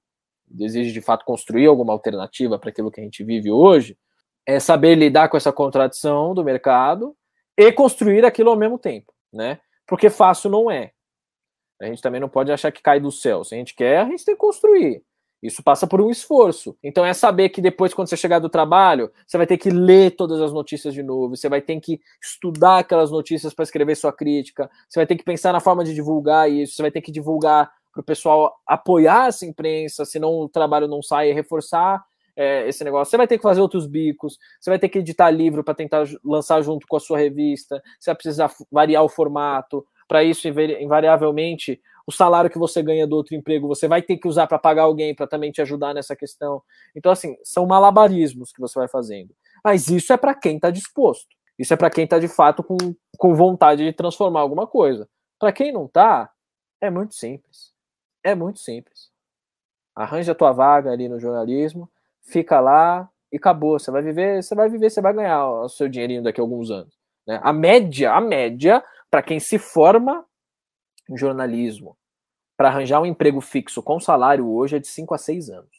deseja 0.49 0.91
de 0.91 1.01
fato 1.01 1.25
construir 1.25 1.67
alguma 1.67 1.93
alternativa 1.93 2.57
para 2.57 2.69
aquilo 2.69 2.91
que 2.91 2.99
a 2.99 3.03
gente 3.03 3.23
vive 3.23 3.51
hoje, 3.51 3.97
é 4.45 4.59
saber 4.59 4.95
lidar 4.95 5.29
com 5.29 5.37
essa 5.37 5.51
contradição 5.51 6.33
do 6.33 6.43
mercado 6.43 7.15
e 7.57 7.71
construir 7.71 8.25
aquilo 8.25 8.49
ao 8.49 8.57
mesmo 8.57 8.79
tempo, 8.79 9.13
né? 9.31 9.59
Porque 9.85 10.09
fácil 10.09 10.49
não 10.49 10.71
é. 10.71 10.91
A 11.81 11.85
gente 11.85 12.01
também 12.01 12.19
não 12.19 12.29
pode 12.29 12.51
achar 12.51 12.71
que 12.71 12.81
cai 12.81 12.99
do 12.99 13.11
céu. 13.11 13.43
Se 13.43 13.55
a 13.55 13.57
gente 13.57 13.75
quer, 13.75 13.99
a 13.99 14.05
gente 14.05 14.25
tem 14.25 14.35
que 14.35 14.39
construir. 14.39 15.03
Isso 15.41 15.63
passa 15.63 15.87
por 15.87 16.01
um 16.01 16.09
esforço. 16.09 16.77
Então 16.83 17.05
é 17.05 17.13
saber 17.13 17.49
que 17.49 17.61
depois, 17.61 17.93
quando 17.93 18.09
você 18.09 18.17
chegar 18.17 18.39
do 18.39 18.49
trabalho, 18.49 19.09
você 19.25 19.37
vai 19.37 19.47
ter 19.47 19.57
que 19.57 19.69
ler 19.69 20.11
todas 20.11 20.41
as 20.41 20.51
notícias 20.51 20.93
de 20.93 21.01
novo, 21.01 21.35
você 21.35 21.47
vai 21.47 21.61
ter 21.61 21.79
que 21.79 22.01
estudar 22.21 22.79
aquelas 22.79 23.09
notícias 23.09 23.53
para 23.53 23.63
escrever 23.63 23.95
sua 23.95 24.11
crítica, 24.11 24.69
você 24.89 24.99
vai 24.99 25.07
ter 25.07 25.15
que 25.15 25.23
pensar 25.23 25.53
na 25.53 25.61
forma 25.61 25.83
de 25.83 25.93
divulgar 25.93 26.51
isso, 26.51 26.75
você 26.75 26.81
vai 26.81 26.91
ter 26.91 27.01
que 27.01 27.11
divulgar 27.11 27.71
para 27.91 28.01
o 28.01 28.03
pessoal 28.03 28.55
apoiar 28.67 29.27
essa 29.27 29.45
imprensa, 29.45 30.05
senão 30.05 30.31
o 30.31 30.49
trabalho 30.49 30.87
não 30.87 31.01
sai, 31.01 31.29
e 31.29 31.33
reforçar 31.33 32.03
é, 32.35 32.67
esse 32.67 32.83
negócio. 32.83 33.09
Você 33.09 33.17
vai 33.17 33.27
ter 33.27 33.37
que 33.37 33.43
fazer 33.43 33.59
outros 33.59 33.85
bicos, 33.85 34.37
você 34.59 34.69
vai 34.69 34.79
ter 34.79 34.87
que 34.89 34.99
editar 34.99 35.29
livro 35.29 35.63
para 35.63 35.73
tentar 35.73 36.05
lançar 36.23 36.61
junto 36.61 36.87
com 36.87 36.95
a 36.95 36.99
sua 36.99 37.17
revista, 37.17 37.81
você 37.99 38.11
vai 38.11 38.15
precisar 38.15 38.51
variar 38.71 39.03
o 39.03 39.09
formato. 39.09 39.85
Para 40.07 40.23
isso, 40.23 40.47
invariavelmente, 40.47 41.79
o 42.07 42.11
salário 42.11 42.49
que 42.49 42.57
você 42.57 42.81
ganha 42.81 43.05
do 43.05 43.15
outro 43.15 43.35
emprego, 43.35 43.67
você 43.67 43.87
vai 43.87 44.01
ter 44.01 44.17
que 44.17 44.27
usar 44.27 44.47
para 44.47 44.57
pagar 44.57 44.83
alguém 44.83 45.13
para 45.13 45.27
também 45.27 45.51
te 45.51 45.61
ajudar 45.61 45.93
nessa 45.93 46.15
questão. 46.15 46.63
Então, 46.95 47.11
assim, 47.11 47.35
são 47.43 47.67
malabarismos 47.67 48.51
que 48.51 48.59
você 48.59 48.79
vai 48.79 48.87
fazendo. 48.87 49.35
Mas 49.63 49.89
isso 49.89 50.13
é 50.13 50.17
para 50.17 50.33
quem 50.33 50.55
está 50.55 50.71
disposto. 50.71 51.27
Isso 51.59 51.73
é 51.73 51.77
para 51.77 51.89
quem 51.89 52.05
está 52.05 52.17
de 52.17 52.29
fato 52.29 52.63
com, 52.63 52.77
com 53.17 53.35
vontade 53.35 53.83
de 53.83 53.91
transformar 53.91 54.39
alguma 54.39 54.65
coisa. 54.65 55.07
Para 55.37 55.51
quem 55.51 55.71
não 55.71 55.85
está, 55.85 56.31
é 56.81 56.89
muito 56.89 57.13
simples. 57.13 57.73
É 58.23 58.35
muito 58.35 58.59
simples. 58.59 59.09
Arranja 59.95 60.31
a 60.31 60.35
tua 60.35 60.51
vaga 60.51 60.91
ali 60.91 61.09
no 61.09 61.19
jornalismo, 61.19 61.89
fica 62.21 62.59
lá 62.59 63.09
e 63.31 63.37
acabou. 63.37 63.79
Você 63.79 63.91
vai 63.91 64.01
viver, 64.01 64.41
você 64.43 64.55
vai 64.55 64.69
viver, 64.69 64.89
você 64.89 65.01
vai 65.01 65.13
ganhar 65.13 65.47
o 65.47 65.69
seu 65.69 65.87
dinheirinho 65.87 66.23
daqui 66.23 66.39
a 66.39 66.43
alguns 66.43 66.71
anos. 66.71 66.97
Né? 67.27 67.39
A 67.43 67.53
média, 67.53 68.13
a 68.13 68.21
média, 68.21 68.83
para 69.09 69.21
quem 69.21 69.39
se 69.39 69.57
forma 69.57 70.25
em 71.09 71.17
jornalismo, 71.17 71.97
para 72.55 72.69
arranjar 72.69 73.01
um 73.01 73.05
emprego 73.05 73.39
fixo 73.39 73.81
com 73.81 73.99
salário 73.99 74.47
hoje 74.47 74.75
é 74.75 74.79
de 74.79 74.87
5 74.87 75.13
a 75.13 75.17
6 75.17 75.49
anos. 75.49 75.71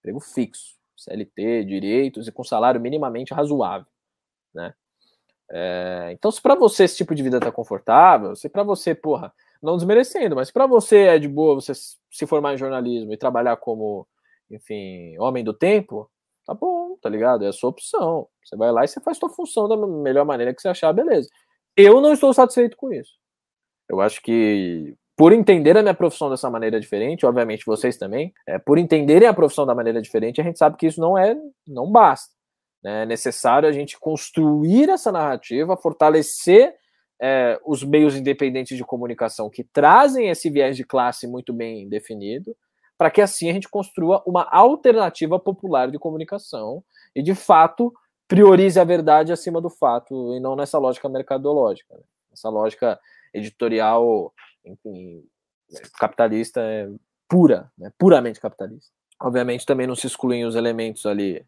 Emprego 0.00 0.20
fixo, 0.20 0.76
CLT, 0.96 1.64
direitos 1.64 2.28
e 2.28 2.32
com 2.32 2.44
salário 2.44 2.80
minimamente 2.80 3.32
razoável. 3.32 3.86
Né? 4.54 4.74
É, 5.50 6.10
então, 6.12 6.30
se 6.30 6.42
para 6.42 6.54
você 6.54 6.84
esse 6.84 6.96
tipo 6.96 7.14
de 7.14 7.22
vida 7.22 7.40
tá 7.40 7.50
confortável, 7.50 8.36
se 8.36 8.48
para 8.48 8.62
você, 8.62 8.94
porra, 8.94 9.32
não 9.62 9.76
desmerecendo, 9.76 10.36
mas 10.36 10.50
para 10.50 10.66
você 10.66 10.98
é 10.98 11.18
de 11.18 11.28
boa 11.28 11.54
você 11.54 11.72
se 11.74 12.26
formar 12.26 12.54
em 12.54 12.58
jornalismo 12.58 13.12
e 13.12 13.16
trabalhar 13.16 13.56
como, 13.56 14.06
enfim, 14.50 15.16
homem 15.18 15.44
do 15.44 15.52
tempo, 15.52 16.10
tá 16.46 16.54
bom, 16.54 16.96
tá 17.02 17.08
ligado? 17.08 17.44
É 17.44 17.48
a 17.48 17.52
sua 17.52 17.70
opção. 17.70 18.28
Você 18.44 18.56
vai 18.56 18.72
lá 18.72 18.84
e 18.84 18.88
você 18.88 19.00
faz 19.00 19.18
sua 19.18 19.28
função 19.28 19.68
da 19.68 19.76
melhor 19.76 20.24
maneira 20.24 20.54
que 20.54 20.62
você 20.62 20.68
achar, 20.68 20.92
beleza. 20.92 21.28
Eu 21.76 22.00
não 22.00 22.12
estou 22.12 22.32
satisfeito 22.32 22.76
com 22.76 22.92
isso. 22.92 23.12
Eu 23.88 24.00
acho 24.00 24.22
que 24.22 24.96
por 25.18 25.32
entender 25.32 25.76
a 25.76 25.82
minha 25.82 25.94
profissão 25.94 26.30
dessa 26.30 26.48
maneira 26.48 26.78
diferente, 26.78 27.26
obviamente 27.26 27.66
vocês 27.66 27.96
também, 27.96 28.32
é, 28.46 28.56
por 28.56 28.78
entenderem 28.78 29.26
a 29.26 29.34
profissão 29.34 29.66
da 29.66 29.74
maneira 29.74 30.00
diferente, 30.00 30.40
a 30.40 30.44
gente 30.44 30.58
sabe 30.58 30.76
que 30.76 30.86
isso 30.86 31.00
não 31.00 31.18
é, 31.18 31.36
não 31.66 31.90
basta. 31.90 32.32
Né? 32.82 33.02
É 33.02 33.06
necessário 33.06 33.68
a 33.68 33.72
gente 33.72 33.98
construir 33.98 34.88
essa 34.88 35.10
narrativa, 35.10 35.76
fortalecer 35.76 36.72
é, 37.20 37.58
os 37.64 37.82
meios 37.82 38.16
independentes 38.16 38.76
de 38.76 38.84
comunicação 38.84 39.50
que 39.50 39.64
trazem 39.64 40.28
esse 40.28 40.48
viés 40.48 40.76
de 40.76 40.84
classe 40.84 41.26
muito 41.26 41.52
bem 41.52 41.88
definido, 41.88 42.56
para 42.96 43.10
que 43.10 43.20
assim 43.20 43.48
a 43.48 43.52
gente 43.52 43.68
construa 43.68 44.22
uma 44.26 44.48
alternativa 44.50 45.38
popular 45.38 45.90
de 45.90 45.98
comunicação 45.98 46.82
e, 47.14 47.22
de 47.22 47.34
fato, 47.34 47.92
priorize 48.26 48.78
a 48.78 48.84
verdade 48.84 49.32
acima 49.32 49.60
do 49.60 49.70
fato 49.70 50.34
e 50.34 50.40
não 50.40 50.54
nessa 50.54 50.78
lógica 50.78 51.08
mercadológica, 51.08 51.94
né? 51.94 52.02
essa 52.32 52.48
lógica 52.48 53.00
editorial, 53.32 54.32
enfim, 54.64 55.24
capitalista 55.98 56.60
é 56.60 56.88
pura, 57.28 57.70
né? 57.78 57.90
puramente 57.98 58.40
capitalista. 58.40 58.90
Obviamente 59.20 59.66
também 59.66 59.86
não 59.86 59.96
se 59.96 60.06
excluem 60.06 60.44
os 60.44 60.54
elementos 60.54 61.04
ali 61.06 61.44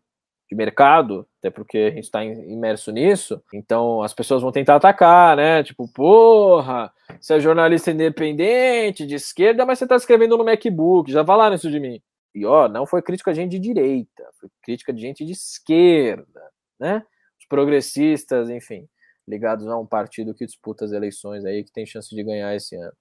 de 0.51 0.57
mercado, 0.57 1.24
até 1.38 1.48
porque 1.48 1.78
a 1.78 1.90
gente 1.90 2.05
está 2.05 2.24
imerso 2.24 2.90
nisso, 2.90 3.40
então 3.55 4.03
as 4.03 4.12
pessoas 4.12 4.42
vão 4.42 4.51
tentar 4.51 4.74
atacar, 4.74 5.36
né? 5.36 5.62
Tipo, 5.62 5.86
porra, 5.86 6.92
você 7.20 7.34
é 7.34 7.40
jornalista 7.40 7.92
independente, 7.92 9.07
de 9.07 9.14
esquerda, 9.14 9.64
mas 9.64 9.78
você 9.78 9.84
está 9.84 9.94
escrevendo 9.94 10.36
no 10.36 10.44
MacBook, 10.44 11.11
já 11.12 11.22
lá 11.22 11.48
nisso 11.51 11.70
de 11.70 11.78
mim. 11.78 12.03
E 12.34 12.44
ó, 12.44 12.68
não 12.68 12.84
foi 12.84 13.01
crítica 13.01 13.32
de 13.32 13.36
gente 13.36 13.53
de 13.53 13.61
direita, 13.61 14.24
foi 14.40 14.51
crítica 14.61 14.92
de 14.92 15.01
gente 15.01 15.24
de 15.24 15.32
esquerda, 15.32 16.42
né? 16.80 17.05
Os 17.38 17.46
progressistas, 17.46 18.51
enfim, 18.51 18.88
ligados 19.28 19.68
a 19.68 19.78
um 19.78 19.86
partido 19.86 20.34
que 20.34 20.44
disputa 20.44 20.84
as 20.84 20.90
eleições 20.90 21.44
aí, 21.44 21.62
que 21.62 21.72
tem 21.72 21.86
chance 21.86 22.12
de 22.12 22.24
ganhar 22.24 22.57
esse 22.57 22.74
ano, 22.74 22.92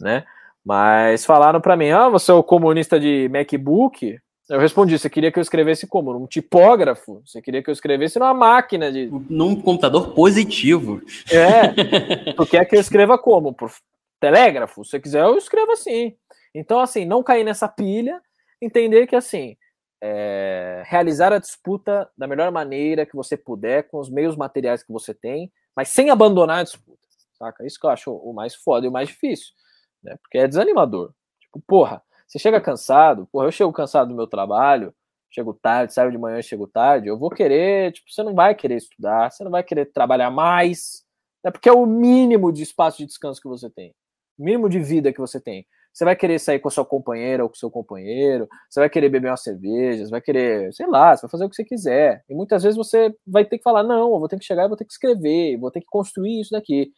né? 0.00 0.24
Mas 0.64 1.24
falaram 1.24 1.60
para 1.60 1.76
mim, 1.76 1.90
ah, 1.90 2.08
você 2.08 2.30
é 2.30 2.34
o 2.34 2.42
comunista 2.42 3.00
de 3.00 3.28
MacBook? 3.30 4.18
Eu 4.48 4.60
respondi, 4.60 4.98
você 4.98 5.08
queria 5.08 5.32
que 5.32 5.38
eu 5.38 5.42
escrevesse 5.42 5.86
como? 5.86 6.12
Num 6.12 6.26
tipógrafo? 6.26 7.22
Você 7.24 7.40
queria 7.40 7.62
que 7.62 7.70
eu 7.70 7.72
escrevesse 7.72 8.18
numa 8.18 8.34
máquina 8.34 8.92
de. 8.92 9.06
Num 9.30 9.58
computador 9.58 10.12
positivo. 10.12 11.00
É. 11.32 12.32
tu 12.36 12.46
quer 12.46 12.66
que 12.66 12.76
eu 12.76 12.80
escreva 12.80 13.16
como? 13.16 13.54
Por 13.54 13.72
telégrafo? 14.20 14.84
Se 14.84 14.90
você 14.90 15.00
quiser, 15.00 15.22
eu 15.22 15.38
escrevo 15.38 15.72
assim. 15.72 16.14
Então, 16.54 16.78
assim, 16.78 17.06
não 17.06 17.22
cair 17.22 17.42
nessa 17.42 17.66
pilha, 17.66 18.20
entender 18.60 19.06
que, 19.06 19.16
assim, 19.16 19.56
é, 20.02 20.82
realizar 20.84 21.32
a 21.32 21.38
disputa 21.38 22.06
da 22.16 22.26
melhor 22.26 22.52
maneira 22.52 23.06
que 23.06 23.16
você 23.16 23.38
puder, 23.38 23.84
com 23.84 23.98
os 23.98 24.10
meios 24.10 24.36
materiais 24.36 24.82
que 24.82 24.92
você 24.92 25.14
tem, 25.14 25.50
mas 25.74 25.88
sem 25.88 26.10
abandonar 26.10 26.58
a 26.58 26.62
disputa, 26.62 27.00
saca? 27.38 27.66
Isso 27.66 27.80
que 27.80 27.86
eu 27.86 27.90
acho 27.90 28.14
o 28.14 28.34
mais 28.34 28.54
foda 28.54 28.84
e 28.84 28.88
o 28.90 28.92
mais 28.92 29.08
difícil, 29.08 29.54
né? 30.02 30.16
Porque 30.20 30.36
é 30.36 30.46
desanimador. 30.46 31.14
Tipo, 31.40 31.60
porra, 31.66 32.02
você 32.26 32.38
chega 32.38 32.60
cansado, 32.60 33.28
porra, 33.30 33.46
eu 33.46 33.52
chego 33.52 33.72
cansado 33.72 34.08
do 34.08 34.14
meu 34.14 34.26
trabalho, 34.26 34.94
chego 35.30 35.54
tarde, 35.54 35.92
saio 35.92 36.10
de 36.10 36.18
manhã, 36.18 36.40
chego 36.42 36.66
tarde, 36.66 37.08
eu 37.08 37.18
vou 37.18 37.30
querer, 37.30 37.92
tipo, 37.92 38.10
você 38.10 38.22
não 38.22 38.34
vai 38.34 38.54
querer 38.54 38.76
estudar, 38.76 39.30
você 39.30 39.42
não 39.44 39.50
vai 39.50 39.62
querer 39.62 39.86
trabalhar 39.86 40.30
mais, 40.30 41.04
é 41.44 41.50
porque 41.50 41.68
é 41.68 41.72
o 41.72 41.86
mínimo 41.86 42.52
de 42.52 42.62
espaço 42.62 42.98
de 42.98 43.06
descanso 43.06 43.40
que 43.40 43.48
você 43.48 43.68
tem, 43.70 43.94
o 44.38 44.44
mínimo 44.44 44.68
de 44.68 44.80
vida 44.80 45.12
que 45.12 45.20
você 45.20 45.40
tem. 45.40 45.66
Você 45.92 46.04
vai 46.04 46.16
querer 46.16 46.40
sair 46.40 46.58
com 46.58 46.66
a 46.66 46.72
sua 46.72 46.84
companheira 46.84 47.44
ou 47.44 47.48
com 47.48 47.54
o 47.54 47.58
seu 47.58 47.70
companheiro, 47.70 48.48
você 48.68 48.80
vai 48.80 48.90
querer 48.90 49.08
beber 49.08 49.30
uma 49.30 49.36
cerveja, 49.36 50.04
você 50.04 50.10
vai 50.10 50.20
querer, 50.20 50.72
sei 50.74 50.88
lá, 50.88 51.16
você 51.16 51.22
vai 51.22 51.30
fazer 51.30 51.44
o 51.44 51.48
que 51.48 51.54
você 51.54 51.64
quiser. 51.64 52.24
E 52.28 52.34
muitas 52.34 52.64
vezes 52.64 52.76
você 52.76 53.14
vai 53.24 53.44
ter 53.44 53.58
que 53.58 53.62
falar, 53.62 53.84
não, 53.84 54.12
eu 54.12 54.18
vou 54.18 54.28
ter 54.28 54.36
que 54.36 54.44
chegar, 54.44 54.64
eu 54.64 54.68
vou 54.68 54.76
ter 54.76 54.84
que 54.84 54.92
escrever, 54.92 55.56
vou 55.56 55.70
ter 55.70 55.80
que 55.80 55.86
construir 55.86 56.40
isso 56.40 56.50
daqui. 56.50 56.92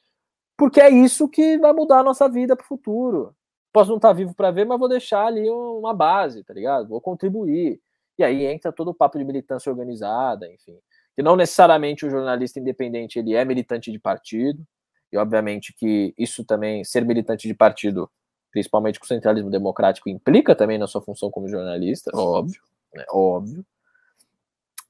Porque 0.57 0.81
é 0.81 0.89
isso 0.89 1.29
que 1.29 1.59
vai 1.59 1.74
mudar 1.74 2.01
a 2.01 2.05
nossa 2.05 2.27
vida 2.27 2.57
para 2.57 2.64
o 2.64 2.66
futuro 2.66 3.36
posso 3.77 3.91
não 3.91 3.99
estar 3.99 4.14
vivo 4.14 4.35
para 4.35 4.51
ver, 4.51 4.64
mas 4.64 4.79
vou 4.79 4.89
deixar 4.89 5.27
ali 5.27 5.51
uma 5.51 5.93
base, 5.93 6.43
tá 6.43 6.55
ligado? 6.55 6.89
Vou 6.89 6.99
contribuir. 6.99 7.79
E 8.18 8.24
aí 8.24 8.47
entra 8.47 8.72
todo 8.72 8.89
o 8.89 8.95
papo 8.95 9.18
de 9.18 9.24
militância 9.24 9.70
organizada, 9.70 10.51
enfim. 10.51 10.79
Que 11.14 11.22
não 11.22 11.37
necessariamente 11.37 12.07
o 12.07 12.09
jornalista 12.09 12.59
independente 12.59 13.18
ele 13.18 13.35
é 13.35 13.45
militante 13.45 13.93
de 13.93 13.99
partido, 13.99 14.66
e 15.12 15.18
obviamente 15.18 15.74
que 15.74 16.14
isso 16.16 16.43
também, 16.43 16.85
ser 16.85 17.05
militante 17.05 17.47
de 17.47 17.53
partido, 17.53 18.11
principalmente 18.51 18.99
que 18.99 19.05
o 19.05 19.09
centralismo 19.09 19.51
democrático 19.51 20.09
implica 20.09 20.55
também 20.55 20.79
na 20.79 20.87
sua 20.87 21.03
função 21.03 21.31
como 21.31 21.47
jornalista, 21.47 22.11
óbvio, 22.16 22.62
né, 22.95 23.05
óbvio. 23.11 23.62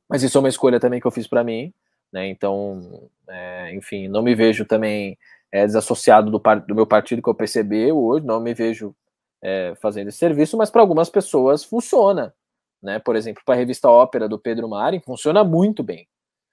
Mas 0.09 0.23
isso 0.23 0.39
é 0.39 0.41
uma 0.41 0.49
escolha 0.49 0.79
também 0.79 1.01
que 1.01 1.09
eu 1.09 1.11
fiz 1.11 1.27
para 1.27 1.43
mim, 1.43 1.75
né? 2.13 2.29
Então, 2.29 3.11
é, 3.29 3.75
enfim, 3.75 4.07
não 4.07 4.23
me 4.23 4.37
vejo 4.37 4.65
também 4.65 5.19
é, 5.57 5.65
desassociado 5.65 6.31
do, 6.31 6.39
do, 6.39 6.75
meu 6.75 6.87
partido 6.87 7.23
que 7.23 7.29
eu 7.29 7.35
percebi 7.35 7.91
hoje, 7.91 8.27
não 8.27 8.39
me 8.39 8.53
vejo 8.53 8.95
é, 9.43 9.75
fazendo 9.81 10.09
esse 10.09 10.19
serviço, 10.19 10.57
mas 10.57 10.71
para 10.71 10.83
algumas 10.83 11.09
pessoas 11.09 11.65
funciona, 11.65 12.35
né? 12.83 12.99
Por 12.99 13.17
exemplo, 13.17 13.43
para 13.45 13.55
a 13.55 13.59
revista 13.59 13.89
Ópera 13.89 14.29
do 14.29 14.39
Pedro 14.39 14.69
Mari, 14.69 15.01
funciona 15.01 15.43
muito 15.43 15.83
bem. 15.83 16.07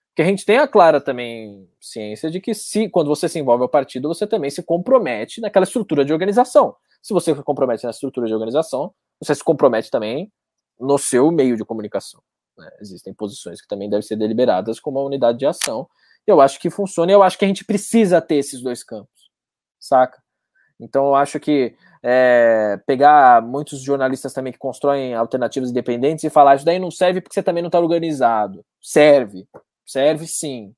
Porque 0.10 0.22
a 0.22 0.26
gente 0.26 0.46
tem 0.46 0.58
a 0.58 0.68
clara 0.68 1.02
também 1.02 1.68
ciência 1.82 2.32
de 2.32 2.40
que 2.40 2.54
se 2.54 2.88
quando 2.88 3.08
você 3.08 3.28
se 3.28 3.38
envolve 3.40 3.64
ao 3.64 3.70
partido, 3.70 4.08
você 4.08 4.26
também 4.26 4.50
se 4.50 4.64
compromete 4.64 5.42
naquela 5.42 5.66
estrutura 5.66 6.06
de 6.06 6.14
organização. 6.14 6.76
Se 7.02 7.14
você 7.14 7.36
se 7.36 7.44
compromete 7.44 7.84
na 7.84 7.90
estrutura 7.90 8.28
de 8.28 8.34
organização, 8.34 8.94
você 9.20 9.36
se 9.36 9.44
compromete 9.44 9.92
também 9.92 10.32
no 10.80 10.98
seu 10.98 11.30
meio 11.30 11.58
de 11.58 11.66
comunicação. 11.66 12.22
Né? 12.58 12.70
Existem 12.80 13.14
posições 13.14 13.60
que 13.60 13.68
também 13.68 13.90
devem 13.90 14.04
ser 14.04 14.16
deliberadas 14.16 14.80
como 14.80 15.00
uma 15.00 15.08
unidade 15.08 15.40
de 15.40 15.46
ação. 15.46 15.90
Eu 16.26 16.42
acho 16.42 16.60
que 16.60 16.70
funciona 16.70 17.12
e 17.12 17.16
eu 17.16 17.24
acho 17.24 17.38
que 17.38 17.46
a 17.46 17.48
gente 17.48 17.66
precisa 17.66 18.22
ter 18.22 18.36
esses 18.36 18.62
dois 18.62 18.84
campos, 18.84 19.30
saca? 19.80 20.22
Então 20.80 21.08
eu 21.08 21.16
acho 21.16 21.40
que 21.40 21.76
é, 22.04 22.80
pegar 22.86 23.42
muitos 23.42 23.82
jornalistas 23.82 24.34
também 24.34 24.52
que 24.52 24.60
constroem 24.60 25.14
alternativas 25.14 25.70
independentes 25.70 26.24
e 26.24 26.30
falar 26.30 26.56
isso 26.56 26.66
daí 26.66 26.80
não 26.80 26.92
serve 26.92 27.22
porque 27.22 27.34
você 27.34 27.44
também 27.44 27.62
não 27.62 27.68
está 27.68 27.80
organizado. 27.80 28.66
Serve, 28.82 29.48
Serve 29.86 30.28
sim. 30.28 30.74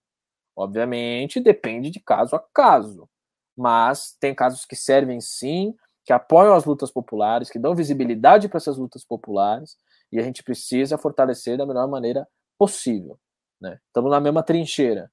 Obviamente, 0.55 1.39
depende 1.39 1.89
de 1.89 1.99
caso 1.99 2.35
a 2.35 2.43
caso. 2.53 3.07
Mas 3.57 4.15
tem 4.19 4.33
casos 4.33 4.65
que 4.65 4.75
servem 4.75 5.21
sim, 5.21 5.73
que 6.03 6.13
apoiam 6.13 6.53
as 6.53 6.65
lutas 6.65 6.91
populares, 6.91 7.49
que 7.49 7.59
dão 7.59 7.75
visibilidade 7.75 8.49
para 8.49 8.57
essas 8.57 8.77
lutas 8.77 9.05
populares, 9.05 9.77
e 10.11 10.19
a 10.19 10.23
gente 10.23 10.43
precisa 10.43 10.97
fortalecer 10.97 11.57
da 11.57 11.65
melhor 11.65 11.87
maneira 11.87 12.27
possível. 12.57 13.19
Né? 13.61 13.79
Estamos 13.87 14.11
na 14.11 14.19
mesma 14.19 14.43
trincheira. 14.43 15.11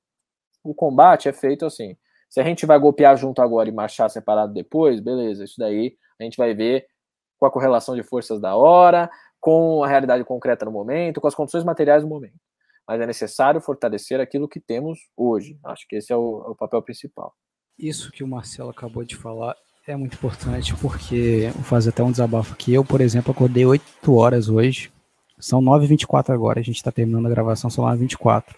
O 0.62 0.74
combate 0.74 1.28
é 1.28 1.32
feito 1.32 1.66
assim. 1.66 1.96
Se 2.30 2.40
a 2.40 2.44
gente 2.44 2.64
vai 2.64 2.78
golpear 2.78 3.16
junto 3.16 3.42
agora 3.42 3.68
e 3.68 3.72
marchar 3.72 4.08
separado 4.08 4.52
depois, 4.52 5.00
beleza, 5.00 5.44
isso 5.44 5.56
daí 5.58 5.96
a 6.20 6.24
gente 6.24 6.36
vai 6.36 6.54
ver 6.54 6.86
com 7.38 7.46
a 7.46 7.50
correlação 7.50 7.94
de 7.94 8.02
forças 8.02 8.40
da 8.40 8.56
hora, 8.56 9.10
com 9.40 9.82
a 9.82 9.88
realidade 9.88 10.24
concreta 10.24 10.64
no 10.64 10.70
momento, 10.70 11.20
com 11.20 11.26
as 11.26 11.34
condições 11.34 11.64
materiais 11.64 12.02
do 12.02 12.08
momento 12.08 12.40
mas 12.86 13.00
é 13.00 13.06
necessário 13.06 13.60
fortalecer 13.60 14.20
aquilo 14.20 14.48
que 14.48 14.60
temos 14.60 14.98
hoje. 15.16 15.58
Acho 15.64 15.86
que 15.88 15.96
esse 15.96 16.12
é 16.12 16.16
o, 16.16 16.44
é 16.46 16.50
o 16.50 16.54
papel 16.54 16.82
principal. 16.82 17.34
Isso 17.78 18.12
que 18.12 18.22
o 18.22 18.28
Marcelo 18.28 18.70
acabou 18.70 19.04
de 19.04 19.16
falar 19.16 19.56
é 19.86 19.96
muito 19.96 20.14
importante 20.14 20.74
porque 20.76 21.50
vou 21.54 21.64
fazer 21.64 21.90
até 21.90 22.02
um 22.02 22.10
desabafo 22.10 22.52
aqui. 22.52 22.72
Eu, 22.72 22.84
por 22.84 23.00
exemplo, 23.00 23.32
acordei 23.32 23.64
8 23.64 24.14
horas 24.14 24.48
hoje. 24.48 24.92
São 25.38 25.60
9h24 25.60 26.30
agora. 26.30 26.60
A 26.60 26.62
gente 26.62 26.76
está 26.76 26.92
terminando 26.92 27.26
a 27.26 27.30
gravação, 27.30 27.68
são 27.70 27.84
9h24. 27.84 28.54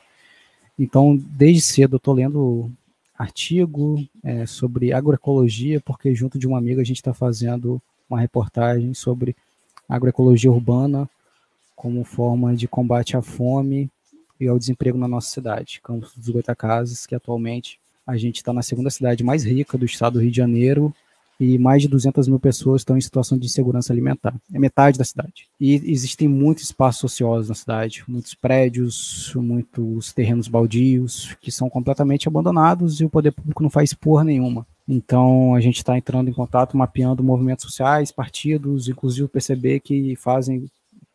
Então, 0.78 1.16
desde 1.16 1.60
cedo 1.60 1.94
eu 1.94 1.98
estou 1.98 2.14
lendo 2.14 2.70
artigo 3.16 4.04
é, 4.22 4.44
sobre 4.44 4.92
agroecologia, 4.92 5.80
porque 5.80 6.14
junto 6.14 6.38
de 6.38 6.46
uma 6.46 6.58
amiga 6.58 6.82
a 6.82 6.84
gente 6.84 6.96
está 6.96 7.14
fazendo 7.14 7.80
uma 8.10 8.20
reportagem 8.20 8.92
sobre 8.92 9.36
agroecologia 9.88 10.50
urbana 10.50 11.08
como 11.76 12.04
forma 12.04 12.54
de 12.54 12.66
combate 12.66 13.16
à 13.16 13.22
fome 13.22 13.88
e 14.40 14.48
ao 14.48 14.58
desemprego 14.58 14.98
na 14.98 15.06
nossa 15.06 15.28
cidade, 15.30 15.80
Campos 15.82 16.12
dos 16.16 16.28
Goitacazes, 16.28 17.06
que 17.06 17.14
atualmente 17.14 17.78
a 18.06 18.16
gente 18.16 18.36
está 18.36 18.52
na 18.52 18.62
segunda 18.62 18.90
cidade 18.90 19.22
mais 19.22 19.44
rica 19.44 19.78
do 19.78 19.84
estado 19.84 20.14
do 20.14 20.20
Rio 20.20 20.30
de 20.30 20.36
Janeiro 20.36 20.94
e 21.38 21.58
mais 21.58 21.82
de 21.82 21.88
200 21.88 22.28
mil 22.28 22.38
pessoas 22.38 22.82
estão 22.82 22.96
em 22.96 23.00
situação 23.00 23.36
de 23.36 23.46
insegurança 23.46 23.92
alimentar. 23.92 24.34
É 24.52 24.58
metade 24.58 24.98
da 24.98 25.04
cidade. 25.04 25.48
E 25.60 25.74
existem 25.90 26.28
muitos 26.28 26.64
espaços 26.64 27.04
ociosos 27.04 27.48
na 27.48 27.54
cidade, 27.54 28.04
muitos 28.06 28.34
prédios, 28.34 29.32
muitos 29.34 30.12
terrenos 30.12 30.48
baldios 30.48 31.36
que 31.40 31.50
são 31.50 31.68
completamente 31.68 32.28
abandonados 32.28 33.00
e 33.00 33.04
o 33.04 33.10
poder 33.10 33.32
público 33.32 33.62
não 33.62 33.70
faz 33.70 33.92
porra 33.92 34.24
nenhuma. 34.24 34.66
Então 34.88 35.54
a 35.54 35.60
gente 35.60 35.78
está 35.78 35.96
entrando 35.96 36.28
em 36.28 36.34
contato, 36.34 36.76
mapeando 36.76 37.24
movimentos 37.24 37.64
sociais, 37.64 38.12
partidos, 38.12 38.88
inclusive 38.88 39.24
o 39.24 39.28
PCB 39.28 39.80
que 39.80 40.16
fazem, 40.16 40.66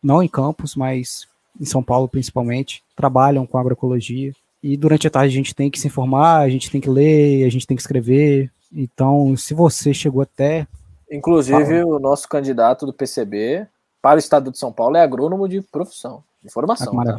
não 0.01 0.23
em 0.23 0.27
campos, 0.27 0.75
mas 0.75 1.27
em 1.59 1.65
São 1.65 1.83
Paulo 1.83 2.07
principalmente, 2.07 2.83
trabalham 2.95 3.45
com 3.45 3.57
agroecologia. 3.57 4.33
E 4.61 4.75
durante 4.75 5.07
a 5.07 5.09
tarde 5.09 5.33
a 5.33 5.37
gente 5.37 5.55
tem 5.55 5.69
que 5.69 5.79
se 5.79 5.87
informar, 5.87 6.39
a 6.39 6.49
gente 6.49 6.69
tem 6.69 6.81
que 6.81 6.89
ler, 6.89 7.45
a 7.45 7.49
gente 7.49 7.65
tem 7.65 7.77
que 7.77 7.81
escrever. 7.81 8.51
Então, 8.71 9.35
se 9.35 9.53
você 9.53 9.93
chegou 9.93 10.21
até. 10.21 10.67
Inclusive, 11.11 11.81
Fala. 11.81 11.85
o 11.85 11.99
nosso 11.99 12.27
candidato 12.27 12.85
do 12.85 12.93
PCB 12.93 13.67
para 14.01 14.17
o 14.17 14.19
estado 14.19 14.51
de 14.51 14.57
São 14.57 14.71
Paulo 14.71 14.95
é 14.95 15.01
agrônomo 15.01 15.47
de 15.47 15.61
profissão, 15.61 16.23
de 16.43 16.51
formação. 16.51 16.99
Ah? 16.99 17.17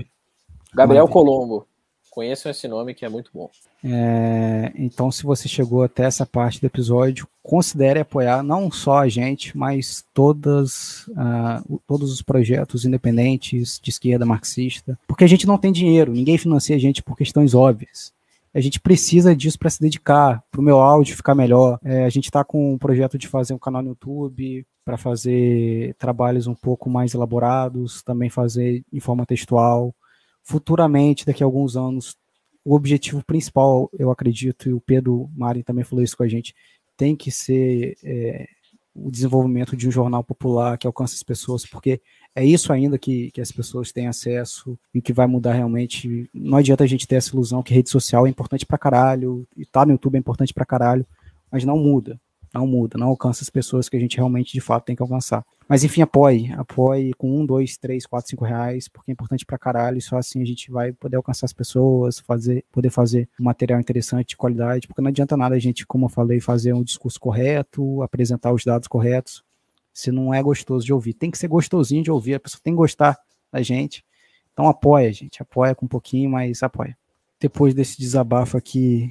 Gabriel 0.73 1.07
maravilha. 1.07 1.09
Colombo. 1.09 1.67
Conheçam 2.11 2.51
esse 2.51 2.67
nome 2.67 2.93
que 2.93 3.05
é 3.05 3.09
muito 3.09 3.31
bom. 3.33 3.49
É, 3.85 4.73
então, 4.75 5.13
se 5.13 5.23
você 5.23 5.49
chegou 5.49 5.85
até 5.85 6.05
essa 6.05 6.27
parte 6.27 6.61
do 6.61 6.67
episódio, 6.67 7.27
considere 7.41 8.01
apoiar 8.01 8.43
não 8.43 8.71
só 8.71 8.99
a 8.99 9.09
gente, 9.09 9.57
mas 9.57 10.05
todas, 10.13 11.07
uh, 11.09 11.81
todos 11.87 12.13
os 12.13 12.21
projetos 12.21 12.85
independentes 12.85 13.79
de 13.81 13.91
esquerda 13.91 14.27
marxista, 14.27 14.99
porque 15.07 15.23
a 15.23 15.27
gente 15.29 15.47
não 15.47 15.57
tem 15.57 15.71
dinheiro, 15.71 16.13
ninguém 16.13 16.37
financia 16.37 16.75
a 16.75 16.81
gente 16.81 17.01
por 17.01 17.17
questões 17.17 17.55
óbvias. 17.55 18.13
A 18.53 18.61
gente 18.61 18.81
precisa 18.81 19.35
disso 19.35 19.59
para 19.59 19.71
se 19.71 19.81
dedicar, 19.81 20.43
para 20.51 20.61
o 20.61 20.65
meu 20.65 20.81
áudio 20.81 21.17
ficar 21.17 21.35
melhor. 21.35 21.79
É, 21.85 22.05
a 22.05 22.09
gente 22.09 22.25
está 22.25 22.43
com 22.43 22.75
um 22.75 22.79
projeto 22.79 23.17
de 23.17 23.29
fazer 23.29 23.55
um 23.55 23.59
canal 23.59 23.83
no 23.83 23.91
YouTube, 23.91 24.67
para 24.85 24.97
fazer 24.97 25.95
trabalhos 25.99 26.47
um 26.47 26.55
pouco 26.55 26.91
mais 26.91 27.15
elaborados, 27.15 28.03
também 28.03 28.29
fazer 28.29 28.83
em 28.93 29.01
forma 29.01 29.25
textual 29.25 29.95
futuramente, 30.43 31.25
daqui 31.25 31.43
a 31.43 31.47
alguns 31.47 31.77
anos, 31.77 32.17
o 32.65 32.75
objetivo 32.75 33.25
principal, 33.25 33.89
eu 33.97 34.11
acredito, 34.11 34.69
e 34.69 34.73
o 34.73 34.81
Pedro 34.81 35.31
Mari 35.35 35.63
também 35.63 35.85
falou 35.85 36.03
isso 36.03 36.17
com 36.17 36.23
a 36.23 36.29
gente, 36.29 36.55
tem 36.97 37.15
que 37.15 37.31
ser 37.31 37.97
é, 38.03 38.47
o 38.95 39.11
desenvolvimento 39.11 39.77
de 39.77 39.87
um 39.87 39.91
jornal 39.91 40.25
popular 40.25 40.77
que 40.77 40.87
alcance 40.87 41.15
as 41.15 41.23
pessoas, 41.23 41.65
porque 41.65 42.01
é 42.35 42.45
isso 42.45 42.73
ainda 42.73 42.99
que, 42.99 43.31
que 43.31 43.41
as 43.41 43.51
pessoas 43.51 43.93
têm 43.93 44.07
acesso 44.07 44.79
e 44.95 45.01
que 45.01 45.13
vai 45.13 45.27
mudar 45.27 45.53
realmente. 45.53 46.29
Não 46.33 46.59
adianta 46.59 46.85
a 46.85 46.87
gente 46.87 47.07
ter 47.07 47.17
essa 47.17 47.31
ilusão 47.31 47.63
que 47.63 47.75
rede 47.75 47.91
social 47.91 48.27
é 48.27 48.31
importante 48.31 48.65
pra 48.67 48.79
caralho, 48.79 49.47
e 49.57 49.67
tá 49.67 49.85
no 49.85 49.93
YouTube 49.93 50.17
é 50.17 50.19
importante 50.19 50.55
pra 50.55 50.65
caralho, 50.65 51.07
mas 51.51 51.65
não 51.65 51.77
muda 51.77 52.21
não 52.53 52.67
muda, 52.67 52.99
não 52.99 53.09
alcança 53.09 53.43
as 53.43 53.51
pessoas 53.51 53.89
que 53.89 53.97
a 53.97 54.01
gente 54.01 54.17
realmente 54.17 54.53
de 54.53 54.61
fato 54.61 54.85
tem 54.85 54.97
que 54.97 55.03
alcançar. 55.03 55.45
Mas 55.69 55.85
enfim, 55.85 56.03
apoie, 56.03 56.53
apoie 56.55 57.13
com 57.15 57.41
um, 57.41 57.47
dois, 57.47 57.77
três, 57.77 58.05
quatro, 58.05 58.29
cinco 58.29 58.45
reais, 58.45 58.89
porque 58.89 59.11
é 59.11 59.15
importante 59.15 59.47
pra 59.47 59.57
caralho, 59.57 59.99
e 59.99 60.03
só 60.03 60.17
assim 60.19 60.43
a 60.43 60.45
gente 60.45 60.71
vai 60.71 60.93
poder 60.93 61.17
alcançar 61.17 61.47
as 61.47 61.53
pessoas, 61.53 62.19
fazer, 62.19 62.65
poder 62.73 62.91
fazer 62.91 63.29
um 63.41 63.45
material 63.45 63.79
interessante, 63.79 64.31
de 64.31 64.37
qualidade, 64.37 64.89
porque 64.89 65.01
não 65.01 65.09
adianta 65.09 65.37
nada 65.37 65.55
a 65.55 65.59
gente, 65.61 65.87
como 65.87 66.07
eu 66.07 66.09
falei, 66.09 66.41
fazer 66.41 66.73
um 66.73 66.83
discurso 66.83 67.21
correto, 67.21 68.03
apresentar 68.03 68.53
os 68.53 68.65
dados 68.65 68.89
corretos, 68.89 69.45
se 69.93 70.11
não 70.11 70.33
é 70.33 70.43
gostoso 70.43 70.85
de 70.85 70.93
ouvir. 70.93 71.15
Tem 71.15 71.31
que 71.31 71.39
ser 71.39 71.49
gostosinho 71.49 72.03
de 72.03 72.11
ouvir, 72.11 72.35
a 72.35 72.41
pessoa 72.41 72.61
tem 72.63 72.73
que 72.73 72.79
gostar 72.79 73.19
da 73.53 73.63
gente. 73.63 74.05
Então 74.53 74.69
apoia, 74.69 75.13
gente, 75.13 75.43
apoia 75.43 75.75
com 75.75 75.87
um 75.87 75.89
pouquinho, 75.89 76.31
mas 76.31 76.63
apoia. 76.63 76.97
Depois 77.41 77.75
desse 77.75 77.99
desabafo 77.99 78.57
aqui 78.57 79.09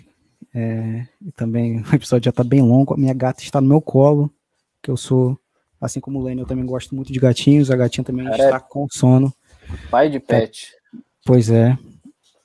é, 0.53 1.05
e 1.25 1.31
também 1.31 1.81
o 1.91 1.95
episódio 1.95 2.25
já 2.25 2.31
tá 2.31 2.43
bem 2.43 2.61
longo. 2.61 2.93
A 2.93 2.97
minha 2.97 3.13
gata 3.13 3.41
está 3.41 3.59
no 3.61 3.67
meu 3.67 3.81
colo, 3.81 4.31
que 4.81 4.89
eu 4.89 4.97
sou, 4.97 5.37
assim 5.79 5.99
como 5.99 6.19
o 6.19 6.23
Lênin, 6.23 6.41
eu 6.41 6.47
também 6.47 6.65
gosto 6.65 6.95
muito 6.95 7.11
de 7.11 7.19
gatinhos. 7.19 7.71
A 7.71 7.75
gatinha 7.75 8.03
também 8.03 8.25
Cara, 8.25 8.43
está 8.43 8.59
com 8.59 8.87
sono. 8.89 9.33
Pai 9.89 10.09
de 10.09 10.19
pet. 10.19 10.73
É, 10.73 10.97
pois 11.25 11.49
é. 11.49 11.77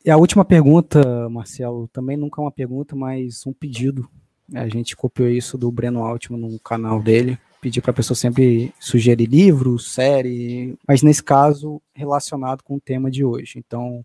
E 0.04 0.10
a 0.10 0.16
última 0.18 0.44
pergunta, 0.44 1.28
Marcelo, 1.30 1.88
também 1.88 2.16
nunca 2.16 2.40
é 2.40 2.44
uma 2.44 2.52
pergunta, 2.52 2.94
mas 2.94 3.46
um 3.46 3.52
pedido. 3.52 4.08
A 4.54 4.68
gente 4.68 4.94
copiou 4.94 5.30
isso 5.30 5.56
do 5.56 5.72
Breno 5.72 6.04
Altman 6.04 6.38
no 6.38 6.58
canal 6.60 7.02
dele. 7.02 7.38
Pedir 7.64 7.80
para 7.80 7.92
a 7.92 7.94
pessoa 7.94 8.14
sempre 8.14 8.74
sugerir 8.78 9.24
livros, 9.24 9.90
série, 9.90 10.76
mas 10.86 11.00
nesse 11.00 11.22
caso 11.22 11.80
relacionado 11.94 12.62
com 12.62 12.74
o 12.76 12.80
tema 12.80 13.10
de 13.10 13.24
hoje. 13.24 13.54
Então, 13.56 14.04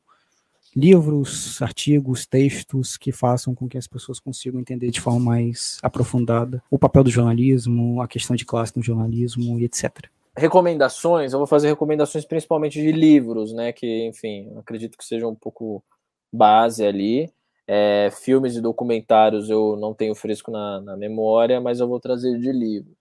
livros, 0.73 1.61
artigos, 1.61 2.25
textos 2.25 2.95
que 2.95 3.11
façam 3.11 3.53
com 3.53 3.67
que 3.67 3.77
as 3.77 3.85
pessoas 3.85 4.17
consigam 4.17 4.61
entender 4.61 4.89
de 4.91 5.01
forma 5.01 5.19
mais 5.19 5.77
aprofundada 5.83 6.63
o 6.71 6.79
papel 6.79 7.03
do 7.03 7.09
jornalismo, 7.09 8.01
a 8.01 8.07
questão 8.07 8.33
de 8.33 8.45
classe 8.45 8.77
no 8.77 8.81
jornalismo 8.81 9.59
e 9.59 9.65
etc. 9.65 10.05
Recomendações, 10.37 11.33
eu 11.33 11.39
vou 11.39 11.45
fazer 11.45 11.67
recomendações 11.67 12.23
principalmente 12.23 12.81
de 12.81 12.93
livros, 12.93 13.51
né? 13.51 13.73
Que, 13.73 14.07
enfim, 14.07 14.53
acredito 14.57 14.97
que 14.97 15.03
seja 15.03 15.27
um 15.27 15.35
pouco 15.35 15.83
base 16.31 16.85
ali. 16.85 17.29
É, 17.67 18.09
filmes 18.09 18.55
e 18.55 18.61
documentários 18.61 19.49
eu 19.49 19.75
não 19.75 19.93
tenho 19.93 20.15
fresco 20.15 20.49
na, 20.49 20.79
na 20.79 20.95
memória, 20.95 21.59
mas 21.59 21.81
eu 21.81 21.89
vou 21.89 21.99
trazer 21.99 22.39
de 22.39 22.53
livros. 22.53 22.98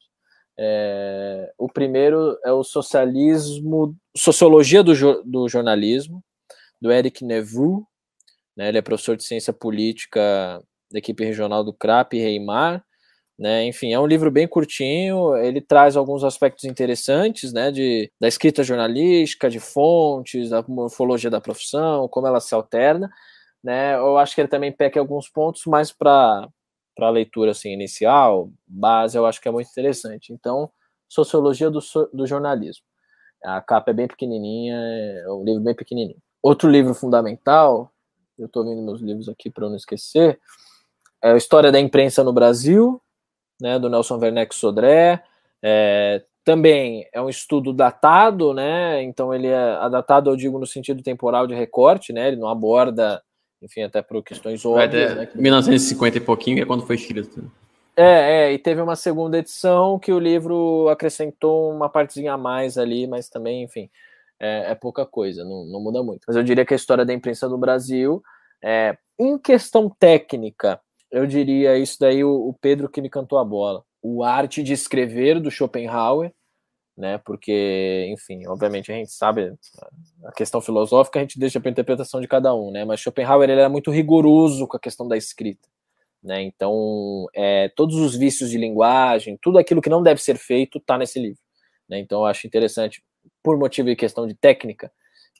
É, 0.59 1.53
o 1.57 1.69
primeiro 1.69 2.37
é 2.45 2.53
o 2.53 2.65
Socialismo, 2.65 3.95
Sociologia 4.17 4.83
do, 4.83 4.93
do 5.23 5.49
Jornalismo, 5.49 6.23
do 6.81 6.91
Eric 6.91 7.25
Neveu, 7.25 7.87
né, 8.57 8.69
ele 8.69 8.79
é 8.79 8.83
professor 8.83 9.17
de 9.17 9.25
ciência 9.25 9.53
política 9.53 10.61
da 10.91 10.99
equipe 10.99 11.25
regional 11.25 11.63
do 11.63 11.73
CRAP 11.73 12.15
Reimar, 12.15 12.85
Né? 13.39 13.67
Enfim, 13.67 13.93
é 13.93 14.01
um 14.01 14.07
livro 14.07 14.31
bem 14.33 14.49
curtinho, 14.49 15.37
ele 15.37 15.61
traz 15.61 15.97
alguns 15.97 16.25
aspectos 16.25 16.65
interessantes, 16.65 17.53
né, 17.53 17.71
de, 17.71 18.11
da 18.21 18.27
escrita 18.27 18.65
jornalística, 18.65 19.49
de 19.49 19.61
fontes, 19.61 20.51
da 20.51 20.63
morfologia 20.67 21.31
da 21.31 21.41
profissão, 21.41 22.09
como 22.09 22.27
ela 22.27 22.41
se 22.41 22.53
alterna, 22.55 23.09
né? 23.63 23.95
Eu 23.95 24.19
acho 24.19 24.35
que 24.35 24.41
ele 24.41 24.49
também 24.49 24.73
peca 24.73 24.99
alguns 24.99 25.29
pontos, 25.29 25.63
mas 25.67 25.93
para 25.93 26.49
para 26.99 27.11
leitura 27.11 27.53
assim 27.53 27.73
inicial, 27.73 28.51
base, 28.67 29.17
eu 29.17 29.25
acho 29.25 29.41
que 29.41 29.47
é 29.47 29.53
muito 29.53 29.71
interessante. 29.71 30.33
Então, 30.33 30.69
Sociologia 31.09 31.71
do, 31.71 31.79
do 32.13 32.27
Jornalismo. 32.27 32.85
A 33.45 33.61
capa 33.61 33.93
é 33.93 33.95
bem 33.95 34.09
pequenininha, 34.09 34.77
é 34.77 35.31
um 35.31 35.45
livro 35.45 35.63
bem 35.63 35.75
pequenininho. 35.75 36.19
Outro 36.43 36.69
livro 36.69 36.93
fundamental, 36.93 37.93
eu 38.37 38.47
estou 38.47 38.65
vendo 38.65 38.83
meus 38.83 39.01
livros 39.01 39.29
aqui 39.29 39.49
para 39.49 39.69
não 39.69 39.77
esquecer, 39.77 40.41
é 41.23 41.31
a 41.31 41.37
História 41.37 41.71
da 41.71 41.79
Imprensa 41.79 42.25
no 42.25 42.33
Brasil, 42.33 43.01
né, 43.61 43.79
do 43.79 43.89
Nelson 43.89 44.19
Werneck 44.19 44.53
Sodré. 44.53 45.23
É, 45.63 46.25
também 46.45 47.07
é 47.13 47.21
um 47.21 47.29
estudo 47.29 47.73
datado, 47.73 48.53
né? 48.53 49.03
Então 49.03 49.33
ele 49.33 49.47
é 49.47 49.89
datado, 49.89 50.31
eu 50.31 50.37
digo, 50.37 50.59
no 50.59 50.67
sentido 50.67 51.03
temporal 51.03 51.47
de 51.47 51.55
recorte, 51.55 52.13
né? 52.13 52.29
Ele 52.29 52.37
não 52.37 52.49
aborda, 52.49 53.23
enfim, 53.63 53.83
até 53.83 54.03
por 54.03 54.23
questões 54.23 54.65
óbvias. 54.65 55.17
Né, 55.17 55.29
1950 55.35 56.19
e 56.19 56.21
pouquinho, 56.21 56.57
que 56.57 56.63
é 56.63 56.67
quando 56.67 56.87
foi 56.87 56.97
escrito. 56.97 57.51
É, 57.97 58.03
é, 58.47 58.53
e 58.53 58.59
teve 58.59 58.81
uma 58.81 58.95
segunda 58.95 59.39
edição 59.39 59.99
que 59.99 60.13
o 60.13 60.21
livro 60.21 60.89
acrescentou 60.89 61.73
uma 61.73 61.89
partezinha 61.89 62.35
a 62.35 62.39
mais 62.39 62.79
ali, 62.79 63.09
mas 63.09 63.29
também, 63.29 63.65
enfim, 63.65 63.91
é, 64.39 64.71
é 64.71 64.75
pouca 64.77 65.05
coisa, 65.05 65.45
não, 65.45 65.65
não, 65.65 65.81
muda 65.81 66.01
muito. 66.01 66.21
Mas 66.27 66.37
eu 66.37 66.45
diria 66.45 66.65
que 66.65 66.73
a 66.73 66.77
história 66.77 67.05
da 67.05 67.13
imprensa 67.13 67.49
do 67.49 67.59
Brasil, 67.59 68.23
é, 68.63 68.97
em 69.19 69.37
questão 69.37 69.91
técnica, 69.91 70.81
eu 71.11 71.27
diria 71.27 71.77
isso 71.77 71.97
daí 71.99 72.23
o, 72.23 72.31
o, 72.31 72.55
Pedro 72.55 72.89
que 72.89 73.03
me 73.03 73.11
cantou 73.11 73.37
a 73.39 73.45
bola. 73.45 73.83
O 74.01 74.23
Arte 74.23 74.63
de 74.63 74.73
Escrever, 74.73 75.41
do 75.41 75.51
Schopenhauer, 75.51 76.33
né, 76.99 77.17
porque, 77.25 78.09
enfim, 78.11 78.45
obviamente 78.49 78.91
a 78.91 78.95
gente 78.97 79.13
sabe 79.13 79.55
a 80.25 80.33
questão 80.33 80.61
filosófica, 80.61 81.21
a 81.21 81.23
gente 81.23 81.39
deixa 81.39 81.61
para 81.61 81.71
interpretação 81.71 82.21
de 82.21 82.27
cada 82.27 82.53
um, 82.53 82.73
né, 82.73 82.85
mas 82.85 82.99
Schopenhauer 82.99 83.49
ele 83.49 83.61
era 83.61 83.69
muito 83.69 83.93
rigoroso 83.93 84.67
com 84.67 84.77
a 84.77 84.81
questão 84.81 85.07
da 85.07 85.17
escrita. 85.17 85.69
Né? 86.21 86.43
Então, 86.43 87.27
é, 87.33 87.69
todos 87.69 87.95
os 87.95 88.17
vícios 88.17 88.51
de 88.51 88.59
linguagem, 88.59 89.39
tudo 89.41 89.59
aquilo 89.59 89.81
que 89.81 89.89
não 89.89 90.03
deve 90.03 90.21
ser 90.21 90.37
feito, 90.37 90.79
está 90.79 90.99
nesse 90.99 91.21
livro. 91.21 91.39
Né? 91.89 92.01
Então, 92.01 92.23
eu 92.23 92.27
acho 92.27 92.49
interessante, 92.49 93.01
por 93.45 93.57
motivo 93.57 93.89
de 93.89 93.95
questão 93.95 94.27
de 94.27 94.35
técnica, 94.35 94.91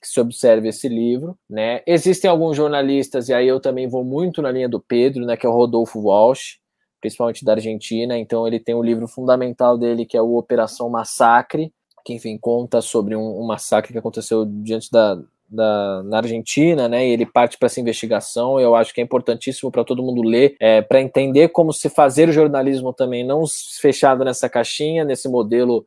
que 0.01 0.07
se 0.07 0.21
observe 0.21 0.69
esse 0.69 0.87
livro. 0.87 1.37
Né? 1.49 1.83
Existem 1.85 2.31
alguns 2.31 2.55
jornalistas, 2.55 3.27
e 3.27 3.33
aí 3.33 3.45
eu 3.45 3.59
também 3.59 3.89
vou 3.89 4.05
muito 4.05 4.41
na 4.41 4.49
linha 4.49 4.69
do 4.69 4.79
Pedro, 4.79 5.25
né, 5.25 5.35
que 5.35 5.45
é 5.45 5.49
o 5.49 5.53
Rodolfo 5.53 5.99
Walsh, 5.99 6.58
principalmente 6.99 7.45
da 7.45 7.53
Argentina. 7.53 8.17
Então, 8.17 8.47
ele 8.47 8.59
tem 8.59 8.75
o 8.75 8.79
um 8.79 8.83
livro 8.83 9.07
fundamental 9.07 9.77
dele, 9.77 10.05
que 10.05 10.17
é 10.17 10.21
o 10.21 10.35
Operação 10.35 10.89
Massacre, 10.89 11.73
que, 12.05 12.13
enfim, 12.13 12.37
conta 12.37 12.81
sobre 12.81 13.15
um, 13.15 13.41
um 13.41 13.45
massacre 13.45 13.91
que 13.91 13.99
aconteceu 13.99 14.45
diante 14.45 14.89
da, 14.91 15.21
da, 15.49 16.03
na 16.03 16.17
Argentina, 16.17 16.87
né? 16.87 17.07
E 17.07 17.11
ele 17.11 17.25
parte 17.25 17.57
para 17.57 17.65
essa 17.65 17.81
investigação. 17.81 18.59
Eu 18.59 18.75
acho 18.75 18.93
que 18.93 19.01
é 19.01 19.03
importantíssimo 19.03 19.71
para 19.71 19.83
todo 19.83 20.03
mundo 20.03 20.21
ler, 20.21 20.55
é, 20.59 20.81
para 20.81 21.01
entender 21.01 21.49
como 21.49 21.73
se 21.73 21.89
fazer 21.89 22.31
jornalismo 22.31 22.93
também, 22.93 23.25
não 23.25 23.43
fechado 23.81 24.23
nessa 24.23 24.47
caixinha, 24.47 25.03
nesse 25.03 25.27
modelo 25.27 25.85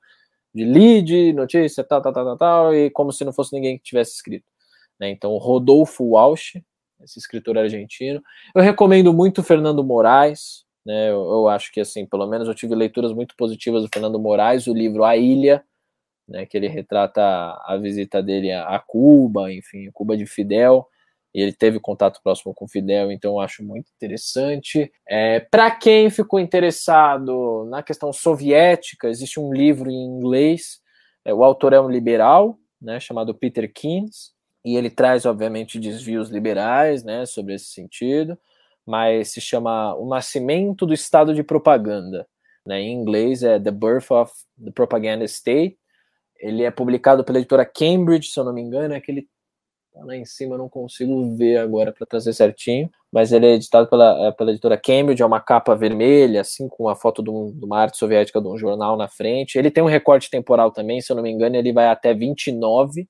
de 0.55 0.65
lead, 0.65 1.33
notícia, 1.33 1.83
tal, 1.83 2.03
tal, 2.03 2.13
tal, 2.13 2.25
tal, 2.25 2.37
tal 2.37 2.75
e 2.75 2.91
como 2.91 3.13
se 3.13 3.25
não 3.25 3.33
fosse 3.33 3.55
ninguém 3.55 3.79
que 3.79 3.85
tivesse 3.85 4.13
escrito. 4.13 4.45
Né? 5.01 5.11
Então, 5.11 5.37
Rodolfo 5.39 6.05
Walsh, 6.05 6.61
esse 7.03 7.19
escritor 7.19 7.57
argentino. 7.59 8.23
Eu 8.55 8.63
recomendo 8.63 9.13
muito 9.13 9.43
Fernando 9.43 9.83
Moraes, 9.83 10.65
né? 10.85 11.11
Eu, 11.11 11.23
eu 11.23 11.49
acho 11.49 11.73
que, 11.73 11.81
assim, 11.81 12.07
pelo 12.07 12.27
menos 12.27 12.49
eu 12.49 12.55
tive 12.55 12.75
leituras 12.75 13.13
muito 13.13 13.37
positivas 13.37 13.83
do 13.83 13.89
Fernando 13.93 14.19
Moraes, 14.19 14.67
o 14.67 14.75
livro 14.75 15.05
A 15.05 15.17
Ilha, 15.17 15.65
né, 16.29 16.47
que 16.47 16.57
ele 16.57 16.69
retrata 16.69 17.23
a 17.23 17.77
visita 17.81 18.23
dele 18.23 18.53
a, 18.53 18.79
Cuba, 18.79 19.53
enfim, 19.53 19.91
Cuba 19.93 20.17
de 20.17 20.27
Fidel, 20.27 20.87
e 21.35 21.41
ele 21.41 21.53
teve 21.53 21.81
contato 21.81 22.21
próximo 22.23 22.55
com 22.55 22.69
Fidel, 22.69 23.11
então 23.11 23.33
eu 23.33 23.41
acho 23.41 23.65
muito 23.65 23.91
interessante. 23.97 24.93
É, 25.09 25.41
Para 25.41 25.71
quem 25.71 26.11
ficou 26.11 26.39
interessado 26.39 27.65
na 27.71 27.83
questão 27.83 28.13
soviética, 28.13 29.09
existe 29.09 29.41
um 29.41 29.53
livro 29.53 29.91
em 29.91 30.05
inglês, 30.05 30.81
é, 31.25 31.33
o 31.33 31.43
autor 31.43 31.73
é 31.73 31.81
um 31.81 31.91
liberal, 31.91 32.59
né, 32.81 32.99
chamado 33.01 33.35
Peter 33.35 33.71
Keynes, 33.73 34.33
e 34.65 34.77
ele 34.77 34.91
traz, 34.91 35.27
obviamente, 35.27 35.79
desvios 35.79 36.29
liberais 36.31 37.03
né, 37.03 37.27
sobre 37.27 37.55
esse 37.55 37.67
sentido, 37.67 38.39
mas 38.87 39.33
se 39.33 39.41
chama 39.41 39.95
O 39.97 40.09
Nascimento 40.09 40.87
do 40.87 40.95
Estado 40.95 41.35
de 41.35 41.43
Propaganda. 41.43 42.27
Né, 42.65 42.81
em 42.81 42.93
inglês 42.93 43.43
é 43.43 43.59
The 43.59 43.73
Birth 43.73 44.11
of 44.13 44.33
the 44.65 44.71
Propaganda 44.71 45.25
State, 45.25 45.77
ele 46.39 46.63
é 46.63 46.71
publicado 46.71 47.25
pela 47.25 47.39
editora 47.39 47.65
Cambridge, 47.65 48.29
se 48.29 48.39
eu 48.39 48.45
não 48.45 48.53
me 48.53 48.61
engano, 48.61 48.95
é 48.95 48.97
aquele 48.97 49.27
tá 49.93 50.05
lá 50.05 50.17
em 50.17 50.25
cima, 50.25 50.57
não 50.57 50.69
consigo 50.69 51.37
ver 51.37 51.59
agora 51.59 51.93
para 51.93 52.07
trazer 52.07 52.33
certinho, 52.33 52.91
mas 53.13 53.31
ele 53.31 53.47
é 53.47 53.55
editado 53.55 53.89
pela, 53.89 54.27
é, 54.27 54.33
pela 54.33 54.51
editora 54.51 54.77
Cambridge, 54.79 55.23
é 55.23 55.27
uma 55.27 55.41
capa 55.41 55.77
vermelha, 55.77 56.41
assim, 56.41 56.67
com 56.69 56.89
a 56.89 56.97
foto 56.97 57.23
de, 57.23 57.31
um, 57.31 57.53
de 57.53 57.65
uma 57.65 57.79
arte 57.79 57.99
soviética 57.99 58.41
de 58.41 58.49
um 58.49 58.57
jornal 58.57 58.97
na 58.97 59.07
frente. 59.07 59.59
Ele 59.59 59.71
tem 59.71 59.85
um 59.85 59.89
recorte 59.89 60.31
temporal 60.31 60.71
também, 60.71 61.01
se 61.01 61.13
eu 61.13 61.17
não 61.17 61.23
me 61.23 61.31
engano, 61.31 61.57
ele 61.57 61.73
vai 61.73 61.89
até 61.89 62.15
29, 62.15 63.07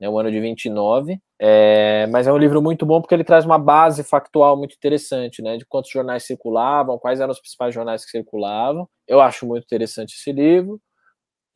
né, 0.00 0.08
o 0.08 0.18
ano 0.18 0.30
de 0.30 0.40
29, 0.40 1.18
é, 1.40 2.06
mas 2.08 2.26
é 2.26 2.32
um 2.32 2.38
livro 2.38 2.62
muito 2.62 2.84
bom 2.86 3.00
porque 3.00 3.14
ele 3.14 3.24
traz 3.24 3.44
uma 3.44 3.58
base 3.58 4.02
factual 4.04 4.56
muito 4.56 4.74
interessante, 4.74 5.42
né, 5.42 5.56
de 5.56 5.66
quantos 5.66 5.90
jornais 5.90 6.24
circulavam, 6.24 6.98
quais 6.98 7.20
eram 7.20 7.32
os 7.32 7.40
principais 7.40 7.74
jornais 7.74 8.04
que 8.04 8.10
circulavam. 8.10 8.88
Eu 9.06 9.20
acho 9.20 9.46
muito 9.46 9.64
interessante 9.64 10.14
esse 10.14 10.32
livro. 10.32 10.80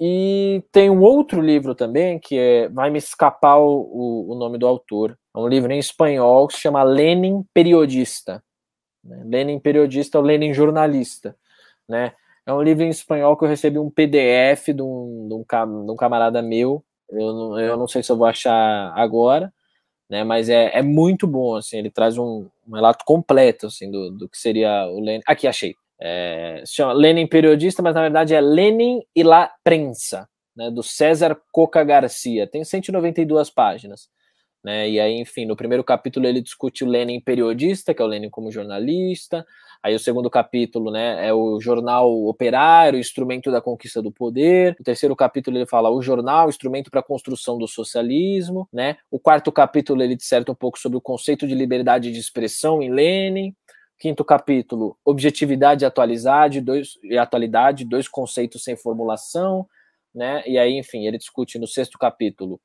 E 0.03 0.65
tem 0.73 0.89
um 0.89 1.03
outro 1.03 1.43
livro 1.43 1.75
também, 1.75 2.19
que 2.19 2.39
é, 2.39 2.69
vai 2.71 2.89
me 2.89 2.99
escapar 2.99 3.59
o, 3.59 4.31
o 4.31 4.35
nome 4.35 4.57
do 4.57 4.67
autor. 4.67 5.19
É 5.37 5.39
um 5.39 5.47
livro 5.47 5.71
em 5.71 5.79
espanhol 5.79 6.49
que 6.49 6.55
se 6.55 6.61
chama 6.61 6.83
Lenin 6.83 7.45
Periodista. 7.53 8.43
Né? 9.05 9.23
Lenin 9.27 9.61
Periodista 9.61 10.19
ou 10.19 10.25
Lenin 10.25 10.55
Jornalista. 10.55 11.37
Né? 11.87 12.15
É 12.47 12.53
um 12.53 12.63
livro 12.63 12.83
em 12.83 12.89
espanhol 12.89 13.37
que 13.37 13.45
eu 13.45 13.49
recebi 13.49 13.79
um 13.79 13.91
PDF 13.91 14.69
de 14.75 14.83
um, 14.83 15.29
de 15.29 15.35
um, 15.35 15.85
de 15.87 15.93
um 15.93 15.97
camarada 15.97 16.41
meu. 16.41 16.83
Eu 17.13 17.33
não, 17.33 17.61
eu 17.61 17.77
não 17.77 17.89
sei 17.89 18.03
se 18.03 18.11
eu 18.13 18.17
vou 18.17 18.27
achar 18.27 18.93
agora, 18.95 19.53
né? 20.09 20.25
mas 20.25 20.49
é, 20.49 20.71
é 20.79 20.83
muito 20.83 21.27
bom. 21.27 21.57
Assim, 21.57 21.79
ele 21.79 21.91
traz 21.91 22.19
um, 22.19 22.47
um 22.69 22.75
relato 22.75 23.05
completo 23.05 23.67
assim, 23.67 23.91
do, 23.91 24.11
do 24.11 24.29
que 24.29 24.39
seria 24.39 24.87
o 24.87 25.01
Lenin. 25.01 25.23
Aqui, 25.27 25.47
achei. 25.47 25.75
É, 26.01 26.63
se 26.65 26.77
chama 26.77 26.93
Lenin 26.93 27.27
Periodista, 27.27 27.83
mas 27.83 27.95
na 27.95 28.01
verdade 28.03 28.35
é 28.35 28.41
Lenin 28.41 29.03
e 29.15 29.23
La 29.23 29.53
Prensa, 29.63 30.29
né, 30.57 30.71
do 30.71 30.83
César 30.83 31.39
Coca 31.53 31.85
Garcia. 31.85 32.47
Tem 32.47 32.65
192 32.65 33.51
páginas. 33.51 34.09
Né, 34.63 34.91
e 34.91 35.01
aí, 35.01 35.15
enfim, 35.15 35.47
no 35.47 35.57
primeiro 35.57 35.83
capítulo 35.83 36.27
ele 36.27 36.43
discute 36.43 36.85
o 36.85 36.87
Lenin 36.87 37.19
periodista, 37.19 37.95
que 37.95 38.03
é 38.03 38.05
o 38.05 38.09
Lenin 38.09 38.29
como 38.29 38.53
jornalista. 38.53 39.47
Aí 39.83 39.95
o 39.95 39.99
segundo 39.99 40.29
capítulo, 40.29 40.91
né, 40.91 41.27
é 41.27 41.33
o 41.33 41.59
jornal 41.59 42.13
operário, 42.27 42.99
instrumento 42.99 43.51
da 43.51 43.63
conquista 43.63 44.03
do 44.03 44.13
poder. 44.13 44.77
O 44.79 44.85
terceiro 44.85 45.17
capítulo 45.17 45.57
ele 45.57 45.65
fala 45.65 45.91
o 45.91 46.03
jornal, 46.03 46.51
instrumento 46.51 46.91
para 46.91 47.01
a 47.01 47.03
construção 47.03 47.57
do 47.57 47.67
socialismo, 47.67 48.69
né? 48.71 48.99
O 49.11 49.19
quarto 49.19 49.51
capítulo 49.51 50.03
ele 50.03 50.15
disserta 50.15 50.53
um 50.53 50.55
pouco 50.55 50.79
sobre 50.79 50.99
o 50.99 51.01
conceito 51.01 51.47
de 51.47 51.55
liberdade 51.55 52.13
de 52.13 52.19
expressão 52.19 52.83
em 52.83 52.93
Lenin. 52.93 53.55
Quinto 53.99 54.25
capítulo, 54.25 54.97
objetividade 55.05 55.85
e 55.85 55.87
atualidade, 55.87 56.61
dois, 56.61 56.99
e 57.03 57.19
atualidade, 57.19 57.85
dois 57.85 58.09
conceitos 58.09 58.65
sem 58.65 58.75
formulação, 58.75 59.67
né? 60.15 60.43
E 60.47 60.59
aí, 60.59 60.79
enfim, 60.79 61.07
ele 61.07 61.19
discute 61.19 61.59
no 61.59 61.67
sexto 61.67 61.99
capítulo 61.99 62.61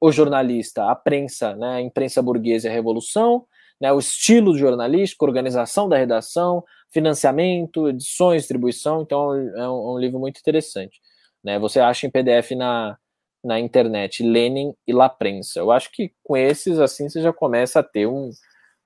o 0.00 0.12
jornalista, 0.12 0.90
a 0.90 0.94
prensa, 0.94 1.54
né? 1.56 1.76
A 1.76 1.80
imprensa 1.80 2.22
burguesa 2.22 2.68
e 2.68 2.70
a 2.70 2.74
revolução, 2.74 3.46
né? 3.80 3.92
O 3.92 3.98
estilo 3.98 4.56
jornalístico, 4.56 5.24
organização 5.24 5.88
da 5.88 5.96
redação, 5.96 6.64
financiamento, 6.92 7.88
edições, 7.88 8.42
distribuição. 8.42 9.02
Então, 9.02 9.34
é 9.34 9.68
um, 9.68 9.92
é 9.92 9.92
um 9.94 9.98
livro 9.98 10.18
muito 10.20 10.38
interessante, 10.38 11.00
né? 11.42 11.58
Você 11.58 11.80
acha 11.80 12.06
em 12.06 12.10
PDF 12.10 12.52
na, 12.56 12.96
na 13.44 13.60
internet 13.60 14.22
Lenin 14.22 14.74
e 14.86 14.92
La 14.92 15.08
Prensa. 15.08 15.60
Eu 15.60 15.70
acho 15.70 15.90
que 15.92 16.12
com 16.22 16.36
esses, 16.36 16.78
assim, 16.78 17.08
você 17.08 17.20
já 17.22 17.32
começa 17.32 17.80
a 17.80 17.82
ter 17.82 18.06
um 18.06 18.30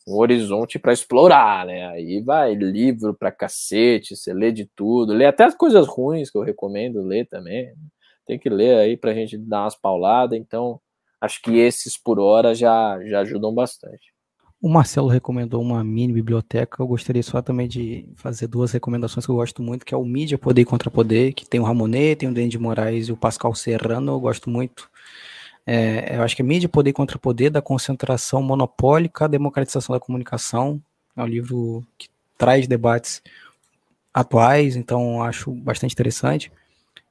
um 0.08 0.16
horizonte 0.16 0.78
para 0.78 0.92
explorar, 0.92 1.66
né? 1.66 1.86
Aí 1.88 2.22
vai 2.22 2.54
livro 2.54 3.14
para 3.14 3.30
cacete, 3.30 4.16
você 4.16 4.32
lê 4.32 4.50
de 4.50 4.64
tudo, 4.64 5.12
lê 5.12 5.26
até 5.26 5.44
as 5.44 5.54
coisas 5.54 5.86
ruins 5.86 6.30
que 6.30 6.38
eu 6.38 6.42
recomendo 6.42 7.02
ler 7.02 7.26
também. 7.26 7.74
Tem 8.28 8.38
que 8.38 8.50
ler 8.50 8.76
aí 8.76 8.94
para 8.94 9.10
a 9.10 9.14
gente 9.14 9.38
dar 9.38 9.62
umas 9.62 9.74
pauladas. 9.74 10.38
Então, 10.38 10.78
acho 11.18 11.40
que 11.40 11.56
esses 11.56 11.96
por 11.96 12.20
hora 12.20 12.54
já, 12.54 13.00
já 13.06 13.20
ajudam 13.20 13.54
bastante. 13.54 14.12
O 14.60 14.68
Marcelo 14.68 15.08
recomendou 15.08 15.62
uma 15.62 15.82
mini 15.82 16.12
biblioteca. 16.12 16.82
Eu 16.82 16.86
gostaria 16.86 17.22
só 17.22 17.40
também 17.40 17.66
de 17.66 18.06
fazer 18.16 18.46
duas 18.48 18.70
recomendações 18.72 19.24
que 19.24 19.30
eu 19.30 19.36
gosto 19.36 19.62
muito, 19.62 19.86
que 19.86 19.94
é 19.94 19.96
o 19.96 20.04
Mídia 20.04 20.36
Poder 20.36 20.60
e 20.60 20.64
Contra 20.66 20.90
Poder, 20.90 21.32
que 21.32 21.48
tem 21.48 21.58
o 21.58 21.64
Ramonet, 21.64 22.16
tem 22.16 22.28
o 22.28 22.34
Denis 22.34 22.50
de 22.50 22.58
Moraes 22.58 23.08
e 23.08 23.12
o 23.12 23.16
Pascal 23.16 23.54
Serrano. 23.54 24.12
Eu 24.12 24.20
gosto 24.20 24.50
muito. 24.50 24.90
É, 25.66 26.16
eu 26.16 26.22
acho 26.22 26.36
que 26.36 26.42
é 26.42 26.44
Mídia, 26.44 26.68
Poder 26.68 26.92
contra 26.92 27.18
Poder, 27.18 27.48
da 27.48 27.62
concentração 27.62 28.42
monopólica, 28.42 29.24
a 29.24 29.28
democratização 29.28 29.94
da 29.94 30.00
comunicação. 30.00 30.82
É 31.16 31.22
um 31.22 31.26
livro 31.26 31.82
que 31.96 32.08
traz 32.36 32.66
debates 32.66 33.22
atuais, 34.12 34.76
então 34.76 35.22
acho 35.22 35.50
bastante 35.52 35.92
interessante. 35.92 36.50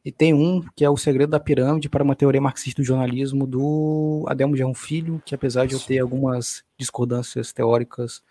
E 0.07 0.11
tem 0.13 0.33
um 0.33 0.63
que 0.73 0.85
é 0.85 0.89
O 0.89 0.95
Segredo 0.95 1.31
da 1.31 1.39
Pirâmide 1.39 1.89
para 1.89 2.01
uma 2.01 2.15
Teoria 2.15 2.39
Marxista 2.39 2.81
do 2.81 2.85
Jornalismo, 2.85 3.45
do 3.45 4.23
Adelmo 4.25 4.55
João 4.55 4.73
Filho, 4.73 5.21
que 5.25 5.35
apesar 5.35 5.67
de 5.67 5.73
eu 5.73 5.81
ter 5.81 5.99
algumas 5.99 6.63
discordâncias 6.77 7.51
teóricas 7.51 8.23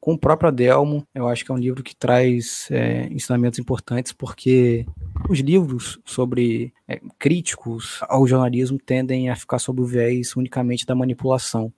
com 0.00 0.14
o 0.14 0.18
próprio 0.18 0.48
Adelmo, 0.48 1.06
eu 1.14 1.28
acho 1.28 1.44
que 1.44 1.52
é 1.52 1.54
um 1.54 1.58
livro 1.58 1.84
que 1.84 1.94
traz 1.94 2.66
é, 2.68 3.06
ensinamentos 3.12 3.60
importantes, 3.60 4.12
porque 4.12 4.84
os 5.30 5.38
livros 5.38 6.00
sobre 6.04 6.74
é, 6.88 7.00
críticos 7.16 8.00
ao 8.08 8.26
jornalismo 8.26 8.76
tendem 8.76 9.30
a 9.30 9.36
ficar 9.36 9.60
sob 9.60 9.82
o 9.82 9.86
viés 9.86 10.34
unicamente 10.34 10.84
da 10.84 10.96
manipulação. 10.96 11.72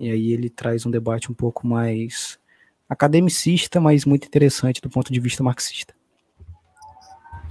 E 0.00 0.10
aí 0.10 0.32
ele 0.32 0.48
traz 0.48 0.86
um 0.86 0.90
debate 0.90 1.30
um 1.30 1.34
pouco 1.34 1.66
mais 1.66 2.38
academicista, 2.88 3.78
mas 3.78 4.06
muito 4.06 4.26
interessante 4.26 4.80
do 4.80 4.88
ponto 4.88 5.12
de 5.12 5.20
vista 5.20 5.42
marxista. 5.42 5.94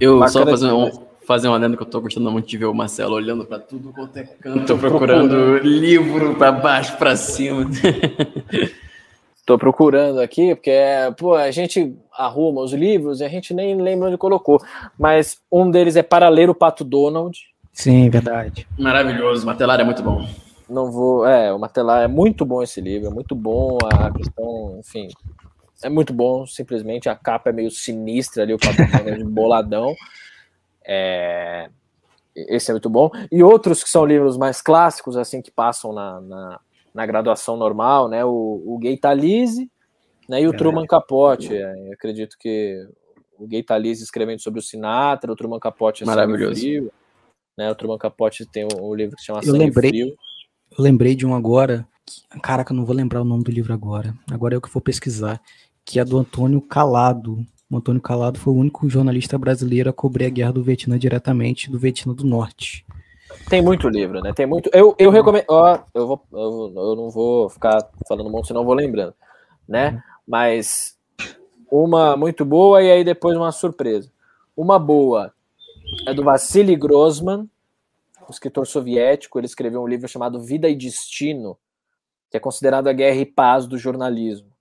Eu 0.00 0.18
Bacana 0.18 0.32
só 0.32 0.44
fazer 0.44 0.72
um, 0.72 1.11
fazer 1.26 1.48
um 1.48 1.54
adendo 1.54 1.76
que 1.76 1.82
eu 1.82 1.86
tô 1.86 2.00
gostando 2.00 2.30
muito 2.30 2.48
de 2.48 2.56
ver 2.56 2.66
o 2.66 2.74
Marcelo 2.74 3.14
olhando 3.14 3.44
para 3.44 3.58
tudo 3.58 3.92
quanto 3.92 4.16
é 4.16 4.24
canto, 4.24 4.78
procurando 4.78 5.58
livro 5.58 6.34
para 6.34 6.52
baixo, 6.52 6.96
para 6.96 7.16
cima. 7.16 7.68
Tô 9.44 9.58
procurando 9.58 10.20
aqui, 10.20 10.54
porque 10.54 10.72
pô, 11.18 11.34
a 11.34 11.50
gente 11.50 11.96
arruma 12.16 12.60
os 12.60 12.72
livros 12.72 13.20
e 13.20 13.24
a 13.24 13.28
gente 13.28 13.52
nem 13.52 13.74
lembra 13.74 14.06
onde 14.06 14.16
colocou. 14.16 14.62
Mas 14.96 15.40
um 15.50 15.68
deles 15.68 15.96
é 15.96 16.02
Para 16.02 16.28
Ler 16.28 16.48
o 16.48 16.54
Pato 16.54 16.84
Donald. 16.84 17.36
Sim, 17.72 18.08
verdade. 18.08 18.68
Maravilhoso, 18.78 19.42
o 19.42 19.46
Matelar 19.46 19.80
é 19.80 19.84
muito 19.84 20.00
bom. 20.00 20.24
Não 20.68 20.92
vou. 20.92 21.26
É, 21.26 21.52
o 21.52 21.58
Matelar 21.58 22.04
é 22.04 22.08
muito 22.08 22.46
bom 22.46 22.62
esse 22.62 22.80
livro, 22.80 23.08
é 23.08 23.10
muito 23.10 23.34
bom 23.34 23.78
a 23.92 24.12
questão, 24.12 24.78
enfim. 24.78 25.08
É 25.82 25.88
muito 25.88 26.12
bom, 26.12 26.46
simplesmente. 26.46 27.08
A 27.08 27.16
capa 27.16 27.50
é 27.50 27.52
meio 27.52 27.70
sinistra 27.70 28.44
ali, 28.44 28.54
o 28.54 28.58
Pato 28.58 28.76
Donald 28.76 29.24
boladão. 29.24 29.92
É, 30.86 31.70
esse 32.34 32.70
é 32.70 32.74
muito 32.74 32.90
bom. 32.90 33.10
E 33.30 33.42
outros 33.42 33.82
que 33.82 33.90
são 33.90 34.04
livros 34.04 34.36
mais 34.36 34.62
clássicos, 34.62 35.16
assim, 35.16 35.42
que 35.42 35.50
passam 35.50 35.92
na, 35.92 36.20
na, 36.20 36.60
na 36.94 37.06
graduação 37.06 37.56
normal, 37.56 38.08
né? 38.08 38.24
O, 38.24 38.62
o 38.66 38.78
Gay 38.78 38.96
Talise 38.96 39.70
né? 40.28 40.42
e 40.42 40.46
o 40.46 40.54
é. 40.54 40.56
Truman 40.56 40.86
Capote. 40.86 41.54
É, 41.54 41.92
acredito 41.92 42.36
que 42.38 42.86
o 43.38 43.46
Gay 43.46 43.62
Talise 43.62 44.02
escrevendo 44.02 44.40
sobre 44.40 44.60
o 44.60 44.62
Sinatra, 44.62 45.32
o 45.32 45.36
Truman 45.36 45.58
Capote 45.58 46.02
é 46.02 46.06
Maravilhoso. 46.06 46.60
Frio, 46.60 46.92
né? 47.56 47.70
O 47.70 47.74
Truman 47.74 47.98
Capote 47.98 48.46
tem 48.46 48.64
um, 48.64 48.90
um 48.90 48.94
livro 48.94 49.16
que 49.16 49.20
se 49.20 49.26
chama 49.26 49.40
eu 49.44 49.52
lembrei, 49.52 49.90
Frio. 49.90 50.16
Eu 50.78 50.82
lembrei 50.82 51.14
de 51.14 51.26
um 51.26 51.34
agora. 51.34 51.86
Que, 52.06 52.40
caraca, 52.40 52.72
eu 52.72 52.76
não 52.76 52.84
vou 52.84 52.94
lembrar 52.96 53.20
o 53.20 53.24
nome 53.24 53.44
do 53.44 53.50
livro 53.50 53.72
agora. 53.72 54.14
Agora 54.30 54.54
é 54.54 54.58
o 54.58 54.60
que 54.60 54.72
vou 54.72 54.82
pesquisar. 54.82 55.40
Que 55.84 55.98
é 55.98 56.04
do 56.04 56.18
Antônio 56.18 56.60
Calado. 56.62 57.44
O 57.72 57.78
Antônio 57.78 58.02
Calado 58.02 58.38
foi 58.38 58.52
o 58.52 58.56
único 58.56 58.86
jornalista 58.86 59.38
brasileiro 59.38 59.88
a 59.88 59.94
cobrir 59.94 60.26
a 60.26 60.28
guerra 60.28 60.52
do 60.52 60.62
Vietnã 60.62 60.98
diretamente 60.98 61.70
do 61.70 61.78
Vietnã 61.78 62.12
do 62.12 62.22
Norte. 62.22 62.84
Tem 63.48 63.62
muito 63.62 63.88
livro, 63.88 64.20
né? 64.20 64.30
Tem 64.34 64.44
muito. 64.44 64.68
Eu, 64.74 64.94
eu 64.98 65.10
recomendo. 65.10 65.46
Ó, 65.48 65.78
eu, 65.94 66.06
vou, 66.06 66.22
eu, 66.30 66.72
eu 66.76 66.96
não 66.96 67.08
vou 67.08 67.48
ficar 67.48 67.78
falando 68.06 68.28
muito, 68.28 68.48
senão 68.48 68.60
eu 68.60 68.66
vou 68.66 68.74
lembrando, 68.74 69.14
né? 69.66 69.88
Uhum. 69.88 70.00
Mas 70.28 70.98
uma 71.70 72.14
muito 72.14 72.44
boa 72.44 72.82
e 72.82 72.90
aí 72.90 73.02
depois 73.02 73.38
uma 73.38 73.50
surpresa. 73.50 74.12
Uma 74.54 74.78
boa 74.78 75.32
é 76.06 76.12
do 76.12 76.22
Vassili 76.22 76.76
Grossman, 76.76 77.48
escritor 78.28 78.66
soviético. 78.66 79.38
Ele 79.38 79.46
escreveu 79.46 79.82
um 79.82 79.88
livro 79.88 80.06
chamado 80.06 80.38
Vida 80.38 80.68
e 80.68 80.76
Destino, 80.76 81.56
que 82.30 82.36
é 82.36 82.40
considerado 82.40 82.88
a 82.88 82.92
guerra 82.92 83.16
e 83.16 83.24
paz 83.24 83.66
do 83.66 83.78
jornalismo. 83.78 84.51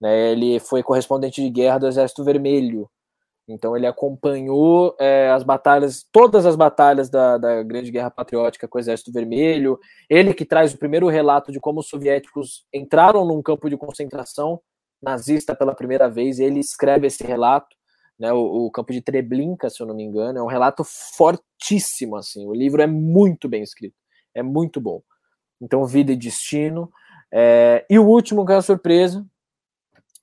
Né? 0.00 0.32
Ele 0.32 0.60
foi 0.60 0.82
correspondente 0.82 1.42
de 1.42 1.50
guerra 1.50 1.78
do 1.78 1.88
Exército 1.88 2.24
Vermelho. 2.24 2.88
Então 3.48 3.76
ele 3.76 3.86
acompanhou 3.86 4.96
é, 4.98 5.30
as 5.30 5.44
batalhas, 5.44 6.04
todas 6.10 6.44
as 6.44 6.56
batalhas 6.56 7.08
da, 7.08 7.38
da 7.38 7.62
Grande 7.62 7.92
Guerra 7.92 8.10
Patriótica 8.10 8.66
com 8.66 8.76
o 8.76 8.80
Exército 8.80 9.12
Vermelho. 9.12 9.78
Ele 10.10 10.34
que 10.34 10.44
traz 10.44 10.74
o 10.74 10.78
primeiro 10.78 11.06
relato 11.08 11.52
de 11.52 11.60
como 11.60 11.80
os 11.80 11.88
soviéticos 11.88 12.66
entraram 12.74 13.24
num 13.24 13.40
campo 13.40 13.70
de 13.70 13.76
concentração 13.76 14.60
nazista 15.00 15.54
pela 15.54 15.74
primeira 15.74 16.08
vez. 16.10 16.40
Ele 16.40 16.58
escreve 16.58 17.06
esse 17.06 17.22
relato, 17.22 17.76
né, 18.18 18.32
o, 18.32 18.66
o 18.66 18.70
campo 18.72 18.92
de 18.92 19.00
Treblinka, 19.00 19.70
se 19.70 19.80
eu 19.80 19.86
não 19.86 19.94
me 19.94 20.02
engano. 20.02 20.40
É 20.40 20.42
um 20.42 20.48
relato 20.48 20.82
fortíssimo, 20.84 22.16
assim. 22.16 22.46
O 22.48 22.54
livro 22.54 22.82
é 22.82 22.86
muito 22.86 23.48
bem 23.48 23.62
escrito, 23.62 23.94
é 24.34 24.42
muito 24.42 24.80
bom. 24.80 25.02
Então, 25.60 25.84
Vida 25.86 26.10
e 26.10 26.16
Destino. 26.16 26.90
É, 27.32 27.86
e 27.88 27.96
o 27.96 28.06
último, 28.06 28.44
que 28.44 28.52
é 28.52 28.56
uma 28.56 28.62
surpresa, 28.62 29.24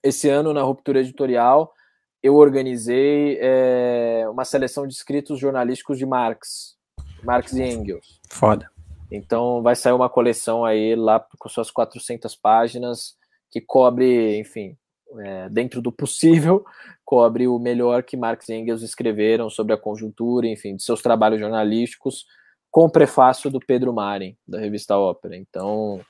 esse 0.03 0.29
ano 0.29 0.53
na 0.53 0.61
ruptura 0.61 0.99
editorial, 0.99 1.73
eu 2.21 2.35
organizei 2.35 3.37
é, 3.41 4.25
uma 4.29 4.45
seleção 4.45 4.87
de 4.87 4.93
escritos 4.93 5.39
jornalísticos 5.39 5.97
de 5.97 6.05
Marx, 6.05 6.75
Marx 7.23 7.53
e 7.53 7.63
Engels. 7.63 8.19
Foda. 8.29 8.69
Então 9.11 9.61
vai 9.61 9.75
sair 9.75 9.93
uma 9.93 10.09
coleção 10.09 10.65
aí 10.65 10.95
lá 10.95 11.23
com 11.37 11.49
suas 11.49 11.69
400 11.69 12.35
páginas 12.35 13.15
que 13.51 13.61
cobre, 13.61 14.39
enfim, 14.39 14.75
é, 15.19 15.47
dentro 15.49 15.81
do 15.81 15.91
possível, 15.91 16.65
cobre 17.05 17.47
o 17.47 17.59
melhor 17.59 18.03
que 18.03 18.17
Marx 18.17 18.49
e 18.49 18.53
Engels 18.55 18.81
escreveram 18.81 19.49
sobre 19.49 19.73
a 19.73 19.77
conjuntura, 19.77 20.47
enfim, 20.47 20.75
de 20.75 20.83
seus 20.83 21.01
trabalhos 21.01 21.39
jornalísticos, 21.39 22.25
com 22.71 22.85
o 22.85 22.89
prefácio 22.89 23.51
do 23.51 23.59
Pedro 23.59 23.93
Marin, 23.93 24.35
da 24.47 24.59
revista 24.59 24.97
Ópera. 24.97 25.35
Então, 25.35 26.01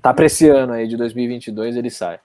tá 0.00 0.14
para 0.14 0.24
esse 0.24 0.48
ano 0.48 0.72
aí 0.72 0.88
de 0.88 0.96
2022 0.96 1.76
ele 1.76 1.90
sai. 1.90 2.18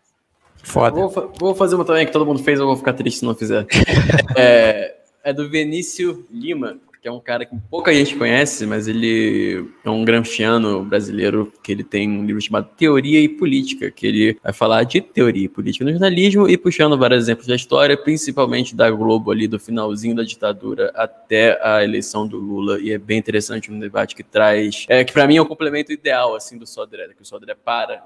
Foda. 0.62 0.96
Vou, 0.96 1.34
vou, 1.40 1.56
fazer 1.56 1.76
uma 1.76 1.86
também 1.86 2.06
que 2.06 2.12
todo 2.12 2.26
mundo 2.26 2.44
fez, 2.44 2.60
eu 2.60 2.66
vou 2.66 2.78
ficar 2.78 2.94
triste 2.94 3.20
se 3.20 3.26
não 3.26 3.36
fizer. 3.36 3.66
é, 4.36 4.96
é 5.24 5.34
do 5.34 5.50
Vinícius 5.50 6.18
Lima, 6.32 6.78
que 7.04 7.10
é 7.10 7.12
um 7.12 7.20
cara 7.20 7.46
que 7.46 7.54
pouca 7.70 7.94
gente 7.94 8.16
conhece, 8.16 8.66
mas 8.66 8.88
ele 8.88 9.70
é 9.84 9.90
um 9.90 10.06
gramsciano 10.06 10.86
brasileiro, 10.86 11.52
que 11.62 11.70
ele 11.70 11.84
tem 11.84 12.10
um 12.10 12.26
livro 12.26 12.42
chamado 12.42 12.70
Teoria 12.78 13.20
e 13.20 13.28
Política, 13.28 13.92
que 13.92 14.08
ele 14.08 14.40
vai 14.42 14.54
falar 14.54 14.84
de 14.86 15.02
teoria 15.02 15.44
e 15.44 15.50
política 15.50 15.84
no 15.84 15.92
jornalismo 15.92 16.48
e 16.48 16.58
puxando 16.58 16.98
vários 16.98 17.24
exemplos 17.24 17.46
da 17.46 17.58
história, 17.58 17.98
principalmente 17.98 18.74
da 18.74 18.90
Globo 18.90 19.32
ali, 19.32 19.50
do 19.50 19.60
finalzinho 19.60 20.16
da 20.16 20.24
ditadura 20.24 20.94
até 20.96 21.60
a 21.62 21.84
eleição 21.84 22.26
do 22.26 22.38
Lula, 22.38 22.80
e 22.80 22.94
é 22.94 22.98
bem 22.98 23.18
interessante 23.18 23.70
um 23.70 23.78
debate 23.78 24.16
que 24.16 24.24
traz, 24.24 24.86
é, 24.88 25.04
que 25.04 25.12
para 25.12 25.28
mim 25.28 25.36
é 25.36 25.42
o 25.42 25.46
complemento 25.46 25.92
ideal, 25.92 26.34
assim, 26.38 26.58
do 26.58 26.66
Sodré, 26.66 27.10
que 27.10 27.22
o 27.22 27.26
Sodré 27.26 27.54
para, 27.54 28.02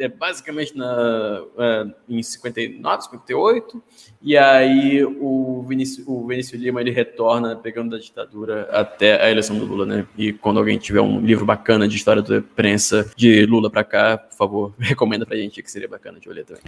é 0.00 0.08
basicamente 0.08 0.74
na, 0.74 1.44
é, 1.58 1.86
em 2.08 2.22
59, 2.22 3.02
58, 3.02 3.82
e 4.22 4.38
aí 4.38 5.04
o 5.04 5.62
Vinícius, 5.68 6.08
o 6.08 6.26
Vinícius 6.26 6.62
Lima, 6.62 6.80
ele 6.80 6.90
retorna 6.90 7.54
pegando 7.54 7.90
da 7.90 7.98
ditadura 7.98 8.37
até 8.70 9.22
a 9.22 9.30
eleição 9.30 9.58
do 9.58 9.64
Lula, 9.64 9.86
né? 9.86 10.06
E 10.16 10.32
quando 10.32 10.58
alguém 10.58 10.78
tiver 10.78 11.00
um 11.00 11.20
livro 11.20 11.44
bacana 11.44 11.88
de 11.88 11.96
história 11.96 12.22
da 12.22 12.38
imprensa 12.38 13.10
de 13.16 13.46
Lula 13.46 13.70
para 13.70 13.84
cá, 13.84 14.18
por 14.18 14.36
favor, 14.36 14.74
recomenda 14.78 15.24
pra 15.24 15.36
gente 15.36 15.62
que 15.62 15.70
seria 15.70 15.88
bacana 15.88 16.18
de 16.20 16.28
olhar 16.28 16.44
também. 16.44 16.62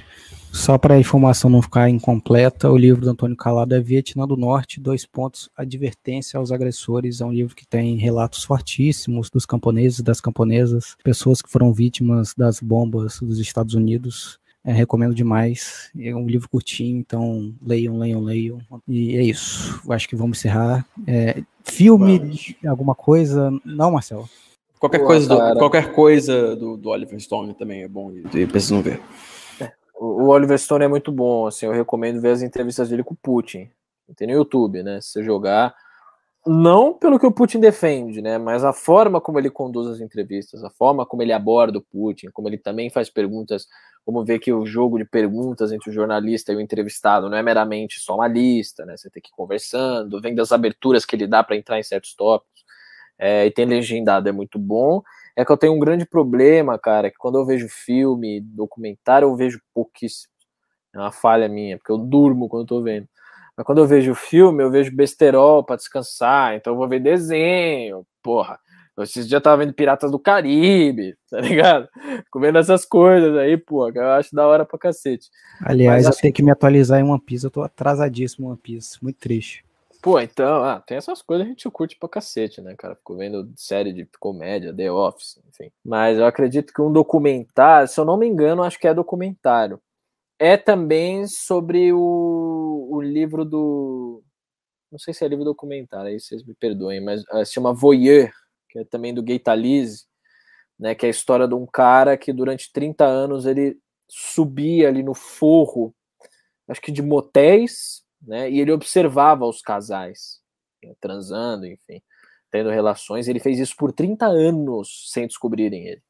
Só 0.52 0.76
para 0.78 0.94
a 0.94 0.98
informação 0.98 1.48
não 1.48 1.62
ficar 1.62 1.88
incompleta, 1.88 2.70
o 2.70 2.76
livro 2.76 3.02
do 3.02 3.10
Antônio 3.10 3.36
Calado 3.36 3.74
é 3.74 3.80
Vietnã 3.80 4.26
do 4.26 4.36
Norte, 4.36 4.80
dois 4.80 5.06
pontos, 5.06 5.48
advertência 5.56 6.38
aos 6.38 6.50
agressores. 6.50 7.20
É 7.20 7.24
um 7.24 7.32
livro 7.32 7.54
que 7.54 7.66
tem 7.66 7.96
relatos 7.96 8.44
fortíssimos 8.44 9.30
dos 9.30 9.46
camponeses 9.46 10.00
e 10.00 10.04
das 10.04 10.20
camponesas, 10.20 10.96
pessoas 11.04 11.40
que 11.40 11.50
foram 11.50 11.72
vítimas 11.72 12.34
das 12.34 12.60
bombas 12.60 13.20
dos 13.20 13.38
Estados 13.38 13.74
Unidos 13.74 14.40
é, 14.64 14.72
recomendo 14.72 15.14
demais. 15.14 15.90
É 15.98 16.14
um 16.14 16.26
livro 16.26 16.48
curtinho, 16.48 16.98
então 16.98 17.54
leiam, 17.62 17.98
leiam, 17.98 18.20
leiam. 18.20 18.58
E 18.86 19.16
é 19.16 19.22
isso. 19.22 19.80
Acho 19.90 20.08
que 20.08 20.16
vamos 20.16 20.38
encerrar. 20.38 20.86
É, 21.06 21.42
filme, 21.64 22.18
vamos. 22.18 22.54
alguma 22.66 22.94
coisa? 22.94 23.50
Não, 23.64 23.92
Marcelo? 23.92 24.28
Qualquer 24.78 24.98
Boa, 24.98 25.08
coisa, 25.08 25.28
do, 25.28 25.58
qualquer 25.58 25.92
coisa 25.92 26.56
do, 26.56 26.76
do, 26.76 26.88
Oliver 26.88 27.20
Stone 27.20 27.52
também 27.54 27.82
é 27.82 27.88
bom 27.88 28.10
e 28.12 28.46
precisam 28.46 28.80
ver. 28.80 29.00
É, 29.60 29.70
o, 29.94 30.24
o 30.24 30.28
Oliver 30.28 30.58
Stone 30.58 30.84
é 30.84 30.88
muito 30.88 31.12
bom, 31.12 31.46
assim, 31.46 31.66
eu 31.66 31.72
recomendo 31.72 32.18
ver 32.18 32.30
as 32.30 32.40
entrevistas 32.40 32.88
dele 32.88 33.04
com 33.04 33.12
o 33.12 33.16
Putin. 33.16 33.68
Tem 34.16 34.26
no 34.26 34.32
YouTube, 34.32 34.82
né? 34.82 35.00
Se 35.00 35.10
você 35.10 35.22
jogar, 35.22 35.74
não 36.46 36.94
pelo 36.94 37.18
que 37.18 37.26
o 37.26 37.32
Putin 37.32 37.60
defende, 37.60 38.22
né, 38.22 38.38
mas 38.38 38.64
a 38.64 38.72
forma 38.72 39.20
como 39.20 39.38
ele 39.38 39.50
conduz 39.50 39.86
as 39.88 40.00
entrevistas, 40.00 40.64
a 40.64 40.70
forma 40.70 41.04
como 41.06 41.22
ele 41.22 41.32
aborda 41.32 41.78
o 41.78 41.82
Putin, 41.82 42.28
como 42.32 42.48
ele 42.48 42.58
também 42.58 42.90
faz 42.90 43.10
perguntas, 43.10 43.66
como 44.04 44.24
vê 44.24 44.38
que 44.38 44.52
o 44.52 44.64
jogo 44.64 44.98
de 44.98 45.04
perguntas 45.04 45.72
entre 45.72 45.90
o 45.90 45.92
jornalista 45.92 46.52
e 46.52 46.56
o 46.56 46.60
entrevistado 46.60 47.28
não 47.28 47.36
é 47.36 47.42
meramente 47.42 48.00
só 48.00 48.14
uma 48.14 48.28
lista, 48.28 48.84
né, 48.86 48.96
você 48.96 49.10
tem 49.10 49.22
que 49.22 49.28
ir 49.28 49.36
conversando, 49.36 50.20
vendo 50.20 50.40
as 50.40 50.52
aberturas 50.52 51.04
que 51.04 51.14
ele 51.16 51.26
dá 51.26 51.44
para 51.44 51.56
entrar 51.56 51.78
em 51.78 51.82
certos 51.82 52.14
tópicos, 52.14 52.64
é, 53.18 53.46
e 53.46 53.50
tem 53.50 53.66
legendado, 53.66 54.28
é 54.28 54.32
muito 54.32 54.58
bom. 54.58 55.02
É 55.36 55.44
que 55.44 55.52
eu 55.52 55.56
tenho 55.56 55.74
um 55.74 55.78
grande 55.78 56.06
problema, 56.06 56.78
cara, 56.78 57.10
que 57.10 57.16
quando 57.18 57.38
eu 57.38 57.44
vejo 57.44 57.68
filme, 57.68 58.40
documentário, 58.40 59.28
eu 59.28 59.36
vejo 59.36 59.60
pouquíssimo. 59.74 60.32
É 60.94 60.98
uma 60.98 61.12
falha 61.12 61.48
minha, 61.48 61.78
porque 61.78 61.92
eu 61.92 61.98
durmo 61.98 62.48
quando 62.48 62.62
eu 62.62 62.66
tô 62.66 62.82
vendo. 62.82 63.08
Mas 63.60 63.66
quando 63.66 63.82
eu 63.82 63.86
vejo 63.86 64.14
filme, 64.14 64.62
eu 64.62 64.70
vejo 64.70 64.90
besterol 64.96 65.62
para 65.62 65.76
descansar, 65.76 66.54
então 66.54 66.72
eu 66.72 66.78
vou 66.78 66.88
ver 66.88 66.98
desenho, 66.98 68.06
porra. 68.22 68.58
Esses 68.98 69.28
dias 69.28 69.32
eu 69.32 69.40
tava 69.42 69.58
vendo 69.58 69.74
Piratas 69.74 70.10
do 70.10 70.18
Caribe, 70.18 71.14
tá 71.28 71.42
ligado? 71.42 71.86
Comendo 72.30 72.56
essas 72.56 72.86
coisas 72.86 73.36
aí, 73.36 73.58
pô, 73.58 73.86
eu 73.90 74.10
acho 74.12 74.34
da 74.34 74.46
hora 74.46 74.64
pra 74.64 74.78
cacete. 74.78 75.28
Aliás, 75.62 75.96
Mas, 75.98 76.04
eu 76.04 76.10
assim... 76.10 76.22
tenho 76.22 76.34
que 76.34 76.42
me 76.42 76.50
atualizar 76.50 76.98
em 77.00 77.02
One 77.02 77.20
Piece, 77.20 77.44
eu 77.44 77.50
tô 77.50 77.60
atrasadíssimo 77.60 78.46
em 78.46 78.50
One 78.52 78.58
Piece, 78.58 78.96
muito 79.02 79.18
triste. 79.18 79.62
Pô, 80.00 80.18
então, 80.18 80.64
ah, 80.64 80.80
tem 80.80 80.96
essas 80.96 81.20
coisas 81.20 81.46
a 81.46 81.50
gente 81.50 81.68
curte 81.68 81.98
pra 81.98 82.08
cacete, 82.08 82.62
né, 82.62 82.74
cara? 82.78 82.94
Ficou 82.94 83.18
vendo 83.18 83.52
série 83.56 83.92
de 83.92 84.08
comédia, 84.18 84.74
The 84.74 84.90
Office, 84.90 85.38
enfim. 85.50 85.70
Mas 85.84 86.16
eu 86.16 86.24
acredito 86.24 86.72
que 86.72 86.80
um 86.80 86.90
documentário, 86.90 87.88
se 87.88 88.00
eu 88.00 88.06
não 88.06 88.16
me 88.16 88.26
engano, 88.26 88.62
acho 88.62 88.78
que 88.78 88.88
é 88.88 88.94
documentário. 88.94 89.78
É 90.38 90.56
também 90.56 91.26
sobre 91.26 91.92
o, 91.92 92.59
o 92.90 93.00
livro 93.00 93.44
do. 93.44 94.22
Não 94.90 94.98
sei 94.98 95.14
se 95.14 95.24
é 95.24 95.28
livro 95.28 95.44
documentário, 95.44 96.08
aí 96.08 96.18
vocês 96.18 96.42
me 96.44 96.54
perdoem, 96.54 97.00
mas 97.00 97.22
uh, 97.32 97.44
se 97.44 97.52
chama 97.52 97.72
Voyeur, 97.72 98.32
que 98.68 98.80
é 98.80 98.84
também 98.84 99.14
do 99.14 99.22
Gaitalize, 99.22 100.04
né? 100.78 100.94
Que 100.94 101.06
é 101.06 101.08
a 101.08 101.10
história 101.10 101.46
de 101.46 101.54
um 101.54 101.66
cara 101.66 102.16
que 102.16 102.32
durante 102.32 102.72
30 102.72 103.04
anos 103.04 103.46
ele 103.46 103.78
subia 104.08 104.88
ali 104.88 105.02
no 105.02 105.14
forro, 105.14 105.94
acho 106.68 106.80
que 106.80 106.92
de 106.92 107.02
motéis, 107.02 108.02
né? 108.20 108.50
E 108.50 108.60
ele 108.60 108.72
observava 108.72 109.46
os 109.46 109.62
casais 109.62 110.40
né, 110.82 110.94
transando, 111.00 111.66
enfim, 111.66 112.02
tendo 112.50 112.70
relações. 112.70 113.28
Ele 113.28 113.40
fez 113.40 113.58
isso 113.58 113.76
por 113.76 113.92
30 113.92 114.26
anos 114.26 115.10
sem 115.12 115.26
descobrirem 115.26 115.86
ele. 115.86 116.02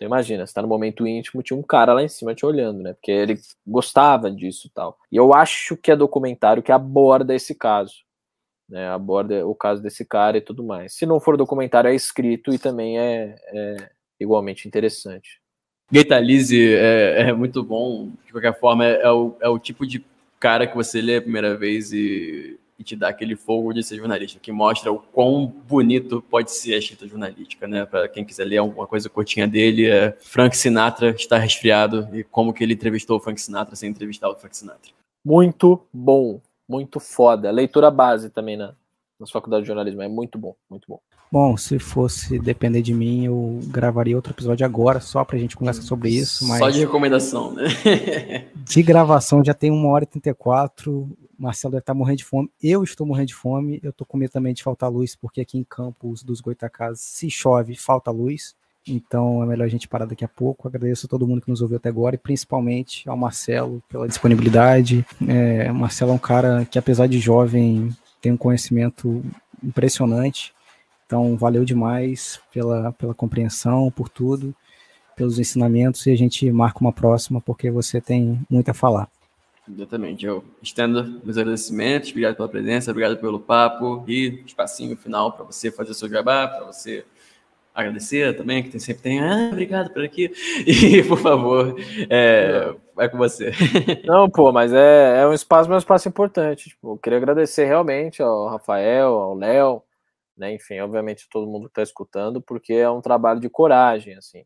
Então 0.00 0.08
imagina, 0.08 0.46
você 0.46 0.54
tá 0.54 0.62
no 0.62 0.68
momento 0.68 1.06
íntimo, 1.06 1.42
tinha 1.42 1.58
um 1.58 1.62
cara 1.62 1.92
lá 1.92 2.02
em 2.02 2.08
cima 2.08 2.34
te 2.34 2.46
olhando, 2.46 2.82
né? 2.82 2.94
Porque 2.94 3.10
ele 3.10 3.38
gostava 3.66 4.30
disso 4.30 4.66
e 4.66 4.70
tal. 4.70 4.96
E 5.12 5.16
eu 5.16 5.34
acho 5.34 5.76
que 5.76 5.90
é 5.90 5.96
documentário 5.96 6.62
que 6.62 6.72
aborda 6.72 7.34
esse 7.34 7.54
caso. 7.54 7.96
Né, 8.66 8.88
aborda 8.88 9.44
o 9.46 9.54
caso 9.54 9.82
desse 9.82 10.04
cara 10.04 10.38
e 10.38 10.40
tudo 10.40 10.62
mais. 10.62 10.94
Se 10.94 11.04
não 11.04 11.20
for 11.20 11.36
documentário, 11.36 11.90
é 11.90 11.94
escrito 11.94 12.54
e 12.54 12.58
também 12.58 12.98
é, 12.98 13.34
é 13.48 13.90
igualmente 14.18 14.66
interessante. 14.66 15.40
Gaitalize 15.90 16.56
é, 16.56 17.22
é, 17.22 17.32
muito 17.32 17.64
bom, 17.64 18.10
de 18.24 18.30
qualquer 18.30 18.58
forma, 18.58 18.86
é, 18.86 19.02
é, 19.02 19.10
o, 19.10 19.36
é 19.40 19.48
o 19.48 19.58
tipo 19.58 19.84
de 19.84 20.02
cara 20.38 20.68
que 20.68 20.76
você 20.76 21.02
lê 21.02 21.16
a 21.16 21.22
primeira 21.22 21.56
vez 21.56 21.92
e, 21.92 22.59
e, 22.80 22.84
te 22.84 22.96
dá 22.96 23.08
aquele 23.08 23.36
fogo 23.36 23.72
de 23.72 23.82
ser 23.82 23.96
jornalista, 23.96 24.40
que 24.40 24.50
mostra 24.50 24.90
o 24.90 24.98
quão 24.98 25.46
bonito 25.46 26.22
pode 26.30 26.50
ser 26.50 26.74
a 26.74 26.78
escrita 26.78 27.06
jornalística, 27.06 27.68
né? 27.68 27.84
Para 27.84 28.08
quem 28.08 28.24
quiser 28.24 28.44
ler 28.44 28.56
alguma 28.56 28.86
coisa 28.86 29.08
curtinha 29.08 29.46
dele, 29.46 29.86
é 29.86 30.16
Frank 30.20 30.56
Sinatra 30.56 31.10
está 31.10 31.38
resfriado 31.38 32.08
e 32.12 32.24
como 32.24 32.54
que 32.54 32.64
ele 32.64 32.72
entrevistou 32.72 33.18
o 33.18 33.20
Frank 33.20 33.40
Sinatra 33.40 33.76
sem 33.76 33.90
entrevistar 33.90 34.30
o 34.30 34.36
Frank 34.36 34.56
Sinatra. 34.56 34.92
Muito 35.24 35.80
bom, 35.92 36.40
muito 36.68 36.98
foda. 36.98 37.50
Leitura 37.50 37.90
base 37.90 38.30
também 38.30 38.56
na, 38.56 38.74
nas 39.18 39.30
faculdades 39.30 39.64
de 39.64 39.68
jornalismo, 39.68 40.00
é 40.00 40.08
muito 40.08 40.38
bom, 40.38 40.56
muito 40.70 40.86
bom. 40.88 40.98
Bom, 41.32 41.56
se 41.56 41.78
fosse 41.78 42.40
depender 42.40 42.82
de 42.82 42.92
mim, 42.92 43.26
eu 43.26 43.60
gravaria 43.66 44.16
outro 44.16 44.32
episódio 44.32 44.66
agora, 44.66 44.98
só 44.98 45.24
pra 45.24 45.38
gente 45.38 45.56
conversar 45.56 45.82
sobre 45.82 46.10
isso. 46.10 46.44
Mas... 46.48 46.58
Só 46.58 46.70
de 46.70 46.80
recomendação, 46.80 47.52
né? 47.52 47.66
de 48.56 48.82
gravação 48.82 49.44
já 49.44 49.54
tem 49.54 49.70
uma 49.70 49.88
hora 49.90 50.02
e 50.02 50.08
34. 50.08 51.08
Marcelo 51.40 51.72
deve 51.72 51.82
estar 51.82 51.94
morrendo 51.94 52.18
de 52.18 52.24
fome. 52.24 52.50
Eu 52.62 52.82
estou 52.84 53.06
morrendo 53.06 53.28
de 53.28 53.34
fome. 53.34 53.80
Eu 53.82 53.92
tô 53.92 54.04
com 54.04 54.16
medo 54.16 54.30
também 54.30 54.52
de 54.52 54.62
faltar 54.62 54.90
luz, 54.90 55.16
porque 55.16 55.40
aqui 55.40 55.58
em 55.58 55.64
Campos 55.64 56.22
dos 56.22 56.40
Goitacazes, 56.40 57.00
se 57.00 57.30
chove, 57.30 57.74
falta 57.76 58.10
luz. 58.10 58.54
Então 58.86 59.42
é 59.42 59.46
melhor 59.46 59.64
a 59.64 59.68
gente 59.68 59.88
parar 59.88 60.06
daqui 60.06 60.24
a 60.24 60.28
pouco. 60.28 60.66
Agradeço 60.68 61.06
a 61.06 61.08
todo 61.08 61.26
mundo 61.26 61.40
que 61.40 61.50
nos 61.50 61.62
ouviu 61.62 61.76
até 61.76 61.88
agora 61.88 62.14
e 62.14 62.18
principalmente 62.18 63.08
ao 63.08 63.16
Marcelo 63.16 63.82
pela 63.88 64.08
disponibilidade. 64.08 65.04
É, 65.26 65.70
o 65.70 65.74
Marcelo 65.74 66.12
é 66.12 66.14
um 66.14 66.18
cara 66.18 66.64
que, 66.64 66.78
apesar 66.78 67.06
de 67.06 67.18
jovem, 67.18 67.94
tem 68.20 68.32
um 68.32 68.36
conhecimento 68.36 69.22
impressionante 69.62 70.54
então, 71.10 71.36
valeu 71.36 71.64
demais 71.64 72.38
pela, 72.54 72.92
pela 72.92 73.12
compreensão, 73.12 73.90
por 73.90 74.08
tudo, 74.08 74.54
pelos 75.16 75.40
ensinamentos, 75.40 76.06
e 76.06 76.12
a 76.12 76.16
gente 76.16 76.48
marca 76.52 76.78
uma 76.78 76.92
próxima, 76.92 77.40
porque 77.40 77.68
você 77.68 78.00
tem 78.00 78.40
muito 78.48 78.70
a 78.70 78.74
falar. 78.74 79.08
Exatamente. 79.74 80.26
Eu 80.26 80.44
estendo 80.62 81.20
meus 81.24 81.38
agradecimentos, 81.38 82.10
obrigado 82.10 82.36
pela 82.36 82.48
presença, 82.48 82.90
obrigado 82.90 83.18
pelo 83.18 83.40
papo 83.40 84.04
e 84.06 84.42
espacinho 84.46 84.96
final 84.96 85.32
para 85.32 85.44
você 85.44 85.70
fazer 85.70 85.94
seu 85.94 86.08
jabá, 86.08 86.48
para 86.48 86.64
você 86.64 87.04
agradecer 87.74 88.36
também, 88.36 88.62
que 88.62 88.70
tem, 88.70 88.80
sempre 88.80 89.02
tem, 89.02 89.20
ah, 89.20 89.50
obrigado 89.52 89.92
por 89.92 90.04
aqui. 90.04 90.30
E, 90.66 91.02
por 91.04 91.18
favor, 91.18 91.76
é, 92.08 92.74
é 92.98 93.08
com 93.08 93.16
você. 93.16 93.52
Não, 94.04 94.28
pô, 94.28 94.52
mas 94.52 94.72
é, 94.72 95.22
é 95.22 95.26
um 95.26 95.32
espaço, 95.32 95.68
mas 95.68 95.76
um 95.76 95.78
espaço 95.78 96.08
importante. 96.08 96.70
Tipo, 96.70 96.94
eu 96.94 96.98
queria 96.98 97.18
agradecer 97.18 97.64
realmente 97.64 98.22
ao 98.22 98.48
Rafael, 98.48 99.12
ao 99.12 99.34
Léo, 99.34 99.82
né? 100.36 100.52
Enfim, 100.54 100.80
obviamente 100.80 101.28
todo 101.30 101.50
mundo 101.50 101.66
está 101.66 101.82
escutando, 101.82 102.40
porque 102.42 102.72
é 102.72 102.90
um 102.90 103.00
trabalho 103.00 103.40
de 103.40 103.48
coragem, 103.48 104.16
assim. 104.16 104.44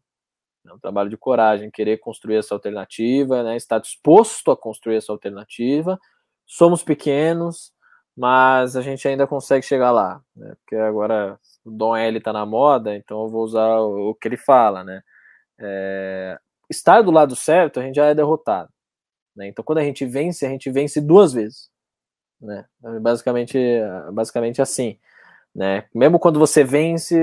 É 0.66 0.72
um 0.72 0.78
trabalho 0.78 1.10
de 1.10 1.16
coragem, 1.16 1.70
querer 1.70 1.98
construir 1.98 2.36
essa 2.36 2.54
alternativa, 2.54 3.42
né? 3.42 3.56
Estar 3.56 3.78
disposto 3.78 4.50
a 4.50 4.56
construir 4.56 4.96
essa 4.96 5.12
alternativa. 5.12 5.98
Somos 6.46 6.82
pequenos, 6.82 7.72
mas 8.16 8.76
a 8.76 8.82
gente 8.82 9.06
ainda 9.06 9.26
consegue 9.26 9.64
chegar 9.66 9.90
lá, 9.90 10.20
né? 10.34 10.54
Porque 10.60 10.76
agora 10.76 11.38
o 11.64 11.70
Dom 11.70 11.96
L 11.96 12.18
está 12.18 12.32
na 12.32 12.46
moda, 12.46 12.96
então 12.96 13.22
eu 13.22 13.28
vou 13.28 13.42
usar 13.44 13.78
o, 13.78 14.14
que 14.14 14.28
ele 14.28 14.36
fala, 14.36 14.84
né? 14.84 15.02
É, 15.58 16.38
estar 16.70 17.02
do 17.02 17.10
lado 17.10 17.36
certo, 17.36 17.80
a 17.80 17.82
gente 17.82 17.96
já 17.96 18.06
é 18.06 18.14
derrotado. 18.14 18.70
Né? 19.36 19.48
Então, 19.48 19.64
quando 19.64 19.78
a 19.78 19.84
gente 19.84 20.04
vence, 20.06 20.46
a 20.46 20.48
gente 20.48 20.70
vence 20.70 21.00
duas 21.00 21.32
vezes. 21.32 21.68
Né? 22.40 22.64
Basicamente, 23.00 23.58
basicamente 24.12 24.62
assim. 24.62 24.98
Né? 25.54 25.84
Mesmo 25.94 26.18
quando 26.18 26.38
você 26.38 26.64
vence, 26.64 27.16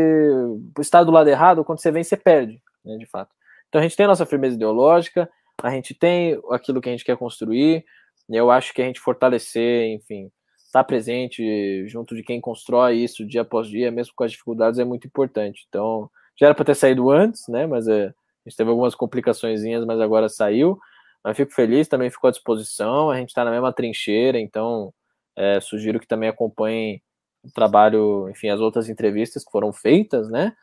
está 0.79 1.03
do 1.03 1.11
lado 1.11 1.29
errado, 1.29 1.63
quando 1.63 1.79
você 1.79 1.91
vence, 1.91 2.09
você 2.09 2.17
perde, 2.17 2.61
né, 2.83 2.97
de 2.97 3.05
fato. 3.05 3.33
Então 3.69 3.79
a 3.79 3.83
gente 3.83 3.95
tem 3.95 4.05
a 4.05 4.09
nossa 4.09 4.25
firmeza 4.25 4.55
ideológica, 4.55 5.29
a 5.61 5.69
gente 5.69 5.93
tem 5.93 6.39
aquilo 6.49 6.81
que 6.81 6.89
a 6.89 6.91
gente 6.91 7.05
quer 7.05 7.17
construir, 7.17 7.85
e 8.29 8.35
eu 8.35 8.49
acho 8.49 8.73
que 8.73 8.81
a 8.81 8.85
gente 8.85 8.99
fortalecer, 8.99 9.89
enfim, 9.91 10.31
estar 10.57 10.79
tá 10.79 10.83
presente 10.83 11.87
junto 11.87 12.15
de 12.15 12.23
quem 12.23 12.39
constrói 12.39 12.97
isso 12.97 13.25
dia 13.25 13.41
após 13.41 13.67
dia, 13.67 13.91
mesmo 13.91 14.13
com 14.15 14.23
as 14.23 14.31
dificuldades, 14.31 14.79
é 14.79 14.85
muito 14.85 15.05
importante. 15.05 15.65
Então, 15.67 16.09
já 16.39 16.47
era 16.47 16.55
para 16.55 16.65
ter 16.65 16.75
saído 16.75 17.11
antes, 17.11 17.47
né? 17.49 17.67
Mas 17.67 17.87
é, 17.87 18.07
a 18.07 18.49
gente 18.49 18.57
teve 18.57 18.69
algumas 18.69 18.95
complicações, 18.95 19.61
mas 19.85 19.99
agora 19.99 20.29
saiu. 20.29 20.79
Mas 21.23 21.37
fico 21.37 21.53
feliz, 21.53 21.87
também 21.87 22.09
ficou 22.09 22.29
à 22.29 22.31
disposição. 22.31 23.11
A 23.11 23.17
gente 23.17 23.29
está 23.29 23.43
na 23.43 23.51
mesma 23.51 23.73
trincheira, 23.73 24.39
então 24.39 24.93
é, 25.35 25.59
sugiro 25.59 25.99
que 25.99 26.07
também 26.07 26.29
acompanhem 26.29 27.01
o 27.43 27.51
trabalho, 27.51 28.29
enfim, 28.29 28.49
as 28.49 28.59
outras 28.59 28.89
entrevistas 28.89 29.43
que 29.43 29.51
foram 29.51 29.73
feitas, 29.73 30.29
né? 30.29 30.55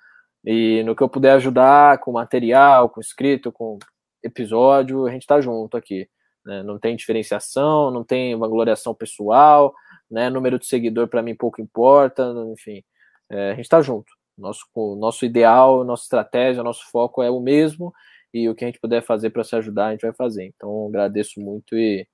E 0.45 0.83
no 0.85 0.95
que 0.95 1.03
eu 1.03 1.09
puder 1.09 1.33
ajudar 1.33 1.99
com 1.99 2.13
material, 2.13 2.89
com 2.89 3.01
escrito, 3.01 3.53
com 3.53 3.79
episódio, 4.23 5.07
a 5.07 5.11
gente 5.11 5.27
tá 5.27 5.41
junto 5.41 5.77
aqui. 5.77 6.09
Né? 6.45 6.63
Não 6.63 6.79
tem 6.79 6.97
diferenciação, 6.97 7.91
não 7.91 8.05
tem 8.05 8.37
vangloriação 8.37 8.95
pessoal, 8.95 9.75
né? 10.11 10.31
Número 10.31 10.59
de 10.59 10.67
seguidor 10.67 11.09
para 11.09 11.23
mim 11.23 11.35
pouco 11.35 11.61
importa, 11.61 12.33
enfim, 12.53 12.83
é, 13.31 13.53
a 13.53 13.55
gente 13.55 13.69
tá 13.69 13.81
junto. 13.83 14.13
Nosso, 14.37 14.65
nosso 14.99 15.25
ideal, 15.25 15.85
nossa 15.85 16.05
estratégia, 16.05 16.63
nosso 16.63 16.89
foco 16.91 17.23
é 17.23 17.31
o 17.31 17.41
mesmo 17.41 17.93
e 18.33 18.49
o 18.49 18.55
que 18.55 18.65
a 18.65 18.69
gente 18.69 18.81
puder 18.81 19.03
fazer 19.03 19.31
para 19.31 19.45
se 19.45 19.57
ajudar, 19.57 19.89
a 19.89 19.91
gente 19.93 20.03
vai 20.03 20.13
fazer. 20.13 20.45
Então, 20.45 20.87
agradeço 20.89 21.41
muito 21.41 21.77
e 21.77 22.07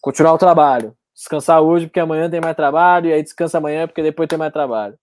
continuar 0.00 0.32
o 0.32 0.38
trabalho 0.38 0.96
descansar 1.18 1.60
hoje 1.60 1.86
porque 1.86 1.98
amanhã 1.98 2.30
tem 2.30 2.40
mais 2.40 2.54
trabalho, 2.54 3.10
e 3.10 3.12
aí 3.12 3.22
descansa 3.24 3.58
amanhã 3.58 3.88
porque 3.88 4.02
depois 4.02 4.28
tem 4.28 4.38
mais 4.38 4.52
trabalho. 4.52 4.96